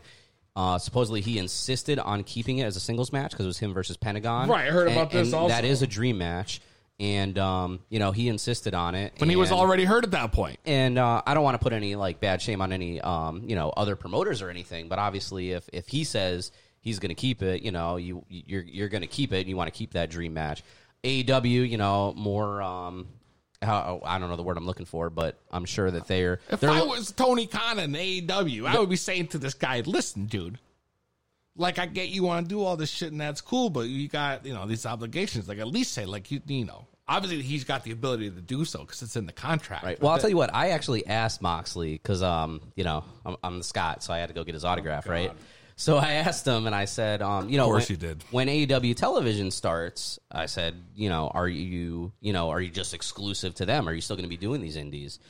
Uh, 0.56 0.76
supposedly 0.78 1.20
he 1.20 1.38
insisted 1.38 1.98
on 2.00 2.24
keeping 2.24 2.58
it 2.58 2.64
as 2.64 2.74
a 2.74 2.80
singles 2.80 3.12
match 3.12 3.30
because 3.30 3.44
it 3.46 3.48
was 3.48 3.58
him 3.58 3.72
versus 3.72 3.96
Pentagon. 3.96 4.48
Right, 4.48 4.66
I 4.66 4.70
heard 4.72 4.88
And- 4.88 4.96
about 4.96 5.10
this 5.12 5.28
and 5.28 5.34
also. 5.34 5.54
That 5.54 5.64
is 5.64 5.82
a 5.82 5.86
dream 5.86 6.18
match, 6.18 6.60
and 6.98 7.38
um, 7.38 7.78
you 7.90 8.00
know 8.00 8.10
he 8.10 8.28
insisted 8.28 8.74
on 8.74 8.94
it. 8.96 9.12
When 9.18 9.30
he 9.30 9.36
was 9.36 9.52
already 9.52 9.84
hurt 9.84 10.02
at 10.04 10.10
that 10.12 10.32
point. 10.32 10.58
and 10.66 10.98
uh, 10.98 11.22
I 11.24 11.34
don't 11.34 11.44
want 11.44 11.54
to 11.54 11.62
put 11.62 11.72
any 11.72 11.94
like 11.94 12.18
bad 12.18 12.42
shame 12.42 12.60
on 12.60 12.72
any 12.72 13.00
um, 13.00 13.44
you 13.46 13.54
know 13.54 13.70
other 13.76 13.94
promoters 13.94 14.42
or 14.42 14.50
anything, 14.50 14.88
but 14.88 14.98
obviously 14.98 15.52
if 15.52 15.68
if 15.72 15.86
he 15.86 16.02
says 16.02 16.50
he's 16.80 16.98
going 16.98 17.10
to 17.10 17.14
keep 17.14 17.40
it, 17.42 17.62
you 17.62 17.70
know 17.70 17.94
you 17.96 18.24
you're 18.28 18.62
you're 18.62 18.88
going 18.88 19.02
to 19.02 19.06
keep 19.06 19.32
it, 19.32 19.40
and 19.40 19.48
you 19.48 19.56
want 19.56 19.72
to 19.72 19.78
keep 19.78 19.92
that 19.92 20.10
dream 20.10 20.34
match. 20.34 20.64
AEW, 21.04 21.68
you 21.70 21.76
know, 21.78 22.12
more 22.16 22.60
um, 22.60 23.06
how, 23.62 24.00
I 24.04 24.18
don't 24.18 24.28
know 24.28 24.36
the 24.36 24.42
word 24.42 24.56
I'm 24.56 24.66
looking 24.66 24.86
for, 24.86 25.10
but 25.10 25.38
I'm 25.50 25.64
sure 25.64 25.90
that 25.90 26.06
they're 26.06 26.40
If 26.50 26.60
they're 26.60 26.70
I 26.70 26.82
was 26.82 27.12
Tony 27.12 27.46
Khan 27.46 27.78
in 27.78 27.92
AEW, 27.92 28.66
I 28.66 28.78
would 28.78 28.90
be 28.90 28.96
saying 28.96 29.28
to 29.28 29.38
this 29.38 29.54
guy, 29.54 29.80
"Listen, 29.80 30.26
dude. 30.26 30.58
Like 31.56 31.80
I 31.80 31.86
get 31.86 32.08
you 32.10 32.22
want 32.22 32.46
to 32.46 32.48
do 32.48 32.62
all 32.62 32.76
this 32.76 32.88
shit 32.88 33.10
and 33.10 33.20
that's 33.20 33.40
cool, 33.40 33.68
but 33.68 33.88
you 33.88 34.06
got 34.08 34.46
you 34.46 34.54
know 34.54 34.66
these 34.66 34.86
obligations. 34.86 35.48
Like 35.48 35.58
at 35.58 35.66
least 35.66 35.92
say 35.92 36.06
like 36.06 36.30
you 36.30 36.40
you 36.46 36.64
know 36.64 36.86
obviously 37.08 37.42
he's 37.42 37.64
got 37.64 37.84
the 37.84 37.90
ability 37.90 38.30
to 38.30 38.40
do 38.40 38.64
so 38.64 38.80
because 38.80 39.02
it's 39.02 39.16
in 39.16 39.26
the 39.26 39.32
contract. 39.32 39.84
Right. 39.84 40.00
Well, 40.00 40.12
I'll 40.12 40.18
tell 40.18 40.30
you 40.30 40.36
what. 40.36 40.54
I 40.54 40.70
actually 40.70 41.06
asked 41.06 41.40
Moxley 41.40 41.94
because, 41.94 42.22
um, 42.22 42.60
you 42.76 42.84
know, 42.84 43.04
I'm, 43.24 43.36
I'm 43.42 43.58
the 43.58 43.64
Scott, 43.64 44.02
so 44.02 44.12
I 44.12 44.18
had 44.18 44.28
to 44.28 44.34
go 44.34 44.44
get 44.44 44.54
his 44.54 44.64
autograph, 44.64 45.08
right? 45.08 45.32
So 45.80 45.96
I 45.96 46.14
asked 46.14 46.44
him, 46.44 46.66
and 46.66 46.74
I 46.74 46.86
said, 46.86 47.22
um, 47.22 47.48
you 47.48 47.56
know, 47.56 47.66
course 47.66 47.88
when, 47.88 47.94
you 47.94 48.08
did. 48.08 48.24
When 48.32 48.48
AEW 48.48 48.96
television 48.96 49.52
starts, 49.52 50.18
I 50.30 50.46
said, 50.46 50.74
you 50.96 51.08
know, 51.08 51.30
are 51.32 51.46
you, 51.46 52.10
you 52.20 52.32
know, 52.32 52.50
are 52.50 52.60
you 52.60 52.68
just 52.68 52.94
exclusive 52.94 53.54
to 53.54 53.64
them? 53.64 53.88
Are 53.88 53.92
you 53.92 54.00
still 54.00 54.16
going 54.16 54.24
to 54.24 54.28
be 54.28 54.36
doing 54.36 54.60
these 54.60 54.74
indies? 54.74 55.20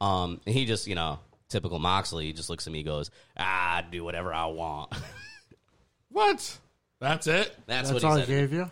Um, 0.00 0.40
and 0.46 0.54
he 0.54 0.64
just, 0.64 0.86
you 0.86 0.94
know, 0.94 1.18
typical 1.48 1.80
Moxley, 1.80 2.26
he 2.26 2.32
just 2.32 2.48
looks 2.48 2.68
at 2.68 2.72
me, 2.72 2.78
and 2.80 2.86
goes, 2.86 3.10
ah, 3.36 3.78
I 3.78 3.82
do 3.82 4.04
whatever 4.04 4.32
I 4.32 4.46
want. 4.46 4.92
What? 6.08 6.58
That's 6.98 7.26
it. 7.26 7.54
That's, 7.66 7.90
That's 7.90 7.92
what 7.92 8.04
all 8.04 8.14
he 8.14 8.20
he 8.20 8.26
said. 8.26 8.32
gave 8.32 8.52
you. 8.54 8.70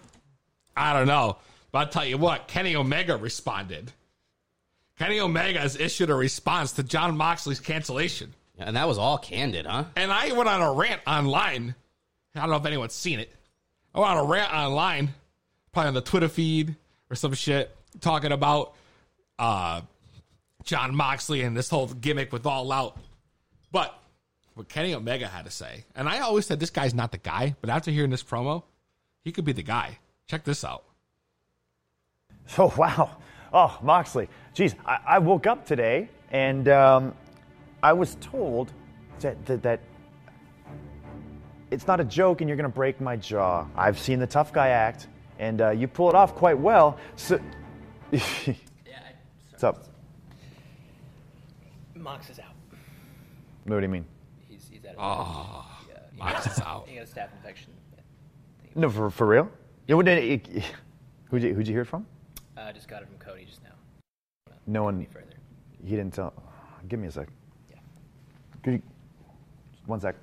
I 0.75 0.95
don't 0.95 1.07
know, 1.07 1.37
but 1.73 1.79
I'll 1.79 1.89
tell 1.89 2.07
you 2.07 2.17
what. 2.17 2.49
Kenny 2.49 2.75
Omega 2.75 3.19
responded. 3.19 3.93
Kenny 4.99 5.21
Omega 5.21 5.59
has 5.61 5.77
issued 5.77 6.09
a 6.09 6.15
response 6.15 6.73
to 6.73 6.83
Jon 6.83 7.19
Moxley's 7.19 7.61
cancellation. 7.61 8.33
And 8.59 8.77
that 8.77 8.87
was 8.87 8.99
all 8.99 9.19
candid, 9.19 9.67
huh? 9.67 9.85
And 9.97 10.13
I 10.13 10.33
went 10.33 10.49
on 10.49 10.61
a 10.63 10.73
rant 10.73 11.01
online. 11.07 11.75
I 12.35 12.41
don't 12.41 12.51
know 12.51 12.57
if 12.57 12.67
anyone's 12.67 12.95
seen 12.95 13.19
it. 13.21 13.33
I 13.95 14.01
went 14.01 14.13
on 14.13 14.19
a 14.19 14.25
rant 14.25 14.53
online, 14.53 15.15
probably 15.73 15.89
on 15.89 15.95
the 15.95 16.01
Twitter 16.01 16.29
feed 16.29 16.77
or 17.11 17.17
some 17.17 17.35
shit, 17.35 17.75
talking 18.01 18.33
about 18.33 18.75
uh, 19.39 19.81
Jon 20.65 20.95
Moxley 20.95 21.43
and 21.43 21.57
this 21.57 21.69
whole 21.69 21.87
gimmick 21.87 22.33
with 22.33 22.47
All 22.47 22.71
Out. 22.73 22.97
But 23.73 23.97
what 24.55 24.69
Kenny 24.69 24.95
Omega 24.95 25.27
had 25.27 25.45
to 25.45 25.51
say, 25.51 25.85
and 25.97 26.09
I 26.09 26.21
always 26.21 26.47
said 26.47 26.61
this 26.61 26.71
guy's 26.71 26.95
not 26.95 27.13
the 27.13 27.19
guy, 27.19 27.57
but 27.61 27.71
after 27.71 27.91
hearing 27.91 28.11
this 28.11 28.23
promo, 28.23 28.63
he 29.25 29.33
could 29.33 29.45
be 29.45 29.53
the 29.53 29.63
guy. 29.63 29.99
Check 30.27 30.45
this 30.45 30.65
out. 30.65 30.85
Oh, 32.59 32.73
wow. 32.77 33.17
Oh, 33.55 33.79
Moxley. 33.83 34.29
Geez, 34.53 34.75
I, 34.85 34.99
I 35.07 35.19
woke 35.19 35.47
up 35.47 35.65
today 35.65 36.11
and 36.31 36.69
um, 36.69 37.15
I 37.85 37.93
was 37.93 38.17
told 38.23 38.73
that, 39.21 39.45
that, 39.45 39.63
that 39.63 39.81
it's 41.71 41.87
not 41.87 42.01
a 42.01 42.05
joke 42.05 42.41
and 42.41 42.49
you're 42.49 42.57
going 42.57 42.71
to 42.71 42.75
break 42.75 42.99
my 42.99 43.15
jaw. 43.15 43.67
I've 43.77 43.99
seen 43.99 44.19
the 44.19 44.27
tough 44.27 44.55
guy 44.55 44.69
act 44.69 45.09
and 45.39 45.61
uh, 45.61 45.71
you 45.71 45.87
pull 45.87 46.09
it 46.09 46.15
off 46.15 46.35
quite 46.35 46.59
well. 46.59 46.97
So, 47.17 47.39
what's 48.11 49.63
up? 49.63 49.87
Mox 51.95 52.31
is 52.31 52.39
out. 52.39 52.55
What 53.65 53.77
do 53.77 53.83
you 53.83 53.89
mean? 53.89 54.07
He's, 54.49 54.67
he's 54.73 54.87
out. 54.87 54.95
Oh, 54.97 55.67
yeah, 55.87 55.99
he 56.11 56.19
Mox 56.19 56.47
got- 56.47 56.53
is 56.57 56.61
out. 56.61 56.89
He 56.89 56.95
got 56.97 57.05
a 57.05 57.07
staph 57.07 57.37
infection. 57.37 57.71
No, 58.75 58.89
for, 58.89 59.11
for 59.11 59.27
real? 59.27 59.51
Yeah, 59.87 59.97
what 59.97 60.07
did 60.07 60.25
it, 60.25 60.65
who'd, 61.29 61.43
you, 61.43 61.53
who'd 61.53 61.69
you 61.69 61.75
hear 61.75 61.83
it 61.83 61.87
from? 61.87 62.07
Uh, 62.57 62.63
I 62.63 62.73
just 62.73 62.89
got 62.89 63.03
it 63.03 63.09
from 63.09 63.19
Cody 63.19 63.45
just 63.45 63.63
now. 63.63 63.75
No 64.67 64.85
one. 64.85 64.99
me 64.99 65.07
further. 65.13 65.27
He 65.85 65.91
didn't 65.91 66.15
tell. 66.15 66.33
Give 66.89 66.99
me 66.99 67.09
a 67.09 67.11
sec. 67.11 67.29
Yeah. 68.65 68.73
Could 68.73 68.73
you, 68.75 68.83
one 69.87 70.01
sec. 70.01 70.17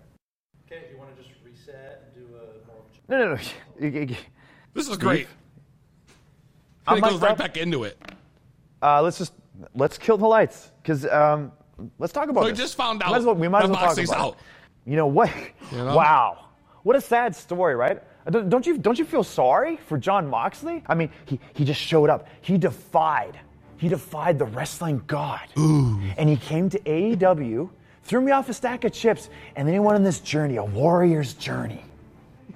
Okay, 0.67 0.81
if 0.85 0.91
you 0.91 0.97
want 0.97 1.15
to 1.15 1.21
just 1.21 1.33
reset 1.45 2.11
and 2.15 2.27
do 2.27 2.35
a 2.35 2.67
more. 2.67 2.81
No, 3.07 3.17
no, 3.17 3.35
no. 3.35 3.41
You- 3.79 4.01
you- 4.01 4.15
This 4.73 4.87
is 4.87 4.93
Steve? 4.93 4.99
great. 4.99 5.27
I'm 6.87 6.97
And 6.97 7.05
he 7.05 7.11
goes 7.11 7.21
right 7.21 7.37
back 7.37 7.57
into 7.57 7.83
it. 7.83 7.97
Uh, 8.81 9.01
let's 9.01 9.17
just 9.17 9.33
let's 9.75 9.97
kill 9.97 10.17
the 10.17 10.27
lights 10.27 10.71
because 10.81 11.05
um, 11.07 11.51
let's 11.99 12.11
talk 12.13 12.29
about 12.29 12.41
So 12.41 12.45
we 12.47 12.51
this. 12.51 12.59
just 12.59 12.75
found 12.75 12.99
Might 12.99 13.09
out 13.09 13.15
as 13.17 13.25
well- 13.25 13.35
we 13.35 13.47
might 13.47 13.63
as 13.63 13.69
well 13.69 13.79
talk 13.79 13.97
about 14.03 14.17
out. 14.17 14.33
it. 14.33 14.89
You 14.89 14.95
know 14.95 15.07
what? 15.07 15.29
know? 15.71 15.95
Wow, 15.95 16.45
what 16.83 16.95
a 16.95 17.01
sad 17.01 17.35
story, 17.35 17.75
right? 17.75 18.01
Uh, 18.25 18.31
Don't 18.31 18.49
don't 18.49 18.65
you 18.65 18.77
don't 18.79 18.97
you 18.97 19.05
feel 19.05 19.23
sorry 19.23 19.77
for 19.77 19.97
Jon 19.97 20.27
Moxley? 20.27 20.83
I 20.87 20.95
mean, 20.95 21.11
he 21.25 21.39
he 21.53 21.63
just 21.65 21.79
showed 21.79 22.09
up. 22.09 22.27
He 22.41 22.57
defied. 22.57 23.39
He 23.77 23.89
defied 23.89 24.39
the 24.39 24.45
wrestling 24.45 25.03
god. 25.07 25.47
And 25.55 26.29
he 26.29 26.37
came 26.37 26.69
to 26.69 26.79
AEW, 26.79 27.69
threw 28.11 28.19
me 28.19 28.33
off 28.33 28.49
a 28.49 28.53
stack 28.53 28.83
of 28.83 28.91
chips, 28.91 29.29
and 29.55 29.65
then 29.65 29.73
he 29.73 29.79
went 29.79 29.95
on 29.95 30.03
this 30.03 30.19
journey, 30.19 30.57
a 30.57 30.63
warrior's 30.65 31.33
journey. 31.33 31.81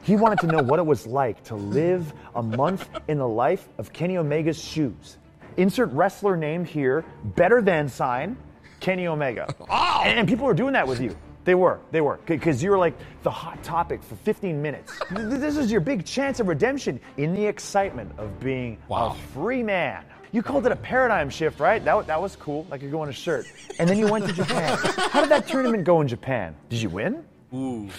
He 0.03 0.18
wanted 0.18 0.41
to 0.41 0.47
know 0.47 0.62
what 0.62 0.80
it 0.80 0.86
was 0.86 1.08
like 1.08 1.41
to 1.45 1.56
live 1.56 2.12
a 2.36 2.43
month 2.43 2.89
in 3.08 3.18
the 3.18 3.28
life 3.28 3.70
of 3.78 3.93
Kenny 3.93 4.18
Omega's 4.18 4.62
shoes. 4.62 5.18
Insert 5.56 5.93
wrestler 5.93 6.36
name 6.36 6.66
here, 6.66 7.06
better 7.24 7.62
than 7.62 7.88
sign, 7.88 8.36
Kenny 8.82 9.08
Omega. 9.08 9.47
And, 10.06 10.20
and 10.20 10.28
people 10.28 10.45
were 10.45 10.53
doing 10.53 10.74
that 10.74 10.89
with 10.89 10.99
you. 10.99 11.16
They 11.45 11.56
were, 11.56 11.80
they 11.89 12.01
were, 12.01 12.20
because 12.26 12.62
you 12.62 12.72
were 12.72 12.78
like 12.78 12.95
the 13.24 13.32
hot 13.32 13.64
topic 13.64 14.03
for 14.03 14.16
15 14.18 14.62
minutes. 14.62 14.91
This 15.12 15.56
is 15.56 15.72
your 15.72 15.80
big 15.80 16.03
chance 16.03 16.41
of 16.41 16.49
redemption 16.49 16.99
in 17.16 17.34
the 17.34 17.45
excitement 17.45 18.12
of 18.18 18.41
being 18.41 18.78
a 18.91 19.16
free 19.34 19.64
man. 19.64 20.03
You 20.36 20.44
called 20.44 20.66
it 20.66 20.74
a 20.74 20.76
paradigm 20.76 21.30
shift, 21.30 21.62
right? 21.62 21.82
That, 21.86 22.08
that 22.08 22.22
was 22.22 22.36
cool, 22.36 22.68
like 22.70 22.82
you 22.82 22.90
go 22.90 23.00
on 23.00 23.08
a 23.08 23.14
shirt. 23.14 23.48
And 23.80 23.90
then 23.90 23.98
you 23.98 24.06
went 24.06 24.28
to 24.28 24.34
Japan. 24.34 24.78
How 25.12 25.22
did 25.22 25.32
that 25.32 25.48
tournament 25.48 25.86
go 25.86 26.02
in 26.02 26.10
Japan? 26.10 26.54
Did 26.68 26.82
you 26.82 26.90
win? 26.90 27.24
Ooh. 27.54 27.90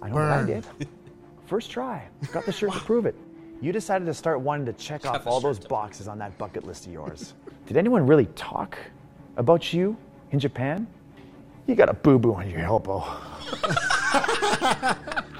I 0.00 0.08
know 0.08 0.14
what 0.14 0.22
I 0.22 0.46
did. 0.46 0.64
First 1.46 1.72
try. 1.72 2.06
Got 2.30 2.46
the 2.46 2.52
shirt 2.52 2.72
to 2.74 2.78
prove 2.78 3.06
it. 3.06 3.16
You 3.60 3.72
decided 3.72 4.04
to 4.04 4.14
start 4.14 4.38
wanting 4.38 4.66
to 4.66 4.72
check 4.74 5.04
off 5.04 5.26
all 5.26 5.40
those 5.40 5.58
boxes 5.58 6.06
on 6.06 6.16
that 6.18 6.38
bucket 6.38 6.64
list 6.64 6.86
of 6.86 6.92
yours. 6.92 7.34
Did 7.66 7.76
anyone 7.76 8.06
really 8.06 8.26
talk 8.36 8.78
about 9.36 9.72
you 9.72 9.96
in 10.30 10.38
Japan? 10.38 10.86
You 11.66 11.74
got 11.74 11.88
a 11.88 11.94
boo 11.94 12.20
boo 12.20 12.34
on 12.34 12.48
your 12.48 12.60
elbow. 12.60 13.00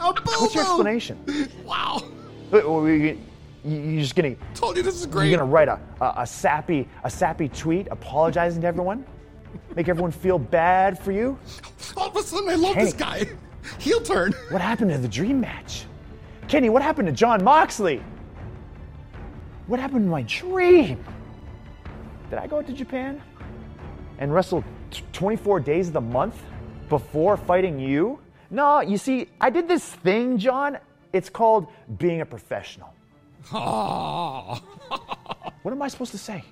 What's 0.00 0.52
your 0.52 0.64
explanation? 0.64 1.48
Wow. 1.64 2.02
Wait, 2.50 2.68
wait, 2.68 3.00
wait, 3.00 3.18
You, 3.64 3.78
you 3.78 4.00
just 4.00 4.14
gonna 4.14 4.36
told 4.54 4.76
you 4.76 4.82
this 4.82 4.94
is 5.00 5.06
great. 5.06 5.30
You're 5.30 5.38
gonna 5.38 5.50
write 5.50 5.68
a, 5.68 5.80
a, 6.00 6.14
a 6.18 6.26
sappy 6.26 6.88
a 7.02 7.10
sappy 7.10 7.48
tweet 7.48 7.88
apologizing 7.90 8.60
to 8.62 8.66
everyone, 8.66 9.06
make 9.74 9.88
everyone 9.88 10.12
feel 10.12 10.38
bad 10.38 10.98
for 10.98 11.12
you. 11.12 11.38
All 11.96 12.08
of 12.08 12.16
a 12.16 12.22
sudden, 12.22 12.48
I 12.50 12.54
love 12.54 12.74
this 12.74 12.92
guy. 12.92 13.26
Heel 13.78 14.00
turn. 14.00 14.32
What 14.50 14.60
happened 14.60 14.90
to 14.90 14.98
the 14.98 15.08
dream 15.08 15.40
match? 15.40 15.86
Kenny, 16.48 16.68
what 16.68 16.82
happened 16.82 17.06
to 17.06 17.12
Jon 17.12 17.42
Moxley? 17.42 18.02
What 19.66 19.80
happened 19.80 20.04
to 20.04 20.10
my 20.10 20.22
dream? 20.22 21.02
Did 22.28 22.38
I 22.38 22.46
go 22.46 22.60
to 22.60 22.72
Japan 22.72 23.22
and 24.18 24.34
wrestle 24.34 24.62
t- 24.90 25.02
24 25.12 25.60
days 25.60 25.88
of 25.88 25.94
the 25.94 26.00
month 26.02 26.42
before 26.90 27.38
fighting 27.38 27.80
you? 27.80 28.18
No, 28.50 28.80
you 28.80 28.98
see, 28.98 29.30
I 29.40 29.48
did 29.48 29.66
this 29.66 29.84
thing, 29.84 30.36
Jon. 30.36 30.76
It's 31.14 31.30
called 31.30 31.68
being 31.98 32.20
a 32.20 32.26
professional. 32.26 32.92
Oh. 33.52 34.60
What 35.62 35.72
am 35.72 35.80
I 35.80 35.88
supposed 35.88 36.12
to 36.12 36.18
say? 36.18 36.44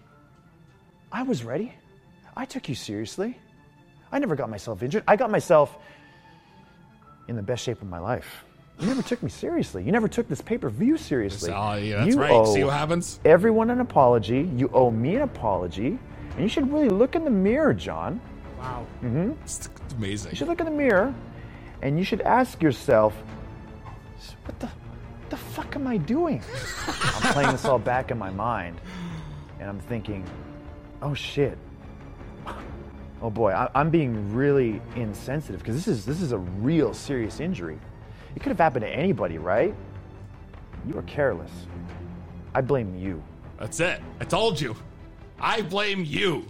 I 1.13 1.23
was 1.23 1.45
ready. 1.45 1.75
I 2.35 2.47
took 2.47 2.71
you 2.71 2.75
seriously. 2.75 3.39
I 4.11 4.19
never 4.19 4.35
got 4.35 4.49
myself 4.49 4.83
injured. 4.83 5.05
I 5.07 5.17
got 5.17 5.31
myself 5.31 5.77
in 7.29 7.37
the 7.37 7.43
best 7.43 7.63
shape 7.63 7.83
of 7.83 7.89
my 7.89 7.99
life. 7.99 8.43
You 8.81 8.87
never 8.87 9.03
took 9.03 9.23
me 9.23 9.29
seriously. 9.29 9.85
You 9.85 9.93
never 9.93 10.09
took 10.09 10.29
this 10.29 10.41
pay 10.41 10.57
per 10.57 10.71
view 10.71 10.97
seriously. 10.97 11.53
Oh, 11.53 11.75
yeah, 11.75 11.99
that's 11.99 12.15
you 12.15 12.21
right. 12.21 12.33
Owe 12.33 12.55
See 12.55 12.65
what 12.65 12.73
happens? 12.73 13.21
Everyone 13.27 13.69
an 13.69 13.81
apology. 13.81 14.51
You 14.57 14.71
owe 14.73 14.91
me 14.91 15.17
an 15.17 15.23
apology. 15.23 15.99
And 16.31 16.41
you 16.41 16.49
should 16.49 16.73
really 16.73 16.89
look 16.89 17.15
in 17.15 17.25
the 17.25 17.31
mirror, 17.31 17.75
Jon. 17.75 18.19
Wow. 18.59 18.87
Mm-hmm. 19.03 19.33
It's 19.43 19.69
amazing. 19.97 20.31
You 20.33 20.37
should 20.37 20.49
look 20.49 20.61
in 20.61 20.65
the 20.65 20.73
mirror 20.73 21.15
and 21.83 21.99
you 21.99 22.05
should 22.05 22.23
ask 22.23 22.63
yourself, 22.63 23.15
what 24.45 24.59
the, 24.59 24.67
what 24.67 24.82
the 25.33 25.39
fuck 25.39 25.75
am 25.77 25.87
I 25.87 25.97
doing? 25.97 26.43
I'm 26.87 27.33
playing 27.33 27.53
this 27.53 27.65
all 27.65 27.79
back 27.79 28.11
in 28.11 28.19
my 28.19 28.29
mind 28.29 28.79
and 29.59 29.69
I'm 29.69 29.81
thinking, 29.81 30.29
oh 31.01 31.15
shit. 31.15 31.57
Oh 33.23 33.31
boy, 33.31 33.53
I, 33.53 33.71
I'm 33.75 33.89
being 33.89 34.35
really 34.35 34.83
insensitive 34.95 35.61
because 35.61 35.75
this 35.75 35.89
is 35.89 36.05
this 36.05 36.21
is 36.21 36.33
a 36.33 36.39
real 36.39 36.93
serious 36.93 37.41
injury. 37.41 37.79
It 38.37 38.43
could 38.43 38.51
have 38.51 38.59
happened 38.59 38.85
to 38.85 38.91
anybody, 38.91 39.39
right? 39.39 39.75
You 40.87 40.95
were 40.95 41.03
careless. 41.03 41.53
I 42.55 42.61
blame 42.61 42.95
you. 42.99 43.23
That's 43.59 43.81
it. 43.81 44.03
I 44.21 44.25
told 44.25 44.61
you. 44.61 44.77
I 45.41 45.63
blame 45.63 46.05
you. 46.05 46.45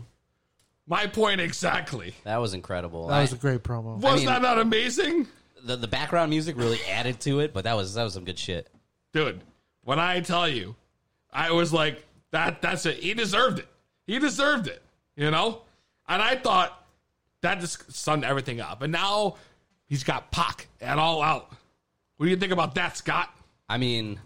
My 0.88 1.06
point 1.06 1.40
exactly. 1.40 2.14
That 2.24 2.38
was 2.38 2.52
incredible. 2.52 3.06
That 3.06 3.20
was 3.20 3.32
a 3.32 3.36
great 3.36 3.62
promo. 3.62 3.98
Was 3.98 4.04
I 4.04 4.16
mean- 4.16 4.26
that 4.26 4.42
not 4.42 4.58
amazing? 4.58 5.28
the, 5.64 5.76
the 5.76 5.88
background 5.88 6.30
music 6.30 6.56
really 6.56 6.80
added 6.90 7.20
to 7.20 7.40
it, 7.40 7.52
but 7.52 7.64
that 7.64 7.74
was 7.74 7.94
that 7.94 8.04
was 8.04 8.14
some 8.14 8.24
good 8.24 8.38
shit. 8.38 8.68
Dude, 9.12 9.40
when 9.84 9.98
I 9.98 10.20
tell 10.20 10.48
you, 10.48 10.74
I 11.32 11.50
was 11.50 11.72
like, 11.72 12.04
that 12.30 12.62
that's 12.62 12.86
it. 12.86 12.98
He 12.98 13.14
deserved 13.14 13.58
it. 13.58 13.68
He 14.06 14.18
deserved 14.18 14.66
it. 14.66 14.82
You 15.16 15.30
know? 15.30 15.62
And 16.08 16.22
I 16.22 16.36
thought 16.36 16.84
that 17.42 17.60
just 17.60 17.92
summed 17.92 18.24
everything 18.24 18.60
up. 18.60 18.82
And 18.82 18.92
now 18.92 19.36
he's 19.86 20.04
got 20.04 20.30
Pac 20.30 20.68
and 20.80 20.98
all 20.98 21.22
out. 21.22 21.52
What 22.16 22.26
do 22.26 22.30
you 22.30 22.36
think 22.36 22.52
about 22.52 22.74
that, 22.76 22.96
Scott? 22.96 23.28
I 23.68 23.78
mean, 23.78 24.20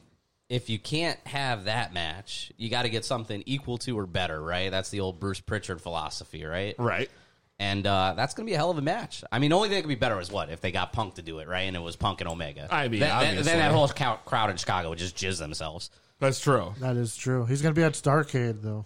if 0.48 0.70
you 0.70 0.78
can't 0.78 1.18
have 1.26 1.64
that 1.64 1.92
match, 1.92 2.52
you 2.56 2.68
got 2.68 2.82
to 2.82 2.88
get 2.88 3.04
something 3.04 3.42
equal 3.46 3.78
to 3.78 3.98
or 3.98 4.06
better, 4.06 4.40
right? 4.40 4.70
That's 4.70 4.90
the 4.90 5.00
old 5.00 5.18
Bruce 5.18 5.40
Pritchard 5.40 5.80
philosophy, 5.80 6.44
right? 6.44 6.74
Right. 6.78 7.10
And 7.58 7.86
uh, 7.86 8.12
that's 8.16 8.34
going 8.34 8.46
to 8.46 8.50
be 8.50 8.54
a 8.54 8.58
hell 8.58 8.70
of 8.70 8.76
a 8.76 8.82
match. 8.82 9.24
I 9.32 9.38
mean, 9.38 9.50
the 9.50 9.56
only 9.56 9.68
thing 9.68 9.76
that 9.76 9.82
could 9.82 9.88
be 9.88 9.94
better 9.94 10.20
is 10.20 10.30
what 10.30 10.50
if 10.50 10.60
they 10.60 10.72
got 10.72 10.92
Punk 10.92 11.14
to 11.14 11.22
do 11.22 11.38
it, 11.38 11.48
right? 11.48 11.62
And 11.62 11.74
it 11.74 11.80
was 11.80 11.96
Punk 11.96 12.20
and 12.20 12.28
Omega. 12.28 12.68
I 12.70 12.88
mean, 12.88 13.00
then, 13.00 13.08
then, 13.08 13.16
obviously. 13.16 13.42
then 13.44 13.58
that 13.60 13.72
whole 13.72 13.88
cow- 13.88 14.20
crowd 14.26 14.50
in 14.50 14.56
Chicago 14.58 14.90
would 14.90 14.98
just 14.98 15.16
jizz 15.16 15.38
themselves. 15.38 15.90
That's 16.18 16.38
true. 16.38 16.74
That 16.80 16.96
is 16.96 17.16
true. 17.16 17.46
He's 17.46 17.62
going 17.62 17.74
to 17.74 17.78
be 17.78 17.84
at 17.84 17.94
Starcade, 17.94 18.62
though. 18.62 18.84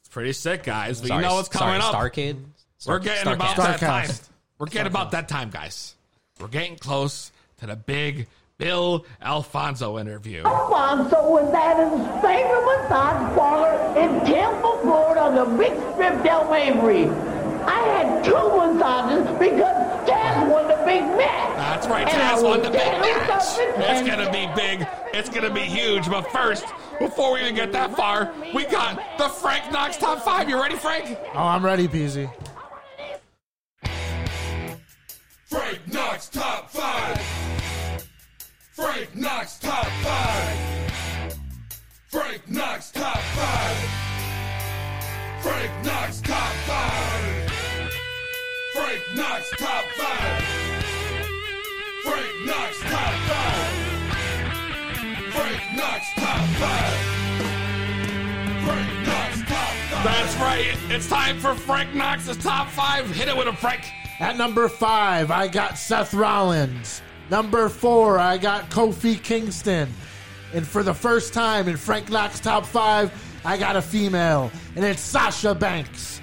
It's 0.00 0.08
pretty 0.10 0.34
sick, 0.34 0.62
guys. 0.62 1.00
But 1.00 1.08
Sorry, 1.08 1.22
you 1.22 1.28
know 1.28 1.34
what's 1.36 1.48
coming 1.48 1.80
sorry, 1.80 1.94
up? 2.08 2.12
Starcade? 2.12 2.44
We're 2.86 2.98
getting 2.98 3.32
Starcast. 3.32 3.34
about 3.34 3.56
that 3.56 3.80
time. 3.80 4.08
Starcast. 4.08 4.28
We're 4.58 4.66
getting 4.66 4.86
about 4.86 5.10
that 5.12 5.28
time, 5.28 5.50
guys. 5.50 5.94
We're 6.38 6.48
getting 6.48 6.76
close 6.76 7.32
to 7.60 7.66
the 7.66 7.76
big 7.76 8.26
Bill 8.58 9.04
Alfonso 9.20 9.98
interview. 9.98 10.42
Alfonso 10.44 11.30
was 11.30 11.52
at 11.52 11.76
his 11.76 12.22
favorite 12.22 12.64
massage 12.64 13.36
parlor 13.36 13.98
in 13.98 14.24
Tampa, 14.26 14.78
Florida, 14.82 15.20
on 15.22 15.34
the 15.34 15.44
big 15.58 15.72
strip 15.92 16.22
Dale 16.22 16.48
Mabry. 16.50 17.35
I 17.66 17.80
had 17.80 18.24
two 18.24 18.32
massages 18.32 19.38
because 19.38 20.08
Taz 20.08 20.50
won 20.50 20.68
the 20.68 20.76
big 20.84 21.02
match. 21.16 21.56
That's 21.56 21.86
right, 21.88 22.06
And 22.08 22.22
Taz 22.22 22.42
won 22.42 22.62
the 22.62 22.70
big 22.70 22.92
match. 23.00 23.58
It's 23.58 24.08
gonna 24.08 24.30
be 24.30 24.48
big. 24.54 24.86
It's 25.12 25.28
gonna 25.28 25.52
be 25.52 25.60
huge. 25.60 26.08
But 26.08 26.30
first, 26.30 26.64
before 26.98 27.32
we 27.32 27.40
even 27.40 27.54
get 27.54 27.72
that 27.72 27.96
far, 27.96 28.32
we 28.54 28.64
got 28.66 29.18
the 29.18 29.28
Frank 29.28 29.72
Knox 29.72 29.96
top 29.96 30.22
five. 30.22 30.48
You 30.48 30.60
ready, 30.60 30.76
Frank? 30.76 31.18
Oh, 31.34 31.38
I'm 31.38 31.64
ready, 31.64 31.88
Peasy. 31.88 32.30
Frank 35.46 35.80
Knox 35.92 36.28
top 36.28 36.70
five. 36.70 37.20
Frank 38.72 39.14
Knox 39.16 39.58
top 39.58 39.86
five. 39.86 41.38
Frank 42.08 42.48
Knox 42.48 42.90
top 42.90 43.18
five. 43.18 44.06
Frank 45.42 45.84
Knox 45.84 46.20
top 46.20 46.52
five. 46.66 47.35
Knox 48.76 49.48
top 49.56 49.84
five. 49.96 50.42
Frank 52.04 52.44
Knox 52.44 52.80
top 52.82 53.14
five. 53.24 53.72
Frank 55.32 55.62
Knox 55.74 56.12
top 56.14 56.46
five. 56.58 56.96
Frank 58.66 59.06
Knox 59.06 59.40
top 59.48 59.72
five. 59.72 60.04
That's 60.04 60.36
right. 60.36 60.76
It's 60.90 61.08
time 61.08 61.38
for 61.38 61.54
Frank 61.54 61.94
Knox's 61.94 62.36
top 62.36 62.68
five. 62.68 63.10
Hit 63.10 63.28
it 63.28 63.36
with 63.36 63.48
a 63.48 63.54
Frank. 63.54 63.80
At 64.20 64.36
number 64.36 64.68
five, 64.68 65.30
I 65.30 65.48
got 65.48 65.78
Seth 65.78 66.12
Rollins. 66.12 67.00
Number 67.30 67.70
four, 67.70 68.18
I 68.18 68.36
got 68.36 68.68
Kofi 68.68 69.22
Kingston. 69.22 69.88
And 70.52 70.66
for 70.66 70.82
the 70.82 70.94
first 70.94 71.32
time 71.32 71.66
in 71.68 71.78
Frank 71.78 72.10
Knox 72.10 72.40
top 72.40 72.66
five, 72.66 73.10
I 73.42 73.56
got 73.56 73.76
a 73.76 73.82
female, 73.82 74.50
and 74.74 74.84
it's 74.84 75.00
Sasha 75.00 75.54
Banks. 75.54 76.20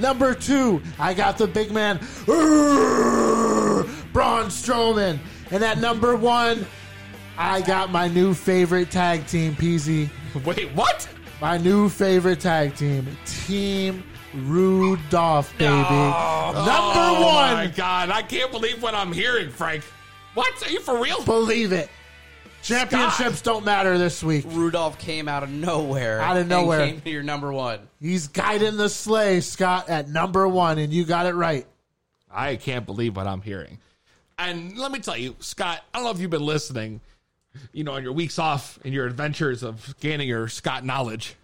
Number 0.00 0.34
two, 0.34 0.82
I 0.98 1.12
got 1.12 1.36
the 1.36 1.46
big 1.46 1.70
man, 1.70 1.98
Braun 2.26 2.36
Strowman. 4.46 5.18
And 5.50 5.62
at 5.62 5.78
number 5.78 6.16
one, 6.16 6.66
I 7.36 7.60
got 7.60 7.92
my 7.92 8.08
new 8.08 8.32
favorite 8.32 8.90
tag 8.90 9.26
team, 9.26 9.54
PZ. 9.54 10.08
Wait, 10.44 10.72
what? 10.72 11.06
My 11.40 11.58
new 11.58 11.88
favorite 11.88 12.40
tag 12.40 12.74
team, 12.76 13.06
Team 13.26 14.02
Rudolph, 14.34 15.52
baby. 15.58 15.70
Oh, 15.70 16.52
number 16.54 16.70
oh 16.70 17.22
one. 17.22 17.52
my 17.52 17.66
God. 17.66 18.10
I 18.10 18.22
can't 18.22 18.50
believe 18.50 18.82
what 18.82 18.94
I'm 18.94 19.12
hearing, 19.12 19.50
Frank. 19.50 19.84
What? 20.34 20.66
Are 20.66 20.70
you 20.70 20.80
for 20.80 21.02
real? 21.02 21.22
Believe 21.24 21.72
it. 21.72 21.90
Championships 22.62 23.42
don't 23.42 23.64
matter 23.64 23.96
this 23.98 24.22
week. 24.22 24.44
Rudolph 24.48 24.98
came 24.98 25.28
out 25.28 25.42
of 25.42 25.50
nowhere. 25.50 26.20
Out 26.20 26.36
of 26.36 26.42
and 26.42 26.50
nowhere. 26.50 26.86
came 26.86 27.00
to 27.00 27.10
your 27.10 27.22
number 27.22 27.52
one. 27.52 27.80
He's 28.00 28.28
guiding 28.28 28.76
the 28.76 28.88
sleigh, 28.88 29.40
Scott, 29.40 29.88
at 29.88 30.08
number 30.08 30.46
one, 30.46 30.78
and 30.78 30.92
you 30.92 31.04
got 31.04 31.26
it 31.26 31.34
right. 31.34 31.66
I 32.30 32.56
can't 32.56 32.86
believe 32.86 33.16
what 33.16 33.26
I'm 33.26 33.42
hearing. 33.42 33.78
And 34.38 34.78
let 34.78 34.92
me 34.92 35.00
tell 35.00 35.16
you, 35.16 35.36
Scott, 35.40 35.82
I 35.92 35.98
don't 35.98 36.04
know 36.04 36.10
if 36.12 36.20
you've 36.20 36.30
been 36.30 36.44
listening, 36.44 37.00
you 37.72 37.84
know, 37.84 37.92
on 37.92 38.02
your 38.02 38.12
weeks 38.12 38.38
off 38.38 38.78
in 38.84 38.92
your 38.92 39.06
adventures 39.06 39.62
of 39.62 39.98
gaining 40.00 40.28
your 40.28 40.48
Scott 40.48 40.84
knowledge, 40.84 41.36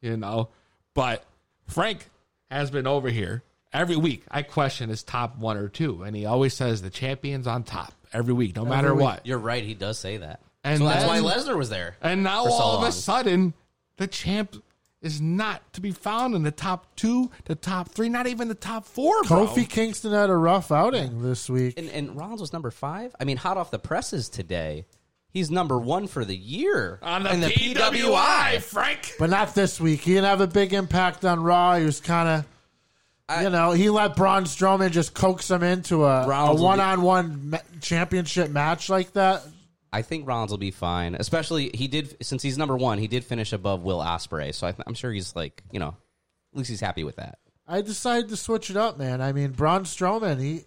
you 0.00 0.16
know, 0.16 0.48
but 0.94 1.24
Frank 1.66 2.08
has 2.50 2.70
been 2.70 2.86
over 2.86 3.08
here 3.08 3.42
every 3.72 3.96
week. 3.96 4.24
I 4.30 4.42
question 4.42 4.88
his 4.88 5.02
top 5.02 5.38
one 5.38 5.56
or 5.56 5.68
two, 5.68 6.02
and 6.02 6.16
he 6.16 6.26
always 6.26 6.54
says 6.54 6.82
the 6.82 6.90
champion's 6.90 7.46
on 7.46 7.62
top 7.62 7.92
every 8.12 8.34
week, 8.34 8.56
no 8.56 8.64
matter 8.64 8.94
what. 8.94 9.26
You're 9.26 9.38
right. 9.38 9.62
He 9.62 9.74
does 9.74 9.98
say 9.98 10.16
that. 10.16 10.40
And 10.64 10.78
so 10.78 10.84
that's 10.84 11.04
then- 11.04 11.22
why 11.24 11.32
Lesnar 11.34 11.56
was 11.56 11.70
there. 11.70 11.96
And 12.02 12.22
now 12.22 12.44
for 12.44 12.50
so 12.50 12.56
all 12.56 12.82
of 12.82 12.88
a 12.88 12.92
sudden, 12.92 13.54
the 13.96 14.06
champ 14.06 14.56
is 15.02 15.20
not 15.20 15.72
to 15.72 15.80
be 15.80 15.92
found 15.92 16.34
in 16.34 16.42
the 16.42 16.50
top 16.50 16.94
two, 16.94 17.30
the 17.46 17.54
top 17.54 17.88
three, 17.88 18.08
not 18.10 18.26
even 18.26 18.48
the 18.48 18.54
top 18.54 18.84
four, 18.84 19.22
bro. 19.24 19.46
Kofi 19.46 19.66
Kingston 19.66 20.12
had 20.12 20.28
a 20.28 20.36
rough 20.36 20.70
outing 20.70 21.22
this 21.22 21.48
week. 21.48 21.78
And, 21.78 21.88
and 21.88 22.14
Rollins 22.16 22.42
was 22.42 22.52
number 22.52 22.70
five. 22.70 23.14
I 23.18 23.24
mean, 23.24 23.38
hot 23.38 23.56
off 23.56 23.70
the 23.70 23.78
presses 23.78 24.28
today. 24.28 24.84
He's 25.32 25.50
number 25.50 25.78
one 25.78 26.06
for 26.08 26.24
the 26.24 26.36
year 26.36 26.98
On 27.02 27.22
the 27.22 27.32
in 27.32 27.40
PWI, 27.40 28.60
Frank. 28.60 29.14
But 29.18 29.30
not 29.30 29.54
this 29.54 29.80
week. 29.80 30.00
He 30.00 30.14
didn't 30.14 30.26
have 30.26 30.40
a 30.40 30.46
big 30.48 30.74
impact 30.74 31.24
on 31.24 31.42
Raw. 31.42 31.76
He 31.76 31.84
was 31.84 32.00
kind 32.00 32.44
of, 33.30 33.40
you 33.42 33.48
know, 33.48 33.70
he 33.70 33.88
let 33.90 34.16
Braun 34.16 34.44
Strowman 34.44 34.90
just 34.90 35.14
coax 35.14 35.48
him 35.50 35.62
into 35.62 36.04
a, 36.04 36.24
a 36.24 36.28
Rollins 36.28 36.58
will 36.60 36.66
one-on-one 36.66 37.50
ma- 37.50 37.58
championship 37.80 38.50
match 38.50 38.90
like 38.90 39.12
that. 39.12 39.44
I 39.92 40.02
think 40.02 40.26
Rollins 40.26 40.50
will 40.50 40.58
be 40.58 40.70
fine. 40.70 41.14
Especially 41.16 41.70
he 41.74 41.88
did 41.88 42.16
since 42.22 42.42
he's 42.42 42.56
number 42.58 42.76
one. 42.76 42.98
He 42.98 43.08
did 43.08 43.24
finish 43.24 43.52
above 43.52 43.82
Will 43.82 43.98
Ospreay, 43.98 44.54
so 44.54 44.66
I 44.66 44.72
th- 44.72 44.84
I'm 44.86 44.94
sure 44.94 45.12
he's 45.12 45.34
like 45.34 45.62
you 45.72 45.80
know, 45.80 45.96
at 46.52 46.58
least 46.58 46.70
he's 46.70 46.80
happy 46.80 47.04
with 47.04 47.16
that. 47.16 47.38
I 47.66 47.82
decided 47.82 48.28
to 48.30 48.36
switch 48.36 48.70
it 48.70 48.76
up, 48.76 48.98
man. 48.98 49.20
I 49.20 49.32
mean, 49.32 49.50
Braun 49.52 49.84
Strowman, 49.84 50.40
he 50.40 50.64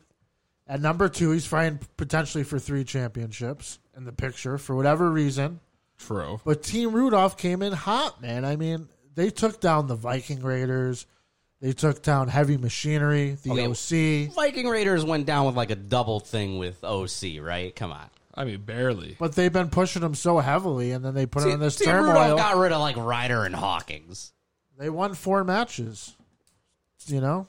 at 0.68 0.80
number 0.82 1.10
two, 1.10 1.32
he's 1.32 1.46
fighting 1.46 1.80
potentially 1.98 2.44
for 2.44 2.60
three 2.60 2.84
championships 2.84 3.80
in 3.98 4.06
the 4.06 4.14
picture 4.14 4.58
for 4.58 4.76
whatever 4.76 5.10
reason. 5.12 5.60
True. 5.98 6.40
But 6.46 6.64
Team 6.64 6.92
Rudolph 6.94 7.38
came 7.38 7.62
in 7.62 7.74
hot, 7.74 8.22
man. 8.22 8.44
I 8.46 8.56
mean, 8.56 8.88
they 9.16 9.30
took 9.30 9.60
down 9.62 9.88
the 9.88 9.96
Viking 9.96 10.42
Raiders. 10.42 11.06
They 11.62 11.72
took 11.72 12.02
down 12.02 12.28
Heavy 12.28 12.58
Machinery, 12.58 13.38
the 13.44 13.52
Okay. 13.52 14.28
OC. 14.28 14.34
Viking 14.34 14.68
Raiders 14.68 15.06
went 15.06 15.26
down 15.26 15.46
with 15.46 15.56
like 15.56 15.72
a 15.72 15.76
double 15.78 16.20
thing 16.20 16.58
with 16.58 16.84
OC, 16.84 17.40
right? 17.42 17.74
Come 17.76 17.92
on. 17.92 18.10
I 18.34 18.46
mean, 18.46 18.62
barely. 18.62 19.16
But 19.20 19.36
they've 19.36 19.54
been 19.54 19.70
pushing 19.70 20.02
them 20.02 20.16
so 20.16 20.40
heavily, 20.40 20.92
and 20.92 21.06
then 21.06 21.14
they 21.14 21.26
put 21.26 21.44
See, 21.44 21.52
on 21.52 21.60
this 21.60 21.76
Team 21.76 21.88
turmoil. 21.88 22.14
Rudolph 22.14 22.38
got 22.38 22.58
rid 22.58 22.72
of 22.72 22.80
like 22.80 22.98
Ryder 22.98 23.46
and 23.46 23.56
Hawkins. 23.56 24.34
They 24.78 24.90
won 24.90 25.14
four 25.14 25.44
matches. 25.44 26.16
You 27.06 27.22
know? 27.22 27.48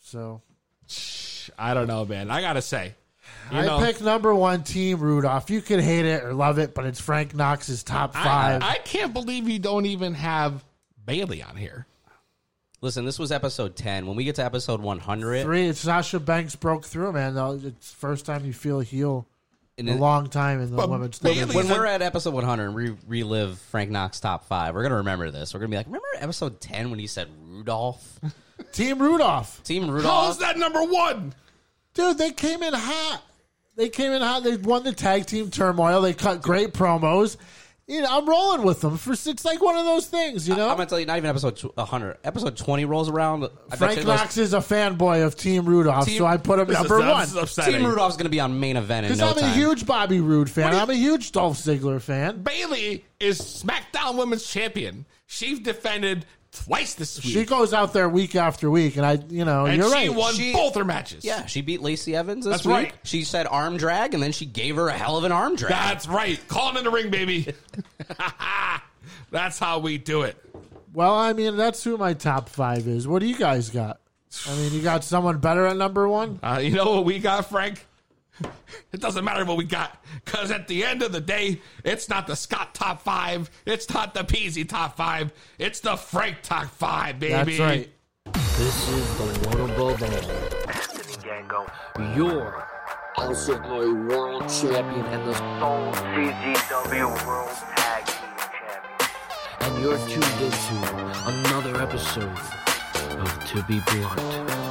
So 0.00 0.42
I 1.58 1.74
don't 1.74 1.86
know, 1.86 2.04
man. 2.04 2.30
I 2.30 2.40
gotta 2.40 2.62
say, 2.62 2.94
you 3.52 3.58
I 3.58 3.66
know, 3.66 3.78
pick 3.78 4.00
number 4.00 4.34
one 4.34 4.64
Team 4.64 4.98
Rudolph. 4.98 5.50
You 5.50 5.62
can 5.62 5.80
hate 5.80 6.04
it 6.04 6.24
or 6.24 6.34
love 6.34 6.58
it, 6.58 6.74
but 6.74 6.84
it's 6.84 7.00
Frank 7.00 7.34
Knox's 7.34 7.82
top 7.82 8.14
five. 8.14 8.62
I 8.62 8.76
can't 8.76 9.12
believe 9.12 9.48
you 9.48 9.58
don't 9.58 9.86
even 9.86 10.14
have 10.14 10.64
Bayley 11.04 11.42
on 11.42 11.56
here. 11.56 11.86
Listen, 12.80 13.04
this 13.04 13.18
was 13.18 13.32
episode 13.32 13.76
ten. 13.76 14.06
When 14.06 14.16
we 14.16 14.24
get 14.24 14.36
to 14.36 14.44
episode 14.44 14.80
one 14.80 14.98
hundred, 14.98 15.42
Three, 15.42 15.72
Sasha 15.72 16.20
Banks 16.20 16.56
broke 16.56 16.84
through, 16.84 17.12
man. 17.12 17.34
Though 17.34 17.60
It's 17.62 17.92
first 17.92 18.26
time 18.26 18.44
you 18.44 18.52
feel 18.52 18.80
a 18.80 18.84
heel 18.84 19.26
in 19.78 19.88
a 19.88 19.96
long 19.96 20.28
time 20.28 20.60
in 20.60 20.74
the 20.74 20.86
women's 20.86 21.18
division. 21.18 21.54
when 21.54 21.68
we're 21.68 21.86
at 21.86 22.02
episode 22.02 22.34
100 22.34 22.66
and 22.66 22.74
we 22.74 22.96
relive 23.06 23.58
Frank 23.58 23.90
Knox 23.90 24.20
top 24.20 24.44
five, 24.46 24.74
we're 24.74 24.82
gonna 24.82 24.96
remember 24.96 25.30
this. 25.30 25.54
We're 25.54 25.60
gonna 25.60 25.70
be 25.70 25.76
like, 25.76 25.86
remember 25.86 26.06
episode 26.18 26.60
10 26.60 26.90
when 26.90 26.98
he 26.98 27.06
said 27.06 27.28
Rudolph? 27.46 28.20
Team 28.72 28.98
Rudolph. 28.98 29.62
Team 29.62 29.88
Rudolph. 29.88 30.26
How's 30.26 30.38
that 30.38 30.58
number 30.58 30.82
one? 30.82 31.32
Dude, 31.94 32.18
they 32.18 32.32
came 32.32 32.62
in 32.62 32.74
hot. 32.74 33.22
They 33.76 33.88
came 33.88 34.10
in 34.10 34.20
hot. 34.20 34.42
They 34.42 34.56
won 34.56 34.82
the 34.82 34.92
tag 34.92 35.26
team 35.26 35.50
turmoil. 35.50 36.02
They 36.02 36.12
cut 36.12 36.42
great 36.42 36.72
promos. 36.74 37.36
You 37.88 38.02
know, 38.02 38.08
I'm 38.18 38.28
rolling 38.28 38.64
with 38.64 38.82
them. 38.82 38.98
For 38.98 39.12
it's 39.14 39.44
like 39.46 39.62
one 39.62 39.74
of 39.76 39.86
those 39.86 40.06
things, 40.08 40.46
you 40.46 40.54
know. 40.54 40.68
I'm 40.68 40.76
gonna 40.76 40.86
tell 40.90 41.00
you, 41.00 41.06
not 41.06 41.16
even 41.16 41.30
episode 41.30 41.56
tw- 41.56 41.74
100. 41.74 42.18
Episode 42.22 42.54
20 42.54 42.84
rolls 42.84 43.08
around. 43.08 43.48
I 43.72 43.76
Frank 43.76 44.00
you 44.00 44.04
Knox 44.04 44.36
is 44.36 44.52
a 44.52 44.58
fanboy 44.58 45.24
of 45.24 45.36
Team 45.36 45.64
Rudolph, 45.64 46.04
Team- 46.04 46.18
so 46.18 46.26
I 46.26 46.36
put 46.36 46.58
him 46.58 46.66
This 46.68 46.76
is- 46.76 46.82
number 46.90 47.02
this 47.02 47.34
one. 47.34 47.44
is 47.44 47.54
Team 47.54 47.86
Rudolph's 47.86 48.18
gonna 48.18 48.28
be 48.28 48.40
on 48.40 48.60
main 48.60 48.76
event 48.76 49.06
in 49.06 49.12
Because 49.12 49.20
no 49.20 49.28
I'm 49.30 49.34
time. 49.36 49.50
a 49.52 49.54
huge 49.54 49.86
Bobby 49.86 50.20
Roode 50.20 50.50
fan. 50.50 50.74
I'm 50.74 50.90
a 50.90 50.94
huge 50.94 51.32
Dolph 51.32 51.56
Ziggler 51.56 52.00
fan. 52.00 52.42
Bayley 52.42 53.06
is 53.20 53.40
SmackDown 53.40 54.16
Women's 54.18 54.44
Champion. 54.46 55.06
She's 55.26 55.58
defended 55.58 56.26
twice 56.52 56.94
this 56.94 57.22
week. 57.22 57.32
She 57.32 57.44
goes 57.44 57.72
out 57.74 57.92
there 57.92 58.08
week 58.08 58.34
after 58.36 58.70
week, 58.70 58.96
and 58.96 59.04
I, 59.06 59.18
you 59.28 59.44
know, 59.44 59.66
and 59.66 59.76
you're 59.76 59.90
right. 59.90 60.02
she 60.04 60.08
right. 60.08 60.16
won 60.18 60.34
She- 60.34 60.52
both 60.52 60.74
her 60.74 60.84
matches. 60.84 61.24
Yeah, 61.24 61.46
she 61.46 61.60
beat 61.60 61.80
Lacey 61.82 62.14
Evans 62.16 62.44
this 62.44 62.52
That's 62.52 62.66
week. 62.66 62.74
right. 62.74 62.94
She 63.04 63.24
said 63.24 63.46
arm 63.46 63.76
drag, 63.76 64.14
and 64.14 64.22
then 64.22 64.32
she 64.32 64.46
gave 64.46 64.76
her 64.76 64.88
a 64.88 64.92
hell 64.92 65.16
of 65.16 65.24
an 65.24 65.32
arm 65.32 65.56
drag. 65.56 65.70
That's 65.70 66.08
right. 66.08 66.40
Call 66.48 66.70
him 66.70 66.76
in 66.78 66.84
the 66.84 66.90
ring, 66.90 67.10
baby. 67.10 67.52
That's 69.30 69.58
how 69.58 69.78
we 69.78 69.98
do 69.98 70.22
it. 70.22 70.36
Well, 70.94 71.14
I 71.14 71.32
mean, 71.34 71.56
that's 71.56 71.84
who 71.84 71.96
my 71.98 72.14
top 72.14 72.48
five 72.48 72.88
is. 72.88 73.06
What 73.06 73.20
do 73.20 73.26
you 73.26 73.36
guys 73.36 73.68
got? 73.70 74.00
I 74.48 74.56
mean, 74.56 74.72
you 74.72 74.80
got 74.82 75.04
someone 75.04 75.38
better 75.38 75.66
at 75.66 75.76
number 75.76 76.08
one? 76.08 76.40
Uh, 76.42 76.60
you 76.62 76.70
know 76.72 76.92
what 76.92 77.04
we 77.04 77.18
got, 77.18 77.48
Frank? 77.48 77.86
It 78.90 79.00
doesn't 79.00 79.24
matter 79.24 79.44
what 79.44 79.58
we 79.58 79.64
got, 79.64 80.02
because 80.24 80.50
at 80.50 80.66
the 80.66 80.82
end 80.82 81.02
of 81.02 81.12
the 81.12 81.20
day, 81.20 81.60
it's 81.84 82.08
not 82.08 82.26
the 82.26 82.34
Scott 82.36 82.74
top 82.74 83.02
five, 83.02 83.50
it's 83.66 83.92
not 83.92 84.14
the 84.14 84.20
Peasy 84.20 84.66
top 84.66 84.96
five, 84.96 85.30
it's 85.58 85.80
the 85.80 85.96
Frank 85.96 86.38
top 86.42 86.66
five, 86.66 87.20
baby. 87.20 87.58
That's 87.58 87.58
right. 87.58 87.90
This 88.32 88.88
is 88.88 89.18
the 89.18 89.48
one 89.48 89.70
above 89.70 90.02
all. 90.02 90.08
Anthony 90.68 91.22
Gango, 91.22 91.66
your 92.16 92.66
House 93.16 93.48
of 93.48 93.62
Glory 93.62 93.92
World 93.92 94.42
Champion 94.48 95.04
and 95.06 95.28
the 95.28 95.34
Stone 95.34 95.92
CZW 95.94 97.26
World 97.26 97.50
Tag 97.76 98.06
Team 98.06 98.30
Champion. 98.38 98.80
And 99.60 99.82
you're 99.82 99.98
tuned 100.08 100.40
into 100.40 100.74
another 101.26 101.80
episode 101.82 102.38
of 103.18 103.28
2B 103.44 103.84
Blunt 103.86 104.67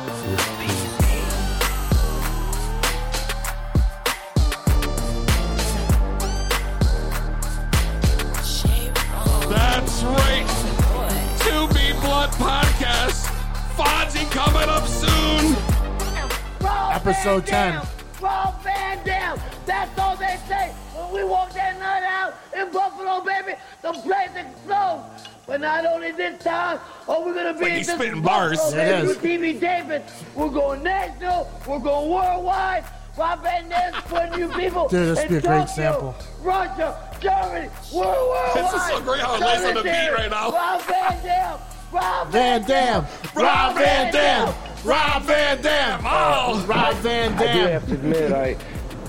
2B 11.98 12.02
Blunt 12.02 12.32
podcast. 12.34 13.26
Fonzie 13.76 14.30
coming 14.32 14.70
up 14.70 14.88
soon. 14.88 15.56
Episode 16.94 17.46
10. 17.46 17.82
Rob 18.22 18.62
Van 18.64 19.04
Dam. 19.06 19.40
That's 19.66 19.98
all 20.00 20.16
they 20.18 20.38
say. 20.48 20.74
When 20.96 21.14
we 21.14 21.24
walk 21.30 21.54
that 21.54 21.80
night 21.80 22.04
out 22.04 22.36
in 22.58 22.72
Buffalo, 22.72 23.22
baby, 23.22 23.58
the 23.82 23.94
place 23.94 24.30
explodes. 24.36 25.28
But 25.46 25.62
not 25.62 25.86
only 25.86 26.12
this 26.12 26.44
time, 26.44 26.80
are 27.08 27.24
we're 27.24 27.34
gonna 27.34 27.54
be 27.54 27.60
like 27.62 27.72
in 27.72 27.78
he's 27.78 27.88
this 27.88 27.96
spitting 27.96 28.22
Buffalo, 28.22 28.50
bars. 28.50 28.74
baby, 28.74 28.82
It 28.92 29.04
is. 29.04 29.08
with 29.10 29.22
TV 29.22 29.60
Davis. 29.60 30.24
We're 30.36 30.50
going 30.50 30.84
national. 30.84 31.50
We're 31.68 31.80
going 31.80 32.10
worldwide. 32.10 32.84
Rob 33.18 33.42
Van 33.44 33.70
Dam's 33.70 33.96
putting 34.06 34.40
you 34.40 34.48
people 34.50 34.88
Dude, 34.90 35.16
this 35.16 35.20
would 35.22 35.30
be 35.30 35.36
a 35.38 35.42
great 35.42 35.68
Tokyo, 35.68 35.74
sample. 35.76 36.16
Russia, 36.42 37.10
Germany, 37.20 37.70
we're 37.94 38.02
worldwide. 38.04 38.56
This 38.56 38.74
is 38.74 38.88
so 38.88 39.02
great 39.02 39.22
how 39.22 39.36
it 39.36 39.42
lays 39.42 39.66
on 39.66 39.74
the 39.76 39.84
beat 39.84 40.12
right 40.14 40.30
now. 40.30 40.52
Rob 40.52 40.82
Van 40.84 41.24
Dam. 41.24 41.60
Rob 41.92 42.30
Van 42.30 42.64
Dam. 42.64 43.06
Rob 43.36 43.76
Van 43.76 44.12
Dam. 44.12 44.54
Rob 44.84 45.24
Van 45.24 45.62
Dam. 45.62 46.02
Oh, 46.06 46.66
Rob 46.68 46.96
Van 46.98 47.36
Dam. 47.38 47.50
I 47.50 47.54
do 47.54 47.60
have 47.60 47.88
to 47.88 47.94
admit, 47.94 48.32
I, 48.32 48.58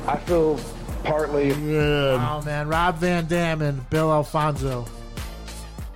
I 0.06 0.16
feel 0.18 0.58
partly. 1.04 1.52
Oh 1.52 2.42
man, 2.44 2.68
Rob 2.68 2.96
Van 2.96 3.26
Dam 3.26 3.62
and 3.62 3.88
Bill 3.90 4.12
Alfonso. 4.12 4.86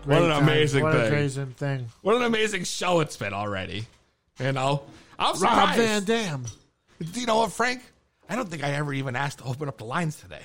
What 0.04 0.22
an 0.22 0.30
time. 0.30 0.42
amazing 0.42 0.82
what 0.82 0.94
thing. 0.94 1.02
a 1.02 1.06
amazing 1.08 1.46
thing. 1.52 1.88
What 2.00 2.16
an 2.16 2.22
amazing 2.22 2.64
show 2.64 3.00
it's 3.00 3.16
been 3.16 3.32
already. 3.32 3.86
You 4.40 4.52
know, 4.52 4.82
I'm 5.18 5.28
Rob 5.28 5.36
surprised. 5.38 5.78
Van 5.78 6.04
Dam. 6.04 6.44
Do 7.00 7.20
you 7.20 7.26
know 7.26 7.38
what, 7.38 7.52
Frank? 7.52 7.82
I 8.28 8.36
don't 8.36 8.48
think 8.48 8.64
I 8.64 8.72
ever 8.72 8.92
even 8.92 9.14
asked 9.14 9.38
to 9.38 9.44
open 9.44 9.68
up 9.68 9.78
the 9.78 9.84
lines 9.84 10.16
today. 10.16 10.42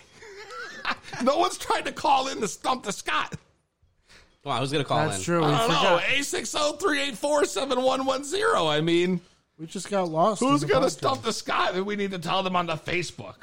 no 1.24 1.38
one's 1.38 1.58
tried 1.58 1.86
to 1.86 1.92
call 1.92 2.28
in 2.28 2.42
to 2.42 2.48
stump 2.48 2.84
the 2.84 2.92
Scott. 2.92 3.36
Well, 4.44 4.56
I 4.56 4.60
was 4.62 4.72
gonna 4.72 4.84
call 4.86 5.06
That's 5.06 5.18
in. 5.20 5.24
true. 5.24 5.40
We 5.40 5.46
I 5.48 5.58
don't 5.60 5.70
know. 5.70 6.00
forgot. 6.00 6.04
860-384-7110. 6.04 8.70
I 8.70 8.82
mean, 8.82 9.20
We 9.58 9.66
just 9.66 9.90
got 9.90 10.10
lost. 10.10 10.40
who's 10.40 10.62
the 10.62 10.68
going 10.68 10.82
to 10.84 10.88
podcast. 10.88 10.92
stump 10.92 11.24
the 11.24 11.34
Scott? 11.34 11.74
And 11.76 11.86
we 11.86 11.96
need 11.96 12.12
to 12.12 12.20
tell 12.20 12.44
them 12.44 12.56
on 12.56 12.68
the 12.68 12.76
Facebook. 12.76 13.36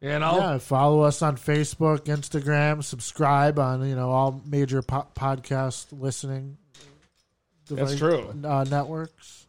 You 0.00 0.18
know? 0.18 0.36
Yeah, 0.36 0.58
follow 0.58 1.02
us 1.02 1.22
on 1.22 1.36
Facebook, 1.38 2.00
Instagram, 2.04 2.84
subscribe 2.84 3.58
on 3.58 3.88
you 3.88 3.96
know 3.96 4.10
all 4.10 4.42
major 4.46 4.82
po- 4.82 5.06
podcast 5.16 5.86
listening. 5.98 6.58
That's 7.70 7.96
true. 7.96 8.28
Uh, 8.44 8.64
networks 8.64 9.46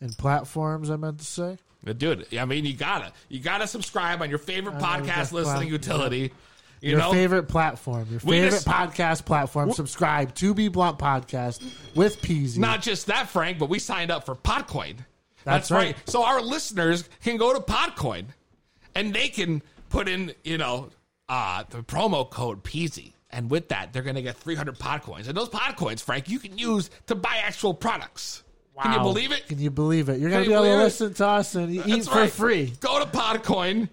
and 0.00 0.16
platforms. 0.18 0.90
I 0.90 0.96
meant 0.96 1.20
to 1.20 1.24
say. 1.24 1.58
But 1.84 1.98
dude, 1.98 2.26
I 2.36 2.44
mean, 2.44 2.64
you 2.64 2.74
gotta, 2.74 3.12
you 3.28 3.38
gotta 3.38 3.68
subscribe 3.68 4.20
on 4.20 4.28
your 4.28 4.40
favorite 4.40 4.78
podcast 4.78 5.06
that's 5.06 5.32
listening 5.32 5.68
plat- 5.68 5.70
utility. 5.70 6.32
You 6.80 6.90
your 6.90 6.98
know, 7.00 7.12
favorite 7.12 7.44
platform, 7.48 8.06
your 8.10 8.20
We 8.24 8.36
favorite 8.36 8.50
just- 8.50 8.66
podcast 8.66 9.24
platform. 9.24 9.72
Subscribe 9.72 10.34
to 10.36 10.54
Be 10.54 10.68
Blunt 10.68 10.98
Podcast 10.98 11.62
with 11.94 12.20
Peasy. 12.22 12.58
Not 12.58 12.82
just 12.82 13.06
that, 13.06 13.28
Frank, 13.28 13.58
but 13.58 13.68
we 13.68 13.78
signed 13.78 14.10
up 14.10 14.24
for 14.24 14.34
Podcoin. 14.36 14.96
That's 15.44 15.70
right. 15.70 15.96
So 16.06 16.24
our 16.24 16.40
listeners 16.42 17.08
can 17.24 17.36
go 17.36 17.52
to 17.54 17.60
Podcoin 17.60 18.26
and 18.94 19.14
they 19.14 19.28
can 19.28 19.62
put 19.88 20.08
in, 20.08 20.32
you 20.44 20.58
know, 20.58 20.90
uh, 21.28 21.64
the 21.70 21.78
promo 21.78 22.28
code 22.28 22.62
Peasy. 22.64 23.12
And 23.30 23.50
with 23.50 23.68
that, 23.68 23.92
they're 23.92 24.02
going 24.02 24.16
to 24.16 24.22
get 24.22 24.36
300 24.36 24.78
Podcoins. 24.78 25.26
And 25.28 25.36
those 25.36 25.48
Podcoins, 25.48 26.02
Frank, 26.02 26.28
you 26.28 26.38
can 26.38 26.56
use 26.58 26.90
to 27.06 27.14
buy 27.14 27.40
actual 27.44 27.74
products. 27.74 28.42
Wow. 28.74 28.84
Can 28.84 28.92
you 28.92 28.98
believe 29.00 29.32
it? 29.32 29.46
Can 29.48 29.58
you 29.58 29.70
believe 29.70 30.08
it? 30.08 30.20
You're 30.20 30.30
gonna 30.30 30.44
be 30.44 30.52
able 30.52 30.62
to 30.64 30.76
listen 30.76 31.12
to 31.14 31.26
us 31.26 31.56
and 31.56 31.74
eat 31.74 31.82
That's 31.84 32.06
for 32.06 32.14
right. 32.20 32.30
free. 32.30 32.72
Go 32.78 33.00
to 33.02 33.06
Podcoin, 33.10 33.88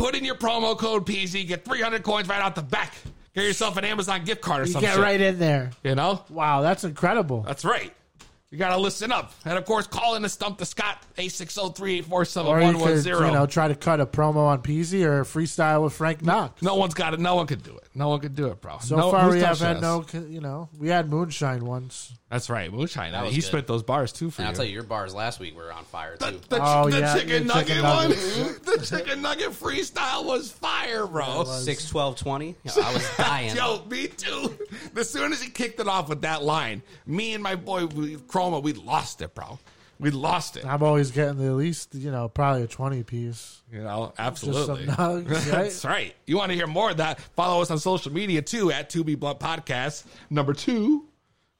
put 0.00 0.14
in 0.14 0.24
your 0.24 0.34
promo 0.34 0.76
code 0.76 1.04
PZ, 1.06 1.46
get 1.46 1.64
300 1.64 2.02
coins 2.02 2.26
right 2.26 2.40
out 2.40 2.54
the 2.54 2.62
back. 2.62 2.94
Get 3.34 3.44
yourself 3.44 3.76
an 3.76 3.84
Amazon 3.84 4.24
gift 4.24 4.40
card 4.40 4.62
or 4.62 4.64
You 4.64 4.72
something. 4.72 4.90
get 4.90 4.98
right 4.98 5.20
in 5.20 5.38
there. 5.38 5.70
You 5.84 5.94
know? 5.94 6.24
Wow, 6.30 6.62
that's 6.62 6.84
incredible. 6.84 7.42
That's 7.42 7.64
right. 7.64 7.92
You 8.50 8.58
got 8.58 8.70
to 8.70 8.78
listen 8.78 9.12
up. 9.12 9.32
And 9.44 9.56
of 9.56 9.64
course, 9.64 9.86
call 9.86 10.16
in 10.16 10.22
to 10.22 10.28
Stump 10.28 10.58
the 10.58 10.66
Scott, 10.66 10.98
Or 11.16 11.22
you 11.22 11.30
could, 11.30 11.38
860-384-7110. 11.38 13.26
you 13.26 13.32
know, 13.32 13.46
try 13.46 13.68
to 13.68 13.76
cut 13.76 14.00
a 14.00 14.06
promo 14.06 14.38
on 14.46 14.60
Peasy 14.60 15.04
or 15.04 15.22
freestyle 15.22 15.84
with 15.84 15.92
Frank 15.92 16.22
Knox. 16.22 16.60
No 16.60 16.74
one's 16.74 16.94
got 16.94 17.14
it. 17.14 17.20
No 17.20 17.36
one 17.36 17.46
could 17.46 17.62
do 17.62 17.76
it. 17.76 17.84
No 17.94 18.08
one 18.08 18.18
could 18.18 18.34
do 18.34 18.48
it, 18.48 18.60
bro. 18.60 18.78
So 18.80 18.96
No- 18.96 19.10
far, 19.12 19.30
we 19.30 19.40
have 19.40 19.60
had 19.60 19.80
no, 19.80 20.04
you 20.28 20.40
know, 20.40 20.68
we 20.76 20.88
had 20.88 21.08
Moonshine 21.08 21.64
once. 21.64 22.12
That's 22.28 22.48
right, 22.48 22.72
Moonshine. 22.72 23.10
That 23.12 23.24
was 23.24 23.34
he 23.34 23.40
good. 23.40 23.46
spit 23.46 23.66
those 23.66 23.82
bars 23.82 24.12
too 24.12 24.30
for 24.30 24.42
And 24.42 24.46
you. 24.46 24.50
I'll 24.50 24.54
tell 24.56 24.64
you, 24.64 24.72
your 24.72 24.84
bars 24.84 25.12
last 25.12 25.40
week 25.40 25.56
were 25.56 25.72
on 25.72 25.84
fire 25.84 26.16
too. 26.16 26.38
The, 26.48 26.58
Oh, 26.62 26.88
the 26.88 27.00
yeah, 27.00 27.14
chicken 27.16 27.46
the 27.48 27.54
nugget 27.54 27.66
chicken 27.68 27.82
one, 27.82 28.10
the 28.10 28.86
chicken 28.88 29.20
nugget 29.22 29.50
freestyle 29.50 30.24
was 30.24 30.50
fire, 30.52 31.06
bro. 31.08 31.42
Six, 31.44 31.88
twelve, 31.88 32.14
twenty. 32.16 32.54
I 32.64 32.94
was 32.94 33.16
dying. 33.16 33.56
Yo, 33.56 33.84
me 33.90 34.06
too. 34.06 34.56
As 34.96 35.10
soon 35.10 35.32
as 35.32 35.42
he 35.42 35.50
kicked 35.50 35.80
it 35.80 35.88
off 35.88 36.08
with 36.08 36.20
that 36.22 36.44
line, 36.44 36.82
me 37.04 37.34
and 37.34 37.42
my 37.42 37.56
boy 37.56 37.86
we, 37.86 38.14
Chroma, 38.40 38.62
we 38.62 38.72
lost 38.72 39.20
it, 39.22 39.34
bro. 39.34 39.58
We 39.98 40.10
lost 40.10 40.56
it. 40.56 40.64
I'm 40.64 40.82
always 40.82 41.10
getting 41.10 41.36
the 41.36 41.46
at 41.46 41.52
least, 41.52 41.94
you 41.94 42.10
know, 42.10 42.28
probably 42.28 42.62
a 42.62 42.66
20 42.66 43.02
piece. 43.02 43.60
You 43.70 43.82
know, 43.82 44.14
some 44.16 44.26
absolutely. 44.26 44.86
nugs, 44.86 45.28
right? 45.30 45.44
That's 45.44 45.84
right. 45.84 46.14
You 46.26 46.38
want 46.38 46.50
to 46.50 46.56
hear 46.56 46.66
more 46.66 46.90
of 46.90 46.96
that? 46.96 47.20
Follow 47.36 47.60
us 47.60 47.70
on 47.70 47.78
social 47.78 48.10
media 48.10 48.40
too 48.40 48.72
at 48.72 48.88
2B 48.88 49.18
Blunt 49.18 49.40
Podcast. 49.40 50.04
Number 50.30 50.54
two, 50.54 51.06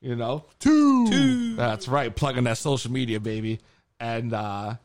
you 0.01 0.17
know, 0.17 0.47
two. 0.59 1.07
two. 1.11 1.55
That's 1.57 1.87
right. 1.87 2.15
Plugging 2.15 2.45
that 2.45 2.57
social 2.57 2.91
media, 2.91 3.21
baby. 3.21 3.61
And 3.99 4.33
uh 4.33 4.77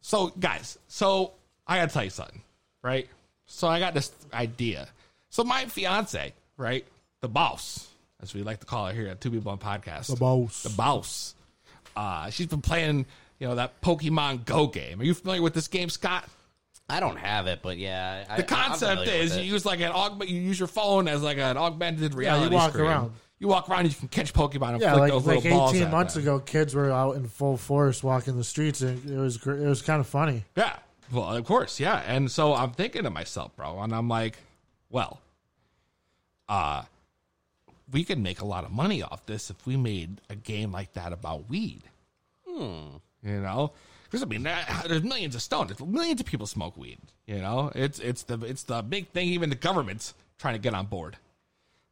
so, 0.00 0.28
guys, 0.28 0.78
so 0.86 1.32
I 1.66 1.78
got 1.78 1.88
to 1.88 1.94
tell 1.94 2.04
you 2.04 2.10
something, 2.10 2.42
right? 2.82 3.08
So 3.46 3.68
I 3.68 3.78
got 3.80 3.94
this 3.94 4.12
idea. 4.34 4.88
So 5.30 5.44
my 5.44 5.64
fiance, 5.64 6.34
right, 6.58 6.86
the 7.22 7.28
boss, 7.28 7.88
as 8.24 8.34
we 8.34 8.42
like 8.42 8.60
to 8.60 8.66
call 8.66 8.86
her 8.86 8.92
here 8.92 9.06
at 9.08 9.20
Two 9.20 9.30
People 9.30 9.52
on 9.52 9.58
Podcast, 9.58 10.06
The 10.08 10.16
boss. 10.16 10.62
the 10.64 10.70
boss. 10.70 11.34
Uh, 11.96 12.30
she's 12.30 12.46
been 12.46 12.62
playing, 12.62 13.06
you 13.38 13.46
know, 13.46 13.54
that 13.56 13.80
Pokemon 13.82 14.44
Go 14.46 14.66
game. 14.66 15.00
Are 15.00 15.04
you 15.04 15.14
familiar 15.14 15.42
with 15.42 15.54
this 15.54 15.68
game, 15.68 15.88
Scott? 15.90 16.28
I 16.88 17.00
don't 17.00 17.16
have 17.16 17.46
it, 17.46 17.60
but 17.62 17.78
yeah. 17.78 18.24
I, 18.28 18.36
The 18.38 18.42
I'm 18.42 18.48
concept 18.48 19.06
is 19.06 19.30
with 19.36 19.44
you 19.44 19.52
use 19.52 19.64
like 19.64 19.80
an 19.80 19.92
augment. 19.92 20.30
You 20.30 20.40
use 20.40 20.58
your 20.58 20.68
phone 20.68 21.06
as 21.08 21.22
like 21.22 21.38
an 21.38 21.56
augmented 21.56 22.12
Yeah, 22.12 22.18
reality. 22.18 22.50
you 22.50 22.56
walk 22.56 22.70
screen. 22.72 22.86
around. 22.86 23.12
You 23.38 23.48
walk 23.48 23.68
around. 23.68 23.80
and 23.80 23.90
You 23.92 23.98
can 23.98 24.08
catch 24.08 24.32
Pokemon 24.32 24.72
and 24.74 24.80
Yeah, 24.82 24.92
flick 24.94 25.00
like, 25.02 25.12
those 25.12 25.26
like 25.26 25.44
little 25.44 25.68
18 25.70 25.82
at 25.82 25.90
months 25.90 26.14
them. 26.14 26.22
ago, 26.24 26.40
kids 26.40 26.74
were 26.74 26.90
out 26.90 27.16
in 27.16 27.28
full 27.28 27.56
force 27.56 28.02
walking 28.02 28.36
the 28.36 28.44
streets, 28.44 28.80
and 28.80 29.08
it 29.10 29.16
was 29.18 29.36
it 29.46 29.46
was 29.46 29.82
kind 29.82 30.00
of 30.00 30.06
funny. 30.06 30.44
Yeah. 30.56 30.76
Well, 31.12 31.34
of 31.36 31.44
course, 31.44 31.78
yeah. 31.78 32.02
And 32.06 32.30
so 32.30 32.54
I'm 32.54 32.72
thinking 32.72 33.02
to 33.04 33.10
myself, 33.10 33.54
bro, 33.56 33.78
and 33.80 33.94
I'm 33.94 34.08
like, 34.08 34.36
well, 34.90 35.20
uh, 36.48 36.82
we 37.94 38.02
could 38.04 38.18
make 38.18 38.40
a 38.40 38.44
lot 38.44 38.64
of 38.64 38.72
money 38.72 39.02
off 39.02 39.24
this 39.24 39.50
if 39.50 39.66
we 39.66 39.76
made 39.76 40.20
a 40.28 40.34
game 40.34 40.72
like 40.72 40.92
that 40.94 41.12
about 41.12 41.48
weed. 41.48 41.82
Hmm. 42.46 42.96
You 43.22 43.40
know, 43.40 43.72
because 44.02 44.20
I 44.22 44.26
mean, 44.26 44.42
there's 44.42 45.04
millions 45.04 45.34
of 45.34 45.40
stoners, 45.40 45.84
millions 45.86 46.20
of 46.20 46.26
people 46.26 46.46
smoke 46.46 46.76
weed. 46.76 46.98
You 47.24 47.38
know, 47.38 47.70
it's 47.74 48.00
it's 48.00 48.24
the 48.24 48.38
it's 48.44 48.64
the 48.64 48.82
big 48.82 49.08
thing. 49.10 49.28
Even 49.28 49.48
the 49.48 49.56
government's 49.56 50.12
trying 50.38 50.54
to 50.54 50.60
get 50.60 50.74
on 50.74 50.86
board. 50.86 51.16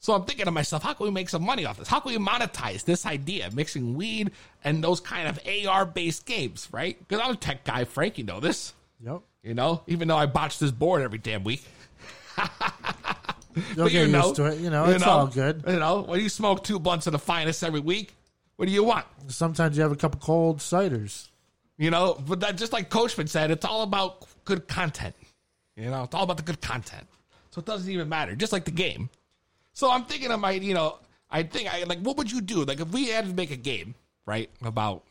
So 0.00 0.12
I'm 0.12 0.24
thinking 0.24 0.46
to 0.46 0.50
myself, 0.50 0.82
how 0.82 0.92
can 0.94 1.04
we 1.04 1.12
make 1.12 1.28
some 1.28 1.44
money 1.44 1.64
off 1.64 1.78
this? 1.78 1.86
How 1.86 2.00
can 2.00 2.12
we 2.12 2.18
monetize 2.18 2.84
this 2.84 3.06
idea, 3.06 3.48
mixing 3.52 3.94
weed 3.94 4.32
and 4.64 4.82
those 4.82 4.98
kind 4.98 5.28
of 5.28 5.38
AR 5.46 5.86
based 5.86 6.26
games, 6.26 6.68
right? 6.72 6.98
Because 6.98 7.24
I'm 7.24 7.34
a 7.34 7.36
tech 7.36 7.62
guy, 7.62 7.84
Frank. 7.84 8.18
You 8.18 8.24
know 8.24 8.40
this. 8.40 8.74
Yep. 9.00 9.20
You 9.44 9.54
know, 9.54 9.82
even 9.86 10.08
though 10.08 10.16
I 10.16 10.26
botch 10.26 10.58
this 10.58 10.72
board 10.72 11.02
every 11.02 11.18
damn 11.18 11.44
week. 11.44 11.64
You'll 13.54 13.84
But 13.84 13.92
get 13.92 14.06
you 14.06 14.12
know, 14.12 14.24
used 14.24 14.36
to 14.36 14.44
it. 14.46 14.60
You 14.60 14.70
know, 14.70 14.84
it's 14.86 15.04
all 15.04 15.26
good. 15.26 15.64
You 15.66 15.78
know, 15.78 16.02
when 16.02 16.20
you 16.20 16.28
smoke 16.28 16.64
two 16.64 16.78
blunts 16.78 17.06
of 17.06 17.12
the 17.12 17.18
finest 17.18 17.62
every 17.62 17.80
week, 17.80 18.14
what 18.56 18.66
do 18.66 18.72
you 18.72 18.84
want? 18.84 19.06
Sometimes 19.28 19.76
you 19.76 19.82
have 19.82 19.92
a 19.92 19.96
couple 19.96 20.20
cold 20.20 20.58
ciders. 20.58 21.28
You 21.78 21.90
know, 21.90 22.20
but 22.26 22.40
that 22.40 22.56
just 22.56 22.72
like 22.72 22.90
Coachman 22.90 23.26
said, 23.26 23.50
it's 23.50 23.64
all 23.64 23.82
about 23.82 24.26
good 24.44 24.68
content. 24.68 25.14
You 25.76 25.90
know, 25.90 26.04
it's 26.04 26.14
all 26.14 26.24
about 26.24 26.36
the 26.36 26.42
good 26.42 26.60
content. 26.60 27.06
So 27.50 27.60
it 27.60 27.66
doesn't 27.66 27.90
even 27.90 28.08
matter, 28.08 28.34
just 28.34 28.52
like 28.52 28.64
the 28.64 28.70
game. 28.70 29.10
So 29.72 29.90
I'm 29.90 30.04
thinking 30.04 30.30
of 30.30 30.40
my, 30.40 30.52
you 30.52 30.74
know, 30.74 30.98
I 31.30 31.42
think 31.42 31.72
I 31.72 31.82
like, 31.84 32.00
what 32.00 32.16
would 32.18 32.30
you 32.30 32.40
do? 32.40 32.64
Like 32.64 32.80
if 32.80 32.88
we 32.88 33.08
had 33.08 33.26
to 33.26 33.34
make 33.34 33.50
a 33.50 33.56
game, 33.56 33.94
right, 34.26 34.50
about, 34.62 35.04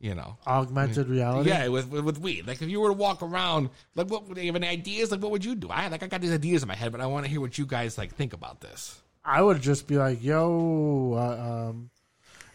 you 0.00 0.14
know, 0.14 0.36
Augmented 0.46 1.08
reality. 1.08 1.48
yeah, 1.50 1.68
with, 1.68 1.88
with 1.88 2.04
with 2.04 2.18
weed. 2.18 2.46
Like 2.46 2.60
if 2.62 2.68
you 2.68 2.80
were 2.80 2.88
to 2.88 2.94
walk 2.94 3.22
around, 3.22 3.70
like 3.94 4.08
what 4.08 4.32
do 4.34 4.40
you 4.40 4.46
have 4.46 4.56
any 4.56 4.68
ideas? 4.68 5.10
Like 5.10 5.20
what 5.22 5.30
would 5.30 5.44
you 5.44 5.54
do? 5.54 5.68
I 5.70 5.88
like 5.88 6.02
I 6.02 6.06
got 6.06 6.20
these 6.20 6.32
ideas 6.32 6.62
in 6.62 6.68
my 6.68 6.74
head, 6.74 6.92
but 6.92 7.00
I 7.00 7.06
want 7.06 7.24
to 7.24 7.30
hear 7.30 7.40
what 7.40 7.56
you 7.58 7.66
guys 7.66 7.96
like 7.98 8.14
think 8.14 8.32
about 8.32 8.60
this. 8.60 9.00
I 9.24 9.42
would 9.42 9.60
just 9.60 9.86
be 9.88 9.96
like, 9.96 10.22
yo, 10.22 11.14
uh, 11.14 11.68
um, 11.70 11.90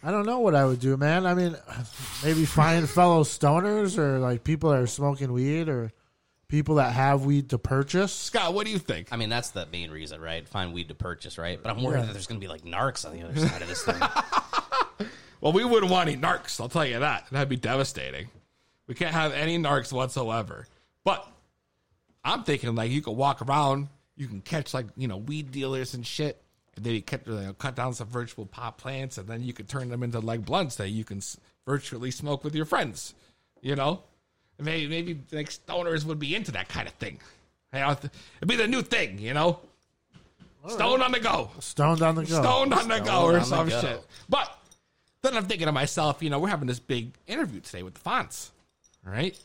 I 0.03 0.09
don't 0.11 0.26
know 0.26 0.39
what 0.39 0.55
I 0.55 0.65
would 0.65 0.80
do, 0.80 0.95
man. 0.97 1.26
I 1.26 1.34
mean, 1.34 1.55
maybe 2.23 2.45
find 2.45 2.89
fellow 2.89 3.23
stoners 3.23 3.97
or 3.97 4.19
like 4.19 4.43
people 4.43 4.69
that 4.69 4.80
are 4.80 4.88
smoking 4.88 5.34
weed 5.34 5.68
or 5.68 5.91
people 6.47 6.76
that 6.76 6.93
have 6.93 7.26
weed 7.26 7.49
to 7.49 7.57
purchase. 7.57 8.13
Scott, 8.13 8.53
what 8.53 8.65
do 8.65 8.72
you 8.72 8.80
think? 8.80 9.07
I 9.11 9.15
mean, 9.18 9.30
that's 9.30 9.49
the 9.51 9.65
main 9.72 9.89
reason, 9.91 10.19
right? 10.22 10.47
Find 10.47 10.73
weed 10.73 10.89
to 10.89 10.95
purchase, 10.95 11.38
right? 11.38 11.57
But 11.61 11.72
I'm 11.72 11.81
worried 11.84 11.99
Yeah. 11.99 12.05
that 12.07 12.13
there's 12.13 12.27
going 12.27 12.39
to 12.39 12.45
be 12.45 12.49
like 12.49 12.63
narcs 12.63 13.05
on 13.05 13.13
the 13.18 13.23
other 13.23 13.38
side 13.39 13.61
of 13.61 13.68
this 13.68 13.84
thing. 13.84 13.95
Well, 15.41 15.51
we 15.53 15.65
wouldn't 15.65 15.91
want 15.91 16.07
any 16.09 16.18
narcs. 16.22 16.61
I'll 16.61 16.69
tell 16.69 16.85
you 16.85 16.99
that. 16.99 17.26
That'd 17.31 17.49
be 17.49 17.55
devastating. 17.55 18.27
We 18.88 18.93
can't 18.95 19.13
have 19.13 19.34
any 19.34 19.57
narcs 19.57 19.91
whatsoever. 19.91 20.68
But 21.03 21.27
I'm 22.23 22.43
thinking 22.43 22.76
like 22.76 22.91
you 22.91 23.01
could 23.01 23.13
walk 23.18 23.41
around, 23.41 23.89
you 24.15 24.27
can 24.27 24.41
catch 24.41 24.73
like 24.73 24.85
you 24.95 25.07
know 25.07 25.18
weed 25.18 25.51
dealers 25.51 25.93
and 25.95 26.05
shit, 26.05 26.41
and 26.76 26.85
then 26.85 26.93
you 26.93 27.01
cut, 27.01 27.26
you 27.26 27.34
know, 27.34 27.53
cut 27.53 27.76
down 27.76 27.93
some 27.93 28.07
virtual 28.07 28.45
pot 28.45 28.77
plants, 28.77 29.18
and 29.18 29.27
then 29.27 29.41
you 29.41 29.51
could 29.53 29.68
turn 29.68 29.89
them 29.89 30.03
into 30.03 30.19
like 30.19 30.45
blunts 30.45 30.76
that 30.76 30.89
you 30.89 31.03
can 31.03 31.18
s- 31.18 31.38
virtually 31.65 32.11
smoke 32.11 32.43
with 32.43 32.53
your 32.53 32.65
friends. 32.65 33.15
You 33.61 33.76
know, 33.76 34.01
And 34.57 34.65
maybe 34.65 34.88
maybe 34.88 35.19
like 35.31 35.49
stoners 35.49 36.03
would 36.05 36.19
be 36.19 36.35
into 36.35 36.51
that 36.51 36.68
kind 36.69 36.88
of 36.88 36.93
thing. 36.95 37.19
It'd 37.73 38.11
be 38.47 38.55
the 38.57 38.68
new 38.68 38.81
thing. 38.81 39.18
You 39.18 39.34
know, 39.34 39.59
stone 40.68 41.01
on 41.01 41.11
the 41.11 41.19
go. 41.19 41.49
Stoned 41.59 42.01
on 42.01 42.15
the 42.15 42.26
go. 42.26 42.41
Stoned 42.41 42.73
on 42.73 42.88
the 42.88 42.99
go 42.99 43.05
Stoned 43.05 43.09
or 43.09 43.34
on 43.34 43.39
the 43.39 43.45
some 43.45 43.69
shit. 43.69 44.05
But 44.30 44.57
then 45.23 45.35
I'm 45.35 45.45
thinking 45.45 45.68
to 45.68 45.72
myself, 45.72 46.22
you 46.23 46.30
know, 46.30 46.39
we're 46.39 46.49
having 46.49 46.68
this 46.68 46.80
big 46.80 47.14
interview 47.27 47.60
today 47.60 47.84
with 47.84 47.93
the 47.93 47.99
Fonts, 47.99 48.52
right? 49.06 49.38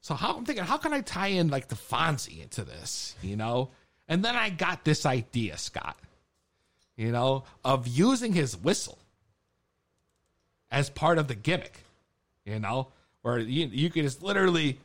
So 0.00 0.14
how 0.14 0.36
I'm 0.36 0.44
thinking, 0.44 0.64
how 0.64 0.76
can 0.76 0.92
I 0.92 1.00
tie 1.00 1.28
in 1.28 1.48
like 1.48 1.68
the 1.68 1.74
Fonzie 1.74 2.42
into 2.42 2.64
this, 2.64 3.14
you 3.22 3.36
know? 3.36 3.70
And 4.08 4.24
then 4.24 4.36
I 4.36 4.50
got 4.50 4.84
this 4.84 5.06
idea, 5.06 5.56
Scott, 5.58 5.96
you 6.96 7.12
know, 7.12 7.44
of 7.64 7.86
using 7.86 8.32
his 8.32 8.56
whistle 8.56 8.98
as 10.70 10.90
part 10.90 11.18
of 11.18 11.28
the 11.28 11.34
gimmick. 11.34 11.78
You 12.44 12.58
know, 12.58 12.88
where 13.22 13.38
you 13.38 13.66
you 13.66 13.90
can 13.90 14.02
just 14.02 14.22
literally 14.22 14.80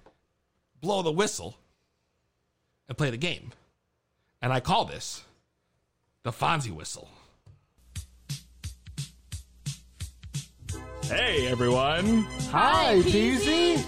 blow 0.80 1.02
the 1.02 1.11
whistle 1.11 1.57
and 2.88 2.98
play 2.98 3.10
the 3.10 3.18
game. 3.18 3.52
And 4.41 4.53
I 4.53 4.60
call 4.60 4.85
this 4.85 5.23
the 6.22 6.31
Fonzie 6.31 6.72
whistle. 6.72 7.10
Hey 11.07 11.47
everyone! 11.47 12.23
Hi, 12.51 12.99
Peasy. 13.03 13.81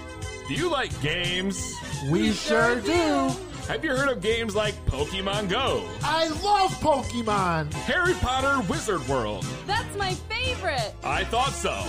Do 0.47 0.53
you 0.53 0.69
like 0.69 0.99
games? 1.01 1.75
We 2.09 2.31
sure 2.31 2.79
do. 2.79 3.29
Have 3.67 3.83
you 3.83 3.95
heard 3.95 4.09
of 4.09 4.21
games 4.21 4.55
like 4.55 4.73
Pokemon 4.85 5.49
Go, 5.49 5.87
I 6.01 6.27
love 6.43 6.71
Pokemon. 6.79 7.73
Harry 7.73 8.13
Potter 8.15 8.65
Wizard 8.69 9.05
World? 9.07 9.45
That's 9.67 9.95
my 9.97 10.13
favorite. 10.13 10.93
I 11.03 11.25
thought 11.25 11.51
so. 11.51 11.83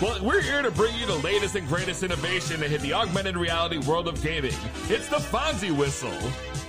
Well, 0.00 0.24
we're 0.24 0.42
here 0.42 0.62
to 0.62 0.70
bring 0.70 0.94
you 0.94 1.06
the 1.06 1.18
latest 1.18 1.56
and 1.56 1.66
greatest 1.66 2.04
innovation 2.04 2.60
to 2.60 2.68
hit 2.68 2.80
the 2.80 2.92
augmented 2.92 3.36
reality 3.36 3.78
world 3.78 4.06
of 4.06 4.22
gaming. 4.22 4.54
It's 4.88 5.08
the 5.08 5.16
Fonzie 5.16 5.76
Whistle. 5.76 6.16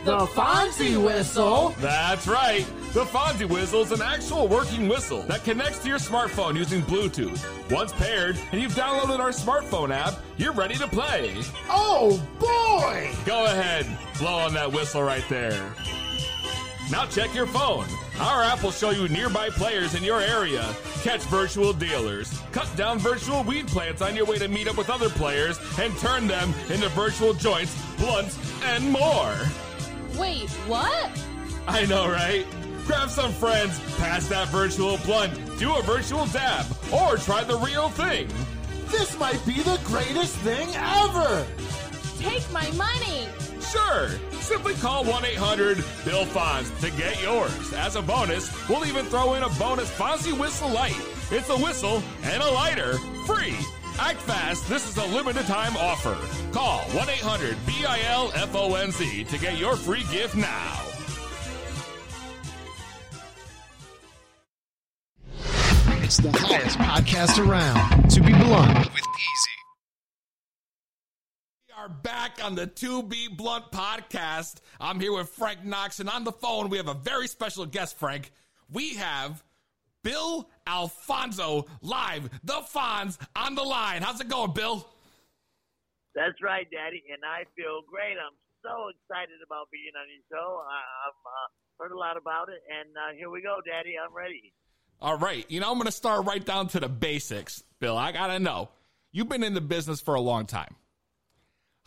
The 0.06 0.20
Fonzie 0.28 1.02
whistle. 1.02 1.76
That's 1.80 2.26
right. 2.26 2.66
The 2.94 3.04
Fonzie 3.04 3.48
Whistle 3.48 3.82
is 3.82 3.92
an 3.92 4.02
actual 4.02 4.48
working 4.48 4.88
whistle 4.88 5.22
that 5.24 5.44
connects 5.44 5.80
to 5.80 5.90
your 5.90 6.00
smartphone 6.00 6.56
using 6.56 6.82
Bluetooth. 6.82 7.40
Once 7.70 7.92
paired 7.92 8.40
and 8.52 8.62
you've 8.62 8.74
downloaded 8.74 9.20
our 9.20 9.30
smartphone 9.30 9.92
app, 9.92 10.16
you're 10.38 10.54
ready 10.54 10.76
to 10.76 10.88
play. 10.88 11.36
Oh 11.70 12.18
boy! 12.40 13.12
Go 13.26 13.46
ahead, 13.46 13.86
blow 14.18 14.40
on 14.40 14.54
that 14.54 14.72
whistle 14.72 15.04
right 15.04 15.28
there. 15.30 15.76
Now 16.90 17.06
check 17.06 17.36
your 17.36 17.46
phone. 17.46 17.86
Our 18.20 18.44
app 18.44 18.64
will 18.64 18.72
show 18.72 18.90
you 18.90 19.08
nearby 19.10 19.50
players 19.50 19.94
in 19.94 20.04
your 20.04 20.22
area, 20.22 20.64
catch 21.04 21.22
virtual 21.26 21.74
dealers, 21.74 22.42
cut 22.52 22.74
down 22.76 23.00
virtual 23.00 23.44
weed 23.44 23.68
plants 23.68 24.02
on 24.02 24.16
your 24.16 24.26
way 24.26 24.40
to 24.40 24.48
meet 24.48 24.68
up 24.68 24.78
with 24.78 24.90
other 24.90 25.10
players, 25.10 25.60
and 25.80 25.96
turn 26.00 26.26
them 26.26 26.54
into 26.70 26.90
virtual 26.90 27.34
joints, 27.34 27.76
blunts, 27.98 28.40
and 28.64 28.90
more. 28.90 29.36
Wait, 30.18 30.50
what? 30.68 31.12
I 31.68 31.86
know, 31.86 32.10
right? 32.10 32.46
Grab 32.86 33.10
some 33.10 33.32
friends, 33.32 33.80
pass 33.98 34.28
that 34.30 34.48
virtual 34.48 34.98
blunt, 35.06 35.34
do 35.60 35.76
a 35.76 35.82
virtual 35.84 36.26
dab, 36.28 36.66
or 36.92 37.18
try 37.18 37.44
the 37.44 37.58
real 37.58 37.90
thing. 37.90 38.28
This 38.88 39.18
might 39.20 39.44
be 39.46 39.62
the 39.62 39.80
greatest 39.84 40.36
thing 40.38 40.68
ever. 40.76 41.46
Take 42.18 42.52
my 42.52 42.70
money. 42.72 43.28
Sure. 43.62 44.10
Simply 44.42 44.74
call 44.76 45.04
1 45.04 45.26
800 45.26 45.78
Bill 46.04 46.26
Fonz 46.26 46.78
to 46.82 46.90
get 46.98 47.22
yours. 47.22 47.72
As 47.74 47.96
a 47.96 48.02
bonus, 48.02 48.52
we'll 48.68 48.86
even 48.88 49.06
throw 49.06 49.36
in 49.36 49.44
a 49.44 49.50
bonus 49.50 49.96
Fonzie 49.96 50.38
Whistle 50.38 50.70
Light. 50.70 51.00
It's 51.30 51.50
a 51.50 51.58
whistle 51.58 52.02
and 52.24 52.42
a 52.42 52.50
lighter, 52.50 52.98
free. 53.28 53.56
Act 54.00 54.22
fast. 54.22 54.68
This 54.70 54.88
is 54.88 54.98
a 54.98 55.06
limited 55.08 55.46
time 55.46 55.76
offer. 55.78 56.18
Call 56.54 56.80
1 56.80 57.10
800 57.10 57.58
B 57.66 57.86
I 57.88 58.00
L 58.08 58.32
F 58.34 58.56
O 58.56 58.76
N 58.76 58.92
Z 58.92 59.26
to 59.26 59.38
get 59.38 59.58
your 59.58 59.76
free 59.76 60.04
gift 60.12 60.36
now. 60.36 60.86
It's 66.02 66.18
the 66.18 66.32
highest 66.32 66.78
podcast 66.80 67.46
around. 67.46 68.10
To 68.10 68.22
be 68.22 68.34
blunt, 68.34 68.78
with 68.78 68.88
easy. 68.88 69.58
We 71.68 71.74
are 71.78 71.90
back 71.90 72.44
on 72.44 72.56
the 72.56 72.66
2B 72.66 73.38
Blunt 73.38 73.72
podcast. 73.72 74.56
I'm 74.80 75.00
here 75.00 75.14
with 75.14 75.30
Frank 75.30 75.64
Knox, 75.64 76.00
and 76.00 76.10
on 76.10 76.24
the 76.24 76.32
phone, 76.32 76.70
we 76.70 76.78
have 76.78 76.88
a 76.88 76.96
very 76.96 77.28
special 77.28 77.66
guest, 77.68 77.96
Frank. 78.00 78.32
We 78.72 78.96
have 78.96 79.44
Bill 80.04 80.50
Alfonso 80.66 81.66
live, 81.82 82.30
the 82.44 82.62
Fonz 82.74 83.18
on 83.36 83.56
the 83.56 83.64
line. 83.64 84.02
How's 84.02 84.22
it 84.22 84.30
going, 84.30 84.54
Bill? 84.54 84.88
That's 86.16 86.42
right, 86.42 86.68
Daddy, 86.72 87.04
and 87.12 87.22
I 87.24 87.44
feel 87.56 87.82
great. 87.90 88.18
I'm 88.18 88.36
so 88.64 88.90
excited 88.90 89.40
about 89.46 89.70
being 89.72 89.92
on 89.96 90.08
your 90.10 90.24
show. 90.32 90.62
I've 90.66 91.22
uh, 91.26 91.48
heard 91.80 91.92
a 91.92 91.98
lot 91.98 92.18
about 92.18 92.50
it, 92.50 92.62
and 92.68 92.90
uh, 92.96 93.16
here 93.18 93.30
we 93.30 93.42
go, 93.42 93.60
Daddy. 93.66 93.96
I'm 93.98 94.14
ready. 94.14 94.54
All 95.02 95.18
right. 95.18 95.46
You 95.50 95.60
know, 95.60 95.72
I'm 95.72 95.76
going 95.76 95.86
to 95.86 95.92
start 95.92 96.26
right 96.26 96.44
down 96.44 96.68
to 96.70 96.80
the 96.80 96.90
basics, 96.90 97.64
Bill. 97.80 97.98
I 97.98 98.12
got 98.12 98.28
to 98.28 98.40
know. 98.40 98.70
You've 99.12 99.30
been 99.30 99.44
in 99.44 99.54
the 99.54 99.62
business 99.62 100.02
for 100.02 100.16
a 100.16 100.22
long 100.22 100.46
time. 100.46 100.76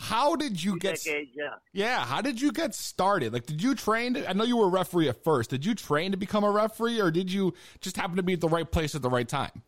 How 0.03 0.35
did 0.35 0.63
you 0.63 0.79
get 0.79 1.01
decades, 1.03 1.31
yeah. 1.33 1.55
Yeah, 1.73 2.05
how 2.05 2.21
did 2.21 2.41
you 2.41 2.51
get 2.51 2.75
started? 2.75 3.33
Like 3.33 3.47
did 3.47 3.63
you 3.63 3.77
train 3.77 4.15
to, 4.15 4.29
I 4.29 4.33
know 4.33 4.43
you 4.43 4.57
were 4.57 4.67
a 4.67 4.71
referee 4.71 5.09
at 5.09 5.23
first. 5.23 5.51
Did 5.51 5.65
you 5.65 5.77
train 5.77 6.11
to 6.11 6.17
become 6.17 6.43
a 6.43 6.51
referee 6.51 7.01
or 7.01 7.13
did 7.13 7.33
you 7.33 7.55
just 7.81 7.97
happen 7.97 8.17
to 8.17 8.23
be 8.23 8.33
at 8.33 8.41
the 8.41 8.49
right 8.49 8.69
place 8.69 8.97
at 8.97 9.03
the 9.03 9.09
right 9.09 9.29
time? 9.29 9.63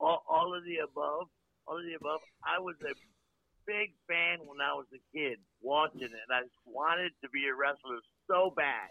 All, 0.00 0.24
all 0.28 0.56
of 0.56 0.64
the 0.64 0.78
above. 0.82 1.28
All 1.68 1.78
of 1.78 1.84
the 1.84 1.94
above. 1.94 2.18
I 2.42 2.58
was 2.58 2.74
a 2.82 2.94
big 3.64 3.94
fan 4.08 4.42
when 4.42 4.58
I 4.60 4.74
was 4.74 4.86
a 4.90 4.98
kid 5.16 5.38
watching 5.62 6.02
it, 6.02 6.26
I 6.26 6.42
just 6.42 6.58
wanted 6.66 7.12
to 7.22 7.30
be 7.30 7.46
a 7.46 7.54
wrestler 7.54 8.02
so 8.26 8.52
bad. 8.56 8.90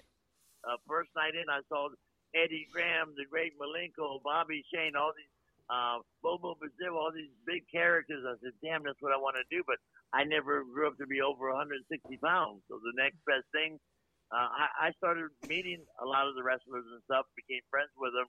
Uh, 0.64 0.80
first 0.88 1.10
night 1.16 1.36
in, 1.36 1.50
I 1.52 1.60
saw 1.68 1.90
Eddie 2.34 2.68
Graham, 2.72 3.12
the 3.18 3.26
great 3.28 3.60
Malenko, 3.60 4.24
Bobby 4.24 4.64
Shane, 4.72 4.96
all 4.96 5.12
these, 5.12 5.28
uh, 5.70 6.02
Bobo 6.26 6.58
Brazil, 6.58 6.98
all 6.98 7.14
these 7.14 7.32
big 7.46 7.64
characters. 7.70 8.26
I 8.26 8.36
said, 8.42 8.58
damn, 8.66 8.82
that's 8.84 9.00
what 9.00 9.14
I 9.14 9.22
want 9.22 9.38
to 9.38 9.46
do. 9.54 9.62
But 9.66 9.78
I 10.12 10.26
never 10.26 10.66
grew 10.66 10.90
up 10.90 10.98
to 10.98 11.06
be 11.06 11.22
over 11.22 11.54
160 11.54 11.86
pounds. 12.18 12.66
So 12.68 12.82
the 12.82 12.98
next 12.98 13.22
best 13.30 13.46
thing, 13.54 13.78
uh, 14.34 14.50
I, 14.50 14.90
I 14.90 14.98
started 14.98 15.30
meeting 15.46 15.86
a 16.02 16.06
lot 16.06 16.26
of 16.26 16.34
the 16.34 16.42
wrestlers 16.42 16.86
and 16.90 17.02
stuff, 17.06 17.30
became 17.38 17.62
friends 17.70 17.94
with 17.94 18.18
them. 18.18 18.26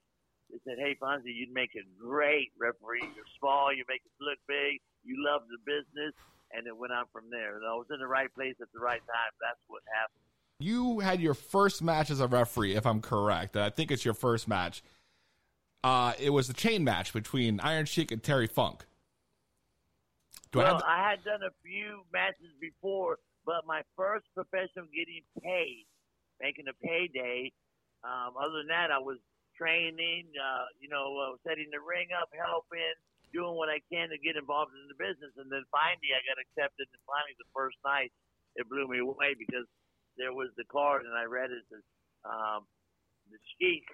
They 0.52 0.60
said, 0.68 0.76
hey, 0.82 0.98
Fonzie, 1.00 1.32
you'd 1.32 1.54
make 1.54 1.72
a 1.78 1.84
great 1.96 2.52
referee. 2.60 3.06
You're 3.16 3.32
small, 3.38 3.72
you 3.72 3.84
make 3.88 4.02
us 4.02 4.16
look 4.20 4.38
big, 4.48 4.82
you 5.04 5.16
love 5.22 5.46
the 5.48 5.60
business. 5.64 6.12
And 6.52 6.66
it 6.66 6.76
went 6.76 6.92
on 6.92 7.06
from 7.12 7.30
there. 7.30 7.56
And 7.56 7.64
I 7.64 7.78
was 7.78 7.86
in 7.94 8.02
the 8.02 8.10
right 8.10 8.32
place 8.34 8.58
at 8.60 8.66
the 8.74 8.80
right 8.80 8.98
time. 8.98 9.32
That's 9.40 9.62
what 9.68 9.82
happened. 9.86 10.18
You 10.58 10.98
had 10.98 11.20
your 11.20 11.34
first 11.34 11.80
match 11.80 12.10
as 12.10 12.18
a 12.18 12.26
referee, 12.26 12.74
if 12.74 12.84
I'm 12.86 13.00
correct. 13.00 13.56
I 13.56 13.70
think 13.70 13.92
it's 13.92 14.04
your 14.04 14.14
first 14.14 14.48
match. 14.48 14.82
Uh, 15.82 16.12
it 16.18 16.30
was 16.30 16.48
a 16.50 16.52
chain 16.52 16.84
match 16.84 17.12
between 17.12 17.60
Iron 17.60 17.86
Sheik 17.86 18.12
and 18.12 18.22
Terry 18.22 18.46
Funk. 18.46 18.84
Do 20.52 20.60
I 20.60 20.64
well, 20.64 20.72
have 20.74 20.82
the- 20.82 20.90
I 20.90 21.10
had 21.10 21.24
done 21.24 21.42
a 21.42 21.50
few 21.62 22.04
matches 22.12 22.52
before, 22.60 23.18
but 23.46 23.64
my 23.66 23.82
first 23.96 24.26
professional 24.34 24.86
getting 24.92 25.22
paid, 25.42 25.86
making 26.40 26.68
a 26.68 26.74
payday. 26.74 27.52
Um, 28.02 28.36
other 28.36 28.58
than 28.58 28.68
that, 28.68 28.90
I 28.90 28.98
was 28.98 29.18
training, 29.56 30.32
uh, 30.36 30.66
you 30.80 30.88
know, 30.88 31.16
uh, 31.16 31.36
setting 31.46 31.70
the 31.70 31.80
ring 31.80 32.08
up, 32.12 32.28
helping, 32.34 32.94
doing 33.32 33.54
what 33.56 33.68
I 33.68 33.80
can 33.92 34.08
to 34.10 34.18
get 34.18 34.36
involved 34.36 34.72
in 34.74 34.88
the 34.88 34.94
business. 34.94 35.32
And 35.36 35.50
then 35.50 35.64
finally, 35.70 36.12
I 36.12 36.20
got 36.28 36.40
accepted. 36.40 36.88
And 36.92 37.02
finally, 37.06 37.36
the 37.38 37.48
first 37.54 37.76
night, 37.84 38.12
it 38.56 38.68
blew 38.68 38.88
me 38.88 38.98
away 38.98 39.34
because 39.38 39.68
there 40.16 40.32
was 40.32 40.50
the 40.56 40.64
card, 40.64 41.06
and 41.06 41.14
I 41.14 41.24
read 41.24 41.50
it 41.50 41.64
as 41.72 41.84
um, 42.24 42.66
the 43.30 43.38
Sheik 43.56 43.86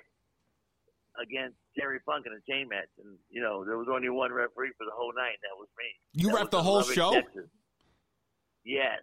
against 1.23 1.57
Terry 1.79 1.99
Funk 2.07 2.27
in 2.27 2.33
a 2.33 2.41
chain 2.51 2.69
match. 2.69 2.89
And, 3.03 3.17
you 3.31 3.41
know, 3.41 3.65
there 3.65 3.77
was 3.79 3.89
only 3.91 4.09
one 4.09 4.33
referee 4.33 4.73
for 4.79 4.85
the 4.85 4.93
whole 4.95 5.13
night, 5.15 5.37
and 5.37 5.45
that 5.45 5.57
was 5.59 5.69
me. 5.79 6.23
You 6.23 6.29
That 6.31 6.37
ref 6.37 6.51
the 6.51 6.63
whole 6.63 6.77
Lubbock, 6.81 6.95
show? 6.95 7.13
Texas. 7.13 7.49
Yes. 8.65 9.01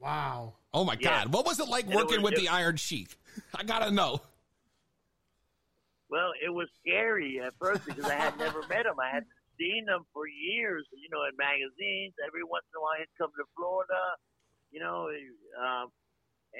Wow. 0.00 0.54
Oh 0.72 0.84
my 0.84 0.96
Yeah. 1.00 1.24
God. 1.24 1.32
What 1.32 1.46
was 1.46 1.60
it 1.60 1.68
like 1.68 1.86
And 1.86 1.94
working 1.94 2.22
was 2.22 2.32
with 2.32 2.40
the 2.40 2.48
Iron 2.48 2.76
Sheik? 2.76 3.16
I 3.54 3.62
got 3.62 3.80
to 3.80 3.90
know. 3.90 4.20
Well, 6.10 6.32
it 6.44 6.50
was 6.52 6.68
scary 6.80 7.40
at 7.40 7.54
first 7.60 7.84
because 7.86 8.04
I 8.04 8.14
had 8.14 8.38
never 8.38 8.60
met 8.68 8.86
him. 8.86 8.98
I 9.00 9.10
had 9.12 9.24
seen 9.58 9.86
him 9.88 10.04
for 10.12 10.26
years, 10.28 10.86
you 10.92 11.08
know, 11.10 11.22
in 11.24 11.36
magazines. 11.36 12.14
Every 12.26 12.44
once 12.44 12.64
in 12.72 12.78
a 12.78 12.82
while, 12.82 12.98
he'd 12.98 13.08
come 13.18 13.30
to 13.38 13.44
Florida, 13.56 14.02
you 14.70 14.80
know, 14.80 15.08
um, 15.58 15.88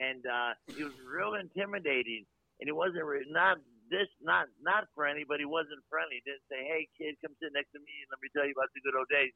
and 0.01 0.25
uh, 0.27 0.55
he 0.75 0.83
was 0.83 0.93
real 1.07 1.35
intimidating. 1.35 2.25
And 2.61 2.69
he 2.69 2.73
wasn't 2.73 3.05
re- 3.05 3.27
not 3.31 3.59
this 3.91 4.09
not 4.23 4.49
not 4.63 4.89
friendly, 4.95 5.25
but 5.27 5.41
he 5.41 5.49
wasn't 5.49 5.81
friendly. 5.91 6.23
He 6.23 6.25
didn't 6.25 6.47
say, 6.49 6.65
"Hey, 6.65 6.89
kid, 6.97 7.17
come 7.21 7.37
sit 7.41 7.53
next 7.53 7.73
to 7.73 7.81
me 7.81 7.95
and 8.05 8.09
let 8.11 8.21
me 8.21 8.29
tell 8.33 8.47
you 8.47 8.57
about 8.57 8.73
the 8.73 8.81
good 8.81 8.97
old 8.97 9.09
days." 9.09 9.33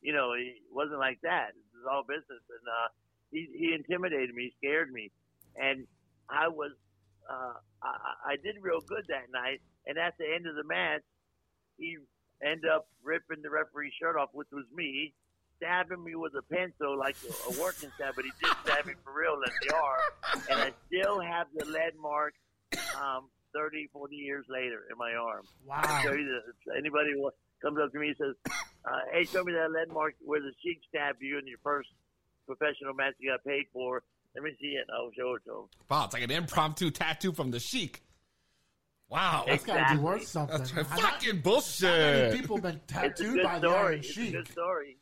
You 0.00 0.12
know, 0.12 0.32
he 0.32 0.60
wasn't 0.72 0.98
like 0.98 1.20
that. 1.22 1.52
It 1.52 1.76
was 1.76 1.84
all 1.84 2.04
business, 2.04 2.40
and 2.40 2.64
uh, 2.64 2.88
he 3.30 3.48
he 3.52 3.74
intimidated 3.76 4.34
me, 4.34 4.52
scared 4.56 4.92
me, 4.92 5.12
and 5.56 5.84
I 6.28 6.48
was 6.48 6.72
uh, 7.28 7.56
I, 7.82 8.32
I 8.32 8.36
did 8.42 8.56
real 8.60 8.80
good 8.80 9.04
that 9.08 9.30
night. 9.32 9.60
And 9.86 9.98
at 9.98 10.16
the 10.18 10.26
end 10.28 10.46
of 10.46 10.54
the 10.56 10.64
match, 10.64 11.02
he 11.78 11.96
ended 12.44 12.70
up 12.70 12.88
ripping 13.02 13.42
the 13.42 13.50
referee's 13.50 13.92
shirt 14.00 14.16
off, 14.16 14.30
which 14.32 14.48
was 14.52 14.64
me, 14.74 15.14
stabbing 15.56 16.02
me 16.02 16.14
with 16.14 16.32
a 16.34 16.42
pencil 16.42 16.96
like 16.98 17.16
a, 17.24 17.52
a 17.52 17.60
working 17.60 17.90
stab, 17.96 18.14
but 18.16 18.24
he 18.24 18.32
did 18.42 18.52
stab 18.64 18.86
me 18.86 18.94
for 19.04 19.12
real 19.12 19.34
in 19.34 19.52
the 19.68 19.74
arm. 19.74 20.00
And 20.50 20.60
I 20.60 20.72
still 20.86 21.20
have 21.20 21.46
the 21.54 21.64
lead 21.66 21.96
mark 22.00 22.34
um, 23.00 23.28
30, 23.54 23.88
40 23.92 24.16
years 24.16 24.44
later 24.48 24.84
in 24.90 24.96
my 24.98 25.12
arm. 25.14 25.44
Wow. 25.66 25.80
I 25.84 26.02
show 26.02 26.12
you 26.12 26.24
this. 26.24 26.54
Anybody 26.78 27.10
wa- 27.16 27.30
comes 27.62 27.78
up 27.82 27.92
to 27.92 27.98
me 27.98 28.08
and 28.08 28.16
says, 28.16 28.34
uh, 28.84 28.90
hey, 29.12 29.24
show 29.24 29.44
me 29.44 29.52
that 29.52 29.70
lead 29.70 29.92
mark 29.92 30.14
where 30.24 30.40
the 30.40 30.52
sheik 30.62 30.80
stabbed 30.88 31.18
you 31.20 31.38
in 31.38 31.46
your 31.46 31.58
first 31.62 31.88
professional 32.46 32.94
match 32.94 33.14
you 33.18 33.30
got 33.30 33.44
paid 33.44 33.64
for. 33.72 34.02
Let 34.34 34.44
me 34.44 34.50
see 34.60 34.68
it. 34.68 34.86
I'll 34.94 35.10
show 35.16 35.34
it 35.34 35.42
to 35.46 35.50
him. 35.60 35.64
Wow, 35.90 36.04
it's 36.04 36.14
like 36.14 36.22
an 36.22 36.30
impromptu 36.30 36.90
tattoo 36.90 37.32
from 37.32 37.50
the 37.50 37.58
Sheik. 37.58 38.02
Wow, 39.08 39.42
That's 39.46 39.64
got 39.64 39.88
to 39.88 39.96
be 39.96 40.00
worth 40.00 40.26
something. 40.28 40.56
That's 40.58 40.70
How 40.70 40.84
fucking 40.84 41.28
many 41.30 41.38
bullshit. 41.40 42.32
people 42.32 42.58
been 42.58 42.76
It's 42.76 42.92
a 42.92 42.94
tattooed 42.94 43.34
good 43.34 43.42
by 43.42 43.58
the 43.58 43.68
story. 43.68 43.76
Iron 43.88 43.98
It's 43.98 44.08
a 44.08 44.12
Sheik? 44.12 44.32
good 44.32 44.48
story. 44.48 44.96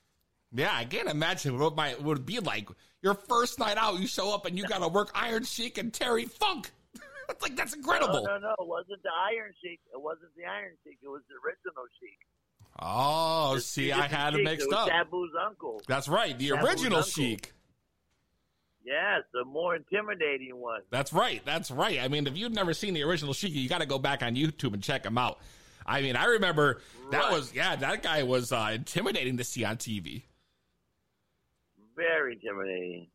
Yeah, 0.54 0.70
I 0.72 0.86
can't 0.86 1.08
imagine 1.10 1.58
what 1.58 1.76
my 1.76 1.94
would 1.96 2.24
be 2.24 2.38
like. 2.38 2.70
Your 3.02 3.12
first 3.12 3.58
night 3.58 3.76
out, 3.76 4.00
you 4.00 4.06
show 4.06 4.34
up 4.34 4.46
and 4.46 4.56
you 4.56 4.64
got 4.64 4.78
to 4.78 4.88
work 4.88 5.10
Iron 5.14 5.44
Sheik 5.44 5.76
and 5.76 5.92
Terry 5.92 6.24
Funk. 6.24 6.70
It's 7.30 7.42
like 7.42 7.56
that's 7.56 7.74
incredible. 7.74 8.24
No, 8.24 8.38
no, 8.38 8.38
no. 8.38 8.54
It 8.58 8.66
wasn't 8.66 9.02
the 9.02 9.10
Iron 9.32 9.52
Sheik. 9.62 9.80
It 9.92 10.00
wasn't 10.00 10.30
the 10.36 10.44
Iron 10.46 10.72
Sheik. 10.84 10.98
It 11.02 11.08
was 11.08 11.20
the 11.28 11.34
original 11.46 11.84
Sheik. 12.00 12.18
Oh, 12.80 13.54
The 13.56 13.60
see, 13.60 13.92
I 13.92 14.06
had 14.06 14.34
it 14.34 14.44
mixed 14.44 14.66
It 14.68 14.72
up. 14.72 14.88
Sabu's 14.88 15.32
uncle. 15.46 15.82
That's 15.88 16.08
right, 16.08 16.38
the 16.38 16.50
Sabu's 16.50 16.64
original 16.64 16.98
uncle. 16.98 17.10
Sheik. 17.10 17.52
Yes, 18.84 19.24
the 19.34 19.44
more 19.44 19.76
intimidating 19.76 20.56
one. 20.56 20.80
That's 20.90 21.12
right. 21.12 21.42
That's 21.44 21.70
right. 21.70 21.98
I 22.00 22.08
mean, 22.08 22.26
if 22.26 22.38
you've 22.38 22.52
never 22.52 22.72
seen 22.72 22.94
the 22.94 23.02
original 23.02 23.34
Sheik, 23.34 23.52
you 23.52 23.68
got 23.68 23.80
to 23.82 23.86
go 23.86 23.98
back 23.98 24.22
on 24.22 24.34
YouTube 24.34 24.72
and 24.72 24.82
check 24.82 25.04
him 25.04 25.18
out. 25.18 25.38
I 25.84 26.00
mean, 26.00 26.16
I 26.16 26.24
remember 26.26 26.80
that 27.10 27.24
Right. 27.24 27.32
was 27.32 27.52
yeah, 27.54 27.76
that 27.76 28.02
guy 28.02 28.22
was 28.22 28.52
uh, 28.52 28.70
intimidating 28.72 29.36
to 29.36 29.44
see 29.44 29.64
on 29.64 29.76
TV. 29.76 30.22
Very 31.96 32.34
intimidating. 32.34 33.08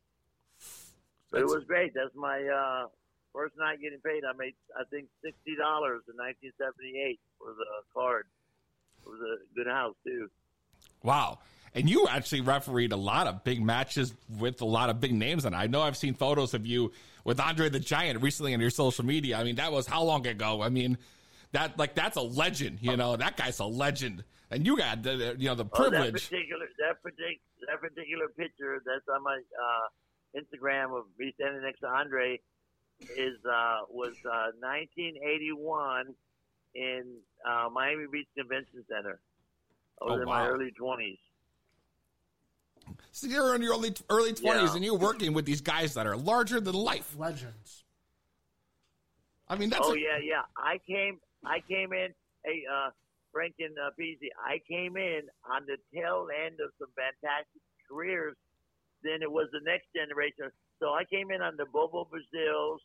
But 1.32 1.42
it 1.42 1.46
was 1.48 1.64
great. 1.66 1.94
That's 1.96 2.14
my 2.16 2.44
uh, 2.44 2.88
first 3.34 3.56
night 3.58 3.82
getting 3.82 4.00
paid. 4.00 4.24
I 4.24 4.34
made, 4.38 4.54
I 4.78 4.84
think, 4.90 5.08
sixty 5.24 5.56
dollars 5.56 6.02
in 6.08 6.16
1978 6.18 7.20
for 7.40 7.54
the 7.58 7.66
card. 7.94 8.26
It 9.06 9.10
was 9.10 9.20
a 9.20 9.56
good 9.56 9.68
house 9.68 9.96
too. 10.06 10.30
Wow. 11.04 11.40
And 11.76 11.90
you 11.90 12.08
actually 12.08 12.42
refereed 12.42 12.92
a 12.92 12.96
lot 12.98 13.26
of 13.26 13.44
big 13.44 13.60
matches 13.62 14.14
with 14.30 14.62
a 14.62 14.66
lot 14.66 14.90
of 14.92 15.00
big 15.02 15.12
names. 15.14 15.44
And 15.44 15.56
I 15.56 15.66
know 15.68 15.82
I've 15.82 15.98
seen 15.98 16.14
photos 16.14 16.54
of 16.54 16.68
you 16.68 16.92
with 17.24 17.40
Andre 17.40 17.68
the 17.70 17.80
Giant 17.80 18.22
recently 18.22 18.54
on 18.54 18.62
your 18.62 18.70
social 18.70 19.04
media. 19.04 19.40
I 19.40 19.44
mean, 19.44 19.56
that 19.56 19.72
was 19.72 19.88
how 19.88 20.04
long 20.04 20.26
ago? 20.28 20.62
I 20.62 20.70
mean, 20.70 20.98
that 21.52 21.78
like 21.80 21.96
that's 21.96 22.16
a 22.16 22.22
legend. 22.22 22.78
You 22.82 22.96
know, 22.96 23.16
that 23.16 23.38
guy's 23.38 23.60
a 23.60 23.66
legend. 23.66 24.24
And 24.52 24.68
you 24.68 24.78
got 24.78 25.02
the, 25.02 25.36
you 25.40 25.48
know 25.48 25.56
the 25.56 25.66
Oh, 25.74 25.84
that 25.90 25.92
privilege. 25.92 26.30
particular 26.30 26.68
that 26.78 27.02
particular 27.02 27.40
that 27.68 27.82
particular 27.82 28.28
picture 28.38 28.80
that's 28.86 29.08
on 29.10 29.24
my 29.24 29.36
uh, 29.40 30.40
Instagram 30.40 30.96
of 30.98 31.06
me 31.18 31.34
standing 31.40 31.64
next 31.64 31.80
to 31.80 31.88
Andre 31.88 32.40
is 33.18 33.38
uh, 33.46 33.82
was 33.90 34.14
uh, 34.26 34.52
1981 34.60 36.14
in 36.76 37.04
uh, 37.48 37.70
Miami 37.72 38.06
Beach 38.12 38.28
Convention 38.38 38.84
Center. 38.90 39.20
I 40.02 40.06
was 40.06 40.18
Oh, 40.20 40.22
in 40.22 40.26
my 40.26 40.48
early 40.48 40.72
20s. 40.80 41.20
So 43.12 43.28
you're 43.28 43.56
in 43.56 43.62
your 43.62 43.74
early 43.74 43.94
early 44.10 44.34
twenties, 44.34 44.70
Yeah. 44.72 44.76
and 44.76 44.84
you're 44.84 44.98
working 44.98 45.34
with 45.34 45.46
these 45.46 45.62
guys 45.62 45.94
that 45.94 46.06
are 46.08 46.18
larger 46.18 46.60
than 46.60 46.74
life. 46.76 47.16
Legends. 47.18 47.86
I 49.48 49.56
mean, 49.56 49.70
that's 49.70 49.86
oh 49.88 49.94
a- 49.94 49.98
yeah, 50.00 50.18
yeah. 50.22 50.42
I 50.58 50.80
came, 50.88 51.20
I 51.46 51.60
came 51.70 51.94
in. 51.94 52.10
Hey, 52.44 52.64
uh, 52.70 52.90
Frank 53.32 53.56
and 53.60 53.78
uh, 53.80 53.92
Peasy, 54.00 54.30
I 54.44 54.60
came 54.68 54.98
in 54.98 55.22
on 55.50 55.66
the 55.66 55.78
tail 55.94 56.28
end 56.46 56.56
of 56.60 56.72
some 56.80 56.90
fantastic 56.96 57.62
careers. 57.88 58.36
Then 59.04 59.22
it 59.22 59.32
was 59.32 59.48
the 59.54 59.62
next 59.64 59.88
generation. 59.96 60.50
So 60.80 60.90
I 60.90 61.04
came 61.06 61.32
in 61.32 61.42
on 61.42 61.56
the 61.56 61.66
Bobo 61.72 62.06
Brazils, 62.10 62.82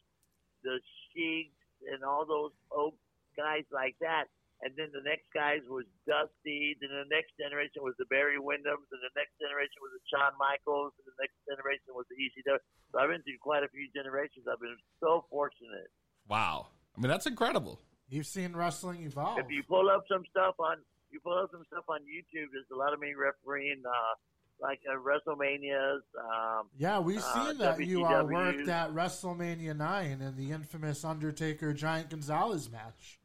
the 0.62 0.80
Sheiks, 1.10 1.54
and 1.86 2.02
all 2.02 2.26
those 2.26 2.54
old 2.70 2.94
guys 3.36 3.64
like 3.70 3.94
that. 4.00 4.26
And 4.58 4.74
then 4.74 4.90
the 4.90 5.06
next 5.06 5.30
guys 5.30 5.62
was 5.70 5.86
Dusty. 6.02 6.74
Then 6.82 6.90
the 6.90 7.06
next 7.06 7.30
generation 7.38 7.86
was 7.86 7.94
the 7.94 8.10
Barry 8.10 8.42
Windhams. 8.42 8.90
And 8.90 9.02
the 9.06 9.14
next 9.14 9.38
generation 9.38 9.78
was 9.78 9.94
the 9.94 10.02
Shawn 10.10 10.34
Michaels. 10.34 10.98
And 10.98 11.06
the 11.06 11.14
next 11.22 11.38
generation 11.46 11.94
was 11.94 12.10
the 12.10 12.18
ECW. 12.18 12.58
So 12.90 12.94
I've 12.98 13.06
been 13.06 13.22
through 13.22 13.38
quite 13.38 13.62
a 13.62 13.70
few 13.70 13.86
generations. 13.94 14.50
I've 14.50 14.58
been 14.58 14.74
so 14.98 15.30
fortunate. 15.30 15.94
wow. 16.26 16.74
I 16.74 16.98
mean, 16.98 17.14
that's 17.14 17.30
incredible. 17.30 17.78
You've 18.10 18.26
seen 18.26 18.56
wrestling 18.56 19.06
evolve. 19.06 19.38
If 19.38 19.46
you 19.54 19.62
pull 19.62 19.86
up 19.86 20.02
some 20.10 20.26
stuff 20.34 20.58
on 20.58 20.82
you 21.14 21.20
pull 21.20 21.38
up 21.38 21.48
some 21.52 21.64
stuff 21.70 21.84
on 21.88 22.00
YouTube, 22.04 22.50
there's 22.52 22.68
a 22.72 22.76
lot 22.76 22.92
of 22.92 23.00
me 23.00 23.14
refereeing 23.16 23.80
uh, 23.86 24.14
like 24.60 24.80
uh, 24.90 24.96
WrestleManias. 24.96 26.00
Um, 26.18 26.66
Yeah, 26.76 26.98
we've 26.98 27.18
uh, 27.18 27.46
seen 27.46 27.58
that 27.58 27.84
you 27.84 28.04
uh, 28.04 28.24
worked 28.24 28.68
at 28.68 28.92
WrestleMania 28.92 29.76
9 29.76 30.20
in 30.20 30.36
the 30.36 30.50
infamous 30.52 31.04
Undertaker 31.04 31.72
Giant 31.72 32.10
Gonzalez 32.10 32.70
match. 32.70 33.18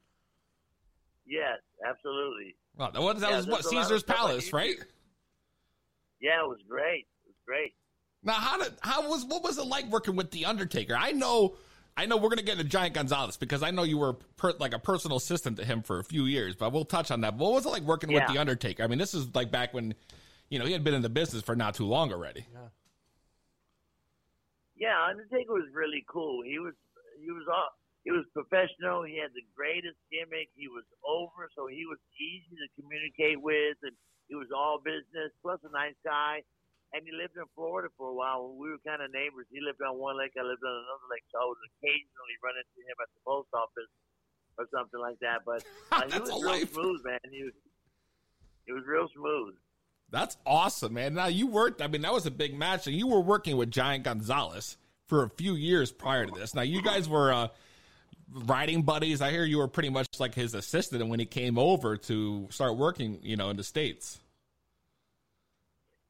Yes, 1.26 1.60
absolutely. 1.88 2.56
Well, 2.78 2.92
that 2.92 3.02
was, 3.02 3.22
that 3.22 3.30
Yeah, 3.32 3.38
was 3.38 3.48
what 3.48 3.64
there's 3.64 3.66
a 3.72 3.76
lot 3.76 3.82
of 3.82 3.88
Caesar's 3.88 4.04
Palace, 4.04 4.50
YouTube. 4.50 4.54
right? 4.54 4.76
Yeah, 6.20 6.44
it 6.44 6.48
was 6.48 6.60
great. 6.68 7.08
It 7.26 7.28
was 7.28 7.36
great. 7.46 7.74
Now, 8.24 8.34
how 8.34 8.58
did 8.58 8.74
how 8.82 9.10
was 9.10 9.26
what 9.26 9.44
was 9.44 9.58
it 9.58 9.66
like 9.66 9.86
working 9.88 10.16
with 10.16 10.32
the 10.32 10.46
Undertaker? 10.46 10.96
I 10.98 11.12
know, 11.12 11.56
I 11.98 12.06
know 12.06 12.16
we're 12.16 12.30
gonna 12.30 12.42
get 12.42 12.54
into 12.58 12.64
Giant 12.64 12.94
Gonzalez 12.94 13.36
because 13.36 13.62
I 13.62 13.72
know 13.72 13.84
you 13.84 13.98
were 13.98 14.14
per, 14.14 14.54
like 14.60 14.74
a 14.74 14.80
personal 14.80 15.18
assistant 15.18 15.58
to 15.58 15.66
him 15.66 15.82
for 15.84 16.00
a 16.00 16.04
few 16.06 16.24
years, 16.26 16.56
but 16.56 16.72
we'll 16.72 16.86
touch 16.86 17.12
on 17.12 17.20
that. 17.22 17.38
But 17.38 17.44
what 17.44 17.54
was 17.54 17.66
it 17.66 17.70
like 17.70 17.84
working 17.84 18.14
with 18.14 18.24
the 18.28 18.38
Undertaker? 18.38 18.82
I 18.84 18.88
mean, 18.88 19.00
this 19.00 19.14
is 19.14 19.36
like 19.36 19.52
back 19.52 19.74
when, 19.74 19.94
you 20.54 20.62
know, 20.62 20.70
he 20.70 20.78
had 20.78 20.86
been 20.86 20.94
in 20.94 21.02
the 21.02 21.10
business 21.10 21.42
for 21.42 21.58
not 21.58 21.74
too 21.74 21.90
long 21.90 22.14
already. 22.14 22.46
Yeah, 22.54 22.70
Yeah, 24.78 25.10
Undertaker 25.10 25.50
was 25.50 25.66
really 25.74 26.06
cool. 26.06 26.46
He 26.46 26.62
was 26.62 26.78
he 27.18 27.34
was 27.34 27.50
all 27.50 27.74
he 28.06 28.14
was 28.14 28.22
professional. 28.38 29.02
He 29.02 29.18
had 29.18 29.34
the 29.34 29.42
greatest 29.58 29.98
gimmick. 30.14 30.54
He 30.54 30.70
was 30.70 30.86
over, 31.02 31.50
so 31.58 31.66
he 31.66 31.90
was 31.90 31.98
easy 32.22 32.54
to 32.54 32.70
communicate 32.78 33.42
with, 33.42 33.82
and 33.82 33.98
he 34.30 34.38
was 34.38 34.54
all 34.54 34.78
business. 34.78 35.34
Plus 35.42 35.58
a 35.66 35.74
nice 35.74 35.98
guy. 36.06 36.46
And 36.94 37.02
he 37.02 37.10
lived 37.10 37.34
in 37.34 37.50
Florida 37.58 37.90
for 37.98 38.14
a 38.14 38.14
while. 38.14 38.54
We 38.54 38.70
were 38.70 38.78
kind 38.86 39.02
of 39.02 39.10
neighbors. 39.10 39.50
He 39.50 39.58
lived 39.58 39.82
on 39.82 39.98
one 39.98 40.14
lake. 40.14 40.38
I 40.38 40.46
lived 40.46 40.62
on 40.62 40.78
another 40.78 41.10
lake. 41.10 41.26
So 41.34 41.42
I 41.42 41.50
would 41.50 41.58
occasionally 41.82 42.38
run 42.46 42.54
into 42.54 42.86
him 42.86 42.94
at 43.02 43.10
the 43.10 43.22
post 43.26 43.50
office 43.58 43.90
or 44.62 44.70
something 44.70 45.02
like 45.02 45.18
that. 45.26 45.42
But 45.42 45.66
uh, 45.90 46.06
he 46.06 46.22
was 46.22 46.30
real 46.30 46.46
life. 46.46 46.70
smooth, 46.70 47.02
man. 47.02 47.26
He 47.34 47.42
was, 47.50 47.58
he 48.70 48.72
was 48.78 48.86
real 48.86 49.10
smooth. 49.10 49.58
That's 50.14 50.38
awesome, 50.46 50.94
man. 50.94 51.16
Now 51.16 51.26
you 51.26 51.48
worked. 51.48 51.82
I 51.82 51.88
mean, 51.88 52.04
that 52.04 52.14
was 52.14 52.28
a 52.28 52.32
big 52.32 52.56
match, 52.56 52.86
and 52.86 52.96
you 52.96 53.08
were 53.08 53.20
working 53.20 53.58
with 53.58 53.72
Giant 53.72 54.04
Gonzalez 54.04 54.78
for 55.08 55.24
a 55.24 55.30
few 55.30 55.56
years 55.56 55.92
prior 55.92 56.28
to 56.28 56.32
this. 56.32 56.54
Now 56.54 56.62
you 56.62 56.84
guys 56.84 57.10
were 57.10 57.34
uh, 57.34 57.48
riding 58.32 58.84
buddies. 58.84 59.24
I 59.24 59.32
hear 59.32 59.44
you 59.44 59.58
were 59.58 59.68
pretty 59.68 59.90
much 59.90 60.06
like 60.20 60.36
his 60.36 60.54
assistant 60.54 61.08
when 61.08 61.20
he 61.20 61.26
came 61.26 61.58
over 61.58 61.98
to 61.98 62.48
start 62.52 62.78
working, 62.78 63.18
you 63.24 63.36
know, 63.36 63.50
in 63.50 63.58
the 63.58 63.64
states. 63.64 64.20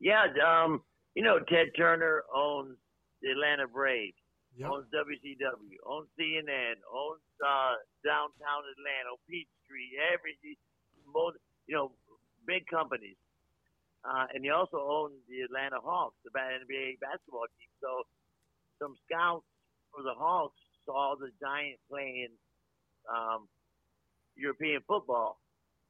Yeah, 0.02 0.26
um, 0.46 0.82
you 1.16 1.24
know, 1.24 1.40
Ted 1.40 1.68
Turner 1.78 2.24
owns 2.36 2.76
the 3.22 3.30
Atlanta 3.32 3.70
Braves, 3.70 4.18
owns 4.66 4.84
WCW, 4.92 5.80
owns 5.88 6.10
CNN, 6.20 6.76
owns 6.94 7.24
uh, 7.40 7.80
downtown 8.04 8.68
Atlanta, 8.68 9.16
Peachtree, 9.30 9.96
every 10.12 10.36
most 11.08 11.38
you 11.68 11.76
know, 11.76 11.92
big 12.46 12.68
companies. 12.68 13.16
Uh, 14.04 14.28
and 14.36 14.44
he 14.44 14.52
also 14.52 14.78
owns 14.84 15.16
the 15.32 15.48
Atlanta 15.48 15.80
Hawks, 15.80 16.20
the 16.24 16.32
ba- 16.32 16.60
NBA 16.60 17.00
basketball 17.00 17.48
team. 17.56 17.72
So 17.80 18.04
some 18.80 18.96
scouts 19.08 19.48
for 19.96 20.04
the 20.04 20.12
Hawks 20.12 20.60
saw 20.86 21.16
the 21.16 21.32
Giants 21.40 21.80
playing 21.90 22.36
um, 23.08 23.48
European 24.36 24.82
football. 24.88 25.40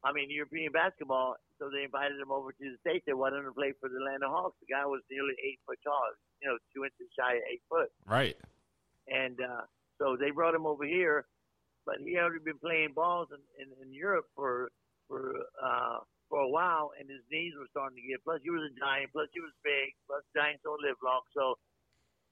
I 0.03 0.13
mean, 0.13 0.29
European 0.29 0.71
basketball. 0.71 1.35
So 1.57 1.69
they 1.73 1.85
invited 1.85 2.19
him 2.19 2.29
over 2.29 2.51
to 2.51 2.59
the 2.59 2.77
States. 2.85 3.05
They 3.07 3.13
wanted 3.17 3.39
him 3.39 3.49
to 3.49 3.57
play 3.57 3.73
for 3.79 3.89
the 3.89 3.97
Atlanta 3.97 4.27
Hawks. 4.27 4.57
The 4.61 4.73
guy 4.73 4.85
was 4.85 5.01
nearly 5.09 5.33
eight 5.41 5.59
foot 5.65 5.79
tall, 5.83 6.11
you 6.41 6.49
know, 6.49 6.57
two 6.75 6.83
inches 6.83 7.07
shy 7.17 7.39
of 7.39 7.43
eight 7.49 7.63
foot. 7.69 7.89
Right. 8.05 8.35
And 9.07 9.39
uh, 9.39 9.65
so 9.97 10.17
they 10.19 10.31
brought 10.31 10.53
him 10.53 10.65
over 10.65 10.83
here, 10.83 11.25
but 11.85 11.95
he 12.03 12.13
had 12.13 12.23
already 12.23 12.43
been 12.43 12.59
playing 12.59 12.91
balls 12.93 13.29
in, 13.31 13.39
in, 13.63 13.69
in 13.81 13.93
Europe 13.93 14.25
for 14.35 14.71
for 15.07 15.35
uh, 15.61 15.99
for 16.33 16.41
a 16.41 16.49
while, 16.49 16.89
and 16.97 17.05
his 17.05 17.21
knees 17.29 17.53
were 17.53 17.69
starting 17.69 18.01
to 18.01 18.05
get. 18.09 18.17
Plus, 18.25 18.41
he 18.41 18.49
was 18.49 18.65
a 18.65 18.73
giant. 18.73 19.13
Plus, 19.13 19.29
he 19.37 19.39
was 19.39 19.53
big. 19.61 19.93
Plus, 20.09 20.25
giants 20.33 20.65
don't 20.65 20.81
live 20.81 20.97
long, 21.05 21.21
so 21.29 21.61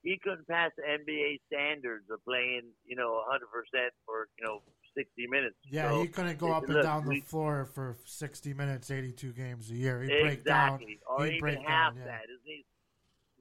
he 0.01 0.17
couldn't 0.17 0.47
pass 0.49 0.73
the 0.73 0.81
NBA 0.81 1.37
standards 1.45 2.09
of 2.09 2.17
playing, 2.25 2.65
you 2.89 2.97
know, 2.97 3.21
100 3.29 3.45
percent 3.53 3.93
for 4.09 4.25
you 4.41 4.45
know 4.49 4.65
60 4.97 5.05
minutes. 5.29 5.53
Yeah, 5.69 5.93
So 5.93 6.01
he 6.01 6.07
couldn't 6.09 6.41
go 6.41 6.49
up 6.51 6.65
and 6.65 6.73
"Look, 6.73 6.83
down 6.83 7.05
the 7.05 7.21
we- 7.21 7.29
floor 7.29 7.69
for 7.69 7.93
60 8.09 8.57
minutes, 8.57 8.89
82 8.89 9.37
games 9.37 9.69
a 9.69 9.75
year. 9.77 10.01
He'd 10.01 10.09
break 10.09 10.41
down. 10.43 10.81
exactly, 10.81 10.97
or 11.05 11.25
He'd 11.29 11.37
even 11.37 11.39
break 11.45 11.59
half 11.61 11.93
down, 11.93 12.01
yeah. 12.01 12.05
that. 12.17 12.25
Knees, 12.41 12.65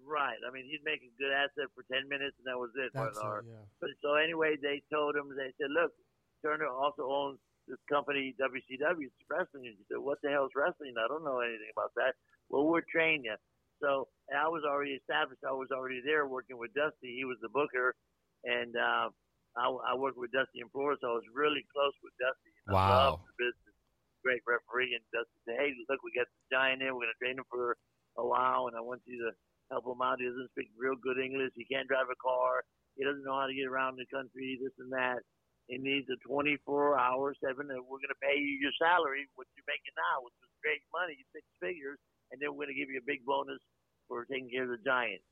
right? 0.05 0.37
I 0.47 0.53
mean, 0.53 0.69
he'd 0.69 0.85
make 0.85 1.01
a 1.01 1.11
good 1.16 1.32
asset 1.32 1.73
for 1.74 1.89
10 1.89 2.05
minutes, 2.07 2.37
and 2.37 2.45
that 2.53 2.61
was 2.61 2.70
it. 2.77 2.93
That's 2.93 3.16
it, 3.16 3.49
yeah. 3.49 3.65
But 3.81 3.97
so 4.05 4.15
anyway, 4.20 4.61
they 4.61 4.82
told 4.93 5.16
him 5.16 5.32
they 5.35 5.57
said, 5.57 5.73
"Look, 5.73 5.97
Turner 6.45 6.69
also 6.69 7.09
owns 7.09 7.41
this 7.71 7.81
company 7.89 8.35
WCW 8.37 9.09
wrestling." 9.31 9.71
And 9.71 9.77
he 9.79 9.85
said, 9.87 10.03
"What 10.03 10.19
the 10.23 10.31
hell 10.35 10.45
is 10.51 10.55
wrestling? 10.59 10.95
I 10.99 11.07
don't 11.09 11.25
know 11.25 11.41
anything 11.41 11.71
about 11.73 11.95
that." 11.97 12.19
Well, 12.51 12.67
we're 12.67 12.85
training 12.91 13.25
you. 13.31 13.39
So 13.81 14.11
and 14.29 14.37
I 14.39 14.49
was 14.49 14.63
already 14.67 14.99
established. 14.99 15.41
I 15.47 15.57
was 15.57 15.71
already 15.73 16.03
there 16.05 16.27
working 16.29 16.59
with 16.59 16.75
Dusty. 16.75 17.17
He 17.17 17.25
was 17.25 17.39
the 17.41 17.49
booker, 17.49 17.97
and 18.45 18.77
uh, 18.77 19.09
I, 19.57 19.67
I 19.67 19.93
worked 19.97 20.19
with 20.21 20.31
Dusty 20.31 20.61
in 20.61 20.69
Florida, 20.71 20.99
so 21.01 21.17
I 21.17 21.19
was 21.19 21.29
really 21.35 21.65
close 21.73 21.95
with 22.05 22.13
Dusty. 22.21 22.51
And 22.67 22.67
I 22.71 22.77
Wow. 22.77 23.17
loved 23.17 23.25
the 23.27 23.37
business. 23.41 23.75
Great 24.21 24.45
referee, 24.45 24.93
and 24.93 25.05
Dusty 25.17 25.39
said, 25.49 25.57
"Hey, 25.57 25.73
look, 25.89 26.05
we 26.05 26.13
got 26.13 26.29
this 26.29 26.45
giant 26.53 26.85
in. 26.85 26.93
We're 26.93 27.09
going 27.09 27.17
to 27.17 27.23
train 27.25 27.39
him 27.41 27.49
for 27.49 27.73
a 28.21 28.25
while, 28.27 28.69
and 28.69 28.77
I 28.77 28.85
want 28.85 29.01
you 29.09 29.17
to 29.25 29.33
help 29.73 29.89
him 29.89 30.03
out. 30.05 30.21
He 30.21 30.29
doesn't 30.29 30.53
speak 30.53 30.69
real 30.77 30.95
good 31.01 31.17
English. 31.17 31.57
He 31.57 31.65
can't 31.65 31.89
drive 31.89 32.13
a 32.13 32.19
car. 32.21 32.61
He 33.01 33.05
doesn't 33.09 33.25
know 33.25 33.39
how 33.41 33.49
to 33.49 33.57
get 33.57 33.65
around 33.65 33.97
the 33.97 34.05
country. 34.13 34.61
This 34.61 34.77
and 34.77 34.93
that." 34.93 35.25
He 35.71 35.79
needs 35.79 36.11
a 36.11 36.19
24 36.27 36.99
hour, 36.99 37.31
seven, 37.39 37.71
and 37.71 37.79
we're 37.87 38.03
going 38.03 38.11
to 38.11 38.19
pay 38.19 38.35
you 38.35 38.59
your 38.59 38.75
salary, 38.75 39.31
what 39.39 39.47
you're 39.55 39.71
making 39.71 39.95
now, 39.95 40.19
which 40.27 40.35
is 40.43 40.51
great 40.67 40.83
money, 40.91 41.15
six 41.31 41.47
figures, 41.63 41.95
and 42.35 42.43
then 42.43 42.51
we're 42.51 42.67
going 42.67 42.75
to 42.75 42.81
give 42.83 42.91
you 42.91 42.99
a 42.99 43.07
big 43.07 43.23
bonus 43.23 43.63
for 44.11 44.27
taking 44.27 44.51
care 44.51 44.67
of 44.67 44.75
the 44.75 44.83
Giants. 44.83 45.23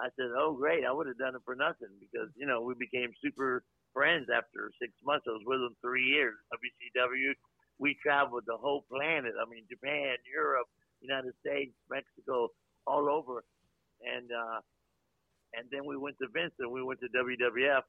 I 0.00 0.08
said, 0.16 0.32
oh, 0.32 0.56
great. 0.56 0.88
I 0.88 0.90
would 0.90 1.06
have 1.06 1.20
done 1.20 1.36
it 1.36 1.44
for 1.44 1.52
nothing 1.52 1.92
because, 2.00 2.32
you 2.32 2.48
know, 2.48 2.64
we 2.64 2.72
became 2.80 3.12
super 3.20 3.60
friends 3.92 4.32
after 4.32 4.72
six 4.80 4.90
months. 5.04 5.28
I 5.28 5.36
was 5.36 5.44
with 5.44 5.60
them 5.60 5.76
three 5.84 6.08
years. 6.08 6.34
WCW, 6.48 7.36
we 7.76 7.92
traveled 8.00 8.48
the 8.48 8.56
whole 8.56 8.88
planet. 8.88 9.36
I 9.36 9.44
mean, 9.46 9.68
Japan, 9.68 10.16
Europe, 10.24 10.66
United 11.04 11.36
States, 11.44 11.76
Mexico, 11.92 12.48
all 12.88 13.12
over. 13.12 13.44
And, 14.00 14.32
uh, 14.32 14.64
and 15.54 15.68
then 15.70 15.84
we 15.84 16.00
went 16.00 16.16
to 16.24 16.28
Vince 16.32 16.56
and 16.58 16.72
we 16.72 16.82
went 16.82 16.98
to 17.04 17.12
WWF 17.12 17.84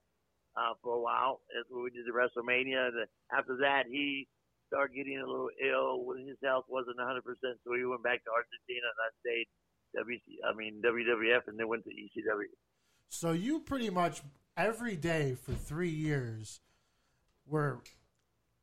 uh, 0.57 0.73
for 0.82 0.95
a 0.95 0.99
while. 1.02 1.41
That's 1.53 1.69
we 1.69 1.90
did 1.91 2.06
the 2.06 2.11
WrestleMania. 2.15 2.88
And 2.90 3.07
after 3.32 3.57
that, 3.61 3.86
he 3.90 4.27
started 4.68 4.95
getting 4.95 5.18
a 5.19 5.26
little 5.26 5.49
ill 5.64 6.03
when 6.06 6.26
his 6.27 6.38
health 6.44 6.65
wasn't 6.68 6.98
100%. 6.98 7.22
So 7.64 7.73
he 7.77 7.86
went 7.86 8.03
back 8.03 8.23
to 8.23 8.32
Argentina 8.32 8.88
and 8.88 8.99
I 9.03 9.10
stayed 9.22 9.48
WC, 9.95 10.49
I 10.49 10.56
mean 10.56 10.82
WWF, 10.84 11.48
and 11.48 11.60
then 11.60 11.68
went 11.68 11.84
to 11.86 11.90
ECW. 11.91 12.52
So 13.10 13.32
you 13.32 13.60
pretty 13.61 13.90
much 13.90 14.22
every 14.57 14.95
day 14.95 15.36
for 15.41 15.53
three 15.53 15.90
years 15.90 16.60
were 17.48 17.80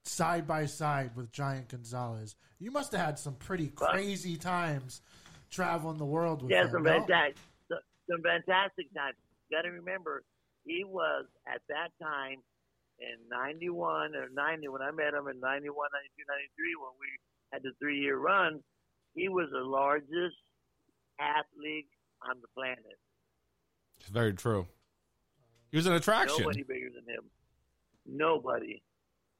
side 0.05 0.47
by 0.47 0.67
side 0.67 1.13
with 1.15 1.31
Giant 1.33 1.69
Gonzalez. 1.69 2.35
You 2.59 2.71
must 2.71 2.93
have 2.93 3.01
had 3.01 3.19
some 3.19 3.35
pretty 3.35 3.69
crazy 3.69 4.37
times 4.37 5.01
traveling 5.51 5.97
the 5.99 6.05
world 6.05 6.43
with 6.43 6.51
Yeah, 6.51 6.65
him. 6.65 6.71
some 6.73 6.83
no? 6.83 6.99
fantastic, 7.01 7.37
some 8.11 8.23
fantastic 8.23 8.93
times. 8.95 9.17
Got 9.51 9.63
to 9.63 9.71
remember, 9.71 10.25
he 10.65 10.85
was 10.85 11.27
at 11.47 11.63
that 11.69 11.89
time 12.01 12.39
in 12.99 13.17
'91 13.31 14.15
or 14.15 14.29
'90 14.33 14.69
when 14.69 14.83
I 14.83 14.91
met 14.91 15.15
him 15.15 15.29
in 15.29 15.41
'91, 15.41 15.41
'92, 15.41 16.25
'93 16.29 16.77
when 16.79 16.95
we 17.01 17.09
had 17.53 17.63
the 17.63 17.73
three-year 17.79 18.17
run. 18.19 18.61
He 19.15 19.29
was 19.29 19.49
the 19.53 19.65
largest 19.65 20.37
athlete 21.21 21.89
on 22.29 22.41
the 22.41 22.49
planet. 22.55 22.99
It's 24.01 24.09
very 24.09 24.33
true. 24.33 24.67
He 25.71 25.77
was 25.77 25.87
an 25.87 25.95
attraction. 25.95 26.39
Nobody 26.39 26.63
bigger 26.63 26.89
than 26.95 27.15
him. 27.15 27.25
Nobody. 28.07 28.83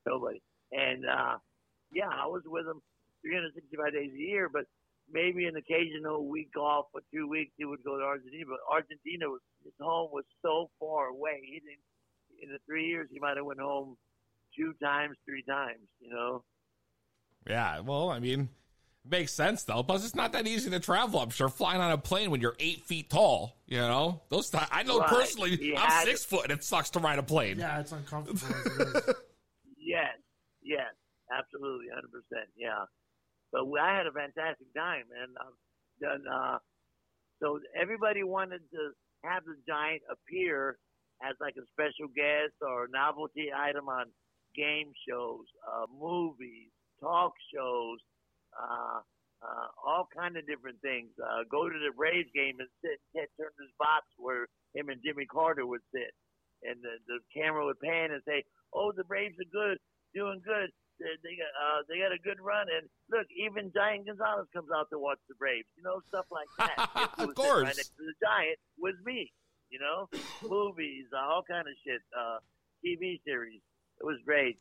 Nobody. 0.07 0.43
And 0.73 1.05
uh 1.07 1.37
yeah, 1.93 2.09
I 2.09 2.27
was 2.27 2.43
with 2.47 2.67
him 2.67 2.81
365 3.23 3.93
days 3.93 4.11
a 4.15 4.19
year, 4.19 4.49
but 4.49 4.65
maybe 5.11 5.47
an 5.47 5.57
occasional 5.57 6.27
week 6.27 6.57
off 6.59 6.87
for 6.93 7.01
two 7.13 7.29
weeks 7.29 7.53
he 7.57 7.65
would 7.65 7.83
go 7.85 7.99
to 7.99 8.05
Argentina. 8.05 8.45
But 8.49 8.59
Argentina 8.71 9.29
was 9.29 9.41
his 9.65 9.73
home 9.81 10.11
was 10.13 10.25
so 10.43 10.71
far 10.81 11.07
away. 11.09 11.41
He 11.45 11.61
didn't 11.61 12.43
in 12.43 12.49
the 12.51 12.59
three 12.67 12.87
years 12.89 13.09
he 13.13 13.19
might 13.21 13.37
have 13.37 13.47
went 13.47 13.61
home 13.61 13.97
two 14.57 14.75
times, 14.83 15.17
three 15.27 15.43
times, 15.45 15.81
you 16.01 16.11
know. 16.11 16.45
Yeah, 17.49 17.81
well, 17.81 18.11
I 18.11 18.19
mean, 18.21 18.49
makes 19.09 19.33
sense 19.33 19.63
though. 19.65 19.83
Plus, 19.83 20.05
it's 20.05 20.15
not 20.15 20.33
that 20.33 20.47
easy 20.47 20.71
to 20.71 20.79
travel. 20.81 21.21
I'm 21.21 21.31
sure 21.31 21.49
flying 21.49 21.81
on 21.81 21.91
a 21.93 21.99
plane 21.99 22.31
when 22.31 22.41
you're 22.41 22.57
eight 22.61 22.85
feet 22.85 23.11
tall. 23.11 23.57
You 23.67 23.79
know, 23.79 24.21
those. 24.29 24.51
Ti- 24.51 24.59
I 24.71 24.83
know 24.85 24.99
Right. 25.01 25.09
personally, 25.09 25.57
He 25.57 25.75
I'm 25.77 25.89
had 25.91 26.05
six 26.05 26.25
foot, 26.25 26.45
and 26.45 26.53
it 26.53 26.63
sucks 26.65 26.91
to 26.91 26.99
ride 27.01 27.19
a 27.19 27.23
plane. 27.23 27.59
Yeah, 27.59 27.81
it's 27.81 27.93
uncomfortable. 27.93 28.41
as 28.55 28.67
it 28.67 29.09
is. 29.09 29.15
Yes, 29.85 30.17
yes, 30.63 30.95
absolutely, 31.37 31.87
hundred 31.93 32.13
percent. 32.13 32.49
Yeah, 32.57 32.85
but 33.53 33.69
we, 33.69 33.79
I 33.79 33.97
had 33.97 34.07
a 34.07 34.13
fantastic 34.13 34.67
time, 34.77 35.05
and 35.13 35.31
I've 35.37 35.61
done. 36.01 36.25
Uh, 36.27 36.59
so 37.41 37.61
everybody 37.79 38.23
wanted 38.25 38.63
to 38.73 38.93
have 39.25 39.45
the 39.45 39.57
giant 39.69 40.03
appear 40.11 40.79
as 41.23 41.37
like 41.41 41.55
a 41.59 41.67
special 41.71 42.09
guest 42.15 42.57
or 42.63 42.87
a 42.87 42.91
novelty 42.91 43.53
item 43.55 43.89
on 43.89 44.07
game 44.57 44.91
shows, 45.09 45.47
uh, 45.69 45.87
movies, 45.91 46.71
talk 47.01 47.33
shows, 47.55 47.99
uh, 48.59 49.01
uh, 49.43 49.69
all 49.85 50.07
kind 50.15 50.37
of 50.37 50.47
different 50.47 50.81
things. 50.83 51.11
Uh, 51.19 51.43
go 51.51 51.69
to 51.69 51.79
the 51.79 51.95
Braves 51.97 52.31
game 52.35 52.57
and 52.59 52.69
sit 52.83 52.99
in 53.15 53.23
Ted 53.23 53.31
Turner's 53.39 53.75
box 53.79 54.07
where 54.19 54.47
him 54.75 54.89
and 54.89 55.03
Jimmy 55.05 55.27
Carter 55.27 55.67
would 55.67 55.83
sit, 55.95 56.15
and 56.63 56.79
the, 56.83 56.95
the 57.07 57.19
camera 57.35 57.65
would 57.67 57.81
pan 57.81 58.13
and 58.13 58.23
say, 58.27 58.45
"Oh, 58.73 58.93
the 58.95 59.05
Braves 59.05 59.35
are 59.39 59.51
good, 59.51 59.79
doing 60.15 60.41
good. 60.45 60.71
They, 61.03 61.15
they 61.27 61.35
got 61.37 61.53
uh, 61.59 61.81
they 61.91 61.99
got 61.99 62.13
a 62.15 62.21
good 62.23 62.39
run." 62.41 62.67
And 62.71 62.87
look, 63.11 63.27
even 63.35 63.73
Giant 63.75 64.07
Gonzalez 64.07 64.47
comes 64.55 64.71
out 64.71 64.87
to 64.95 64.99
watch 64.99 65.19
the 65.29 65.35
Braves. 65.35 65.67
You 65.77 65.83
know, 65.83 65.99
stuff 66.09 66.27
like 66.31 66.47
that. 66.63 66.77
Guess 66.79 66.87
who 67.19 67.27
was 67.27 67.35
sitting 67.35 67.35
course. 67.35 67.65
right 67.67 67.77
next 67.77 67.93
to 67.99 68.03
the 68.07 68.17
Giant 68.23 68.59
was 68.79 68.95
me. 69.05 69.33
You 69.71 69.81
know, 69.83 70.07
movies, 70.49 71.07
uh, 71.13 71.19
all 71.21 71.43
kind 71.43 71.67
of 71.67 71.75
shit. 71.85 72.01
Uh, 72.15 72.39
TV 72.85 73.21
series. 73.27 73.61
It 74.01 74.05
was 74.07 74.17
great. 74.25 74.59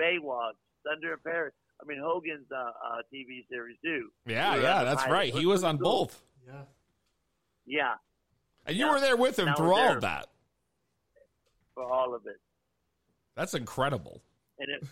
Baywatch, 0.00 0.56
Thunder 0.84 1.14
in 1.14 1.18
Paradise. 1.24 1.52
I 1.80 1.84
mean 1.86 1.98
Hogan's 2.00 2.46
uh, 2.52 2.56
uh, 2.56 3.02
TV 3.12 3.44
series 3.50 3.76
too. 3.84 4.08
Yeah, 4.26 4.56
We 4.56 4.62
yeah, 4.62 4.84
that's 4.84 5.06
right. 5.08 5.32
He 5.34 5.46
was 5.46 5.64
on 5.64 5.78
cool. 5.78 6.06
both, 6.06 6.22
Yeah. 6.46 6.62
Yeah, 7.66 7.94
and 8.66 8.76
you 8.76 8.86
Yeah. 8.86 8.92
were 8.92 9.00
there 9.00 9.16
with 9.16 9.38
him 9.38 9.48
And 9.48 9.56
through 9.56 9.72
all 9.74 9.92
of 9.96 10.00
that. 10.02 10.28
for 11.74 11.84
all 11.90 12.14
of 12.14 12.26
it, 12.26 12.36
That's 13.36 13.54
incredible. 13.54 14.20
and 14.58 14.68
it 14.70 14.84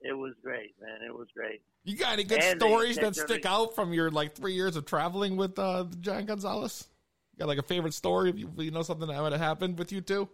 it 0.00 0.12
was 0.12 0.34
great, 0.42 0.74
man. 0.80 1.00
It 1.06 1.14
was 1.14 1.28
great. 1.36 1.62
You 1.84 1.96
got 1.96 2.12
any 2.12 2.24
good 2.24 2.42
And 2.42 2.60
stories 2.60 2.96
they 2.96 3.02
that 3.02 3.16
stick 3.16 3.44
me- 3.44 3.50
out 3.50 3.74
from 3.74 3.92
your 3.92 4.10
like 4.10 4.34
three 4.34 4.54
years 4.54 4.76
of 4.76 4.84
traveling 4.86 5.36
with 5.36 5.58
uh, 5.58 5.86
Giant 6.00 6.28
Gonzalez? 6.28 6.88
You 7.34 7.38
got 7.40 7.48
like 7.48 7.58
a 7.58 7.62
favorite 7.62 7.94
story? 7.94 8.32
You, 8.36 8.50
you 8.58 8.70
know 8.70 8.82
something 8.82 9.08
that 9.08 9.20
might 9.20 9.32
have 9.32 9.40
happened 9.40 9.78
with 9.78 9.92
you 9.92 10.00
too? 10.00 10.28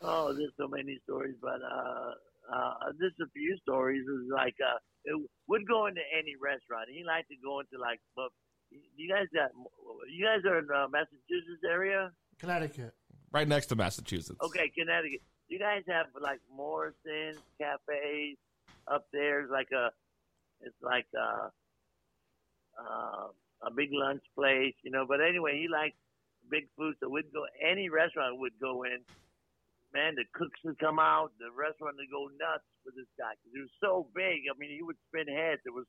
Oh, 0.00 0.32
there's 0.34 0.52
so 0.58 0.66
many 0.66 0.98
stories, 1.04 1.36
but 1.40 1.60
uh, 1.62 2.10
uh, 2.52 2.74
there's 2.98 3.12
a 3.22 3.30
few 3.32 3.56
stories. 3.62 4.02
Is 4.02 4.30
like 4.34 4.54
uh, 4.64 4.78
it 5.04 5.14
would 5.48 5.66
go 5.68 5.86
into 5.86 6.00
any 6.16 6.34
restaurant. 6.40 6.88
He 6.92 7.04
liked 7.04 7.28
to 7.28 7.36
go 7.42 7.60
into 7.60 7.78
like, 7.80 8.00
but 8.16 8.28
you 8.96 9.08
guys 9.08 9.26
got 9.32 9.50
you 10.10 10.24
guys 10.24 10.40
are 10.50 10.58
in 10.58 10.66
uh, 10.74 10.88
Massachusetts 10.90 11.62
area. 11.68 12.10
Connecticut. 12.38 12.94
Right 13.30 13.46
next 13.46 13.66
to 13.66 13.76
Massachusetts. 13.76 14.38
Okay, 14.44 14.70
Connecticut. 14.76 15.20
You 15.52 15.60
guys 15.60 15.84
have 15.84 16.08
like 16.16 16.40
Morrison's 16.48 17.44
cafes 17.60 18.40
up 18.88 19.04
there. 19.12 19.44
It's 19.44 19.52
like 19.52 19.68
a, 19.68 19.92
it's 20.64 20.80
like 20.80 21.04
a, 21.12 21.52
uh, 22.80 23.28
a 23.60 23.70
big 23.76 23.92
lunch 23.92 24.24
place, 24.32 24.72
you 24.80 24.88
know. 24.88 25.04
But 25.04 25.20
anyway, 25.20 25.60
he 25.60 25.68
liked 25.68 26.00
big 26.48 26.72
food, 26.72 26.96
so 27.04 27.12
we'd 27.12 27.28
go. 27.36 27.44
Any 27.60 27.92
restaurant 27.92 28.40
would 28.40 28.56
go 28.64 28.88
in. 28.88 29.04
Man, 29.92 30.16
the 30.16 30.24
cooks 30.32 30.56
would 30.64 30.80
come 30.80 30.96
out. 30.96 31.36
The 31.36 31.52
restaurant 31.52 32.00
would 32.00 32.08
go 32.08 32.32
nuts 32.40 32.64
for 32.80 32.88
this 32.96 33.12
guy 33.20 33.36
because 33.36 33.52
he 33.52 33.60
was 33.60 33.76
so 33.76 34.08
big. 34.16 34.48
I 34.48 34.56
mean, 34.56 34.72
he 34.72 34.80
would 34.80 34.96
spin 35.12 35.28
heads. 35.28 35.60
It 35.68 35.76
was, 35.76 35.84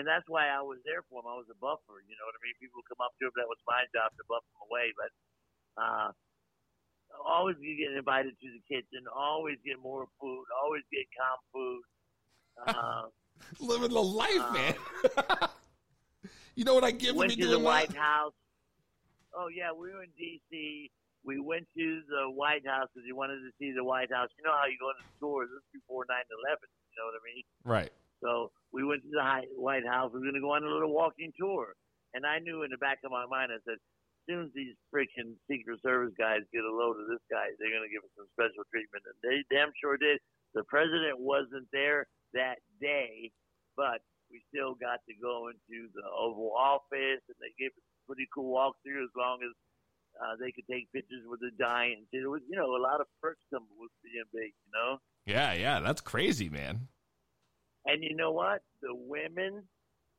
and 0.00 0.08
that's 0.08 0.24
why 0.24 0.48
I 0.48 0.64
was 0.64 0.80
there 0.88 1.04
for 1.12 1.20
him. 1.20 1.28
I 1.28 1.36
was 1.36 1.52
a 1.52 1.58
buffer. 1.60 2.00
You 2.00 2.16
know 2.16 2.24
what 2.32 2.40
I 2.40 2.40
mean? 2.40 2.56
People 2.64 2.80
would 2.80 2.88
come 2.88 3.04
up 3.04 3.12
to 3.20 3.28
him. 3.28 3.36
That 3.36 3.52
was 3.52 3.60
my 3.68 3.84
job 3.92 4.16
to 4.16 4.24
buff 4.24 4.40
him 4.56 4.72
away. 4.72 4.96
But 4.96 5.12
uh, 5.76 6.08
always 7.26 7.56
you 7.60 7.76
get 7.76 7.96
invited 7.96 8.34
to 8.40 8.48
the 8.50 8.60
kitchen. 8.68 9.04
Always 9.14 9.56
get 9.64 9.78
more 9.82 10.06
food. 10.20 10.44
Always 10.62 10.82
get 10.92 11.06
comp 11.16 11.40
food. 11.52 11.82
Uh, 12.66 13.02
Living 13.60 13.92
the 13.92 14.00
life, 14.02 14.40
Uh, 14.40 14.52
man. 14.52 14.74
you 16.54 16.64
know 16.64 16.74
what 16.74 16.84
I 16.84 16.90
give 16.90 17.16
went 17.16 17.30
me 17.30 17.36
to 17.36 17.46
the 17.46 17.52
doing 17.52 17.64
White 17.64 17.88
that? 17.88 17.96
House. 17.96 18.32
Oh 19.34 19.48
yeah, 19.52 19.70
we 19.72 19.92
were 19.92 20.02
in 20.02 20.10
D.C. 20.16 20.90
We 21.24 21.40
went 21.40 21.66
to 21.76 21.86
the 22.08 22.30
White 22.30 22.64
House 22.66 22.88
because 22.94 23.04
he 23.04 23.12
wanted 23.12 23.42
to 23.44 23.50
see 23.58 23.72
the 23.76 23.84
White 23.84 24.08
House. 24.12 24.30
You 24.38 24.44
know 24.44 24.54
how 24.56 24.64
you 24.70 24.78
go 24.80 24.88
into 24.94 25.04
stores. 25.18 25.48
This 25.52 25.60
is 25.60 25.82
before 25.82 26.06
9/11. 26.08 26.64
You 26.64 26.96
know 26.96 27.06
what 27.12 27.18
I 27.18 27.22
mean? 27.26 27.44
Right. 27.66 27.92
So 28.22 28.50
we 28.72 28.84
went 28.84 29.02
to 29.02 29.10
the 29.12 29.20
White 29.60 29.84
House. 29.84 30.10
We 30.14 30.20
were 30.20 30.26
going 30.32 30.40
to 30.40 30.40
go 30.40 30.52
on 30.56 30.64
a 30.64 30.70
little 30.70 30.94
walking 30.94 31.32
tour. 31.38 31.74
And 32.14 32.24
I 32.24 32.38
knew 32.38 32.62
in 32.62 32.70
the 32.70 32.78
back 32.80 33.04
of 33.04 33.10
my 33.12 33.26
mind, 33.26 33.52
I 33.52 33.60
said, 33.68 33.76
as 33.76 33.84
soon 34.26 34.50
as 34.50 34.52
these 34.54 34.74
freaking 34.92 35.38
Secret 35.48 35.80
Service 35.82 36.12
guys 36.18 36.42
get 36.52 36.66
a 36.66 36.70
load 36.70 36.98
of 36.98 37.06
this 37.08 37.22
guy, 37.30 37.54
they're 37.56 37.72
going 37.72 37.86
to 37.86 37.92
give 37.92 38.04
us 38.04 38.14
some 38.18 38.28
special 38.34 38.66
treatment. 38.68 39.06
And 39.06 39.16
they 39.22 39.46
damn 39.48 39.72
sure 39.78 39.96
did. 39.96 40.20
The 40.54 40.66
president 40.66 41.18
wasn't 41.18 41.70
there 41.72 42.06
that 42.34 42.58
day, 42.80 43.30
but 43.76 44.02
we 44.30 44.42
still 44.50 44.74
got 44.74 45.00
to 45.06 45.14
go 45.14 45.48
into 45.48 45.86
the 45.94 46.02
Oval 46.06 46.52
Office, 46.56 47.22
and 47.28 47.38
they 47.38 47.54
gave 47.58 47.70
us 47.74 47.86
a 47.86 48.02
pretty 48.06 48.26
cool 48.34 48.50
walkthrough 48.50 49.04
as 49.04 49.14
long 49.14 49.38
as 49.44 49.52
uh, 50.18 50.34
they 50.40 50.50
could 50.50 50.66
take 50.66 50.90
pictures 50.92 51.22
with 51.28 51.40
the 51.40 51.50
giant. 51.58 52.08
It 52.12 52.26
was, 52.26 52.42
you 52.48 52.56
know, 52.56 52.74
a 52.74 52.82
lot 52.82 53.00
of 53.00 53.06
perks 53.22 53.42
come 53.52 53.68
with 53.78 53.92
being 54.02 54.24
big, 54.32 54.52
you 54.56 54.70
know? 54.74 54.98
Yeah, 55.26 55.52
yeah, 55.52 55.80
that's 55.80 56.00
crazy, 56.00 56.48
man. 56.48 56.88
And 57.84 58.02
you 58.02 58.16
know 58.16 58.32
what? 58.32 58.62
The 58.82 58.94
women, 58.94 59.62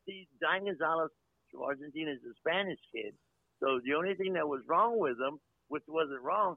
see, 0.05 0.27
Giant 0.41 0.65
Gonzalez 0.65 1.09
from 1.51 1.63
Argentina 1.63 2.11
is 2.11 2.23
a 2.23 2.35
Spanish 2.39 2.79
kid. 2.93 3.13
So 3.63 3.79
the 3.83 3.95
only 3.95 4.15
thing 4.15 4.33
that 4.33 4.47
was 4.47 4.61
wrong 4.67 4.99
with 4.99 5.17
him, 5.17 5.39
which 5.67 5.83
wasn't 5.87 6.21
wrong, 6.21 6.55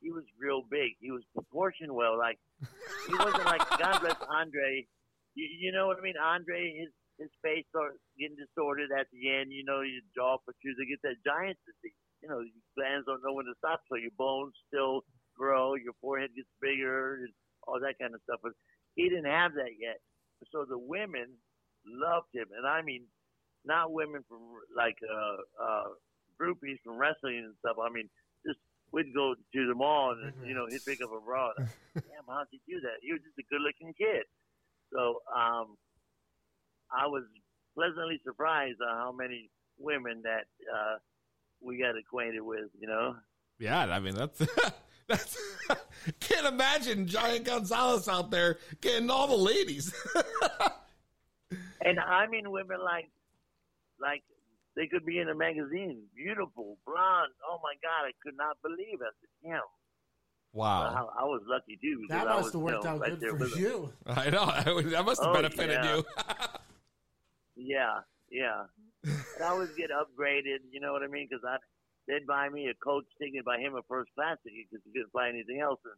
he 0.00 0.10
was 0.10 0.24
real 0.38 0.62
big. 0.70 0.96
He 1.00 1.10
was 1.10 1.22
proportioned 1.34 1.92
well. 1.92 2.16
Like, 2.16 2.38
he 3.08 3.14
wasn't 3.14 3.44
like, 3.44 3.62
God 3.78 4.00
bless 4.00 4.16
Andre. 4.28 4.86
You, 5.34 5.46
you 5.60 5.72
know 5.72 5.86
what 5.86 5.98
I 5.98 6.02
mean? 6.02 6.16
Andre, 6.16 6.72
his, 6.74 6.90
his 7.20 7.32
face 7.44 7.68
starts 7.68 8.00
getting 8.18 8.36
distorted 8.36 8.90
at 8.96 9.06
the 9.12 9.30
end. 9.30 9.52
You 9.52 9.64
know, 9.64 9.84
your 9.84 10.02
jaw 10.16 10.40
protrudes. 10.40 10.80
They 10.80 10.88
get 10.88 11.04
that 11.04 11.20
giant 11.22 11.58
disease. 11.68 11.96
You 12.22 12.28
know, 12.28 12.40
your 12.40 12.64
glands 12.76 13.06
don't 13.06 13.22
know 13.24 13.32
when 13.36 13.46
to 13.46 13.56
stop, 13.60 13.80
so 13.88 13.96
your 13.96 14.14
bones 14.16 14.56
still 14.68 15.04
grow. 15.36 15.76
Your 15.76 15.94
forehead 16.00 16.32
gets 16.34 16.48
bigger. 16.60 17.20
And 17.20 17.32
all 17.66 17.80
that 17.80 17.98
kind 18.00 18.14
of 18.14 18.20
stuff. 18.24 18.40
But 18.42 18.52
he 18.94 19.08
didn't 19.08 19.30
have 19.30 19.54
that 19.54 19.76
yet. 19.78 20.00
So 20.52 20.64
the 20.64 20.78
women 20.78 21.36
loved 21.84 22.32
him, 22.32 22.46
and 22.56 22.66
I 22.66 22.82
mean, 22.82 23.04
not 23.64 23.92
women 23.92 24.24
from 24.28 24.40
like 24.74 24.96
uh, 25.04 25.36
uh, 25.62 25.90
groupies 26.40 26.78
from 26.84 26.96
wrestling 26.96 27.38
and 27.44 27.54
stuff. 27.60 27.76
I 27.82 27.92
mean, 27.92 28.08
just 28.46 28.58
we'd 28.92 29.14
go 29.14 29.34
to 29.34 29.66
the 29.66 29.74
mall 29.74 30.14
and 30.16 30.32
you 30.46 30.54
know 30.54 30.66
he'd 30.68 30.84
pick 30.84 31.02
up 31.02 31.10
a 31.12 31.20
bra. 31.20 31.50
And, 31.56 31.68
Damn, 31.94 32.26
how'd 32.28 32.46
he 32.50 32.60
do 32.68 32.80
that? 32.80 33.02
He 33.02 33.12
was 33.12 33.20
just 33.22 33.38
a 33.38 33.46
good-looking 33.52 33.94
kid. 33.98 34.24
So 34.92 35.20
um, 35.34 35.76
I 36.90 37.06
was 37.06 37.24
pleasantly 37.74 38.20
surprised 38.24 38.78
at 38.80 38.96
how 38.96 39.12
many 39.12 39.50
women 39.78 40.22
that 40.24 40.46
uh, 40.72 40.96
we 41.60 41.78
got 41.78 41.96
acquainted 41.96 42.42
with. 42.42 42.70
You 42.80 42.88
know. 42.88 43.16
Yeah, 43.58 43.80
I 43.80 44.00
mean 44.00 44.14
that's 44.14 44.38
that's 45.08 45.38
can't 46.20 46.46
imagine 46.46 47.06
Giant 47.06 47.44
Gonzalez 47.44 48.08
out 48.08 48.30
there 48.30 48.58
getting 48.80 49.10
all 49.10 49.26
the 49.26 49.36
ladies. 49.36 49.94
And 51.82 51.98
I 51.98 52.26
mean 52.26 52.50
women 52.50 52.78
like, 52.82 53.10
like 54.00 54.22
they 54.80 54.86
could 54.88 55.04
be 55.04 55.18
in 55.18 55.28
a 55.28 55.34
magazine, 55.34 56.00
beautiful, 56.16 56.78
blonde. 56.86 57.32
Oh 57.44 57.60
my 57.62 57.74
God, 57.84 58.08
I 58.08 58.12
could 58.24 58.36
not 58.36 58.56
believe 58.62 59.00
it. 59.04 59.14
Damn. 59.44 59.60
wow. 60.54 61.10
I, 61.18 61.20
I 61.20 61.24
was 61.24 61.42
lucky 61.46 61.76
too. 61.82 62.00
because 62.00 62.24
That 62.24 62.28
I 62.32 62.34
must 62.40 62.44
was, 62.44 62.52
have 62.54 62.62
worked 62.62 62.84
you 62.84 62.88
know, 62.88 62.96
out 62.96 63.00
right 63.00 63.20
good 63.20 63.28
for 63.28 63.36
with 63.36 63.52
them. 63.52 63.60
you. 63.60 63.92
I 64.06 64.30
know 64.30 64.80
that 64.80 65.04
must 65.04 65.20
have 65.22 65.30
Oh, 65.30 65.34
benefited 65.34 65.78
yeah. 65.84 65.96
you. 65.96 66.04
Yeah, 67.62 68.00
yeah. 68.30 68.64
and 69.04 69.44
I 69.44 69.48
always 69.48 69.68
get 69.76 69.90
upgraded. 69.90 70.60
You 70.72 70.80
know 70.80 70.92
what 70.92 71.02
I 71.02 71.08
mean? 71.08 71.26
Because 71.28 71.44
I 71.46 71.58
they'd 72.08 72.26
buy 72.26 72.48
me 72.48 72.68
a 72.68 72.74
coach 72.82 73.04
ticket, 73.20 73.44
buy 73.44 73.58
him 73.58 73.74
a 73.74 73.82
first 73.86 74.10
class 74.14 74.38
ticket 74.42 74.64
because 74.70 74.82
he 74.86 74.92
couldn't 74.92 75.12
buy 75.12 75.28
anything 75.28 75.60
else. 75.60 75.78
And 75.84 75.92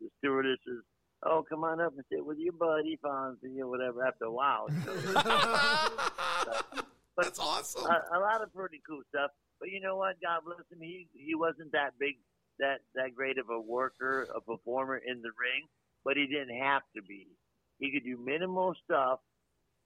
the 0.00 0.08
stewardess 0.18 0.58
stewardesses, 0.62 0.84
oh, 1.24 1.44
come 1.48 1.64
on 1.64 1.80
up 1.80 1.92
and 1.96 2.04
sit 2.12 2.24
with 2.24 2.38
your 2.38 2.52
buddy 2.52 2.96
Fonzie 3.04 3.58
or 3.58 3.66
whatever. 3.66 4.04
After 4.06 4.26
a 4.26 4.30
while, 4.30 4.68
you 4.70 5.12
know. 5.12 6.82
But 7.18 7.24
that's 7.26 7.40
awesome. 7.40 7.84
A, 7.84 8.16
a 8.16 8.20
lot 8.20 8.42
of 8.42 8.54
pretty 8.54 8.80
cool 8.88 9.02
stuff. 9.10 9.32
But 9.58 9.70
you 9.70 9.80
know 9.80 9.96
what? 9.96 10.14
God 10.22 10.46
bless 10.46 10.62
him. 10.70 10.78
He 10.80 11.08
he 11.12 11.34
wasn't 11.34 11.72
that 11.72 11.98
big, 11.98 12.14
that 12.60 12.78
that 12.94 13.14
great 13.14 13.38
of 13.38 13.50
a 13.50 13.60
worker, 13.60 14.28
a 14.34 14.40
performer 14.40 14.96
in 14.98 15.20
the 15.20 15.34
ring, 15.34 15.66
but 16.04 16.16
he 16.16 16.26
didn't 16.26 16.56
have 16.56 16.82
to 16.94 17.02
be. 17.02 17.26
He 17.80 17.90
could 17.90 18.04
do 18.04 18.16
minimal 18.24 18.72
stuff 18.84 19.18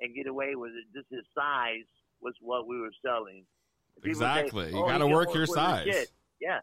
and 0.01 0.15
get 0.15 0.27
away 0.27 0.57
with 0.57 0.73
it. 0.73 0.85
Just 0.95 1.09
his 1.11 1.25
size 1.35 1.89
was 2.21 2.35
what 2.43 2.69
we 2.69 2.79
were 2.79 2.93
selling. 3.05 3.47
People 3.97 4.11
Exactly. 4.11 4.69
You 4.69 4.77
"Oh, 4.77 4.85
he 4.85 4.93
gotta 4.93 5.05
can 5.05 5.13
work 5.13 5.35
your 5.35 5.47
size." 5.47 5.85
shit." 5.85 6.11
Yeah, 6.39 6.61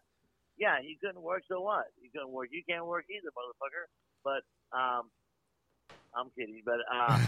yeah. 0.59 0.77
He 0.81 0.99
couldn't 1.01 1.21
work, 1.21 1.41
so 1.49 1.61
what? 1.61 1.85
He 1.99 2.09
couldn't 2.13 2.29
work. 2.29 2.49
You 2.51 2.61
can't 2.69 2.85
work 2.85 3.05
either, 3.09 3.33
motherfucker. 3.33 3.89
But 4.23 4.45
um, 4.77 5.09
I'm 6.15 6.29
kidding. 6.37 6.61
But 6.65 6.79
uh, 6.93 7.25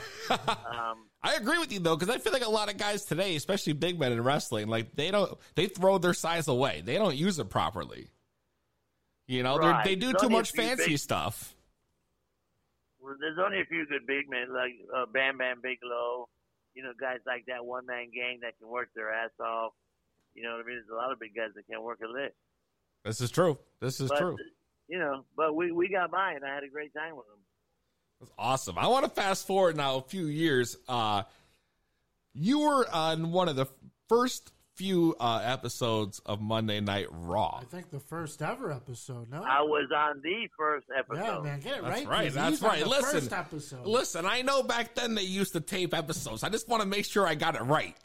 um, 0.68 1.08
I 1.22 1.36
agree 1.36 1.58
with 1.60 1.72
you 1.72 1.80
though, 1.80 1.96
because 1.96 2.14
I 2.14 2.18
feel 2.20 2.34
like 2.34 2.46
a 2.46 2.50
lot 2.50 2.70
of 2.72 2.78
guys 2.78 3.06
today, 3.06 3.36
especially 3.36 3.74
big 3.74 4.00
men 4.00 4.12
in 4.12 4.24
wrestling, 4.24 4.68
like 4.68 4.96
they 4.96 5.12
don't 5.12 5.38
they 5.56 5.68
throw 5.68 5.98
their 5.98 6.14
size 6.14 6.48
away. 6.48 6.82
They 6.84 6.96
don't 6.96 7.16
use 7.16 7.40
it 7.40 7.50
properly. 7.50 8.08
You 9.28 9.44
know, 9.44 9.58
Right. 9.58 9.86
they 9.86 9.96
do 9.96 10.08
There's 10.12 10.22
too 10.24 10.30
much 10.30 10.52
fancy 10.52 10.92
big- 10.92 11.00
stuff. 11.00 11.56
Well, 13.00 13.16
there's 13.20 13.38
only 13.44 13.62
a 13.62 13.66
few 13.66 13.86
good 13.88 14.06
big 14.06 14.30
men 14.30 14.54
like 14.54 14.74
uh, 14.96 15.06
Bam 15.08 15.38
Bam 15.38 15.60
Bigelow, 15.62 16.30
you 16.76 16.84
know, 16.84 16.92
guys 17.00 17.18
like 17.26 17.46
that 17.48 17.66
one 17.66 17.86
man 17.86 18.12
gang 18.14 18.40
that 18.42 18.58
can 18.60 18.68
work 18.68 18.90
their 18.96 19.12
ass 19.12 19.32
off. 19.40 19.74
You 20.36 20.44
know 20.44 20.52
what 20.52 20.64
I 20.64 20.68
mean? 20.68 20.76
There's 20.78 20.90
a 20.92 20.96
lot 20.96 21.12
of 21.12 21.20
big 21.20 21.36
guys 21.36 21.50
that 21.56 21.68
can't 21.68 21.82
work 21.84 22.00
a 22.04 22.08
lick. 22.08 22.34
This 23.04 23.20
is 23.20 23.32
true. 23.32 23.58
This 23.80 24.00
is 24.00 24.10
but, 24.10 24.20
true. 24.20 24.38
You 24.88 25.00
know, 25.00 25.26
but 25.36 25.56
we 25.56 25.72
we 25.72 25.90
got 25.90 26.12
by 26.12 26.34
and 26.34 26.46
I 26.46 26.54
had 26.54 26.64
a 26.64 26.70
great 26.70 26.94
time 26.94 27.16
with 27.16 27.26
them. 27.26 27.40
That's 28.22 28.32
awesome. 28.38 28.78
I 28.78 28.88
want 28.88 29.04
to 29.04 29.10
fast 29.10 29.48
forward 29.48 29.76
now 29.76 29.96
a 29.98 30.02
few 30.02 30.28
years. 30.28 30.78
Uh, 30.88 31.24
you 32.36 32.60
were 32.60 32.86
on 32.94 33.32
one 33.32 33.50
of 33.50 33.56
the 33.56 33.66
first 34.08 34.52
few 34.76 35.16
uh, 35.20 35.42
episodes 35.44 36.20
of 36.26 36.40
Monday 36.40 36.80
Night 36.82 37.08
Raw. 37.10 37.60
I 37.62 37.66
think 37.66 37.90
the 37.90 38.00
first 38.00 38.44
ever 38.44 38.72
episode. 38.72 39.30
No, 39.32 39.42
I 39.44 39.62
was 39.62 39.90
on 39.96 40.22
the 40.22 40.48
first 40.58 40.86
episode. 40.96 41.24
Yeah, 41.24 41.40
man, 41.42 41.60
get 41.62 41.78
it 41.78 41.84
That's 41.84 42.06
right. 42.06 42.08
right. 42.08 42.32
That's 42.34 42.62
right. 42.62 42.84
the 42.84 42.90
Listen, 42.90 43.22
first 43.22 43.34
episode. 43.34 43.86
listen. 43.88 44.26
I 44.28 44.44
know 44.44 44.62
back 44.62 44.94
then 44.94 45.16
they 45.16 45.24
used 45.24 45.54
to 45.54 45.60
tape 45.60 45.96
episodes. 45.96 46.44
I 46.44 46.50
just 46.50 46.70
want 46.70 46.82
to 46.84 46.88
make 46.88 47.06
sure 47.06 47.26
I 47.28 47.34
got 47.34 47.56
it 47.56 47.64
right. 47.64 47.98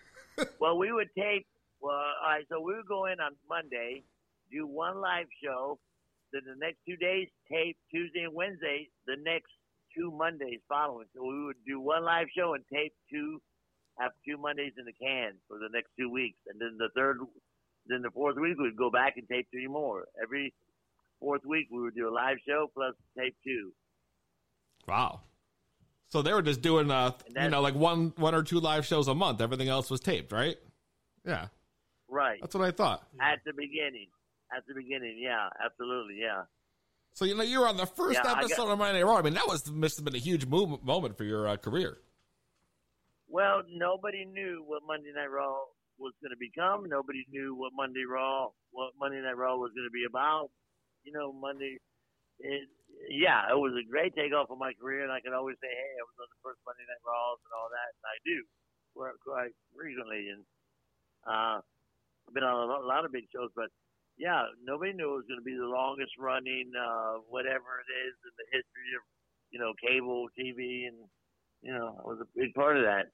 well, 0.60 0.78
we 0.78 0.92
would 0.92 1.08
tape. 1.16 1.46
Well, 1.82 1.92
all 1.92 2.30
right. 2.30 2.44
So 2.48 2.58
we 2.60 2.74
would 2.74 2.86
go 2.88 3.04
in 3.04 3.20
on 3.20 3.32
Monday, 3.48 4.02
do 4.50 4.66
one 4.66 4.98
live 5.02 5.26
show. 5.44 5.78
Then 6.32 6.42
the 6.46 6.56
next 6.58 6.78
two 6.86 6.96
days, 6.96 7.28
tape 7.50 7.76
Tuesday 7.90 8.24
and 8.24 8.34
Wednesday. 8.34 8.88
The 9.06 9.16
next 9.22 9.52
two 9.96 10.10
Mondays 10.10 10.60
following. 10.68 11.06
So 11.14 11.22
we 11.24 11.44
would 11.46 11.56
do 11.66 11.80
one 11.80 12.04
live 12.04 12.26
show 12.36 12.54
and 12.54 12.64
tape 12.72 12.94
two, 13.10 13.40
have 13.98 14.12
two 14.26 14.36
Mondays 14.38 14.72
in 14.78 14.84
the 14.84 14.92
can 14.92 15.32
for 15.48 15.58
the 15.58 15.68
next 15.72 15.88
two 15.98 16.10
weeks, 16.10 16.38
and 16.48 16.60
then 16.60 16.76
the 16.78 16.88
third, 16.94 17.18
then 17.86 18.02
the 18.02 18.10
fourth 18.10 18.36
week 18.36 18.58
we'd 18.58 18.76
go 18.76 18.90
back 18.90 19.14
and 19.16 19.28
tape 19.28 19.48
three 19.50 19.66
more. 19.68 20.04
Every 20.22 20.52
fourth 21.20 21.44
week 21.44 21.68
we 21.70 21.80
would 21.80 21.94
do 21.94 22.08
a 22.08 22.14
live 22.14 22.36
show 22.46 22.70
plus 22.74 22.94
tape 23.18 23.36
two. 23.44 23.72
Wow. 24.86 25.20
So 26.10 26.22
they 26.22 26.32
were 26.32 26.42
just 26.42 26.62
doing, 26.62 26.90
uh, 26.90 27.12
you 27.38 27.48
know, 27.50 27.60
like 27.60 27.74
one 27.74 28.14
one 28.16 28.34
or 28.34 28.42
two 28.42 28.60
live 28.60 28.86
shows 28.86 29.08
a 29.08 29.14
month. 29.14 29.40
Everything 29.42 29.68
else 29.68 29.90
was 29.90 30.00
taped, 30.00 30.32
right? 30.32 30.56
Yeah, 31.26 31.48
Right. 32.08 32.38
that's 32.40 32.54
what 32.54 32.64
I 32.66 32.70
thought. 32.70 33.06
At 33.20 33.40
the 33.44 33.52
beginning. 33.52 34.06
At 34.56 34.64
the 34.66 34.72
beginning, 34.72 35.18
yeah, 35.20 35.48
absolutely, 35.62 36.16
yeah. 36.20 36.44
So 37.14 37.24
you 37.24 37.34
know, 37.34 37.42
you 37.42 37.60
were 37.60 37.68
on 37.68 37.76
the 37.76 37.86
first 37.86 38.20
Yeah, 38.22 38.30
episode 38.32 38.66
got- 38.66 38.72
of 38.72 38.78
Monday 38.78 39.00
Night 39.00 39.06
Raw. 39.06 39.18
I 39.18 39.22
mean, 39.22 39.34
that 39.34 39.48
was 39.48 39.70
must 39.70 39.96
have 39.96 40.04
been 40.04 40.14
a 40.14 40.18
huge 40.22 40.46
move, 40.46 40.82
moment 40.84 41.16
for 41.16 41.24
your 41.24 41.48
uh, 41.48 41.56
career. 41.56 41.98
Well, 43.28 43.62
nobody 43.68 44.24
knew 44.24 44.62
what 44.66 44.82
Monday 44.86 45.12
Night 45.14 45.28
Raw 45.30 45.66
was 45.98 46.14
going 46.22 46.30
to 46.30 46.38
become. 46.40 46.88
Nobody 46.88 47.26
knew 47.28 47.54
what 47.58 47.72
Monday 47.74 48.06
Raw, 48.08 48.48
what 48.70 48.94
Monday 48.98 49.20
Night 49.20 49.36
Raw 49.36 49.56
was 49.58 49.72
going 49.74 49.84
to 49.86 49.92
be 49.92 50.06
about. 50.08 50.48
You 51.04 51.12
know, 51.12 51.32
Monday. 51.32 51.78
It, 52.38 52.68
yeah, 53.10 53.50
it 53.50 53.58
was 53.58 53.74
a 53.74 53.82
great 53.84 54.14
takeoff 54.14 54.50
of 54.50 54.58
my 54.58 54.72
career, 54.78 55.02
and 55.02 55.10
I 55.12 55.20
could 55.20 55.34
always 55.34 55.56
say, 55.60 55.68
"Hey, 55.68 55.92
I 55.98 56.04
was 56.06 56.16
on 56.22 56.30
the 56.30 56.40
first 56.42 56.62
Monday 56.64 56.86
Night 56.86 57.02
Raws 57.02 57.38
and 57.42 57.52
all 57.58 57.68
that," 57.68 57.90
and 57.98 58.04
I 58.06 58.16
do 58.22 58.36
quite, 58.94 59.18
quite 59.26 59.54
frequently. 59.74 60.30
And 60.30 60.42
uh, 61.26 61.58
I've 61.60 62.34
been 62.34 62.46
on 62.46 62.70
a 62.70 62.86
lot 62.86 63.04
of 63.04 63.10
big 63.12 63.26
shows, 63.34 63.50
but 63.58 63.68
yeah, 64.18 64.42
nobody 64.64 64.92
knew 64.92 65.14
it 65.14 65.16
was 65.22 65.24
going 65.28 65.40
to 65.40 65.44
be 65.44 65.56
the 65.56 65.66
longest 65.66 66.12
running, 66.18 66.72
uh, 66.74 67.22
whatever 67.28 67.78
it 67.80 67.90
is 68.06 68.14
in 68.26 68.34
the 68.36 68.46
history 68.50 68.90
of, 68.98 69.02
you 69.50 69.58
know, 69.58 69.72
cable 69.80 70.26
TV, 70.38 70.86
and 70.88 70.96
you 71.62 71.72
know, 71.72 71.96
I 71.98 72.06
was 72.06 72.18
a 72.20 72.26
big 72.38 72.54
part 72.54 72.76
of 72.76 72.84
that. 72.84 73.06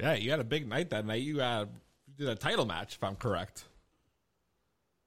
Yeah, 0.00 0.14
you 0.14 0.30
had 0.30 0.40
a 0.40 0.44
big 0.44 0.66
night 0.68 0.90
that 0.90 1.04
night. 1.04 1.22
You, 1.22 1.40
uh, 1.40 1.66
did 2.16 2.28
a 2.28 2.34
title 2.34 2.64
match, 2.64 2.94
if 2.94 3.04
I'm 3.04 3.16
correct. 3.16 3.64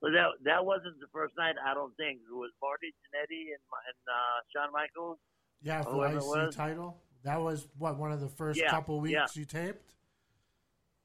Well, 0.01 0.11
that 0.11 0.27
that 0.45 0.65
wasn't 0.65 0.99
the 0.99 1.07
first 1.13 1.33
night. 1.37 1.55
I 1.63 1.73
don't 1.73 1.95
think 1.97 2.19
it 2.29 2.33
was 2.33 2.51
Marty 2.61 2.87
Jannetty 2.87 3.53
and 3.53 3.61
and 3.87 4.01
uh, 4.07 4.37
Shawn 4.53 4.73
Michaels. 4.73 5.17
yeah, 5.61 5.83
for 5.83 5.91
whoever 5.91 6.15
the 6.15 6.19
IC 6.21 6.25
was. 6.25 6.55
title. 6.55 6.97
That 7.23 7.39
was 7.39 7.67
what 7.77 7.97
one 7.97 8.11
of 8.11 8.19
the 8.19 8.27
first 8.29 8.59
Yeah, 8.59 8.69
couple 8.71 8.99
weeks 8.99 9.13
yeah. 9.13 9.25
you 9.39 9.45
taped. 9.45 9.93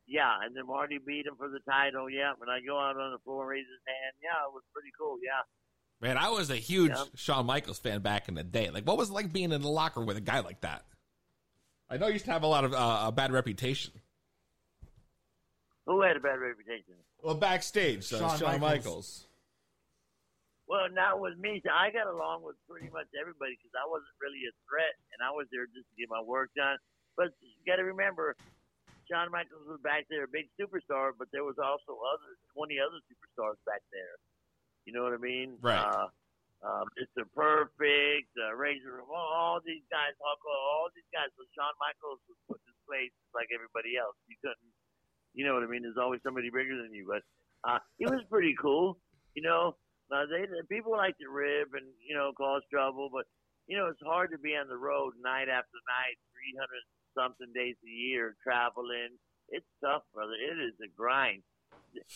Yeah, 0.06 0.30
and 0.44 0.54
then 0.56 0.66
Marty 0.66 0.98
beat 1.04 1.26
him 1.26 1.34
for 1.36 1.48
the 1.48 1.58
title. 1.68 2.08
Yeah, 2.08 2.32
when 2.38 2.48
I 2.48 2.60
go 2.64 2.78
out 2.78 2.96
on 2.96 3.10
the 3.12 3.18
floor, 3.24 3.42
and 3.42 3.50
raise 3.50 3.66
his 3.66 3.82
hand. 3.86 4.14
Yeah, 4.22 4.46
it 4.48 4.52
was 4.54 4.62
pretty 4.72 4.90
cool. 4.98 5.18
Yeah. 5.22 5.42
Man, 6.00 6.16
I 6.18 6.28
was 6.28 6.50
a 6.50 6.56
huge 6.56 6.92
Yeah. 6.92 7.04
Shawn 7.14 7.46
Michaels 7.46 7.78
fan 7.78 8.00
back 8.02 8.28
in 8.28 8.34
the 8.34 8.44
day. 8.44 8.70
Like, 8.70 8.84
what 8.84 8.98
was 8.98 9.10
it 9.10 9.14
like 9.14 9.32
being 9.32 9.50
in 9.52 9.62
the 9.62 9.68
locker 9.68 10.04
with 10.04 10.16
a 10.16 10.20
guy 10.20 10.40
like 10.40 10.60
that? 10.60 10.84
I 11.88 11.96
know 11.96 12.06
he 12.06 12.14
used 12.14 12.26
to 12.26 12.32
have 12.32 12.42
a 12.42 12.46
lot 12.46 12.64
of 12.64 12.74
uh, 12.74 13.04
a 13.06 13.12
bad 13.12 13.32
reputation. 13.32 13.92
Who 15.86 16.02
had 16.02 16.16
a 16.16 16.20
bad 16.20 16.38
reputation? 16.38 16.94
Well, 17.22 17.34
backstage, 17.34 18.12
uh, 18.12 18.18
Shawn 18.18 18.38
Shawn, 18.38 18.60
Michaels. 18.60 18.60
Michaels. 18.60 19.26
Well, 20.68 20.90
not 20.90 21.20
with 21.20 21.38
me. 21.38 21.62
I 21.70 21.90
got 21.94 22.10
along 22.10 22.42
with 22.42 22.56
pretty 22.68 22.90
much 22.90 23.06
everybody 23.14 23.54
because 23.54 23.70
I 23.78 23.86
wasn't 23.86 24.10
really 24.18 24.42
a 24.50 24.54
threat, 24.66 24.98
and 25.14 25.22
I 25.22 25.30
was 25.30 25.46
there 25.54 25.66
just 25.70 25.86
to 25.86 25.94
get 25.94 26.10
my 26.10 26.20
work 26.20 26.50
done. 26.58 26.76
But 27.16 27.30
you 27.40 27.54
got 27.64 27.76
to 27.78 27.86
remember, 27.86 28.34
Shawn 29.06 29.30
Michaels 29.30 29.66
was 29.66 29.80
back 29.82 30.06
there, 30.10 30.26
a 30.26 30.30
big 30.30 30.50
superstar, 30.58 31.14
but 31.14 31.30
there 31.32 31.46
was 31.46 31.58
also 31.58 31.98
other 32.02 32.34
twenty 32.54 32.78
other 32.82 32.98
superstars 33.06 33.58
back 33.66 33.82
there. 33.94 34.18
You 34.86 34.94
know 34.94 35.02
what 35.02 35.14
I 35.14 35.22
mean? 35.22 35.58
Right. 35.62 35.78
Uh, 35.78 36.10
uh, 36.64 36.84
Mr. 36.96 37.28
Perfect, 37.36 38.32
uh, 38.40 38.54
Razor 38.56 39.02
Ramon, 39.02 39.12
all 39.12 39.60
these 39.60 39.84
guys, 39.92 40.16
all 40.24 40.88
these 40.94 41.06
guys. 41.12 41.28
So 41.36 41.44
Shawn 41.52 41.74
Michaels 41.76 42.22
was 42.26 42.38
put 42.48 42.60
in 42.64 42.74
place 42.88 43.12
like 43.36 43.52
everybody 43.52 44.00
else. 44.00 44.16
You 44.26 44.40
couldn't, 44.40 44.72
you 45.36 45.44
know 45.44 45.52
what 45.52 45.62
I 45.62 45.70
mean? 45.70 45.84
There's 45.84 46.00
always 46.00 46.24
somebody 46.24 46.48
bigger 46.48 46.80
than 46.80 46.96
you, 46.96 47.04
but 47.04 47.22
uh, 47.66 47.82
it 48.00 48.08
was 48.08 48.24
pretty 48.32 48.56
cool. 48.56 48.96
You 49.36 49.44
know, 49.44 49.76
now 50.08 50.24
they 50.24 50.48
people 50.70 50.96
like 50.96 51.18
to 51.18 51.28
rib 51.28 51.76
and 51.76 51.86
you 52.00 52.16
know 52.16 52.32
cause 52.32 52.64
trouble, 52.72 53.10
but 53.12 53.28
you 53.66 53.76
know 53.76 53.92
it's 53.92 54.02
hard 54.02 54.32
to 54.32 54.38
be 54.38 54.56
on 54.56 54.70
the 54.70 54.80
road 54.80 55.12
night 55.20 55.52
after 55.52 55.78
night, 55.84 56.16
300 56.56 56.66
something 57.16 57.48
days 57.56 57.76
a 57.80 57.90
year 57.90 58.36
traveling. 58.44 59.16
It's 59.48 59.66
tough, 59.80 60.02
brother. 60.12 60.36
It 60.36 60.60
is 60.60 60.76
a 60.84 60.90
grind. 60.92 61.42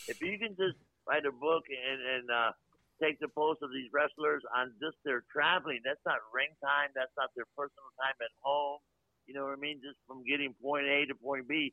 If 0.06 0.20
you 0.20 0.36
can 0.36 0.52
just 0.60 0.76
write 1.08 1.24
a 1.24 1.32
book 1.32 1.64
and 1.72 2.00
and 2.04 2.26
uh, 2.28 2.52
take 3.00 3.18
the 3.18 3.28
pulse 3.32 3.58
of 3.64 3.72
these 3.72 3.88
wrestlers 3.92 4.44
on 4.52 4.76
just 4.76 5.00
their 5.04 5.24
traveling. 5.32 5.80
That's 5.84 6.04
not 6.04 6.20
ring 6.36 6.52
time. 6.60 6.92
That's 6.92 7.12
not 7.16 7.32
their 7.34 7.48
personal 7.56 7.88
time 7.96 8.14
at 8.20 8.32
home. 8.44 8.78
You 9.26 9.34
know 9.34 9.48
what 9.48 9.56
I 9.56 9.60
mean? 9.60 9.80
Just 9.80 9.96
from 10.06 10.22
getting 10.28 10.52
point 10.60 10.84
A 10.84 11.08
to 11.08 11.16
point 11.16 11.48
B. 11.48 11.72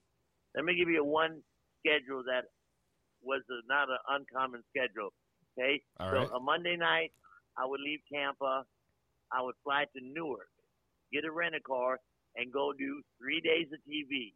Let 0.56 0.64
me 0.64 0.80
give 0.80 0.90
you 0.90 1.04
one 1.04 1.44
schedule 1.84 2.24
that 2.26 2.48
was 3.22 3.44
a, 3.52 3.60
not 3.68 3.92
an 3.92 4.00
uncommon 4.08 4.64
schedule. 4.72 5.12
Okay, 5.54 5.82
All 6.00 6.12
so 6.12 6.18
right. 6.18 6.30
a 6.36 6.40
Monday 6.40 6.78
night, 6.78 7.12
I 7.58 7.66
would 7.66 7.82
leave 7.82 8.00
Tampa. 8.12 8.64
I 9.32 9.42
would 9.42 9.56
fly 9.64 9.84
to 9.84 10.00
Newark, 10.00 10.48
get 11.12 11.26
a 11.26 11.32
rent 11.32 11.56
a 11.56 11.60
car, 11.60 12.00
and 12.38 12.52
go 12.54 12.72
do 12.74 13.02
three 13.20 13.42
days 13.42 13.68
of 13.74 13.80
TV. 13.90 14.34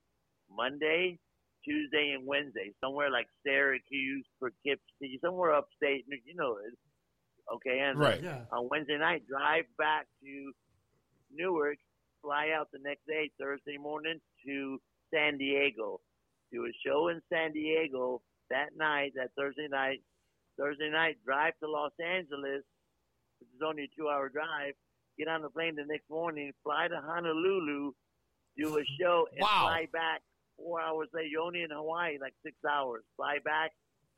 Monday, 0.49 1.18
Tuesday, 1.64 2.11
and 2.18 2.28
Wednesday, 2.28 2.72
somewhere 2.84 3.10
like 3.10 3.28
Syracuse, 3.45 4.26
Poughkeepsie, 4.40 5.19
somewhere 5.23 5.53
upstate. 5.53 6.06
You 6.26 6.36
know, 6.36 6.57
okay. 7.56 7.80
And 7.80 7.99
Right. 7.99 8.22
Yeah. 8.22 8.45
on 8.52 8.68
Wednesday 8.69 8.98
night, 8.98 9.26
drive 9.28 9.65
back 9.78 10.07
to 10.23 10.53
Newark, 11.32 11.78
fly 12.22 12.49
out 12.49 12.69
the 12.72 12.80
next 12.80 13.06
day, 13.07 13.32
Thursday 13.40 13.78
morning, 13.78 14.19
to 14.45 14.82
San 15.14 15.38
Diego. 15.38 16.02
Do 16.52 16.65
a 16.65 16.72
show 16.86 17.07
in 17.07 17.22
San 17.32 17.53
Diego 17.53 18.22
that 18.49 18.76
night, 18.76 19.14
that 19.15 19.30
Thursday 19.38 19.68
night. 19.69 20.02
Thursday 20.57 20.90
night, 20.90 21.18
drive 21.23 21.53
to 21.60 21.69
Los 21.69 21.94
Angeles, 22.03 22.64
which 23.40 23.49
is 23.56 23.61
only 23.65 23.84
a 23.84 23.88
two 23.95 24.10
hour 24.10 24.28
drive. 24.28 24.73
Get 25.22 25.27
on 25.27 25.43
the 25.43 25.52
plane 25.52 25.76
the 25.76 25.85
next 25.85 26.10
morning, 26.10 26.52
fly 26.64 26.88
to 26.88 26.99
Honolulu, 26.99 27.91
do 28.57 28.77
a 28.80 28.84
show, 28.99 29.27
and 29.31 29.39
Wow. 29.39 29.68
fly 29.69 29.85
back 29.93 30.23
four 30.57 30.81
hours 30.81 31.10
later. 31.14 31.27
You're 31.27 31.43
only 31.43 31.61
in 31.61 31.69
Hawaii, 31.69 32.18
like 32.18 32.34
six 32.43 32.57
hours. 32.65 33.03
Fly 33.18 33.38
back 33.45 33.69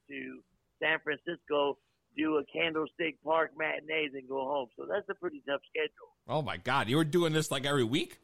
to 0.09 0.41
San 0.81 0.99
Francisco, 1.01 1.77
do 2.15 2.37
a 2.37 2.45
Candlestick 2.45 3.21
Park 3.21 3.51
matinee, 3.57 4.07
then 4.13 4.27
go 4.29 4.45
home. 4.45 4.69
So 4.77 4.85
that's 4.85 5.03
a 5.09 5.15
pretty 5.15 5.43
tough 5.45 5.59
schedule. 5.67 6.15
Oh 6.25 6.41
my 6.41 6.55
God, 6.55 6.87
you 6.87 6.95
were 6.95 7.03
doing 7.03 7.33
this 7.33 7.51
like 7.51 7.65
every 7.65 7.83
week? 7.83 8.19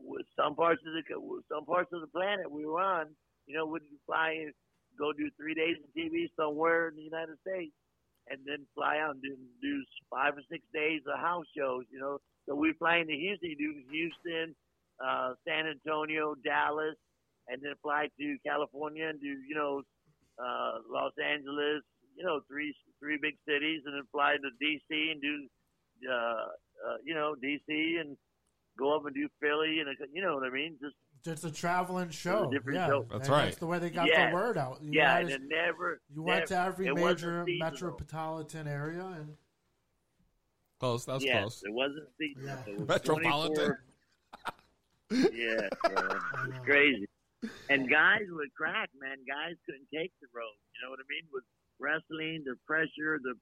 with 0.00 0.26
some 0.36 0.56
parts 0.56 0.82
of 0.84 0.92
the 0.92 1.42
some 1.48 1.64
parts 1.64 1.90
of 1.94 2.02
the 2.02 2.06
planet 2.08 2.50
we 2.50 2.66
were 2.66 2.80
on, 2.80 3.06
you 3.46 3.54
know, 3.56 3.64
would 3.64 3.82
you 3.90 3.96
fly 4.04 4.32
and 4.32 4.52
go 4.98 5.12
do 5.14 5.30
three 5.38 5.54
days 5.54 5.76
of 5.82 5.88
TV 5.94 6.28
somewhere 6.36 6.88
in 6.88 6.96
the 6.96 7.02
United 7.02 7.38
States, 7.40 7.72
and 8.30 8.40
then 8.46 8.66
fly 8.74 8.98
out 8.98 9.14
and 9.14 9.22
do, 9.22 9.36
do 9.62 9.82
five 10.10 10.34
or 10.36 10.42
six 10.50 10.64
days 10.72 11.00
of 11.06 11.18
house 11.20 11.46
shows, 11.56 11.84
you 11.90 11.98
know. 11.98 12.18
So 12.48 12.54
we 12.54 12.72
fly 12.78 12.98
into 12.98 13.12
Houston, 13.12 13.54
do 13.58 13.74
Houston, 13.90 14.54
uh, 15.04 15.34
San 15.46 15.66
Antonio, 15.66 16.34
Dallas, 16.44 16.96
and 17.48 17.60
then 17.62 17.72
fly 17.82 18.08
to 18.18 18.36
California 18.46 19.08
and 19.08 19.20
do 19.20 19.26
you 19.26 19.54
know 19.54 19.82
uh, 20.38 20.78
Los 20.88 21.12
Angeles, 21.18 21.82
you 22.16 22.24
know, 22.24 22.40
three 22.48 22.74
three 23.00 23.18
big 23.20 23.34
cities, 23.46 23.82
and 23.86 23.94
then 23.94 24.04
fly 24.12 24.36
to 24.36 24.50
DC 24.62 25.12
and 25.12 25.20
do 25.20 25.48
uh, 26.10 26.48
uh, 26.86 26.96
you 27.04 27.14
know 27.14 27.34
DC 27.42 28.00
and 28.00 28.16
go 28.78 28.94
up 28.94 29.06
and 29.06 29.14
do 29.14 29.28
Philly 29.40 29.80
and 29.80 29.88
you 30.12 30.22
know 30.22 30.34
what 30.34 30.44
I 30.44 30.50
mean, 30.50 30.78
just 30.80 30.94
It's 31.24 31.44
a 31.44 31.50
traveling 31.50 32.10
show. 32.10 32.50
different 32.50 32.78
yeah, 32.78 32.86
show. 32.86 33.06
That's 33.10 33.28
And 33.28 33.36
right. 33.36 33.44
That's 33.46 33.56
the 33.58 33.66
way 33.66 33.78
they 33.78 33.90
got 33.90 34.06
Yeah. 34.08 34.30
the 34.30 34.34
word 34.34 34.56
out. 34.56 34.78
You 34.82 34.90
yeah, 34.92 35.12
had 35.14 35.22
and 35.24 35.30
us- 35.30 35.34
it 35.36 35.42
never. 35.48 36.00
you 36.14 36.22
went 36.22 36.46
to 36.48 36.58
every 36.58 36.92
major 36.92 37.44
metropolitan 37.46 38.66
area, 38.68 39.04
and 39.04 39.36
Close. 40.80 41.04
That 41.06 41.14
was 41.14 41.24
yes, 41.24 41.40
close. 41.40 41.62
it 41.64 41.72
wasn't 41.72 42.08
seasonal. 42.18 42.58
It 42.66 42.78
was 42.78 42.88
Metropolitan. 42.88 43.76
yeah, 45.10 45.68
man, 45.90 46.20
it's 46.48 46.58
crazy. 46.64 47.06
And 47.68 47.88
guys 47.90 48.22
would 48.30 48.52
crack, 48.54 48.88
man. 49.00 49.18
Guys 49.26 49.56
couldn't 49.66 49.88
take 49.92 50.12
the 50.20 50.28
road. 50.32 50.54
You 50.74 50.84
know 50.84 50.90
what 50.90 51.00
I 51.00 51.06
mean? 51.08 51.24
With 51.32 51.44
wrestling, 51.80 52.44
the 52.44 52.54
pressure, 52.66 53.18
the 53.22 53.34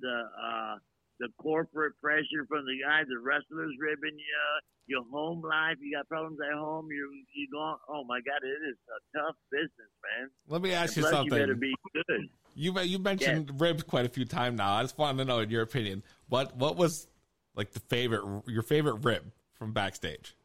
the 0.00 0.22
uh, 0.40 0.76
the 1.24 1.32
corporate 1.42 1.94
pressure 2.02 2.44
from 2.48 2.66
the 2.66 2.76
guys, 2.84 3.04
the 3.08 3.18
wrestlers 3.18 3.72
ribbing 3.80 4.18
you, 4.18 4.44
your 4.86 5.02
home 5.10 5.40
life. 5.40 5.76
You 5.80 5.96
got 5.96 6.06
problems 6.08 6.38
at 6.44 6.52
home. 6.58 6.88
You 6.90 7.10
you 7.34 7.48
going? 7.50 7.76
Oh 7.88 8.04
my 8.04 8.20
God, 8.20 8.44
it 8.44 8.60
is 8.68 8.76
a 8.92 9.18
tough 9.18 9.36
business, 9.50 9.90
man. 10.04 10.28
Let 10.48 10.60
me 10.60 10.72
ask 10.74 10.96
And 10.96 10.96
you 10.96 11.02
plus 11.10 11.12
something. 11.12 11.32
You 11.38 11.40
better 11.40 11.54
be 11.54 11.74
good. 11.94 12.28
You 12.54 12.78
you 12.80 12.98
mentioned 12.98 13.58
ribs 13.60 13.82
quite 13.82 14.04
a 14.04 14.08
few 14.10 14.24
times 14.26 14.58
now. 14.58 14.74
I 14.74 14.82
just 14.82 14.98
wanted 14.98 15.18
to 15.18 15.24
know, 15.24 15.38
in 15.40 15.48
your 15.50 15.62
opinion, 15.62 16.02
what 16.28 16.54
what 16.56 16.76
was 16.76 17.08
like 17.56 17.72
the 17.72 17.80
favorite 17.80 18.22
your 18.46 18.62
favorite 18.62 18.96
rib 19.04 19.24
from 19.54 19.72
backstage? 19.72 20.36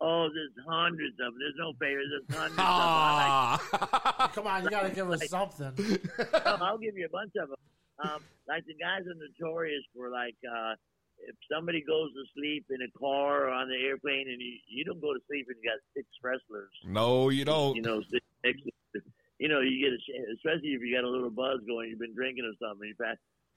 Oh, 0.00 0.28
there's 0.34 0.50
hundreds 0.68 1.14
of 1.14 1.32
them. 1.32 1.34
There's 1.38 1.54
no 1.56 1.72
favorites. 1.80 2.08
There's 2.28 2.38
hundreds 2.38 2.58
Ah. 2.60 3.54
of 3.54 4.18
them. 4.18 4.28
come 4.34 4.46
on, 4.46 4.64
you 4.64 4.68
got 4.70 4.82
to 4.82 4.90
give 4.90 5.08
us 5.10 5.26
something. 5.30 5.72
no, 5.78 6.56
I'll 6.60 6.76
give 6.78 6.96
you 6.96 7.06
a 7.06 7.08
bunch 7.08 7.32
of 7.40 7.48
them. 7.48 7.56
Um, 8.02 8.22
like 8.48 8.66
the 8.66 8.74
guys 8.74 9.02
are 9.06 9.14
notorious 9.14 9.82
for 9.94 10.10
like 10.10 10.36
uh, 10.44 10.74
if 11.18 11.36
somebody 11.50 11.82
goes 11.86 12.10
to 12.12 12.24
sleep 12.34 12.66
in 12.70 12.82
a 12.82 12.90
car 12.98 13.48
or 13.48 13.50
on 13.50 13.68
the 13.68 13.76
airplane, 13.76 14.26
and 14.28 14.40
you 14.40 14.58
you 14.68 14.84
don't 14.84 15.00
go 15.00 15.14
to 15.14 15.20
sleep 15.28 15.46
and 15.48 15.56
you 15.62 15.70
got 15.70 15.78
six 15.94 16.08
wrestlers. 16.22 16.72
No, 16.84 17.28
you 17.28 17.44
don't. 17.44 17.76
You 17.76 17.82
know, 17.82 18.02
six, 18.10 18.24
six, 18.44 18.58
you 19.38 19.48
know, 19.48 19.60
you 19.60 19.78
get 19.78 19.92
a 19.92 19.98
sh- 19.98 20.34
especially 20.36 20.70
if 20.74 20.82
you 20.82 20.94
got 20.94 21.04
a 21.04 21.10
little 21.10 21.30
buzz 21.30 21.60
going, 21.66 21.90
you've 21.90 21.98
been 21.98 22.14
drinking 22.14 22.44
or 22.44 22.54
something. 22.60 22.88
You 22.88 22.94
pass, 22.94 23.16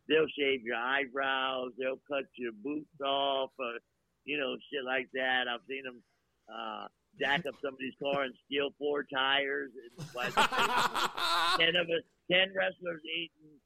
they'll 0.09 0.27
shave 0.38 0.64
your 0.64 0.76
eyebrows, 0.76 1.72
they'll 1.77 2.01
cut 2.07 2.26
your 2.35 2.51
boots 2.64 2.99
off, 3.03 3.51
uh, 3.59 3.77
you 4.26 4.38
know, 4.38 4.55
shit 4.72 4.84
like 4.84 5.07
that. 5.14 5.45
I've 5.47 5.61
seen 5.69 5.84
them 5.84 6.01
uh, 6.49 6.88
jack 7.19 7.45
up 7.45 7.55
somebody's 7.64 7.93
car 8.01 8.23
and 8.23 8.34
steal 8.45 8.69
four 8.77 9.03
tires. 9.03 9.72
And 9.97 10.34
ten 11.59 11.76
of 11.76 11.88
us, 11.88 12.03
ten 12.31 12.53
wrestlers 12.55 13.01
eating. 13.05 13.57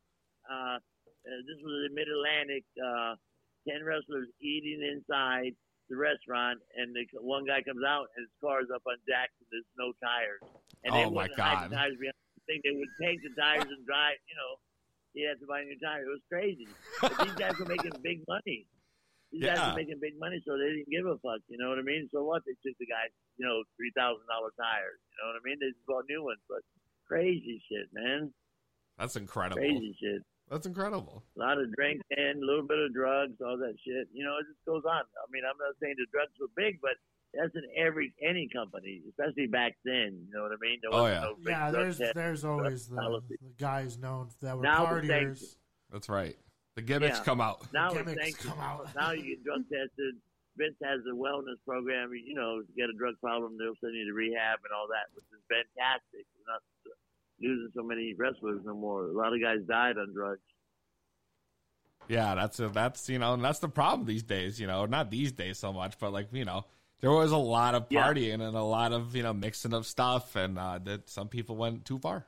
Uh, 0.50 0.78
uh, 0.82 1.40
this 1.46 1.60
was 1.62 1.90
the 1.90 1.92
Mid 1.94 2.08
Atlantic. 2.10 2.64
Uh, 2.80 3.14
ten 3.68 3.84
wrestlers 3.86 4.28
eating 4.42 4.82
inside 4.82 5.54
the 5.90 5.98
restaurant, 6.00 6.58
and 6.80 6.96
the, 6.96 7.04
one 7.20 7.44
guy 7.46 7.60
comes 7.62 7.84
out 7.84 8.08
and 8.16 8.24
his 8.26 8.34
car 8.40 8.64
is 8.64 8.72
up 8.74 8.82
on 8.88 8.96
jacks 9.06 9.36
and 9.44 9.48
there's 9.52 9.68
no 9.76 9.92
tires. 10.00 10.40
And 10.88 10.96
they 10.96 11.04
Oh, 11.06 11.12
my 11.12 11.28
God. 11.36 11.68
the 11.70 11.76
tires 11.76 12.00
behind 12.00 12.16
the 12.40 12.44
thing. 12.48 12.60
They 12.64 12.74
would 12.74 12.90
take 13.04 13.20
the 13.22 13.36
tires 13.36 13.68
and 13.68 13.84
drive. 13.86 14.16
You 14.26 14.36
know, 14.40 14.52
he 15.14 15.28
had 15.28 15.36
to 15.44 15.46
buy 15.46 15.62
a 15.62 15.66
new 15.68 15.76
tire. 15.84 16.08
It 16.08 16.16
was 16.16 16.24
crazy. 16.32 16.66
But 17.04 17.12
these 17.22 17.36
guys 17.36 17.60
were 17.60 17.68
making 17.68 17.92
big 18.02 18.24
money. 18.26 18.66
These 19.36 19.44
guys 19.48 19.60
were 19.62 19.78
making 19.84 20.00
big 20.00 20.16
money, 20.20 20.40
so 20.48 20.56
they 20.58 20.72
didn't 20.80 20.90
give 20.92 21.06
a 21.06 21.20
fuck. 21.20 21.44
You 21.52 21.60
know 21.60 21.70
what 21.70 21.78
I 21.80 21.84
mean? 21.86 22.08
So 22.12 22.24
what? 22.24 22.42
They 22.48 22.56
took 22.64 22.76
the 22.80 22.88
guys, 22.88 23.12
you 23.38 23.44
know, 23.46 23.60
three 23.76 23.92
thousand 23.96 24.26
dollar 24.32 24.50
tires. 24.60 25.00
You 25.12 25.16
know 25.22 25.28
what 25.36 25.40
I 25.40 25.44
mean? 25.44 25.60
They 25.60 25.70
just 25.76 25.86
bought 25.88 26.08
new 26.08 26.24
ones, 26.24 26.40
but 26.48 26.64
crazy 27.08 27.60
shit, 27.68 27.92
man. 27.92 28.32
That's 28.98 29.16
incredible. 29.20 29.60
Crazy 29.60 29.92
shit. 30.00 30.24
That's 30.52 30.66
incredible. 30.68 31.24
A 31.38 31.40
lot 31.40 31.58
of 31.58 31.72
drinking, 31.74 32.04
a 32.12 32.36
little 32.36 32.68
bit 32.68 32.78
of 32.78 32.94
drugs, 32.94 33.40
all 33.40 33.58
that 33.58 33.76
shit. 33.88 34.08
You 34.12 34.26
know, 34.26 34.36
it 34.38 34.46
just 34.52 34.60
goes 34.68 34.84
on. 34.84 35.00
I 35.02 35.26
mean, 35.32 35.44
I'm 35.50 35.56
not 35.58 35.74
saying 35.82 35.96
the 35.98 36.06
drugs 36.12 36.36
were 36.40 36.52
big, 36.58 36.78
but 36.84 37.00
that's 37.34 37.56
in 37.56 37.64
every 37.80 38.12
any 38.22 38.50
company, 38.52 39.00
especially 39.08 39.48
back 39.48 39.78
then. 39.88 40.28
You 40.28 40.36
know 40.36 40.44
what 40.44 40.52
I 40.52 40.60
mean? 40.60 40.80
There 40.84 40.92
Oh, 40.92 41.08
yeah. 41.08 41.22
no 41.22 41.36
big 41.40 41.48
Yeah, 41.56 41.72
there's 41.72 41.98
test, 41.98 42.14
there's 42.16 42.44
always 42.44 42.90
the, 42.92 43.00
the 43.32 43.38
guys 43.58 43.98
known 43.98 44.28
that 44.42 44.58
were 44.58 44.64
Now 44.64 44.86
partiers. 44.88 45.56
That's 45.90 46.10
right. 46.10 46.36
The 46.76 46.82
gimmicks 46.84 47.20
Yeah. 47.20 47.24
come 47.24 47.40
out. 47.40 47.64
Now 47.72 47.92
Gimmicks 47.96 48.12
it's 48.12 48.44
sanctions. 48.44 48.52
come 48.54 48.60
out. 48.60 48.92
Now 48.94 49.12
you 49.16 49.24
get 49.40 49.44
drug 49.48 49.64
tested. 49.72 50.20
Vince 50.60 50.76
has 50.84 51.00
a 51.08 51.16
wellness 51.16 51.56
program. 51.64 52.12
You 52.12 52.36
know, 52.36 52.60
if 52.60 52.68
you 52.68 52.76
get 52.76 52.92
a 52.92 52.98
drug 53.00 53.16
problem, 53.24 53.56
they'll 53.56 53.80
send 53.80 53.96
you 53.96 54.04
to 54.04 54.12
rehab 54.12 54.60
and 54.68 54.76
all 54.76 54.92
that, 54.92 55.08
which 55.16 55.24
is 55.32 55.40
fantastic. 55.48 56.28
We're 56.36 56.52
not 56.52 56.60
losing 57.42 57.70
so 57.76 57.84
many 57.84 58.14
wrestlers 58.18 58.62
no 58.66 58.74
more. 58.76 59.06
A 59.06 59.12
lot 59.14 59.34
of 59.34 59.42
guys 59.42 59.60
died 59.68 59.98
on 59.98 60.14
drugs. 60.14 60.42
Yeah, 62.08 62.36
that's 62.36 62.60
a, 62.60 62.68
that's 62.70 63.08
you 63.10 63.20
know, 63.20 63.34
and 63.36 63.44
that's 63.44 63.60
the 63.60 63.70
problem 63.70 64.06
these 64.08 64.24
days. 64.24 64.60
You 64.60 64.68
know, 64.68 64.86
not 64.86 65.10
these 65.12 65.32
days 65.32 65.58
so 65.60 65.72
much, 65.72 65.98
but 66.00 66.12
like 66.12 66.28
you 66.32 66.46
know, 66.46 66.66
there 67.00 67.12
was 67.12 67.32
a 67.32 67.38
lot 67.38 67.76
of 67.76 67.86
Yeah. 67.90 68.04
partying 68.08 68.42
and 68.46 68.56
a 68.56 68.64
lot 68.64 68.92
of 68.92 69.16
you 69.16 69.24
know 69.24 69.34
mixing 69.34 69.74
of 69.74 69.86
stuff, 69.86 70.36
and 70.36 70.58
uh, 70.58 70.80
that 70.84 71.10
some 71.10 71.30
people 71.30 71.56
went 71.56 71.86
too 71.86 72.00
far. 72.00 72.26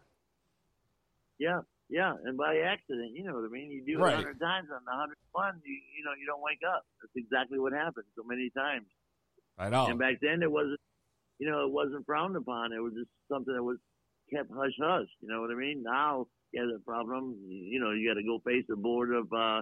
Yeah, 1.39 1.61
yeah, 1.89 2.13
and 2.23 2.37
by 2.37 2.57
accident, 2.59 3.11
you 3.13 3.23
know 3.25 3.33
what 3.33 3.45
I 3.45 3.49
mean. 3.49 3.71
You 3.71 3.83
do 3.85 3.99
it 3.99 4.03
Right. 4.03 4.13
a 4.13 4.17
hundred 4.17 4.39
times 4.39 4.69
on 4.73 4.85
the 4.85 4.91
hundred 4.91 5.17
one, 5.31 5.59
you 5.65 5.73
you 5.97 6.03
know 6.05 6.11
you 6.19 6.25
don't 6.27 6.41
wake 6.41 6.61
up. 6.65 6.85
That's 7.01 7.13
exactly 7.15 7.59
what 7.59 7.73
happened 7.73 8.05
so 8.15 8.23
many 8.23 8.51
times. 8.55 8.85
I 9.57 9.69
know. 9.69 9.87
And 9.87 9.99
back 9.99 10.19
then, 10.21 10.41
it 10.41 10.51
wasn't, 10.51 10.79
you 11.39 11.49
know, 11.49 11.65
it 11.65 11.71
wasn't 11.71 12.05
frowned 12.05 12.35
upon. 12.35 12.73
It 12.73 12.79
was 12.79 12.93
just 12.93 13.09
something 13.29 13.53
that 13.53 13.61
was 13.63 13.77
kept 14.35 14.49
hush 14.55 14.73
hush. 14.81 15.07
You 15.21 15.27
know 15.29 15.41
what 15.41 15.51
I 15.51 15.55
mean? 15.55 15.83
Now, 15.83 16.27
you 16.51 16.61
have 16.61 16.69
a 16.75 16.83
problem. 16.83 17.35
You, 17.47 17.79
know, 17.79 17.91
you 17.91 18.07
got 18.09 18.19
to 18.19 18.23
go 18.23 18.39
face 18.45 18.65
the 18.67 18.75
board 18.75 19.13
of 19.13 19.27
uh, 19.33 19.61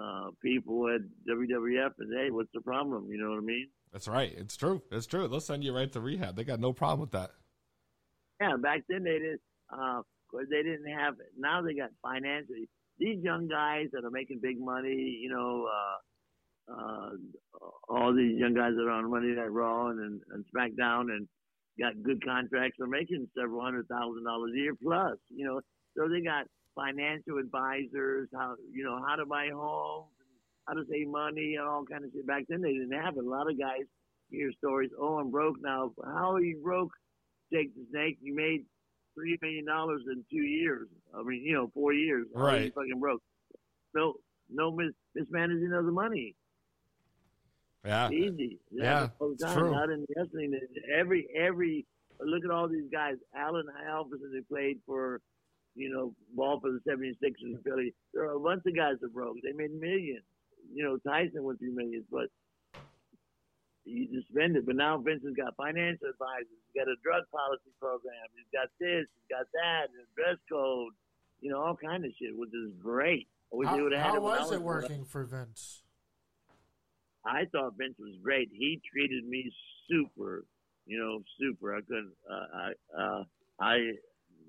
uh, 0.00 0.30
people 0.42 0.88
at 0.88 1.00
WWF 1.28 1.90
and 1.98 2.12
hey, 2.16 2.30
what's 2.30 2.50
the 2.54 2.60
problem? 2.60 3.08
You 3.10 3.18
know 3.22 3.30
what 3.30 3.38
I 3.38 3.42
mean? 3.44 3.68
That's 3.92 4.06
right. 4.08 4.32
It's 4.36 4.56
true. 4.56 4.82
It's 4.92 5.06
true. 5.06 5.26
They'll 5.28 5.40
send 5.40 5.64
you 5.64 5.74
right 5.74 5.92
to 5.92 6.00
rehab. 6.00 6.36
They 6.36 6.44
got 6.44 6.60
no 6.60 6.72
problem 6.72 7.00
with 7.00 7.10
that. 7.12 7.30
Yeah, 8.40 8.56
back 8.56 8.82
then 8.88 9.02
they 9.02 9.18
didn't. 9.18 9.40
Uh, 9.72 10.02
'cause 10.30 10.46
they 10.48 10.62
didn't 10.62 10.86
have. 10.86 11.14
It. 11.14 11.32
Now 11.36 11.60
they 11.62 11.74
got 11.74 11.90
financially. 12.02 12.68
These 12.98 13.22
young 13.22 13.48
guys 13.48 13.86
that 13.92 14.04
are 14.04 14.10
making 14.10 14.38
big 14.40 14.60
money, 14.60 14.94
you 15.20 15.28
know, 15.28 15.66
uh, 15.66 16.72
uh, 16.72 17.10
all 17.88 18.14
these 18.14 18.38
young 18.38 18.54
guys 18.54 18.74
that 18.76 18.82
are 18.86 18.90
on 18.90 19.10
Monday 19.10 19.34
Night 19.34 19.50
Raw 19.50 19.88
and, 19.88 20.20
and 20.30 20.44
SmackDown 20.54 21.10
and 21.10 21.26
got 21.80 22.02
good 22.02 22.24
contracts 22.24 22.78
are 22.80 22.86
making 22.86 23.26
several 23.36 23.62
hundred 23.64 23.88
thousand 23.88 24.24
dollars 24.24 24.52
a 24.54 24.58
year 24.58 24.74
plus. 24.80 25.16
You 25.34 25.46
know, 25.46 25.60
so 25.96 26.08
they 26.08 26.20
got 26.20 26.46
financial 26.76 27.38
advisors, 27.38 28.28
how 28.34 28.54
you 28.72 28.84
know 28.84 29.00
how 29.06 29.16
to 29.16 29.26
buy 29.26 29.48
homes, 29.52 30.10
how 30.68 30.74
to 30.74 30.84
save 30.90 31.08
money, 31.08 31.56
and 31.58 31.66
all 31.66 31.84
kind 31.90 32.04
of 32.04 32.10
shit. 32.12 32.26
Back 32.26 32.44
then 32.48 32.60
they 32.62 32.72
didn't 32.72 32.92
have 32.92 33.16
it. 33.16 33.24
A 33.24 33.28
lot 33.28 33.50
of 33.50 33.58
guys 33.58 33.88
hear 34.30 34.50
stories. 34.58 34.90
Oh, 34.98 35.18
I'm 35.18 35.30
broke 35.30 35.56
now. 35.60 35.92
How 36.04 36.32
are 36.32 36.42
you 36.42 36.60
broke? 36.62 36.92
Jake 37.52 37.74
the 37.74 37.84
Snake, 37.90 38.18
you 38.22 38.34
made 38.34 38.64
three 39.14 39.36
million 39.42 39.64
dollars 39.66 40.02
in 40.06 40.24
two 40.30 40.44
years. 40.46 40.86
I 41.12 41.22
mean, 41.24 41.42
you 41.44 41.54
know, 41.54 41.70
four 41.74 41.92
years. 41.92 42.26
How 42.34 42.42
are 42.42 42.50
you 42.56 42.62
Right. 42.64 42.74
fucking 42.74 43.00
broke. 43.00 43.22
No, 43.94 44.14
no 44.48 44.70
mis- 44.70 44.94
mismanaging 45.16 45.72
of 45.72 45.84
the 45.84 45.90
money. 45.92 46.36
Yeah. 47.84 48.10
Easy. 48.10 48.58
It 48.72 48.82
Yeah, 48.82 49.00
happens 49.00 49.12
all 49.20 49.28
the 49.28 49.34
it's 49.34 49.42
time. 49.44 49.58
true. 49.58 49.70
Not 49.72 49.90
in 49.90 50.04
wrestling. 50.16 50.60
Every 50.94 51.28
every 51.36 51.86
look 52.20 52.44
at 52.44 52.50
all 52.50 52.68
these 52.68 52.90
guys. 52.92 53.16
Allen 53.34 53.66
Iverson, 53.88 54.30
they 54.34 54.42
played 54.42 54.78
for, 54.86 55.20
you 55.74 55.88
know, 55.88 56.14
ball 56.34 56.60
for 56.60 56.70
the 56.72 56.80
76ers 56.86 57.40
in 57.42 57.58
Philly. 57.64 57.94
There 58.12 58.24
are 58.24 58.36
a 58.36 58.40
bunch 58.40 58.62
of 58.66 58.76
guys 58.76 58.96
that 59.00 59.14
broke. 59.14 59.36
They 59.42 59.52
made 59.52 59.72
millions. 59.72 60.24
You 60.74 60.84
know, 60.84 60.98
Tyson 60.98 61.42
went 61.42 61.58
through 61.58 61.74
millions, 61.74 62.04
but 62.12 62.28
you 63.84 64.06
just 64.12 64.28
spend 64.28 64.56
it. 64.56 64.66
But 64.66 64.76
now 64.76 64.98
Vince 64.98 65.22
has 65.24 65.34
got 65.34 65.56
financial 65.56 66.08
advisors. 66.08 66.52
He's 66.68 66.78
got 66.84 66.88
a 66.90 66.96
drug 67.02 67.24
policy 67.32 67.72
program. 67.80 68.28
He's 68.36 68.46
got 68.52 68.68
this. 68.78 69.06
He's 69.08 69.28
got 69.30 69.46
that. 69.54 69.88
And 69.96 70.06
dress 70.14 70.36
code. 70.50 70.92
You 71.40 71.50
know, 71.50 71.60
all 71.62 71.76
kind 71.76 72.04
of 72.04 72.12
shit, 72.20 72.36
which 72.36 72.50
is 72.52 72.72
great. 72.82 73.26
I 73.52 73.56
wish 73.56 73.68
they 73.68 73.76
How, 73.78 73.82
would 73.82 73.92
have 73.92 74.02
had 74.02 74.10
how 74.10 74.16
it 74.16 74.22
was 74.22 74.40
was 74.40 74.52
it 74.52 74.62
working 74.62 75.04
for 75.06 75.24
Vince? 75.24 75.82
I 77.24 77.44
thought 77.52 77.74
Vince 77.78 77.96
was 77.98 78.16
great. 78.22 78.48
He 78.52 78.80
treated 78.90 79.26
me 79.26 79.52
super, 79.88 80.44
you 80.86 80.98
know, 80.98 81.22
super. 81.38 81.74
I 81.74 81.80
couldn't. 81.80 82.12
Uh, 82.30 82.46
I 82.54 83.02
uh, 83.02 83.22
I 83.60 83.76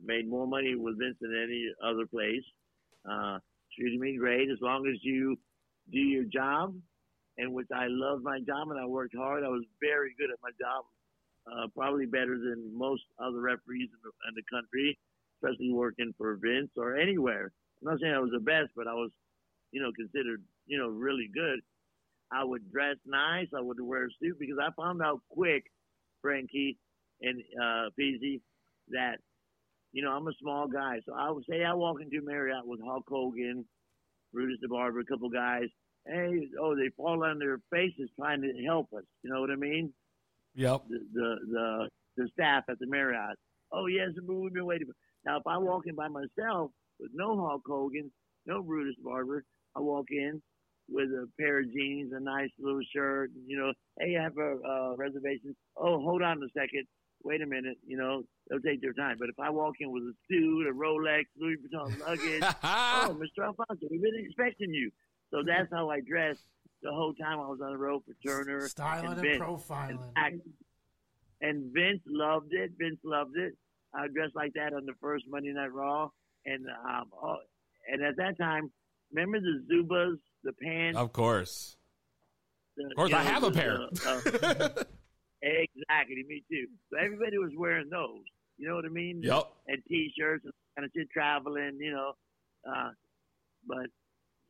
made 0.04 0.28
more 0.30 0.48
money 0.48 0.76
with 0.76 1.00
Vince 1.00 1.18
than 1.22 1.34
any 1.36 1.68
other 1.84 2.06
place. 2.06 2.44
Uh, 3.10 3.40
treated 3.78 4.00
me 4.00 4.18
great 4.18 4.50
as 4.50 4.58
long 4.62 4.88
as 4.88 4.98
you 5.02 5.38
do 5.92 6.00
your 6.00 6.24
job, 6.26 6.76
and 7.38 7.54
which 7.54 7.68
I 7.74 7.88
love 7.88 8.22
my 8.22 8.40
job 8.40 8.70
and 8.70 8.80
I 8.80 8.86
worked 8.86 9.16
hard. 9.16 9.44
I 9.44 9.50
was 9.50 9.64
very 9.82 10.14
good 10.18 10.32
at 10.32 10.40
my 10.42 10.52
job, 10.60 10.86
uh, 11.52 11.68
probably 11.76 12.06
better 12.06 12.38
than 12.38 12.72
most 12.78 13.04
other 13.20 13.42
referees 13.42 13.90
in 13.92 14.00
the, 14.04 14.12
in 14.30 14.36
the 14.36 14.44
country, 14.52 14.98
especially 15.38 15.74
working 15.74 16.14
for 16.18 16.38
Vince 16.42 16.72
or 16.78 16.98
anywhere. 16.98 17.52
I'm 17.82 17.92
not 17.92 18.00
saying 18.00 18.14
I 18.14 18.20
was 18.20 18.32
the 18.32 18.40
best, 18.40 18.70
but 18.76 18.88
I 18.88 18.94
was, 18.94 19.12
you 19.72 19.82
know, 19.82 19.92
considered, 19.98 20.44
you 20.68 20.78
know, 20.78 20.88
really 20.88 21.30
good. 21.34 21.60
I 22.32 22.44
would 22.44 22.72
dress 22.72 22.96
nice. 23.06 23.48
I 23.56 23.62
would 23.62 23.82
wear 23.82 24.06
a 24.06 24.10
suit 24.22 24.38
because 24.40 24.58
I 24.62 24.70
found 24.82 25.02
out 25.02 25.20
quick, 25.30 25.64
Frankie 26.22 26.78
and 27.22 27.42
uh, 27.62 27.90
Peasy, 28.00 28.42
that 28.90 29.18
you 29.92 30.04
know 30.04 30.12
I'm 30.12 30.28
a 30.28 30.34
small 30.42 30.68
guy. 30.68 30.98
So 31.06 31.14
I 31.14 31.30
would 31.30 31.44
say 31.50 31.64
I 31.64 31.74
walk 31.74 31.98
into 32.02 32.26
Marriott 32.26 32.66
with 32.66 32.80
Hulk 32.82 33.06
Hogan, 33.08 33.66
Brutus 34.34 34.60
the 34.62 34.70
Barber, 34.70 35.02
a 35.02 35.06
couple 35.06 35.30
guys. 35.30 35.68
Hey, 36.08 36.48
oh, 36.60 36.76
they 36.76 36.90
fall 36.98 37.24
on 37.24 37.38
their 37.38 37.60
faces 37.70 38.10
trying 38.20 38.42
to 38.42 38.64
help 38.66 38.88
us. 38.98 39.04
You 39.24 39.32
know 39.32 39.42
what 39.42 39.52
I 39.52 39.56
mean? 39.56 39.94
Yep. 40.56 40.84
The 40.90 41.00
the 41.14 41.36
the, 41.52 41.90
the 42.18 42.30
staff 42.34 42.64
at 42.70 42.80
the 42.80 42.88
Marriott. 42.88 43.38
Oh 43.74 43.88
yes, 43.88 44.10
we've 44.26 44.54
been 44.54 44.66
waiting. 44.66 44.88
For. 44.88 44.94
Now 45.26 45.38
if 45.38 45.46
I 45.46 45.58
walk 45.58 45.84
in 45.86 45.96
by 45.96 46.08
myself 46.08 46.72
with 47.00 47.12
no 47.14 47.38
Hulk 47.46 47.64
Hogan, 47.68 48.10
no 48.46 48.64
Brutus 48.64 48.96
Barber, 49.04 49.44
I 49.76 49.82
walk 49.82 50.08
in 50.12 50.42
with 50.92 51.10
a 51.10 51.28
pair 51.40 51.60
of 51.60 51.72
jeans, 51.72 52.12
a 52.14 52.20
nice 52.20 52.50
little 52.60 52.82
shirt. 52.94 53.32
You 53.48 53.58
know, 53.58 53.74
hey, 54.00 54.18
I 54.18 54.24
have 54.24 54.38
a 54.38 54.58
uh, 54.68 54.96
reservation. 54.98 55.56
Oh, 55.78 56.02
hold 56.02 56.22
on 56.22 56.38
a 56.44 56.48
second. 56.60 56.86
Wait 57.24 57.42
a 57.42 57.46
minute. 57.46 57.78
You 57.86 57.98
know, 57.98 58.24
they'll 58.50 58.60
take 58.60 58.82
their 58.82 58.94
time. 58.94 59.18
But 59.20 59.30
if 59.30 59.40
I 59.40 59.50
walk 59.50 59.76
in 59.80 59.92
with 59.92 60.04
a 60.04 60.14
suit, 60.30 60.68
a 60.68 60.74
Rolex, 60.74 61.24
Louis 61.40 61.56
Vuitton 61.58 62.00
luggage, 62.08 62.44
oh, 62.64 63.18
Mr. 63.18 63.46
Alfonso, 63.46 63.88
we've 63.90 64.02
been 64.02 64.26
expecting 64.26 64.74
you. 64.74 64.92
So 65.32 65.44
that's 65.46 65.72
how 65.72 65.90
I 65.90 66.02
dressed 66.02 66.44
the 66.84 66.92
whole 66.92 67.14
time 67.14 67.40
I 67.40 67.48
was 67.48 67.60
on 67.64 67.72
the 67.72 67.78
road 67.78 68.02
for 68.06 68.14
Turner. 68.28 68.68
Styling 68.68 69.14
and 69.14 69.22
Vince. 69.22 69.42
profiling. 69.42 69.90
And, 69.90 70.00
act- 70.18 70.48
and 71.42 71.74
Vince 71.74 72.02
loved 72.08 72.54
it. 72.54 72.72
Vince 72.78 73.00
loved 73.04 73.38
it. 73.38 73.54
I 73.94 74.08
dressed 74.08 74.36
like 74.36 74.54
that 74.54 74.74
on 74.74 74.86
the 74.86 74.94
first 75.02 75.26
Monday 75.30 75.52
Night 75.52 75.74
Raw, 75.74 76.10
and 76.46 76.66
um, 76.88 77.06
oh, 77.22 77.36
and 77.92 78.02
at 78.04 78.16
that 78.18 78.38
time, 78.40 78.72
remember 79.12 79.40
the 79.40 79.64
Zubaz, 79.70 80.16
the 80.44 80.54
pants. 80.54 80.98
Of 80.98 81.14
course. 81.14 81.78
the- 82.78 82.86
Of 82.86 82.96
course, 82.96 83.14
I 83.14 83.24
know, 83.24 83.30
have 83.30 83.44
a 83.44 83.52
pair. 83.52 83.78
the, 83.78 84.10
uh, 84.80 84.84
exactly, 85.42 86.24
me 86.28 86.44
too. 86.50 86.68
So 86.92 86.98
everybody 87.04 87.38
was 87.38 87.52
wearing 87.58 87.90
those. 87.90 88.24
You 88.58 88.68
know 88.70 88.76
what 88.76 88.86
I 88.86 88.90
mean? 88.90 89.22
Yep. 89.24 89.44
And 89.68 89.82
t-shirts 89.88 90.44
and 90.46 90.54
kind 90.76 90.86
of 90.86 90.92
shit, 90.96 91.10
traveling. 91.12 91.78
You 91.80 91.92
know, 91.94 92.12
uh, 92.70 92.90
but 93.68 93.88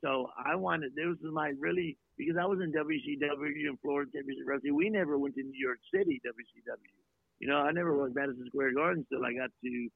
so 0.03 0.27
I 0.37 0.55
wanted. 0.55 0.91
This 0.95 1.05
was 1.21 1.31
my 1.33 1.53
really 1.59 1.97
because 2.17 2.35
I 2.39 2.45
was 2.45 2.59
in 2.61 2.71
WCW 2.73 3.69
in 3.69 3.77
Florida 3.81 4.11
Championship 4.13 4.43
Wrestling. 4.47 4.75
We 4.75 4.89
never 4.89 5.17
went 5.17 5.35
to 5.35 5.43
New 5.43 5.57
York 5.59 5.79
City 5.93 6.21
WCW. 6.25 6.91
You 7.39 7.47
know, 7.47 7.57
I 7.57 7.71
never 7.71 7.95
was 7.95 8.11
Madison 8.13 8.45
Square 8.47 8.73
Garden 8.75 9.05
until 9.09 9.25
I 9.25 9.33
got 9.33 9.49
to 9.63 9.89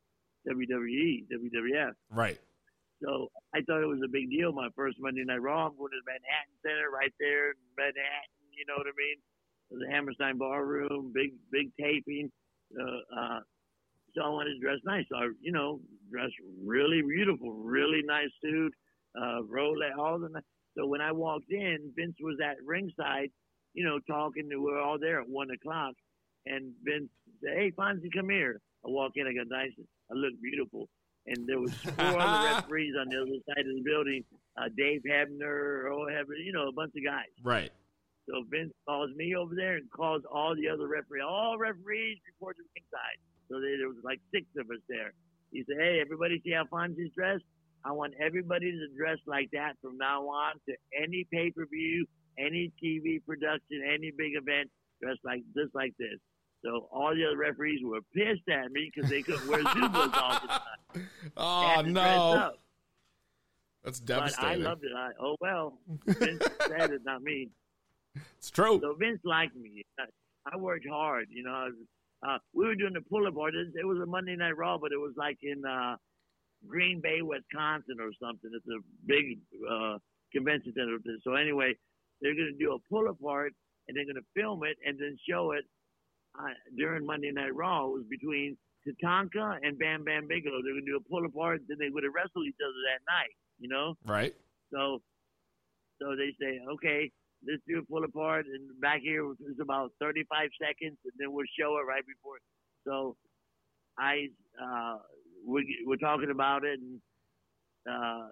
WWE, 0.50 1.26
WWF. 1.32 1.92
Right. 2.10 2.40
So 3.04 3.28
I 3.54 3.62
thought 3.62 3.84
it 3.84 3.92
was 3.92 4.02
a 4.04 4.12
big 4.12 4.30
deal. 4.30 4.52
My 4.52 4.70
first 4.76 4.98
Monday 5.00 5.24
Night 5.26 5.42
Raw, 5.42 5.68
I'm 5.68 5.78
going 5.78 5.92
to 5.92 6.00
the 6.00 6.12
Manhattan 6.12 6.58
Center 6.64 6.90
right 6.92 7.14
there 7.20 7.52
in 7.52 7.58
Manhattan. 7.78 8.36
You 8.56 8.66
know 8.68 8.76
what 8.78 8.88
I 8.88 8.96
mean? 8.96 9.20
The 9.72 9.92
Hammerstein 9.92 10.38
Ballroom, 10.38 11.12
big 11.14 11.34
big 11.52 11.72
taping. 11.80 12.32
Uh, 12.80 13.02
uh, 13.12 13.40
so 14.16 14.22
I 14.22 14.30
wanted 14.30 14.56
to 14.56 14.60
dress 14.60 14.80
nice. 14.86 15.06
So 15.10 15.18
I, 15.18 15.30
you 15.42 15.52
know, 15.52 15.82
dress 16.12 16.30
really 16.64 17.02
beautiful, 17.02 17.54
really 17.54 18.02
nice 18.06 18.32
suit, 18.42 18.74
uh, 19.20 19.42
Rolex, 19.44 19.98
all 20.00 20.20
the. 20.20 20.30
So 20.78 20.88
when 20.88 21.02
I 21.02 21.12
walked 21.12 21.52
in, 21.52 21.92
Vince 21.96 22.16
was 22.22 22.38
at 22.44 22.58
ringside, 22.66 23.30
you 23.74 23.84
know, 23.84 24.00
talking 24.08 24.50
to. 24.50 24.58
We 24.58 24.72
were 24.72 24.80
all 24.80 25.00
there 25.00 25.20
at 25.20 25.28
one 25.28 25.50
o'clock, 25.52 25.94
and 26.46 26.72
Vince 26.84 27.10
said, 27.44 27.58
"Hey, 27.58 27.72
Fonzie, 27.72 28.14
come 28.14 28.30
here." 28.30 28.62
I 28.86 28.90
walk 28.90 29.14
in, 29.16 29.26
I 29.26 29.34
got 29.34 29.48
nice, 29.50 29.72
I 30.12 30.14
look 30.14 30.34
beautiful, 30.42 30.88
and 31.28 31.48
there 31.48 31.60
was 31.60 31.74
four 31.98 32.20
other 32.20 32.56
referees 32.56 32.94
on 33.00 33.10
the 33.10 33.22
other 33.22 33.40
side 33.48 33.66
of 33.66 33.76
the 33.76 33.84
building. 33.84 34.24
Uh, 34.58 34.70
Dave 34.78 35.02
Hebner, 35.04 35.86
Earl 35.86 36.06
Hebner, 36.06 36.40
you 36.44 36.54
know, 36.54 36.68
a 36.68 36.72
bunch 36.72 36.94
of 36.96 37.04
guys. 37.04 37.32
Right. 37.44 37.72
So 38.28 38.44
Vince 38.50 38.74
calls 38.88 39.12
me 39.16 39.36
over 39.36 39.54
there 39.56 39.76
and 39.76 39.90
calls 39.92 40.24
all 40.32 40.56
the 40.56 40.68
other 40.70 40.88
referees. 40.88 41.24
All 41.28 41.58
referees 41.58 42.18
report 42.26 42.58
to 42.58 42.64
ringside. 42.74 43.20
So 43.50 43.62
there 43.62 43.78
there 43.78 43.90
was 43.90 44.02
like 44.04 44.20
six 44.34 44.46
of 44.58 44.66
us 44.72 44.82
there. 44.90 45.14
He 45.52 45.64
said, 45.68 45.78
"Hey, 45.78 46.00
everybody, 46.02 46.42
see 46.44 46.52
how 46.52 46.66
Fonzie's 46.66 47.14
dressed? 47.14 47.46
I 47.84 47.92
want 47.92 48.14
everybody 48.20 48.72
to 48.72 48.88
dress 48.98 49.20
like 49.28 49.52
that 49.54 49.78
from 49.82 49.98
now 49.98 50.26
on 50.26 50.56
to 50.68 50.74
any 50.98 51.28
pay 51.32 51.52
per 51.52 51.68
view, 51.68 52.08
any 52.40 52.72
TV 52.82 53.24
production, 53.24 53.86
any 53.86 54.10
big 54.10 54.34
event. 54.34 54.72
Dress 55.02 55.18
like 55.24 55.44
just 55.56 55.76
like 55.76 55.94
this." 56.00 56.18
So 56.66 56.88
all 56.92 57.14
the 57.14 57.24
other 57.26 57.38
referees 57.38 57.80
were 57.84 58.02
pissed 58.14 58.50
at 58.50 58.72
me 58.72 58.92
because 58.94 59.10
they 59.10 59.22
couldn't 59.22 59.48
wear 59.48 59.62
Zubaz 59.64 60.14
all 60.16 60.40
the 60.42 60.48
time. 60.48 61.10
Oh 61.38 61.68
had 61.68 61.86
to 61.86 61.92
dress 61.94 61.94
no. 61.94 62.52
That's 63.84 64.00
But 64.00 64.16
I 64.16 64.20
devastating. 64.20 64.64
loved 64.64 64.84
it. 64.84 64.92
I, 64.98 65.10
oh 65.22 65.36
well, 65.40 65.78
Vince 66.08 66.44
said 66.68 66.92
it, 66.92 67.02
not 67.06 67.22
me. 67.22 67.50
It's 68.40 68.50
true. 68.50 68.80
So 68.82 68.96
Vince 68.96 69.20
liked 69.24 69.56
me. 69.56 69.84
I, 70.00 70.06
I 70.52 70.58
worked 70.58 70.88
hard. 70.90 71.28
You 71.30 71.44
know, 71.44 71.52
I 71.52 71.66
was, 71.66 71.74
uh, 72.28 72.38
we 72.56 72.66
were 72.66 72.76
doing 72.76 72.94
the 72.94 73.02
pull 73.02 73.28
up 73.28 73.36
It, 73.54 73.80
it 73.80 73.86
was 73.86 74.00
a 74.00 74.06
Monday 74.08 74.36
Night 74.36 74.58
Raw, 74.58 74.80
but 74.80 74.92
it 74.92 75.00
was 75.00 75.14
like 75.16 75.38
in 75.44 75.64
uh, 75.66 75.98
Green 76.68 77.00
Bay, 77.00 77.22
Wisconsin, 77.22 77.98
or 78.00 78.10
something. 78.20 78.50
It's 78.56 78.66
a 78.68 78.82
big 79.06 79.38
uh, 79.70 80.00
convention 80.34 80.74
center. 80.76 80.98
So 81.24 81.36
anyway, 81.36 81.76
they're 82.22 82.34
going 82.34 82.56
to 82.58 82.64
do 82.66 82.74
a 82.74 82.80
pull 82.90 83.08
apart, 83.08 83.54
and 83.88 83.96
they're 83.96 84.06
going 84.06 84.16
to 84.16 84.26
film 84.36 84.64
it 84.64 84.78
and 84.84 84.98
then 84.98 85.16
show 85.30 85.52
it 85.52 85.66
uh, 86.40 86.54
during 86.78 87.06
Monday 87.06 87.32
Night 87.32 87.56
Raw. 87.56 87.88
It 87.88 87.94
was 87.94 88.06
between 88.10 88.58
Tatanka 88.88 89.58
and 89.64 89.78
Bam 89.80 90.04
Bam 90.04 90.28
Bigelow. 90.28 90.62
They're 90.64 90.74
going 90.74 90.86
to 90.86 90.92
do 90.92 90.98
a 90.98 91.10
pull 91.10 91.26
apart, 91.26 91.62
then 91.68 91.78
they 91.80 91.90
would 91.90 92.04
have 92.04 92.14
wrestled 92.14 92.46
each 92.48 92.62
other 92.62 92.82
that 92.92 93.02
night. 93.10 93.36
You 93.60 93.70
know. 93.70 93.96
Right. 94.06 94.36
So, 94.72 95.02
so 96.02 96.16
they 96.16 96.36
say, 96.40 96.60
okay, 96.74 97.12
let's 97.48 97.62
do 97.68 97.80
it 97.80 97.90
pull 97.90 98.04
apart, 98.04 98.46
and 98.46 98.80
back 98.82 99.02
here 99.02 99.32
it's 99.32 99.62
about 99.62 99.92
35 100.00 100.50
seconds, 100.60 100.98
and 101.04 101.14
then 101.18 101.32
we'll 101.32 101.46
show 101.58 101.78
it 101.78 101.88
right 101.88 102.04
before. 102.06 102.38
So, 102.86 103.16
I 103.98 104.28
uh, 104.62 104.98
we 105.48 105.86
we're 105.88 105.98
talking 105.98 106.32
about 106.32 106.66
it, 106.66 106.80
and 106.80 107.00
uh, 107.90 108.28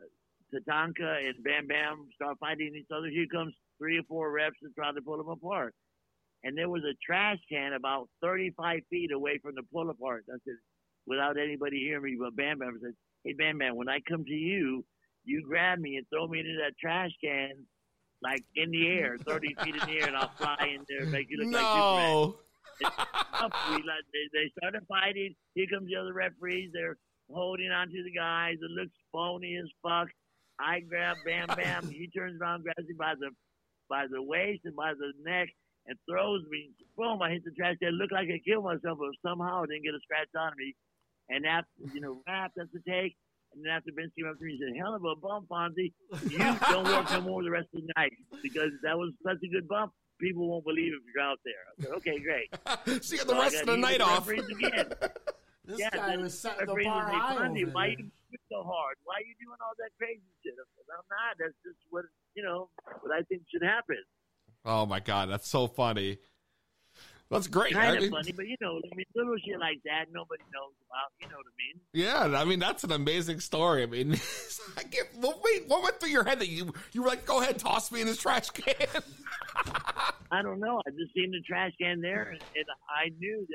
Tatanka 0.54 1.28
and 1.28 1.44
Bam 1.44 1.68
Bam 1.68 2.08
start 2.16 2.38
fighting 2.40 2.74
each 2.76 2.92
other. 2.96 3.08
Here 3.08 3.28
comes 3.32 3.54
three 3.78 3.98
or 3.98 4.04
four 4.04 4.32
reps 4.32 4.58
to 4.64 4.70
try 4.78 4.92
to 4.92 5.02
pull 5.02 5.18
them 5.18 5.30
apart. 5.30 5.74
And 6.44 6.57
there 6.57 6.70
was 6.70 6.84
a 6.84 6.94
trash 7.06 7.38
can 7.49 7.74
about 7.74 8.10
35 8.22 8.82
feet 8.90 9.11
away 9.14 9.40
from 9.41 9.56
the 9.56 9.64
pull 9.72 9.90
apart. 9.90 10.26
I 10.30 10.38
said, 10.44 10.56
without 11.07 11.38
anybody 11.38 11.80
hearing 11.80 12.03
me, 12.03 12.18
but 12.20 12.36
Bam 12.36 12.60
Bam 12.60 12.80
said, 12.82 12.94
"Hey 13.24 13.34
Bam 13.34 13.57
Bam, 13.57 13.76
when 13.76 13.90
I 13.90 13.99
come 14.07 14.26
to 14.26 14.34
you, 14.34 14.84
you 15.24 15.44
grab 15.48 15.80
me 15.80 15.95
and 15.98 16.06
throw 16.10 16.28
me 16.28 16.40
into 16.40 16.57
that 16.64 16.78
trash 16.80 17.11
can, 17.24 17.52
like 18.22 18.44
in 18.56 18.72
the 18.72 18.88
air, 18.88 19.18
30 19.26 19.56
feet 19.64 19.76
in 19.76 19.82
the 19.82 19.99
air, 20.02 20.07
and 20.07 20.18
I'll 20.18 20.32
fly 20.38 20.70
in 20.74 20.86
there 20.90 21.03
and 21.03 21.11
make 21.11 21.28
you 21.30 21.38
look 21.38 21.53
like 21.53 21.61
No. 21.61 22.24
Superman." 22.26 22.40
Up, 23.34 23.53
we 23.70 23.78
they, 23.78 24.26
they 24.34 24.52
started 24.57 24.82
fighting. 24.88 25.36
Here 25.53 25.68
comes 25.72 25.88
the 25.88 25.95
other 25.95 26.14
referees. 26.14 26.72
They're 26.74 26.98
holding 27.32 27.72
on 27.72 27.88
to 27.88 28.03
the 28.03 28.11
guys. 28.11 28.56
It 28.56 28.72
looks 28.72 28.94
phony 29.11 29.57
as 29.57 29.70
fuck. 29.82 30.07
I 30.60 30.80
grab 30.80 31.18
Bam 31.26 31.48
Bam. 31.56 31.90
he 31.91 32.10
turns 32.15 32.40
around, 32.41 32.64
grabs 32.64 32.88
me 32.88 32.95
by 32.98 33.14
the 33.20 33.30
by 33.90 34.06
the 34.10 34.22
waist 34.22 34.61
and 34.65 34.76
by 34.76 34.94
the 34.94 35.11
neck, 35.24 35.49
and 35.88 35.98
throws 36.10 36.44
me. 36.50 36.72
Boom! 36.98 37.22
I 37.22 37.32
hit 37.32 37.44
the 37.46 37.52
trash 37.52 37.78
can. 37.82 37.94
Looked 37.94 38.14
like 38.14 38.30
I 38.30 38.40
killed 38.48 38.64
myself, 38.64 39.00
but 39.00 39.10
somehow 39.22 39.64
I 39.64 39.66
didn't 39.68 39.84
get 39.84 39.96
a 39.96 40.02
scratch 40.04 40.30
on 40.38 40.54
me. 40.58 40.76
And 41.30 41.46
after 41.46 41.70
you 41.94 42.02
know, 42.02 42.22
rap, 42.28 42.52
that's 42.56 42.70
the 42.74 42.80
take. 42.88 43.16
And 43.54 43.64
then 43.64 43.72
after 43.72 43.92
Vince 43.96 44.12
came 44.18 44.28
up 44.28 44.38
to 44.38 44.44
me 44.44 44.58
and 44.58 44.62
said, 44.62 44.78
"Hell 44.78 44.96
of 44.96 45.04
a 45.04 45.16
bump, 45.16 45.48
Fonzie. 45.50 45.94
You 46.30 46.38
don't 46.38 46.86
work 46.86 47.10
no 47.12 47.22
more 47.22 47.44
the 47.44 47.52
rest 47.52 47.68
of 47.74 47.82
the 47.82 47.94
night 47.98 48.14
because 48.42 48.72
that 48.84 48.98
was 48.98 49.12
such 49.26 49.38
a 49.44 49.50
good 49.50 49.68
bump. 49.68 49.94
People 50.20 50.50
won't 50.50 50.66
believe 50.66 50.94
if 50.94 51.04
you're 51.14 51.24
out 51.24 51.40
there." 51.46 51.64
I 51.68 51.82
said, 51.84 51.92
"Okay, 51.98 52.18
great." 52.20 52.50
So 53.04 53.16
you 53.16 53.18
got 53.24 53.28
So 53.28 53.34
the 53.34 53.40
rest 53.40 53.56
of 53.62 53.68
the 53.68 53.78
night 53.78 53.98
the 54.00 54.06
off. 54.06 54.30
Again. 54.30 54.90
This 55.66 55.80
yeah, 55.80 55.96
guy 55.96 56.18
was 56.18 56.36
setting 56.36 56.68
the 56.68 56.76
referees 56.76 56.92
bar 56.92 57.08
high 57.08 57.36
"Fonzie, 57.40 57.64
over 57.64 57.72
Why 57.72 57.96
there." 57.96 58.04
you 58.04 58.40
so 58.52 58.68
hard? 58.68 59.00
Why 59.08 59.24
you 59.24 59.32
doing 59.40 59.56
all 59.64 59.72
that 59.80 59.96
crazy 59.96 60.20
shit? 60.44 60.52
I 60.60 60.68
said, 60.76 60.92
I'm 60.92 61.08
not. 61.08 61.40
That's 61.40 61.56
just 61.64 61.80
what 61.90 62.04
you 62.36 62.44
know. 62.44 62.68
What 63.00 63.16
I 63.16 63.24
think 63.32 63.48
should 63.48 63.64
happen. 63.64 64.04
Oh 64.65 64.85
my 64.85 64.99
god, 64.99 65.30
that's 65.30 65.48
so 65.48 65.68
funny. 65.68 66.18
That's 67.30 67.48
great. 67.48 67.73
Kind 67.73 67.88
I 67.88 67.95
of 67.95 68.02
mean- 68.03 68.11
funny, 68.11 68.31
but 68.31 68.48
you 68.48 68.56
know, 68.61 68.77
I 68.77 68.95
mean, 68.95 69.06
little 69.15 69.35
shit 69.44 69.60
like 69.60 69.80
that 69.85 70.06
nobody 70.11 70.44
knows 70.53 70.73
about. 70.88 71.10
You 71.19 71.27
know 71.30 71.38
what 71.38 71.48
I 71.48 71.56
mean? 71.57 71.81
Yeah, 72.34 72.40
I 72.40 72.45
mean 72.45 72.60
that's 72.60 72.84
an 72.84 72.91
amazing 72.91 73.40
story. 73.40 73.84
I 73.84 73.88
mean, 73.88 74.14
I 74.77 74.84
get. 74.84 75.10
Well, 75.18 75.40
wait, 75.44 75.68
what 75.68 75.81
went 75.81 75.99
through 75.99 76.10
your 76.10 76.23
head 76.23 76.40
that 76.40 76.49
you 76.49 76.73
you 76.91 77.02
were 77.02 77.07
like, 77.07 77.26
go 77.26 77.41
ahead, 77.41 77.57
toss 77.57 77.91
me 77.91 78.02
in 78.02 78.07
this 78.07 78.18
trash 78.19 78.49
can? 78.52 78.76
I 80.31 80.41
don't 80.41 80.60
know. 80.60 80.81
I 80.85 80.90
just 80.91 81.14
seen 81.14 81.31
the 81.31 81.41
trash 81.41 81.72
can 81.80 82.02
there, 82.02 82.30
and, 82.31 82.41
and 82.56 82.65
I 82.90 83.10
knew 83.19 83.45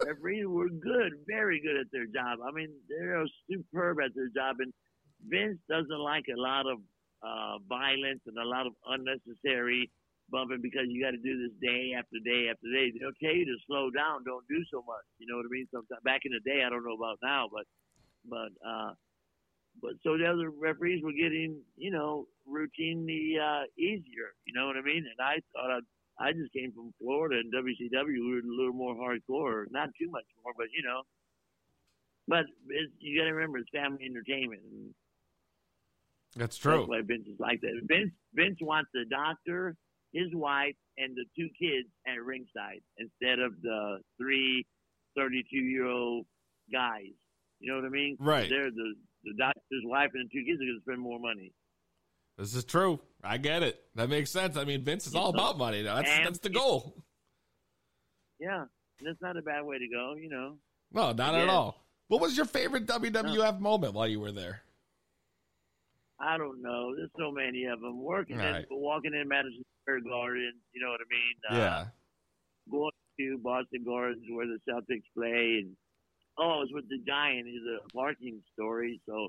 the 0.00 0.06
referees 0.06 0.46
were 0.46 0.68
good, 0.68 1.12
very 1.26 1.60
good 1.60 1.76
at 1.76 1.86
their 1.92 2.06
job. 2.06 2.38
I 2.46 2.50
mean, 2.50 2.70
they're 2.88 3.24
superb 3.50 3.98
at 4.04 4.14
their 4.14 4.28
job, 4.28 4.56
and 4.60 4.72
Vince 5.28 5.58
doesn't 5.68 5.98
like 5.98 6.24
a 6.34 6.38
lot 6.40 6.66
of 6.66 6.78
uh, 7.22 7.58
violence 7.68 8.20
and 8.26 8.36
a 8.38 8.44
lot 8.44 8.66
of 8.66 8.72
unnecessary 8.88 9.90
bumping 10.32 10.64
because 10.64 10.88
you 10.88 11.04
got 11.04 11.12
to 11.12 11.20
do 11.20 11.36
this 11.36 11.52
day 11.60 11.92
after 11.92 12.16
day 12.24 12.48
after 12.48 12.66
day. 12.72 12.90
They'll 12.96 13.14
tell 13.20 13.36
you 13.36 13.44
to 13.44 13.56
slow 13.68 13.92
down, 13.92 14.24
don't 14.24 14.48
do 14.48 14.64
so 14.72 14.80
much. 14.88 15.04
You 15.20 15.28
know 15.28 15.36
what 15.36 15.44
I 15.44 15.52
mean? 15.52 15.68
Sometimes 15.68 16.00
back 16.02 16.24
in 16.24 16.32
the 16.32 16.40
day, 16.40 16.64
I 16.64 16.72
don't 16.72 16.82
know 16.82 16.96
about 16.96 17.20
now, 17.20 17.52
but 17.52 17.68
but 18.24 18.50
uh, 18.64 18.96
but 19.80 19.92
so 20.02 20.18
the 20.18 20.26
other 20.26 20.50
referees 20.50 21.02
were 21.02 21.12
getting, 21.12 21.60
you 21.76 21.90
know, 21.90 22.26
routinely 22.48 23.38
uh, 23.38 23.64
easier. 23.78 24.34
You 24.44 24.52
know 24.54 24.66
what 24.66 24.76
I 24.76 24.82
mean? 24.82 25.04
And 25.06 25.20
I 25.20 25.40
thought 25.52 25.70
I, 25.70 25.80
I 26.18 26.32
just 26.32 26.52
came 26.52 26.72
from 26.72 26.92
Florida 27.00 27.40
and 27.40 27.52
WCW. 27.52 28.06
We 28.06 28.32
were 28.32 28.40
a 28.40 28.56
little 28.56 28.74
more 28.74 28.94
hardcore, 28.94 29.64
not 29.70 29.88
too 29.98 30.10
much 30.10 30.26
more, 30.42 30.52
but 30.56 30.66
you 30.76 30.82
know. 30.82 31.02
But 32.28 32.44
it's, 32.68 32.92
you 33.00 33.18
got 33.18 33.26
to 33.26 33.34
remember, 33.34 33.58
it's 33.58 33.70
family 33.74 34.04
entertainment. 34.04 34.62
And 34.62 34.94
That's 36.36 36.56
true. 36.56 36.78
That's 36.78 36.88
why 36.88 37.00
Vince 37.02 37.26
is 37.26 37.40
like 37.40 37.60
that. 37.62 37.80
Vince 37.84 38.12
Vince 38.34 38.58
wants 38.60 38.90
the 38.94 39.04
doctor, 39.10 39.74
his 40.12 40.28
wife, 40.32 40.74
and 40.98 41.16
the 41.16 41.24
two 41.36 41.48
kids 41.58 41.88
at 42.06 42.22
ringside 42.22 42.80
instead 42.98 43.38
of 43.38 43.52
the 43.62 43.98
three 44.18 44.66
32 45.16 45.56
year 45.56 45.86
old 45.86 46.26
guys. 46.72 47.12
You 47.60 47.72
know 47.72 47.80
what 47.80 47.86
I 47.86 47.90
mean? 47.90 48.16
Right. 48.18 48.48
They're 48.48 48.70
the 48.70 48.94
the 49.24 49.34
doctor's 49.38 49.84
wife 49.84 50.10
and 50.14 50.28
the 50.28 50.32
two 50.32 50.44
kids 50.44 50.60
are 50.60 50.64
going 50.64 50.78
to 50.78 50.82
spend 50.82 51.00
more 51.00 51.20
money. 51.20 51.52
This 52.36 52.54
is 52.54 52.64
true. 52.64 52.98
I 53.22 53.36
get 53.36 53.62
it. 53.62 53.80
That 53.94 54.08
makes 54.08 54.30
sense. 54.30 54.56
I 54.56 54.64
mean, 54.64 54.82
Vince 54.82 55.06
is 55.06 55.14
all 55.14 55.28
about 55.30 55.58
money. 55.58 55.82
That's 55.82 56.10
And- 56.10 56.26
that's 56.26 56.38
the 56.40 56.50
goal. 56.50 57.04
Yeah, 58.40 58.64
that's 59.04 59.20
not 59.20 59.36
a 59.36 59.42
bad 59.42 59.64
way 59.64 59.78
to 59.78 59.88
go. 59.88 60.14
You 60.14 60.28
know. 60.28 60.56
No, 60.92 61.12
not 61.12 61.34
at 61.34 61.48
all. 61.48 61.86
What 62.08 62.20
was 62.20 62.36
your 62.36 62.46
favorite 62.46 62.86
WWF 62.86 63.56
uh. 63.56 63.60
moment 63.60 63.94
while 63.94 64.08
you 64.08 64.20
were 64.20 64.32
there? 64.32 64.62
I 66.22 66.38
don't 66.38 66.62
know. 66.62 66.94
There's 66.94 67.10
so 67.18 67.32
many 67.32 67.64
of 67.66 67.80
them. 67.80 68.00
Working 68.02 68.38
in, 68.38 68.44
Right. 68.46 68.66
walking 68.70 69.12
in 69.14 69.26
Madison 69.26 69.64
Square 69.82 70.02
Garden. 70.02 70.52
You 70.72 70.80
know 70.80 70.90
what 70.90 71.00
I 71.02 71.08
mean? 71.10 71.36
Uh, 71.50 71.56
yeah. 71.58 71.84
going 72.70 72.92
to 73.18 73.38
Boston 73.38 73.82
Gardens 73.84 74.22
where 74.30 74.46
the 74.46 74.58
Celtics 74.68 75.02
play, 75.14 75.66
and 75.66 75.76
oh, 76.38 76.62
it 76.62 76.70
was 76.70 76.72
with 76.72 76.88
the 76.88 76.98
Giant. 77.04 77.48
Is 77.48 77.66
a 77.66 77.82
parking 77.92 78.40
story. 78.54 79.00
So 79.04 79.28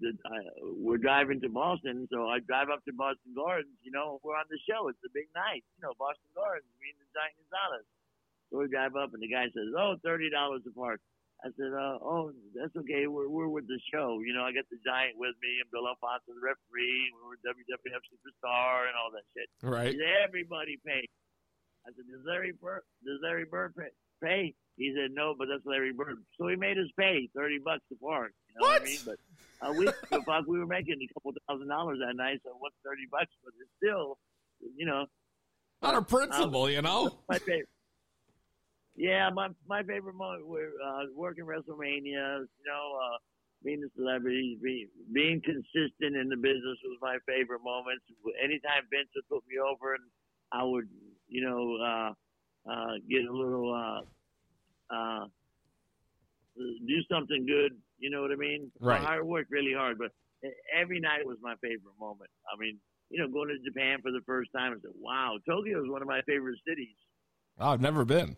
the, 0.00 0.10
uh, 0.24 0.76
we're 0.76 0.98
driving 0.98 1.40
to 1.40 1.48
Boston, 1.48 2.06
so 2.12 2.28
I 2.28 2.38
drive 2.40 2.68
up 2.70 2.84
to 2.84 2.92
Boston 2.92 3.32
Gardens. 3.34 3.74
You 3.82 3.90
know, 3.90 4.20
we're 4.22 4.36
on 4.36 4.44
the 4.50 4.58
show. 4.68 4.88
It's 4.88 5.02
a 5.04 5.10
big 5.12 5.26
night. 5.34 5.64
You 5.78 5.88
know, 5.88 5.94
Boston 5.98 6.28
Gardens. 6.36 6.68
Me 6.80 6.92
and 6.92 7.00
the 7.00 7.08
Giant 7.16 7.34
Gonzalez. 7.40 7.86
So 8.52 8.58
we 8.58 8.68
drive 8.68 8.94
up, 8.94 9.14
and 9.14 9.22
the 9.22 9.28
guy 9.32 9.46
says, 9.56 9.72
"Oh, 9.76 9.96
thirty 10.04 10.28
dollars 10.28 10.62
a 10.68 10.72
park." 10.76 11.00
I 11.40 11.48
said, 11.56 11.72
uh, 11.72 11.96
"Oh, 12.04 12.32
that's 12.52 12.76
okay. 12.84 13.06
We're 13.08 13.28
we're 13.28 13.48
with 13.48 13.66
the 13.66 13.80
show. 13.92 14.20
You 14.20 14.34
know, 14.36 14.44
I 14.44 14.52
got 14.52 14.68
the 14.68 14.76
Giant 14.84 15.16
with 15.16 15.32
me, 15.40 15.56
and 15.60 15.70
Bill 15.72 15.88
Alfonso, 15.88 16.36
the 16.36 16.40
referee. 16.44 17.08
and 17.08 17.16
We're 17.24 17.40
WWF 17.40 18.02
superstar 18.12 18.88
and 18.88 18.94
all 18.96 19.08
that 19.16 19.24
shit." 19.32 19.48
Right. 19.64 19.96
Said, 19.96 20.04
Everybody 20.28 20.76
pay. 20.84 21.08
I 21.86 21.96
said, 21.96 22.04
"Does 22.12 22.20
Larry 22.28 22.52
Bird? 22.52 22.82
Does 23.04 23.20
Larry 23.22 23.46
Bird 23.48 23.72
pay?" 23.76 23.88
pay? 24.22 24.54
He 24.76 24.92
said, 24.96 25.12
"No, 25.16 25.34
but 25.36 25.48
that's 25.48 25.64
Larry 25.64 25.92
Bird." 25.92 26.20
So 26.36 26.48
he 26.48 26.56
made 26.56 26.76
us 26.76 26.92
pay 26.98 27.28
thirty 27.34 27.58
bucks 27.58 27.84
to 27.88 27.96
park. 27.96 28.32
You 28.48 28.60
know 28.60 28.68
what, 28.68 28.82
I 28.82 28.84
mean? 28.84 28.98
But 29.04 29.16
uh, 29.64 29.72
we 29.72 29.84
the 29.86 30.20
fuck 30.28 30.44
we 30.46 30.58
were 30.58 30.66
making 30.68 31.00
a 31.00 31.08
couple 31.14 31.32
thousand 31.48 31.68
dollars 31.68 31.98
that 32.04 32.16
night. 32.16 32.40
So 32.44 32.52
what's 32.58 32.76
thirty 32.84 33.08
bucks? 33.10 33.32
But 33.44 33.54
it's 33.60 33.70
still, 33.80 34.18
you 34.76 34.84
know, 34.84 35.06
Out 35.82 35.96
a 35.96 36.02
principle, 36.02 36.68
you 36.68 36.82
know. 36.82 37.16
my 37.28 37.38
favorite. 37.38 37.68
Yeah, 39.00 39.30
my 39.32 39.48
my 39.66 39.82
favorite 39.82 40.14
moment 40.14 40.46
were 40.46 40.76
uh, 40.84 41.04
working 41.16 41.46
WrestleMania. 41.46 42.44
You 42.44 42.64
know, 42.68 42.98
uh, 43.00 43.16
being 43.64 43.82
a 43.82 43.88
celebrity, 43.96 44.58
being 44.62 44.88
being 45.10 45.40
consistent 45.40 46.16
in 46.16 46.28
the 46.28 46.36
business 46.36 46.76
was 46.84 46.98
my 47.00 47.16
favorite 47.26 47.64
moments. 47.64 48.04
Anytime 48.44 48.84
Vince 48.92 49.08
would 49.16 49.26
put 49.30 49.42
me 49.48 49.56
over, 49.56 49.94
and 49.94 50.04
I 50.52 50.64
would, 50.64 50.84
you 51.28 51.40
know, 51.40 51.80
uh, 51.80 52.70
uh, 52.70 52.94
get 53.08 53.24
a 53.24 53.32
little, 53.32 53.72
uh, 53.72 54.94
uh, 54.94 55.24
do 56.58 56.96
something 57.10 57.46
good. 57.46 57.72
You 57.98 58.10
know 58.10 58.20
what 58.20 58.32
I 58.32 58.36
mean? 58.36 58.70
Right. 58.80 59.02
I 59.02 59.22
worked 59.22 59.50
really 59.50 59.72
hard, 59.72 59.96
but 59.96 60.10
every 60.76 61.00
night 61.00 61.24
was 61.24 61.38
my 61.40 61.54
favorite 61.62 61.96
moment. 61.98 62.28
I 62.52 62.60
mean, 62.60 62.76
you 63.08 63.18
know, 63.18 63.28
going 63.28 63.48
to 63.48 63.56
Japan 63.64 64.02
for 64.02 64.10
the 64.10 64.20
first 64.26 64.50
time, 64.54 64.72
I 64.72 64.80
said, 64.82 64.92
"Wow, 64.94 65.38
Tokyo 65.48 65.82
is 65.82 65.88
one 65.88 66.02
of 66.02 66.08
my 66.08 66.20
favorite 66.26 66.58
cities." 66.68 66.96
I've 67.58 67.80
never 67.80 68.04
been. 68.04 68.36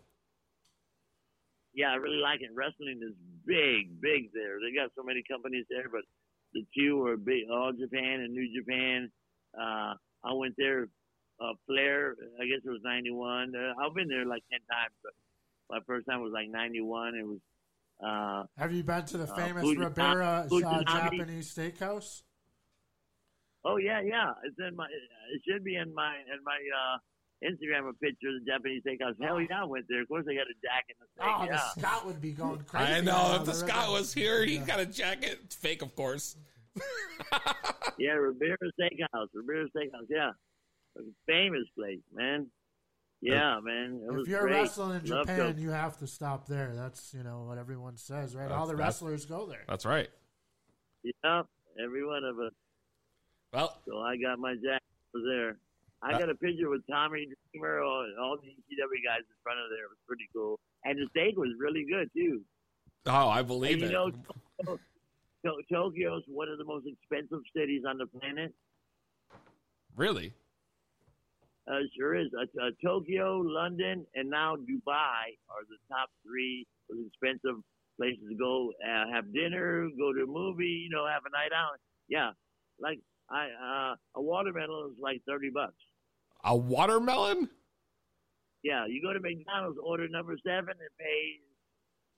Yeah, 1.73 1.91
I 1.91 1.95
really 1.95 2.17
like 2.21 2.41
it. 2.41 2.49
Wrestling 2.53 2.99
is 3.01 3.13
big, 3.45 3.99
big 4.01 4.31
there. 4.33 4.57
They 4.59 4.75
got 4.75 4.91
so 4.95 5.03
many 5.03 5.23
companies 5.29 5.65
there, 5.69 5.89
but 5.91 6.01
the 6.53 6.63
two 6.77 7.05
are 7.05 7.17
big. 7.17 7.49
All 7.51 7.71
Japan 7.73 8.21
and 8.21 8.33
New 8.33 8.47
Japan. 8.53 9.11
Uh, 9.57 9.93
I 10.23 10.33
went 10.33 10.55
there. 10.57 10.87
Uh, 11.39 11.53
Flair, 11.65 12.15
I 12.39 12.45
guess 12.45 12.61
it 12.63 12.69
was 12.69 12.79
'91. 12.83 13.53
Uh, 13.55 13.73
I've 13.83 13.93
been 13.95 14.07
there 14.07 14.25
like 14.25 14.43
ten 14.51 14.59
times, 14.71 14.93
but 15.03 15.13
my 15.69 15.79
first 15.87 16.05
time 16.07 16.21
was 16.21 16.31
like 16.31 16.47
'91. 16.49 17.15
It 17.15 17.25
was. 17.25 17.39
Uh, 18.03 18.43
Have 18.61 18.71
you 18.71 18.83
been 18.83 19.05
to 19.05 19.17
the 19.17 19.31
uh, 19.31 19.35
famous 19.35 19.63
Fuji- 19.63 19.79
Ribera 19.79 20.45
uh, 20.49 20.83
Japanese 20.83 21.53
steakhouse? 21.53 22.21
Oh 23.65 23.77
yeah, 23.77 24.01
yeah. 24.01 24.31
It's 24.43 24.55
in 24.59 24.75
my. 24.75 24.85
It 24.85 25.41
should 25.47 25.63
be 25.63 25.75
in 25.75 25.93
my 25.93 26.17
in 26.31 26.43
my 26.43 26.53
uh, 26.53 26.97
Instagram 27.43 27.89
a 27.89 27.93
picture 27.93 28.29
of 28.29 28.43
the 28.43 28.51
Japanese 28.51 28.81
steakhouse. 28.83 29.15
Hell 29.21 29.35
oh. 29.35 29.39
yeah, 29.39 29.61
I 29.61 29.65
went 29.65 29.85
there. 29.89 30.01
Of 30.01 30.07
course, 30.07 30.25
they 30.25 30.35
got 30.35 30.47
a 30.47 30.57
jacket. 30.63 30.95
in 30.99 31.07
oh, 31.19 31.25
the 31.25 31.35
steak. 31.35 31.39
Oh, 31.39 31.45
yeah. 31.45 31.69
the 31.75 31.81
Scott 31.81 32.05
would 32.05 32.21
be 32.21 32.31
going 32.31 32.61
crazy. 32.61 32.93
I 32.93 33.01
know. 33.01 33.13
Oh, 33.15 33.35
if 33.35 33.45
the 33.45 33.53
Scott 33.53 33.91
was 33.91 34.13
here, 34.13 34.45
he 34.45 34.57
got 34.57 34.79
a 34.79 34.85
jacket. 34.85 35.39
It's 35.43 35.55
fake, 35.55 35.81
of 35.81 35.95
course. 35.95 36.35
Yeah, 37.97 38.13
Ribera 38.13 38.57
Steakhouse. 38.79 39.27
Ribera 39.33 39.67
Steakhouse. 39.69 40.07
Yeah, 40.09 40.31
a 40.97 41.01
famous 41.27 41.65
place, 41.77 41.99
man. 42.13 42.47
Yeah, 43.21 43.59
man. 43.63 44.01
It 44.05 44.11
was 44.11 44.23
If 44.23 44.31
you're 44.31 44.41
great. 44.41 44.53
wrestling 44.53 45.01
in 45.01 45.09
Love 45.09 45.27
Japan, 45.27 45.55
to- 45.55 45.61
you 45.61 45.69
have 45.69 45.97
to 45.99 46.07
stop 46.07 46.47
there. 46.47 46.73
That's 46.75 47.13
you 47.13 47.23
know 47.23 47.45
what 47.47 47.57
everyone 47.57 47.97
says, 47.97 48.35
right? 48.35 48.51
All 48.51 48.67
the 48.67 48.75
wrestlers 48.75 49.25
go 49.25 49.45
there. 49.45 49.63
That's 49.67 49.85
right. 49.85 50.09
Yeah, 51.03 51.43
every 51.81 52.05
one 52.05 52.23
of 52.23 52.39
us. 52.39 52.51
Well, 53.53 53.77
so 53.87 53.99
I 53.99 54.17
got 54.17 54.39
my 54.39 54.55
jacket 54.55 54.81
was 55.13 55.23
there. 55.25 55.57
I 56.03 56.19
got 56.19 56.29
a 56.29 56.35
picture 56.35 56.69
with 56.69 56.81
Tommy 56.89 57.27
Dreamer, 57.53 57.79
and 57.79 58.19
all 58.19 58.37
the 58.37 58.47
ECW 58.47 58.99
guys 59.05 59.23
in 59.23 59.37
front 59.41 59.59
of 59.59 59.69
there. 59.69 59.85
It 59.85 59.89
was 59.89 60.03
pretty 60.07 60.27
cool, 60.35 60.59
and 60.83 60.99
the 60.99 61.07
steak 61.11 61.37
was 61.37 61.49
really 61.57 61.85
good 61.89 62.09
too. 62.15 62.41
Oh, 63.05 63.29
I 63.29 63.41
believe 63.41 63.81
and 63.81 63.81
you 63.81 63.87
it. 63.87 63.91
know, 63.91 64.11
To- 64.65 64.79
To- 65.45 65.63
Tokyo's 65.71 66.23
one 66.27 66.49
of 66.49 66.57
the 66.57 66.65
most 66.65 66.85
expensive 66.87 67.41
cities 67.55 67.83
on 67.87 67.97
the 67.97 68.07
planet. 68.07 68.53
Really? 69.95 70.33
Uh, 71.67 71.79
sure 71.97 72.15
is. 72.15 72.27
Uh, 72.37 72.43
uh, 72.61 72.71
Tokyo, 72.83 73.37
London, 73.37 74.05
and 74.15 74.29
now 74.29 74.55
Dubai 74.55 75.35
are 75.49 75.63
the 75.69 75.77
top 75.89 76.09
three 76.25 76.65
most 76.89 77.07
expensive 77.07 77.61
places 77.97 78.23
to 78.29 78.35
go 78.35 78.71
uh, 78.83 79.05
have 79.13 79.33
dinner, 79.33 79.87
go 79.97 80.11
to 80.11 80.23
a 80.23 80.27
movie, 80.27 80.83
you 80.83 80.89
know, 80.89 81.07
have 81.07 81.23
a 81.25 81.31
night 81.31 81.51
out. 81.55 81.79
Yeah, 82.09 82.31
like 82.79 82.99
I 83.29 83.47
uh, 83.47 83.95
a 84.15 84.21
watermelon 84.21 84.91
is 84.91 84.97
like 84.99 85.21
thirty 85.27 85.49
bucks. 85.49 85.75
A 86.43 86.55
watermelon? 86.55 87.49
Yeah, 88.63 88.85
you 88.87 89.01
go 89.01 89.13
to 89.13 89.19
McDonald's, 89.19 89.77
order 89.83 90.07
number 90.09 90.35
seven, 90.45 90.69
and 90.69 90.97
pay 90.99 91.39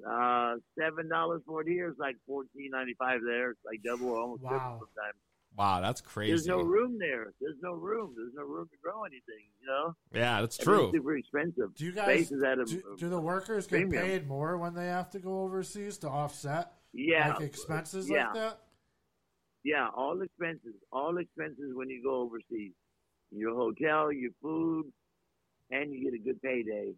Uh, 0.06 0.56
seven 0.78 1.08
dollars 1.08 1.42
for 1.46 1.62
it 1.62 1.68
here. 1.70 1.88
It's 1.90 1.98
like 2.00 2.18
fourteen 2.28 2.70
ninety 2.72 2.96
five 3.00 3.22
there. 3.26 3.52
It's 3.52 3.60
like 3.66 3.82
double 3.84 4.10
or 4.10 4.20
almost 4.20 4.42
triple 4.42 4.60
sometimes. 4.60 5.16
Wow, 5.58 5.80
that's 5.80 6.02
crazy. 6.02 6.32
There's 6.32 6.48
no 6.48 6.62
room 6.62 6.98
there. 7.00 7.32
There's 7.40 7.56
no 7.64 7.72
room. 7.72 8.14
There's 8.18 8.34
no 8.36 8.44
room 8.44 8.68
to 8.70 8.78
grow 8.84 9.04
anything. 9.06 9.46
You 9.62 9.68
know. 9.68 9.96
Yeah, 10.14 10.42
that's 10.42 10.58
true. 10.58 10.88
it's 10.88 10.96
super 10.98 11.16
expensive. 11.16 11.74
Do 11.76 11.86
you 11.86 11.94
guys 11.94 12.06
Space 12.28 12.32
is 12.34 12.44
at 12.44 12.60
a, 12.60 12.66
do, 12.66 12.84
do 13.00 13.08
the 13.10 13.20
workers 13.22 13.68
get 13.68 13.78
premium. 13.84 14.04
paid 14.04 14.28
more 14.28 14.58
when 14.58 14.74
they 14.74 14.88
have 14.88 15.10
to 15.12 15.20
go 15.20 15.44
overseas 15.44 15.98
to 16.00 16.10
offset 16.10 16.74
Yeah. 16.92 17.30
like 17.36 17.42
expenses 17.42 18.10
Yeah. 18.10 18.26
like 18.26 18.34
that? 18.34 18.60
Yeah, 19.64 19.88
all 19.96 20.22
expenses, 20.22 20.76
all 20.92 21.18
expenses 21.18 21.72
when 21.74 21.90
you 21.90 22.04
go 22.04 22.16
overseas. 22.22 22.74
Your 23.36 23.54
hotel, 23.56 24.12
your 24.12 24.32
food, 24.42 24.86
and 25.72 25.94
you 25.94 26.04
get 26.04 26.14
a 26.14 26.24
good 26.24 26.42
payday. 26.42 26.94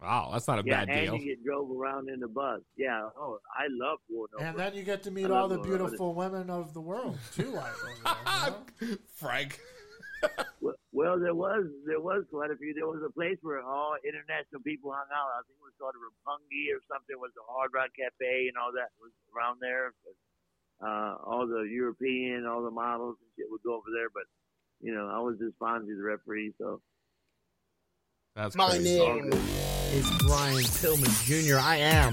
Wow, 0.00 0.28
that's 0.30 0.46
not 0.46 0.58
a 0.58 0.62
yeah, 0.66 0.84
bad 0.84 0.90
and 0.90 1.06
deal. 1.06 1.16
you 1.16 1.24
get 1.24 1.44
drove 1.44 1.70
around 1.70 2.10
in 2.10 2.20
the 2.20 2.28
bus. 2.28 2.60
Yeah, 2.76 3.08
oh, 3.16 3.38
I 3.48 3.64
love 3.70 3.98
going 4.10 4.28
over. 4.36 4.44
And 4.44 4.58
then 4.58 4.74
you 4.74 4.82
get 4.82 5.02
to 5.04 5.10
meet 5.10 5.24
love 5.24 5.32
all 5.32 5.48
the 5.48 5.56
going 5.56 5.68
over 5.68 5.78
beautiful 5.78 6.14
women 6.14 6.50
of 6.50 6.74
the 6.74 6.82
world 6.82 7.16
too. 7.34 7.48
Like 7.48 7.72
over 7.82 7.96
there, 8.04 8.14
you 8.84 8.90
know? 8.90 8.96
Frank. 9.16 9.58
Well, 10.60 10.76
well, 10.92 11.20
there 11.20 11.34
was 11.34 11.64
there 11.86 12.00
was 12.00 12.24
quite 12.28 12.50
a 12.50 12.56
few. 12.56 12.74
There 12.74 12.88
was 12.88 13.00
a 13.04 13.12
place 13.12 13.38
where 13.40 13.60
all 13.60 13.96
international 14.04 14.60
people 14.64 14.92
hung 14.92 15.08
out. 15.12 15.32
I 15.32 15.40
think 15.48 15.56
it 15.56 15.64
was 15.64 15.76
called 15.80 15.96
a 15.96 16.00
Roppongi 16.00 16.72
or 16.76 16.80
something. 16.88 17.16
It 17.16 17.20
was 17.20 17.32
a 17.36 17.44
Hard 17.48 17.72
Rock 17.72 17.92
Cafe 17.96 18.48
and 18.48 18.56
all 18.56 18.72
that 18.76 18.92
was 19.00 19.12
around 19.32 19.60
there. 19.60 19.92
Uh, 20.76 21.16
all 21.24 21.48
the 21.48 21.64
European, 21.64 22.44
all 22.44 22.60
the 22.60 22.72
models 22.72 23.16
and 23.20 23.28
shit 23.36 23.48
would 23.48 23.64
go 23.64 23.80
over 23.80 23.88
there. 23.92 24.12
But 24.12 24.28
you 24.80 24.94
know, 24.94 25.08
I 25.08 25.18
was 25.20 25.36
just 25.38 25.58
Fonzie, 25.58 25.96
the 25.96 26.02
referee. 26.02 26.52
So 26.58 26.80
That's 28.34 28.54
My 28.56 28.70
crazy. 28.70 28.98
name 28.98 29.32
is 29.32 30.08
Brian 30.26 30.64
Pillman 30.64 31.12
Jr. 31.24 31.58
I 31.58 31.76
am 31.76 32.12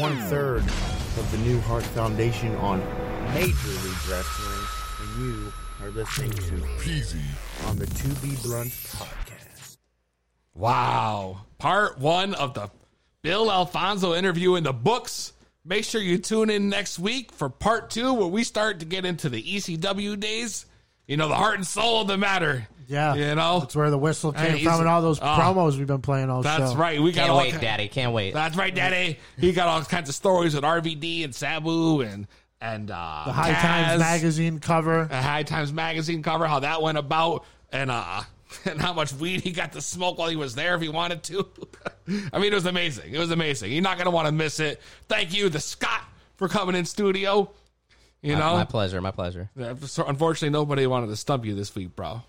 one 0.00 0.16
third 0.28 0.62
of 0.62 1.28
the 1.30 1.38
New 1.38 1.60
Hart 1.62 1.84
Foundation 1.84 2.54
on 2.56 2.78
Major 3.34 3.68
League 3.68 4.08
Wrestling, 4.08 4.66
and 5.00 5.24
you 5.24 5.52
are 5.82 5.90
listening 5.90 6.30
to 6.32 6.54
Peasy 6.82 7.22
on 7.68 7.76
the 7.76 7.86
To 7.86 8.08
Be 8.20 8.34
Blunt 8.42 8.70
podcast. 8.70 9.76
Wow. 10.54 11.42
Part 11.58 11.98
one 11.98 12.34
of 12.34 12.54
the 12.54 12.70
Bill 13.22 13.50
Alfonso 13.50 14.14
interview 14.14 14.54
in 14.56 14.64
the 14.64 14.72
books. 14.72 15.32
Make 15.66 15.84
sure 15.84 16.00
you 16.00 16.18
tune 16.18 16.50
in 16.50 16.68
next 16.68 16.98
week 16.98 17.32
for 17.32 17.48
part 17.48 17.90
two, 17.90 18.12
where 18.12 18.26
we 18.26 18.44
start 18.44 18.80
to 18.80 18.84
get 18.84 19.04
into 19.06 19.28
the 19.30 19.42
ECW 19.42 20.18
days. 20.20 20.66
You 21.06 21.16
know, 21.16 21.28
the 21.28 21.34
heart 21.34 21.54
and 21.56 21.66
soul 21.66 22.02
of 22.02 22.08
the 22.08 22.18
matter. 22.18 22.66
Yeah, 22.86 23.14
You 23.14 23.34
know? 23.34 23.60
that's 23.60 23.74
where 23.74 23.88
the 23.90 23.96
whistle 23.96 24.32
came 24.32 24.56
he's- 24.56 24.62
from, 24.62 24.80
and 24.80 24.88
all 24.88 25.00
those 25.00 25.18
oh. 25.20 25.24
promos 25.24 25.78
we've 25.78 25.86
been 25.86 26.02
playing 26.02 26.28
all 26.28 26.42
That's 26.42 26.72
show. 26.72 26.78
right. 26.78 27.00
We 27.00 27.12
got 27.12 27.20
Can't 27.22 27.30
all 27.30 27.38
wait, 27.38 27.52
ki- 27.54 27.60
Daddy. 27.60 27.88
Can't 27.88 28.12
wait. 28.12 28.34
That's 28.34 28.56
right, 28.56 28.74
Daddy. 28.74 29.18
He 29.38 29.52
got 29.52 29.68
all 29.68 29.82
kinds 29.84 30.10
of 30.10 30.14
stories 30.14 30.54
with 30.54 30.64
RVD 30.64 31.24
and 31.24 31.34
Sabu 31.34 32.02
and 32.02 32.26
and 32.60 32.90
uh, 32.90 33.22
The 33.26 33.32
High 33.32 33.52
Kaz. 33.52 33.60
Times 33.62 34.00
magazine 34.00 34.58
cover. 34.60 35.04
The 35.06 35.20
High 35.20 35.42
Times 35.44 35.72
magazine 35.72 36.22
cover, 36.22 36.46
how 36.46 36.60
that 36.60 36.82
went 36.82 36.98
about, 36.98 37.44
and 37.72 37.90
uh, 37.90 38.22
and 38.64 38.80
how 38.80 38.92
much 38.92 39.12
weed 39.14 39.40
he 39.42 39.50
got 39.52 39.72
to 39.72 39.80
smoke 39.80 40.18
while 40.18 40.28
he 40.28 40.36
was 40.36 40.54
there 40.54 40.74
if 40.74 40.80
he 40.82 40.88
wanted 40.88 41.22
to. 41.24 41.46
I 42.32 42.38
mean, 42.38 42.52
it 42.52 42.54
was 42.54 42.66
amazing. 42.66 43.14
It 43.14 43.18
was 43.18 43.30
amazing. 43.30 43.72
You're 43.72 43.82
not 43.82 43.98
gonna 43.98 44.10
want 44.10 44.26
to 44.26 44.32
miss 44.32 44.60
it. 44.60 44.80
Thank 45.08 45.34
you, 45.34 45.48
the 45.48 45.60
Scott, 45.60 46.02
for 46.36 46.48
coming 46.48 46.74
in 46.76 46.84
studio. 46.84 47.50
You 48.22 48.34
My- 48.34 48.38
know, 48.38 48.54
my 48.56 48.64
pleasure. 48.64 49.00
My 49.00 49.10
pleasure. 49.10 49.50
Unfortunately, 49.56 50.50
nobody 50.50 50.86
wanted 50.86 51.08
to 51.08 51.16
stump 51.16 51.44
you 51.44 51.54
this 51.54 51.74
week, 51.74 51.94
bro. 51.94 52.22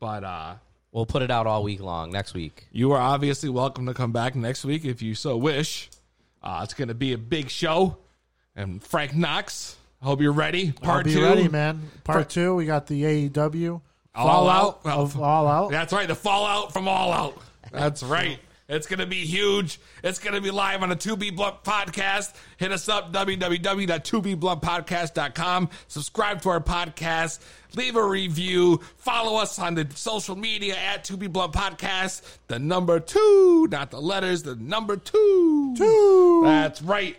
But 0.00 0.24
uh, 0.24 0.54
We'll 0.92 1.06
put 1.06 1.22
it 1.22 1.30
out 1.30 1.46
all 1.46 1.62
week 1.62 1.80
long 1.80 2.10
next 2.10 2.34
week. 2.34 2.66
you 2.70 2.92
are 2.92 3.00
obviously 3.00 3.48
welcome 3.48 3.86
to 3.86 3.94
come 3.94 4.12
back 4.12 4.34
next 4.36 4.62
week 4.64 4.84
if 4.84 5.00
you 5.00 5.14
so 5.14 5.36
wish. 5.38 5.88
Uh, 6.42 6.60
it's 6.64 6.74
going 6.74 6.88
to 6.88 6.94
be 6.94 7.14
a 7.14 7.18
big 7.18 7.48
show. 7.48 7.96
And 8.54 8.82
Frank 8.82 9.14
Knox, 9.14 9.74
I 10.02 10.04
hope 10.04 10.20
you're 10.20 10.32
ready. 10.32 10.72
Part 10.72 10.98
I'll 10.98 11.04
be 11.04 11.14
two. 11.14 11.22
ready, 11.24 11.48
man. 11.48 11.80
Part 12.04 12.28
two, 12.28 12.54
we 12.56 12.66
got 12.66 12.88
the 12.88 13.02
AEW 13.30 13.80
All 14.14 14.48
out. 14.48 14.80
of 14.84 15.20
All 15.20 15.46
Out. 15.48 15.70
That's 15.70 15.92
right. 15.92 16.08
The 16.08 16.14
fallout 16.14 16.72
from 16.72 16.88
All 16.88 17.12
Out. 17.12 17.38
That's 17.70 18.02
right. 18.02 18.38
It's 18.68 18.86
going 18.86 19.00
to 19.00 19.06
be 19.06 19.26
huge. 19.26 19.78
It's 20.02 20.18
going 20.18 20.34
to 20.34 20.40
be 20.40 20.50
live 20.50 20.82
on 20.82 20.88
the 20.88 20.96
2B 20.96 21.36
Blunt 21.36 21.62
podcast. 21.62 22.34
Hit 22.56 22.72
us 22.72 22.88
up, 22.88 23.12
www.2bbluntpodcast.com. 23.12 25.68
Subscribe 25.88 26.40
to 26.42 26.48
our 26.48 26.60
podcast. 26.60 27.40
Leave 27.74 27.96
a 27.96 28.04
review. 28.04 28.80
Follow 28.96 29.38
us 29.40 29.58
on 29.58 29.74
the 29.74 29.86
social 29.94 30.36
media 30.36 30.76
at 30.76 31.04
2B 31.04 31.30
Blunt 31.32 31.52
Podcast. 31.52 32.22
The 32.48 32.58
number 32.58 33.00
two, 33.00 33.66
not 33.70 33.90
the 33.90 34.00
letters, 34.00 34.42
the 34.42 34.56
number 34.56 34.96
two. 34.96 35.74
Two. 35.76 36.42
That's 36.44 36.82
right. 36.82 37.16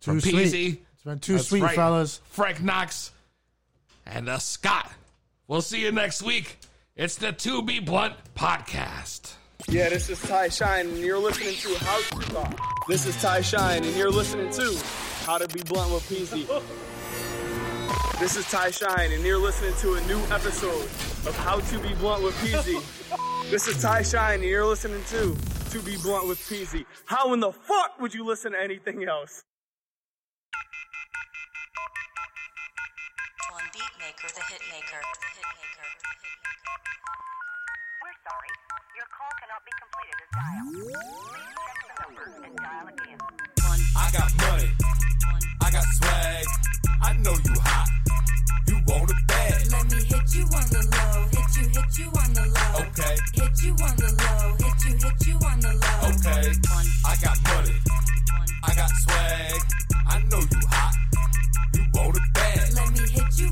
From 0.00 0.20
Too 0.20 0.30
Peasy. 0.30 0.48
sweet. 0.50 0.84
It's 0.94 1.02
been 1.04 1.18
too 1.18 1.34
That's 1.34 1.48
sweet, 1.48 1.62
right. 1.62 1.74
fellas. 1.74 2.20
Frank 2.30 2.62
Knox 2.62 3.12
and 4.06 4.28
uh, 4.28 4.38
Scott. 4.38 4.90
We'll 5.48 5.62
see 5.62 5.82
you 5.82 5.92
next 5.92 6.22
week. 6.22 6.58
It's 6.96 7.14
the 7.14 7.28
2B 7.28 7.86
Blunt 7.86 8.14
Podcast. 8.34 9.34
Yeah, 9.68 9.88
this 9.90 10.10
is 10.10 10.20
Ty 10.20 10.48
Shine, 10.48 10.88
and 10.88 10.98
you're 10.98 11.20
listening 11.20 11.54
to 11.54 11.84
How 11.84 12.00
to 12.00 12.30
Talk. 12.32 12.58
This 12.88 13.06
is 13.06 13.14
Ty 13.22 13.42
Shine, 13.42 13.84
and 13.84 13.96
you're 13.96 14.10
listening 14.10 14.50
to 14.50 14.76
How 15.24 15.38
to 15.38 15.46
Be 15.46 15.62
Blunt 15.62 15.92
with 15.92 16.02
PZ. 16.08 16.48
This 18.18 18.36
is 18.36 18.44
Ty 18.50 18.72
Shine, 18.72 19.12
and 19.12 19.22
you're 19.22 19.38
listening 19.38 19.72
to 19.82 19.94
a 19.94 20.00
new 20.08 20.18
episode 20.34 20.82
of 21.28 21.36
How 21.36 21.60
to 21.60 21.78
Be 21.78 21.94
Blunt 21.94 22.24
with 22.24 22.34
PZ. 22.38 23.48
This 23.48 23.68
is 23.68 23.80
Ty 23.80 24.02
Shine, 24.02 24.40
and 24.40 24.48
you're 24.48 24.66
listening 24.66 25.04
to 25.10 25.36
2B 25.70 26.02
Blunt 26.02 26.26
with 26.26 26.40
PZ. 26.40 26.84
How 27.04 27.32
in 27.34 27.38
the 27.38 27.52
fuck 27.52 28.00
would 28.00 28.12
you 28.12 28.24
listen 28.24 28.50
to 28.50 28.60
anything 28.60 29.04
else? 29.04 29.44
One 33.56 33.64
beat 33.72 33.94
maker, 33.96 34.28
the 34.36 34.44
hit 34.52 34.60
maker, 34.68 35.00
the 35.00 35.28
hit 35.32 35.48
maker, 35.56 35.88
the 35.96 36.12
hit. 36.20 36.36
We're 38.04 38.12
sorry. 38.20 38.52
Your 38.92 39.08
call 39.16 39.32
cannot 39.40 39.64
be 39.64 39.72
completed 39.80 40.12
as 40.20 40.28
dialed. 40.36 40.76
Please 40.76 41.56
check 41.64 41.80
the 41.80 41.96
number 41.96 42.36
and 42.44 42.52
dial 42.52 42.84
again. 42.92 43.16
I 43.96 44.12
got 44.12 44.28
money. 44.44 44.68
I 45.64 45.68
got 45.72 45.88
swag. 45.96 46.44
I 47.00 47.16
know 47.24 47.32
you 47.32 47.56
hot. 47.64 47.88
You 48.68 48.76
want 48.92 49.08
it 49.08 49.24
bad. 49.24 49.72
Let 49.72 49.88
me 49.88 50.04
hit 50.04 50.28
you 50.36 50.44
on 50.52 50.66
the 50.68 50.82
low, 50.92 51.24
hit 51.32 51.48
you, 51.56 51.66
hit 51.72 51.96
you 51.96 52.08
on 52.12 52.30
the 52.36 52.44
low. 52.52 52.84
Okay. 52.92 53.16
Hit 53.40 53.56
you 53.64 53.72
on 53.72 53.96
the 53.96 54.10
low, 54.20 54.52
hit 54.60 54.84
you, 54.84 55.00
hit 55.00 55.16
you 55.32 55.36
on 55.48 55.56
the 55.64 55.72
low. 55.80 56.12
Okay. 56.12 56.52
I 57.08 57.16
got 57.24 57.40
money. 57.48 57.80
I 58.68 58.74
got 58.76 58.92
swag. 59.00 59.64
I 60.12 60.20
know 60.28 60.44
you 60.44 60.60
hot. 60.68 61.05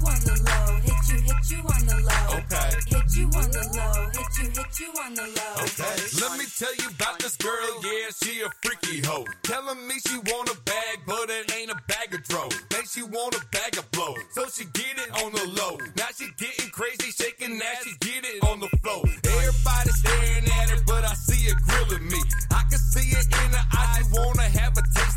On 0.05 0.21
the 0.21 0.37
low, 0.45 0.67
hit 0.85 1.03
you, 1.09 1.19
hit 1.25 1.45
you 1.51 1.61
on 1.65 1.83
the 1.87 1.99
low. 2.05 2.27
Okay. 2.39 2.69
Hit 2.93 3.09
you 3.17 3.27
on 3.33 3.49
the 3.51 3.65
low, 3.75 3.97
hit 4.13 4.33
you, 4.39 4.47
hit 4.53 4.73
you 4.81 4.91
on 5.01 5.15
the 5.15 5.27
low. 5.27 5.55
Okay. 5.65 5.97
Let 6.21 6.39
me 6.39 6.45
tell 6.47 6.75
you 6.77 6.89
about 6.93 7.19
this 7.19 7.37
girl, 7.37 7.71
yeah, 7.83 8.09
she 8.23 8.41
a 8.43 8.49
freaky 8.63 9.01
hoe. 9.07 9.25
Telling 9.43 9.87
me 9.89 9.95
she 10.07 10.17
want 10.31 10.49
a 10.51 10.57
bag, 10.63 10.97
but 11.07 11.31
it 11.31 11.53
ain't 11.57 11.71
a 11.71 11.79
bag 11.89 12.15
of 12.15 12.23
dro. 12.25 12.49
Think 12.71 12.87
she 12.89 13.03
want 13.03 13.35
a 13.35 13.43
bag 13.53 13.79
of 13.79 13.91
blow, 13.91 14.15
so 14.33 14.47
she 14.49 14.65
get 14.73 14.99
it 14.99 15.11
on 15.23 15.33
the 15.33 15.47
low. 15.57 15.79
Now 15.97 16.11
she 16.17 16.29
getting 16.37 16.71
crazy, 16.71 17.11
shaking 17.11 17.61
ass, 17.61 17.85
she 17.85 17.93
get 18.01 18.25
it 18.25 18.43
on 18.45 18.61
the 18.61 18.69
floor. 18.83 19.03
Everybody 19.05 19.91
staring 20.01 20.45
at 20.45 20.71
her, 20.71 20.83
but 20.87 21.05
I 21.05 21.15
see 21.15 21.49
her 21.49 21.57
grilling 21.67 22.09
me. 22.09 22.21
I 22.51 22.63
can 22.69 22.79
see 22.79 23.09
it 23.17 23.27
in 23.27 23.51
her 23.53 23.67
eyes, 23.77 24.05
she 24.05 24.05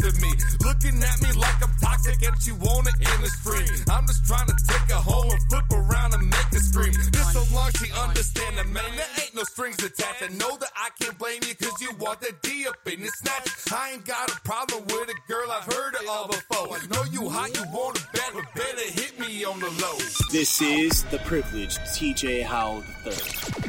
wanna 0.07 0.15
a 0.15 0.17
of 0.17 0.21
me. 0.21 0.31
Looking 0.63 1.03
at 1.03 1.21
me 1.21 1.31
like 1.39 1.63
I'm 1.63 1.73
toxic 1.79 2.21
and 2.23 2.41
she 2.41 2.51
want 2.51 2.87
it 2.87 2.95
in 2.95 3.21
the 3.21 3.29
stream. 3.29 3.67
I'm 3.89 4.05
just 4.07 4.25
trying 4.25 4.47
to 4.47 4.55
take 4.67 4.91
her 4.91 5.01
home 5.01 5.31
and 5.31 5.41
flip 5.49 5.65
around 5.71 6.13
and 6.13 6.23
make 6.23 6.51
her 6.51 6.59
scream. 6.59 6.93
Just 6.93 7.33
so 7.33 7.43
long 7.55 7.71
she 7.77 7.91
understand 7.91 8.57
that, 8.57 8.67
man, 8.67 8.91
there 8.95 9.07
ain't 9.21 9.35
no 9.35 9.43
strings 9.43 9.83
attached. 9.83 10.23
I 10.23 10.27
know 10.33 10.57
that 10.57 10.71
I 10.75 10.89
can't 10.99 11.17
blame 11.17 11.41
you 11.47 11.55
cause 11.55 11.81
you 11.81 11.91
want 11.99 12.21
that 12.21 12.41
D 12.41 12.67
up 12.67 12.75
in 12.85 13.01
the 13.01 13.11
snatch. 13.19 13.49
I 13.71 13.93
ain't 13.93 14.05
got 14.05 14.31
a 14.31 14.39
problem 14.41 14.83
with 14.85 15.09
it, 15.09 15.17
girl, 15.27 15.51
I've 15.51 15.71
heard 15.71 15.95
it 15.95 16.07
all 16.09 16.27
before. 16.27 16.77
I 16.77 16.85
know 16.87 17.03
you 17.11 17.29
hot, 17.29 17.55
you 17.55 17.63
want 17.73 17.97
it 17.97 18.05
bad, 18.13 18.31
but 18.33 18.45
better 18.55 18.91
hit 18.91 19.19
me 19.19 19.43
on 19.45 19.59
the 19.59 19.69
low. 19.81 19.97
This 20.31 20.61
is 20.61 21.03
the 21.05 21.19
privileged 21.19 21.79
TJ 21.95 22.43
Howell 22.43 22.83
III, 23.05 23.13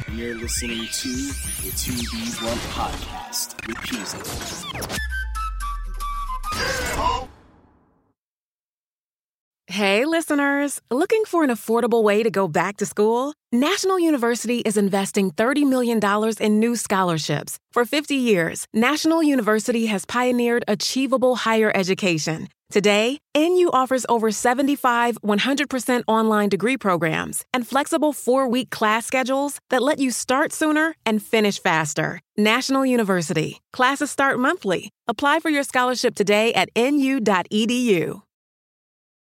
and 0.07 0.17
you're 0.17 0.35
listening 0.35 0.87
to 0.87 1.09
the 1.09 1.71
2B1 1.75 2.57
Podcast 2.73 3.55
with 3.67 5.08
Peasy. 6.51 7.38
Hey, 9.69 10.03
listeners! 10.03 10.81
Looking 10.89 11.25
for 11.25 11.43
an 11.43 11.51
affordable 11.51 12.01
way 12.01 12.23
to 12.23 12.31
go 12.31 12.47
back 12.47 12.77
to 12.77 12.87
school? 12.87 13.33
National 13.51 13.99
University 13.99 14.59
is 14.61 14.77
investing 14.77 15.29
$30 15.29 15.69
million 15.69 15.99
in 16.39 16.59
new 16.59 16.75
scholarships. 16.75 17.59
For 17.71 17.85
50 17.85 18.15
years, 18.15 18.65
National 18.73 19.21
University 19.21 19.85
has 19.85 20.05
pioneered 20.05 20.63
achievable 20.67 21.35
higher 21.35 21.71
education 21.75 22.47
Today, 22.71 23.19
NU 23.35 23.71
offers 23.73 24.05
over 24.09 24.29
75 24.29 25.17
100% 25.21 26.03
online 26.07 26.49
degree 26.49 26.77
programs 26.77 27.43
and 27.51 27.65
flexible 27.65 28.13
four 28.13 28.47
week 28.47 28.69
class 28.69 29.07
schedules 29.07 29.59
that 29.71 29.81
let 29.81 29.97
you 29.97 30.11
start 30.11 30.53
sooner 30.53 30.93
and 31.03 31.21
finish 31.23 31.59
faster. 31.59 32.21
National 32.37 32.85
University. 32.85 33.59
Classes 33.73 34.11
start 34.11 34.37
monthly. 34.37 34.91
Apply 35.07 35.39
for 35.39 35.49
your 35.49 35.63
scholarship 35.63 36.13
today 36.13 36.53
at 36.53 36.69
nu.edu. 36.75 38.21